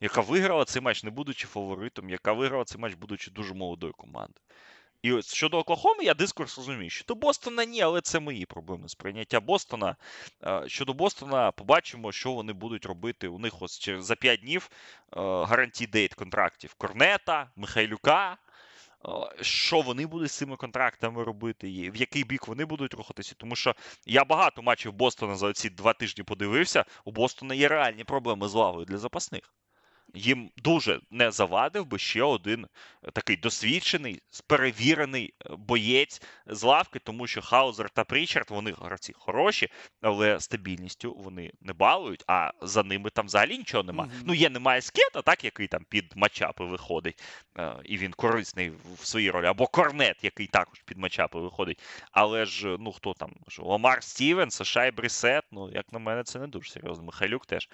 яка 0.00 0.20
виграла 0.20 0.64
цей 0.64 0.82
матч, 0.82 1.04
не 1.04 1.10
будучи 1.10 1.46
фаворитом, 1.46 2.10
яка 2.10 2.32
виграла 2.32 2.64
цей 2.64 2.80
матч, 2.80 2.94
будучи 2.94 3.30
дуже 3.30 3.54
молодою 3.54 3.92
командою. 3.92 4.40
І 5.04 5.12
ось 5.12 5.34
щодо 5.34 5.58
Оклахоми, 5.58 6.04
я 6.04 6.14
дискурс 6.14 6.58
розумію. 6.58 6.90
Щодо 6.90 7.14
Бостона 7.14 7.64
ні, 7.64 7.80
але 7.82 8.00
це 8.00 8.20
мої 8.20 8.46
проблеми 8.46 8.88
сприйняття 8.88 9.40
Бостона. 9.40 9.96
Щодо 10.66 10.92
Бостона, 10.92 11.50
побачимо, 11.52 12.12
що 12.12 12.32
вони 12.32 12.52
будуть 12.52 12.86
робити. 12.86 13.28
У 13.28 13.38
них 13.38 13.62
ось 13.62 13.78
через 13.78 14.04
за 14.04 14.16
5 14.16 14.40
днів 14.40 14.70
гарантій 15.16 15.86
дейт 15.86 16.14
контрактів 16.14 16.74
Корнета, 16.74 17.50
Михайлюка. 17.56 18.36
Що 19.40 19.80
вони 19.80 20.06
будуть 20.06 20.30
з 20.30 20.36
цими 20.36 20.56
контрактами 20.56 21.24
робити, 21.24 21.70
і 21.70 21.90
в 21.90 21.96
який 21.96 22.24
бік 22.24 22.48
вони 22.48 22.64
будуть 22.64 22.94
рухатися? 22.94 23.34
Тому 23.36 23.56
що 23.56 23.74
я 24.06 24.24
багато 24.24 24.62
матчів 24.62 24.92
Бостона 24.92 25.34
за 25.34 25.52
ці 25.52 25.70
два 25.70 25.92
тижні 25.92 26.24
подивився. 26.24 26.84
У 27.04 27.10
Бостона 27.12 27.54
є 27.54 27.68
реальні 27.68 28.04
проблеми 28.04 28.48
з 28.48 28.54
лавою 28.54 28.86
для 28.86 28.98
запасних 28.98 29.54
їм 30.14 30.50
дуже 30.56 31.00
не 31.10 31.30
завадив 31.30 31.86
би 31.86 31.98
ще 31.98 32.22
один 32.22 32.66
е, 33.02 33.10
такий 33.10 33.36
досвідчений, 33.36 34.22
перевірений 34.46 35.34
е, 35.40 35.48
боєць 35.58 36.22
з 36.46 36.62
лавки, 36.62 36.98
тому 36.98 37.26
що 37.26 37.42
Хаузер 37.42 37.90
та 37.90 38.04
Прічард, 38.04 38.50
вони 38.50 38.74
гравці 38.80 39.12
хороші, 39.16 39.68
але 40.02 40.40
стабільністю 40.40 41.14
вони 41.18 41.52
не 41.60 41.72
балують, 41.72 42.24
а 42.26 42.50
за 42.62 42.82
ними 42.82 43.10
там 43.10 43.26
взагалі 43.26 43.58
нічого 43.58 43.82
немає. 43.82 44.10
Mm-hmm. 44.10 44.22
Ну, 44.24 44.34
є 44.34 44.50
немає 44.50 44.82
скета, 44.82 45.22
так, 45.22 45.44
який 45.44 45.66
там 45.66 45.84
під 45.88 46.12
матчапи 46.16 46.64
виходить, 46.64 47.22
е, 47.58 47.76
і 47.84 47.98
він 47.98 48.12
корисний 48.12 48.72
в 49.00 49.06
своїй 49.06 49.30
ролі, 49.30 49.46
або 49.46 49.66
Корнет, 49.66 50.24
який 50.24 50.46
також 50.46 50.80
під 50.80 50.98
матчапи 50.98 51.38
виходить. 51.38 51.82
Але 52.12 52.44
ж, 52.44 52.76
ну 52.80 52.92
хто 52.92 53.14
там? 53.14 53.32
Ламар 53.58 54.02
Стівенс, 54.02 54.62
Шай 54.62 54.90
Брісет, 54.90 55.44
ну, 55.52 55.70
як 55.70 55.92
на 55.92 55.98
мене, 55.98 56.22
це 56.22 56.38
не 56.38 56.46
дуже 56.46 56.70
серйозно. 56.70 57.04
Михайлюк 57.04 57.46
теж 57.46 57.68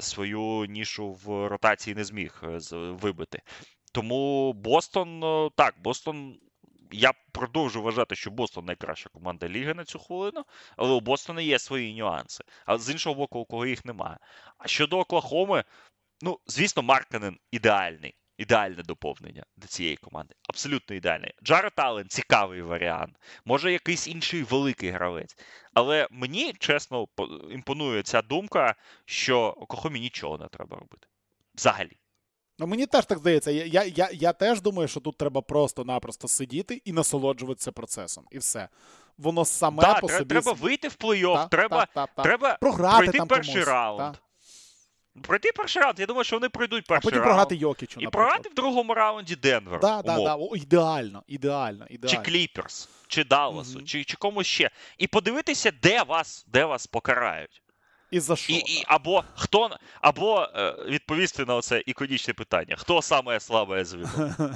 свою 0.00 0.64
нішу 0.64 1.12
в 1.12 1.48
ротації 1.62 1.94
не 1.94 2.04
зміг 2.04 2.42
е, 2.42 2.58
вибити. 2.72 3.42
Тому 3.92 4.52
Бостон, 4.52 5.24
е, 5.24 5.50
так, 5.56 5.74
Бостон. 5.82 6.38
Я 6.92 7.12
продовжу 7.32 7.82
вважати, 7.82 8.16
що 8.16 8.30
Бостон 8.30 8.64
найкраща 8.64 9.08
команда 9.08 9.48
ліги 9.48 9.74
на 9.74 9.84
цю 9.84 9.98
хвилину, 9.98 10.44
але 10.76 10.90
у 10.92 11.00
Бостона 11.00 11.40
є 11.40 11.58
свої 11.58 11.94
нюанси. 11.94 12.44
А 12.66 12.78
з 12.78 12.90
іншого 12.90 13.14
боку, 13.14 13.38
у 13.38 13.44
кого 13.44 13.66
їх 13.66 13.84
немає. 13.84 14.18
А 14.58 14.68
щодо 14.68 14.98
Оклахоми, 14.98 15.64
ну, 16.20 16.38
звісно, 16.46 16.82
Марканен 16.82 17.38
ідеальний, 17.50 18.14
ідеальне 18.38 18.82
доповнення 18.82 19.44
до 19.56 19.66
цієї 19.66 19.96
команди. 19.96 20.34
Абсолютно 20.48 20.96
ідеальний. 20.96 21.34
Джаред 21.44 21.72
Аллен 21.76 22.08
цікавий 22.08 22.62
варіант. 22.62 23.16
Може, 23.44 23.72
якийсь 23.72 24.08
інший 24.08 24.42
великий 24.42 24.90
гравець. 24.90 25.36
Але 25.74 26.08
мені 26.10 26.52
чесно 26.52 27.06
імпонує 27.50 28.02
ця 28.02 28.22
думка, 28.22 28.74
що 29.04 29.40
Оклахомі 29.40 30.00
нічого 30.00 30.38
не 30.38 30.48
треба 30.48 30.76
робити. 30.76 31.06
Взагалі. 31.60 31.96
Ну, 32.58 32.66
мені 32.66 32.86
теж 32.86 33.06
так 33.06 33.18
здається. 33.18 33.50
Я 33.50 33.64
я, 33.64 33.84
я, 33.84 34.08
я 34.12 34.32
теж 34.32 34.60
думаю, 34.60 34.88
що 34.88 35.00
тут 35.00 35.16
треба 35.16 35.42
просто-напросто 35.42 36.28
сидіти 36.28 36.82
і 36.84 36.92
насолоджуватися 36.92 37.72
процесом. 37.72 38.24
І 38.30 38.38
все. 38.38 38.68
Воно 39.18 39.44
саме 39.44 39.82
да, 39.82 39.94
по 39.94 40.08
собі... 40.08 40.24
Треба 40.24 40.52
вийти 40.52 40.88
в 40.88 40.96
плей-офф, 41.00 41.48
треба 41.48 41.86
та, 41.94 42.06
та, 42.06 42.22
треба 42.22 42.58
Програти 42.60 42.96
пройти 42.96 43.18
там 43.18 43.28
перший 43.28 43.54
комусь, 43.54 43.68
раунд. 43.68 44.16
Пройти 45.22 45.52
перший 45.52 45.82
раунд. 45.82 46.00
Я 46.00 46.06
думаю, 46.06 46.24
що 46.24 46.36
вони 46.36 46.48
пройдуть 46.48 46.86
перший 46.86 47.08
а 47.08 47.10
потім 47.10 47.18
раунд. 47.18 47.28
програти 47.28 47.56
Йокічу, 47.56 48.00
І 48.00 48.06
програти 48.06 48.48
в 48.48 48.54
другому 48.54 48.94
раунді 48.94 49.36
Денвер. 49.36 49.80
Да, 49.80 50.02
да, 50.02 50.16
да. 50.16 50.36
О, 50.36 50.56
ідеально, 50.56 51.22
ідеально, 51.26 51.86
ідеально. 51.90 52.24
Чи 52.24 52.30
Кліперс, 52.30 52.88
чи 53.08 53.24
Далласу, 53.24 53.78
угу. 53.78 53.86
чи 53.86 54.04
чи 54.04 54.16
комусь 54.16 54.46
ще. 54.46 54.70
І 54.98 55.06
подивитися, 55.06 55.72
де 55.82 56.02
вас 56.02 56.44
де 56.48 56.64
вас 56.64 56.86
покарають. 56.86 57.62
І 58.10 58.20
за 58.20 58.36
що? 58.36 58.52
І, 58.52 58.56
і, 58.56 58.84
Або 58.86 59.24
хто, 59.34 59.70
або 60.00 60.48
е, 60.54 60.76
відповісти 60.88 61.44
на 61.44 61.60
це 61.60 61.82
іконічне 61.86 62.34
питання: 62.34 62.76
хто 62.78 63.02
саме 63.02 63.40
слабе 63.40 63.84
звено? 63.84 64.08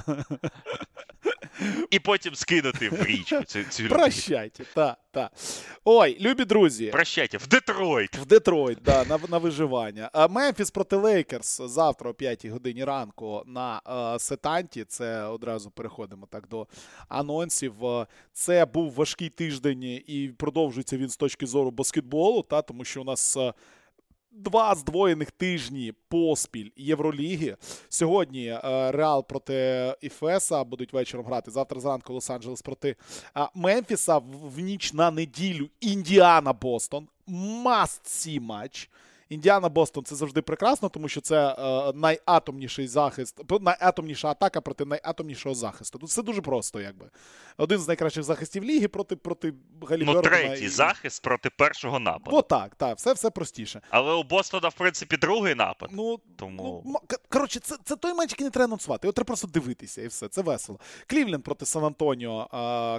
І 1.91 1.99
потім 1.99 2.35
скинути 2.35 2.89
в 2.89 3.05
річку 3.05 3.43
цю 3.43 3.63
цю 3.63 3.87
Прощайте, 3.87 4.65
так, 4.73 4.97
так. 5.11 5.31
Ой, 5.85 6.17
любі 6.19 6.45
друзі. 6.45 6.87
Прощайте, 6.87 7.37
в 7.37 7.47
Детройт. 7.47 8.15
В 8.15 8.25
Детройт, 8.25 8.77
да, 8.85 9.05
на 9.05 9.19
на 9.29 9.37
виживання. 9.37 10.27
Мемфіс 10.29 10.71
проти 10.71 10.95
Лейкерс 10.95 11.61
завтра 11.65 12.09
о 12.09 12.13
5 12.13 12.45
годині 12.45 12.83
ранку 12.83 13.43
на 13.45 13.81
uh, 13.85 14.19
Сетанті. 14.19 14.83
Це 14.83 15.23
одразу 15.23 15.71
переходимо 15.71 16.27
так 16.31 16.47
до 16.47 16.67
анонсів. 17.07 17.73
Це 18.33 18.65
був 18.65 18.93
важкий 18.93 19.29
тиждень 19.29 19.83
і 19.83 20.31
продовжується 20.37 20.97
він 20.97 21.09
з 21.09 21.17
точки 21.17 21.45
зору 21.45 21.71
баскетболу, 21.71 22.41
та, 22.41 22.61
тому 22.61 22.85
що 22.85 23.01
у 23.01 23.03
нас 23.03 23.37
Два 24.37 24.75
здвоєних 24.75 25.31
тижні 25.31 25.93
поспіль 26.07 26.69
Євроліги. 26.75 27.57
Сьогодні 27.89 28.47
е, 28.47 28.91
Реал 28.91 29.27
проти 29.27 29.93
Іфеса 30.01 30.63
будуть 30.63 30.93
вечором 30.93 31.25
грати. 31.25 31.51
Завтра 31.51 31.79
зранку 31.79 32.13
Лос-Анджелес 32.13 32.63
проти 32.63 32.95
е, 33.37 33.47
Мемфіса. 33.55 34.17
В 34.17 34.59
ніч 34.59 34.93
на 34.93 35.11
неділю 35.11 35.69
Індіана 35.79 36.53
Бостон. 36.53 37.07
Must 37.27 38.03
see 38.05 38.39
матч. 38.39 38.89
Індіана 39.29 39.69
Бостон 39.69 40.03
це 40.03 40.15
завжди 40.15 40.41
прекрасно, 40.41 40.89
тому 40.89 41.07
що 41.07 41.21
це 41.21 41.55
е, 41.59 41.93
найатомніший 41.95 42.87
захист, 42.87 43.41
найатомніша 43.61 44.27
атака 44.27 44.61
проти 44.61 44.85
найатомнішого 44.85 45.55
захисту. 45.55 45.99
Тут 45.99 46.09
все 46.09 46.23
дуже 46.23 46.41
просто, 46.41 46.81
якби. 46.81 47.09
Один 47.57 47.79
з 47.79 47.87
найкращих 47.87 48.23
захистів 48.23 48.63
ліги 48.63 48.87
проти 48.87 49.15
проти 49.15 49.53
Галіберна. 49.89 50.13
Ну, 50.13 50.21
третій 50.21 50.65
і... 50.65 50.69
захист 50.69 51.23
проти 51.23 51.49
першого 51.49 51.99
нападу. 51.99 52.37
О, 52.37 52.41
так, 52.41 52.75
так, 52.75 52.97
все 52.97 53.13
все 53.13 53.29
простіше. 53.29 53.81
Але 53.89 54.13
у 54.13 54.23
Бостона, 54.23 54.69
в 54.69 54.73
принципі, 54.73 55.17
другий 55.17 55.55
напад. 55.55 55.89
Ну, 55.93 56.19
тому... 56.35 56.83
ну 56.85 57.17
коротше, 57.29 57.59
це 57.59 57.75
це 57.83 57.95
той 57.95 58.13
матч, 58.13 58.31
який 58.31 58.43
не 58.43 58.51
треба 58.51 58.65
анонсувати. 58.65 59.07
Його 59.07 59.13
треба 59.13 59.27
просто 59.27 59.47
дивитися, 59.47 60.01
і 60.01 60.07
все. 60.07 60.27
Це 60.27 60.41
весело. 60.41 60.79
Клівленд 61.07 61.43
проти 61.43 61.65
Сан-Антоніо. 61.65 62.47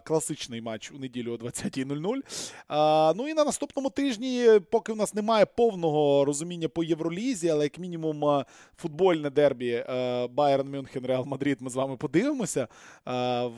Класичний 0.05 0.61
матч 0.61 0.93
у 0.93 0.99
неділю 0.99 1.33
о 1.33 1.37
20.00. 1.37 3.15
Ну 3.17 3.29
і 3.29 3.35
на 3.35 3.45
наступному 3.45 3.91
тижні, 3.91 4.61
поки 4.71 4.93
в 4.93 4.97
нас 4.97 5.15
немає 5.15 5.47
повного 5.47 6.16
розуміння 6.25 6.69
по 6.69 6.85
Євролізі, 6.85 7.49
але 7.49 7.65
як 7.65 7.79
мінімум 7.79 8.25
е, 8.25 8.45
футбольне 8.77 9.31
дербі 9.31 9.85
Байерн 10.31 10.71
Мюнхен, 10.71 11.07
Реал 11.07 11.25
Мадрид 11.27 11.61
ми 11.61 11.71
з 11.71 11.75
вами 11.75 11.97
подивимося. 11.97 12.69
Е, 13.09 13.51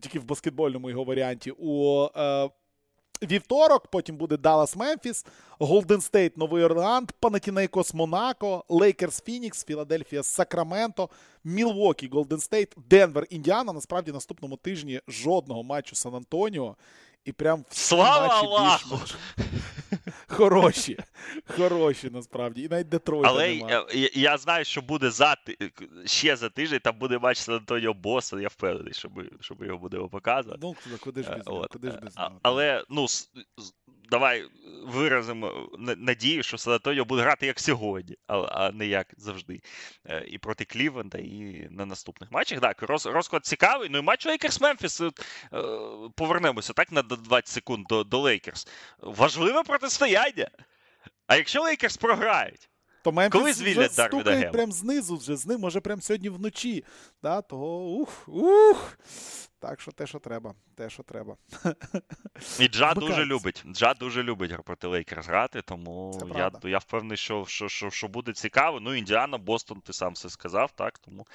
тільки 0.00 0.18
в 0.18 0.24
баскетбольному 0.24 0.90
його 0.90 1.04
варіанті. 1.04 1.52
У 1.58 2.02
е, 2.16 2.50
вівторок, 3.22 3.86
потім 3.86 4.16
буде 4.16 4.36
Даллас 4.36 4.76
Мемфіс, 4.76 5.26
Голден 5.58 6.00
Стейт, 6.00 6.36
Новий 6.36 6.64
Орлеан, 6.64 7.06
Панатінейкос 7.20 7.94
Монако, 7.94 8.64
Лейкерс 8.68 9.22
Фінікс, 9.22 9.64
Філадельфія 9.64 10.22
Сакраменто, 10.22 11.10
Мілвокі, 11.44 12.08
Голден 12.08 12.40
Стейт, 12.40 12.74
Денвер, 12.90 13.26
Індіана. 13.30 13.72
Насправді 13.72 14.12
наступному 14.12 14.56
тижні 14.56 15.00
жодного 15.08 15.62
матчу 15.62 15.96
Сан 15.96 16.14
Антоніо. 16.14 16.76
І 17.24 17.32
прям 17.32 17.64
Слава 17.70 18.26
матчі 18.28 18.46
Аллаху! 18.46 19.00
хороші. 20.26 20.98
Хороші, 21.46 22.10
насправді. 22.10 22.62
І 22.62 22.68
навіть 22.68 22.88
Детройта 22.88 23.28
Але 23.28 23.54
немає. 23.54 23.86
я, 23.92 24.08
я 24.14 24.38
знаю, 24.38 24.64
що 24.64 24.82
буде 24.82 25.10
за 25.10 25.36
ще 26.04 26.36
за 26.36 26.48
тиждень, 26.48 26.80
там 26.84 26.98
буде 26.98 27.18
матч 27.18 27.38
Сан 27.38 27.48
Антоніо 27.48 27.92
Бостон, 27.92 28.40
я 28.40 28.48
впевнений, 28.48 28.92
що 28.94 29.08
ми, 29.10 29.28
що 29.40 29.54
ми 29.60 29.66
його 29.66 29.78
будемо 29.78 30.08
показувати. 30.08 30.58
Ну, 30.62 30.74
куди 31.00 31.22
ж 31.22 31.30
без 31.30 31.46
нього, 31.46 31.66
е, 31.74 31.78
без 31.78 32.16
нього. 32.16 32.38
Але 32.42 32.84
ну 32.90 33.06
давай 34.10 34.44
виразимо 34.86 35.70
надію, 35.78 36.42
що 36.42 36.58
Сан 36.58 36.72
Антоніо 36.72 37.04
буде 37.04 37.22
грати 37.22 37.46
як 37.46 37.60
сьогодні, 37.60 38.16
а, 38.26 38.70
не 38.72 38.86
як 38.86 39.06
завжди. 39.16 39.60
Е, 40.06 40.24
І 40.28 40.38
проти 40.38 40.64
Клівленда, 40.64 41.18
і 41.18 41.68
на 41.70 41.86
наступних 41.86 42.32
матчах. 42.32 42.60
Так, 42.60 42.82
роз, 42.82 43.06
розклад 43.06 43.46
цікавий. 43.46 43.88
Ну 43.88 43.98
і 43.98 44.02
матч 44.02 44.26
Лейкерс 44.26 44.60
Мемфіс. 44.60 45.00
е, 45.00 45.10
Повернемося 46.16 46.72
так 46.72 46.92
на 46.92 47.02
20 47.02 47.48
секунд 47.48 47.86
до, 47.86 48.04
до 48.04 48.18
Лейкерс. 48.18 48.68
Важливе 48.98 49.62
протистояння. 49.62 50.50
А 51.26 51.36
якщо 51.36 51.62
Лейкерс 51.62 51.96
програють, 51.96 52.68
То 53.04 53.12
Мемфіс 53.12 53.40
Коли 53.40 53.52
звільнять 53.52 53.90
вже 53.90 54.06
стукають 54.06 54.52
прям 54.52 54.72
знизу, 54.72 55.16
вже 55.16 55.36
з 55.36 55.46
ним, 55.46 55.60
може 55.60 55.80
прям 55.80 56.00
сьогодні 56.00 56.28
вночі. 56.28 56.84
Да, 57.22 57.42
того 57.42 57.84
ух, 57.84 58.28
ух. 58.28 58.98
Так 59.58 59.80
що 59.80 59.92
те, 59.92 60.06
що 60.06 60.18
треба, 60.18 60.54
те, 60.74 60.90
що 60.90 61.02
треба. 61.02 61.36
І 62.60 62.68
Джа 62.68 62.94
дуже 62.94 63.24
любить. 63.24 63.64
Джа 63.72 63.94
дуже 63.94 64.22
любить 64.22 64.62
проти 64.64 64.86
Лейкерс 64.86 65.26
грати, 65.26 65.62
тому 65.62 66.22
я, 66.36 66.50
я 66.64 66.78
впевнений, 66.78 67.16
що, 67.16 67.44
що, 67.48 67.68
що, 67.68 67.90
що 67.90 68.08
буде 68.08 68.32
цікаво. 68.32 68.80
Ну, 68.80 68.94
Індіана, 68.94 69.38
Бостон, 69.38 69.80
ти 69.80 69.92
сам 69.92 70.12
все 70.12 70.28
сказав, 70.30 70.72
так. 70.72 70.98
Тому. 70.98 71.26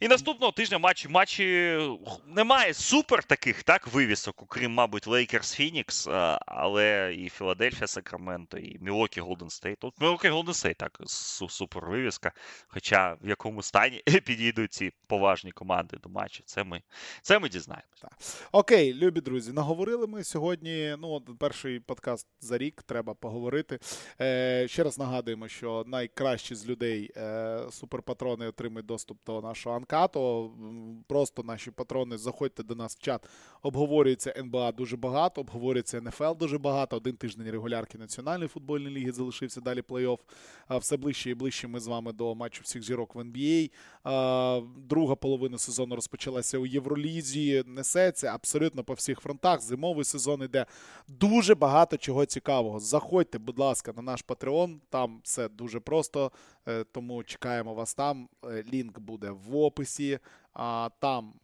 І 0.00 0.08
наступного 0.08 0.52
тижня 0.52 0.78
матчі, 0.78 1.08
матчі 1.08 1.78
немає 2.26 2.74
супер 2.74 3.24
таких 3.24 3.62
так, 3.62 3.86
вивісок, 3.86 4.42
окрім, 4.42 4.72
мабуть, 4.72 5.06
Лейкерс 5.06 5.54
Фінікс, 5.54 6.08
але 6.46 7.14
і 7.18 7.28
Філадельфія, 7.28 7.86
Сакраменто, 7.86 8.58
і 8.58 8.78
Мілвокі 8.80 9.20
Голден 9.20 9.50
Стейт. 9.50 9.78
Тут 9.78 10.00
Мілвокі 10.00 10.28
Голден 10.28 10.54
Стейт, 10.54 10.76
так, 10.76 11.00
су- 11.00 11.48
супер 11.48 11.86
вивіска. 11.86 12.32
Хоча 12.68 13.16
в 13.22 13.28
якому 13.28 13.62
стані 13.62 14.02
підійдуть 14.24 14.72
ці 14.72 14.92
поважні 15.06 15.52
команди 15.52 15.96
до 16.02 16.08
матчу, 16.08 16.42
це 16.46 16.64
ми, 16.64 16.82
це 17.22 17.38
ми 17.38 17.48
дізнаємося. 17.48 18.08
Окей, 18.52 18.94
любі 18.94 19.20
друзі, 19.20 19.52
наговорили 19.52 20.06
ми 20.06 20.24
сьогодні. 20.24 20.96
Ну, 20.98 21.08
от 21.08 21.38
перший 21.38 21.80
подкаст 21.80 22.26
за 22.40 22.58
рік 22.58 22.82
треба 22.82 23.14
поговорити. 23.14 23.78
Е, 24.20 24.68
ще 24.68 24.82
раз 24.84 24.98
нагадуємо, 24.98 25.48
що 25.48 25.84
найкращі 25.86 26.54
з 26.54 26.68
людей 26.68 27.10
е, 27.16 27.58
суперпатрони 27.70 28.46
отримують 28.46 28.86
доступ 28.86 29.18
до 29.26 29.40
нашого 29.40 29.76
uncut 29.76 29.85
у. 29.85 29.89
М, 29.94 31.04
Просто 31.08 31.42
наші 31.42 31.70
патрони 31.70 32.18
заходьте 32.18 32.62
до 32.62 32.74
нас 32.74 32.96
в 32.96 33.02
чат. 33.02 33.28
Обговорюється 33.62 34.34
НБА 34.38 34.72
дуже 34.72 34.96
багато, 34.96 35.40
обговорюється 35.40 36.00
НФЛ 36.00 36.32
дуже 36.38 36.58
багато. 36.58 36.96
Один 36.96 37.16
тиждень 37.16 37.50
регулярки 37.50 37.98
Національної 37.98 38.48
футбольної 38.48 38.94
ліги 38.96 39.12
залишився 39.12 39.60
далі 39.60 39.80
плей-офф. 39.80 40.18
Все 40.70 40.96
ближче 40.96 41.30
і 41.30 41.34
ближче 41.34 41.68
ми 41.68 41.80
з 41.80 41.86
вами 41.86 42.12
до 42.12 42.34
матчу 42.34 42.60
всіх 42.64 42.82
зірок 42.82 43.14
в 43.14 43.18
NBA. 43.18 43.70
Друга 44.88 45.14
половина 45.14 45.58
сезону 45.58 45.94
розпочалася 45.94 46.58
у 46.58 46.66
Євролізі. 46.66 47.62
Несеться 47.66 48.26
абсолютно 48.26 48.84
по 48.84 48.92
всіх 48.94 49.20
фронтах. 49.20 49.60
Зимовий 49.60 50.04
сезон 50.04 50.42
іде 50.42 50.66
дуже 51.08 51.54
багато 51.54 51.96
чого 51.96 52.26
цікавого. 52.26 52.80
Заходьте, 52.80 53.38
будь 53.38 53.58
ласка, 53.58 53.92
на 53.96 54.02
наш 54.02 54.24
Patreon. 54.24 54.76
Там 54.90 55.20
все 55.24 55.48
дуже 55.48 55.80
просто. 55.80 56.30
Е, 56.68 56.84
Тому 56.84 57.24
чекаємо 57.24 57.74
вас 57.74 57.94
там. 57.94 58.28
Е, 58.44 58.64
Лінк 58.72 58.98
буде 58.98 59.30
в 59.30 59.56
описі. 59.56 60.18
А 60.52 60.90
там 61.00 61.34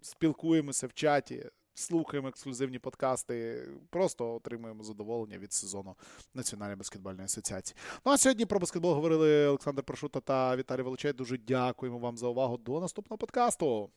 спілкуємося 0.00 0.86
в 0.86 0.92
чаті. 0.92 1.50
Слухаємо 1.76 2.28
ексклюзивні 2.28 2.78
подкасти, 2.78 3.68
просто 3.90 4.34
отримуємо 4.34 4.84
задоволення 4.84 5.38
від 5.38 5.52
сезону 5.52 5.96
Національної 6.34 6.76
баскетбольної 6.76 7.24
асоціації. 7.24 7.76
Ну 8.06 8.12
а 8.12 8.18
сьогодні 8.18 8.46
про 8.46 8.60
баскетбол 8.60 8.94
говорили 8.94 9.46
Олександр 9.46 9.82
Прошута 9.82 10.20
та 10.20 10.56
Віталій 10.56 10.82
Волочай. 10.82 11.12
Дуже 11.12 11.38
дякуємо 11.38 11.98
вам 11.98 12.16
за 12.16 12.26
увагу. 12.26 12.56
До 12.56 12.80
наступного 12.80 13.18
подкасту. 13.18 13.90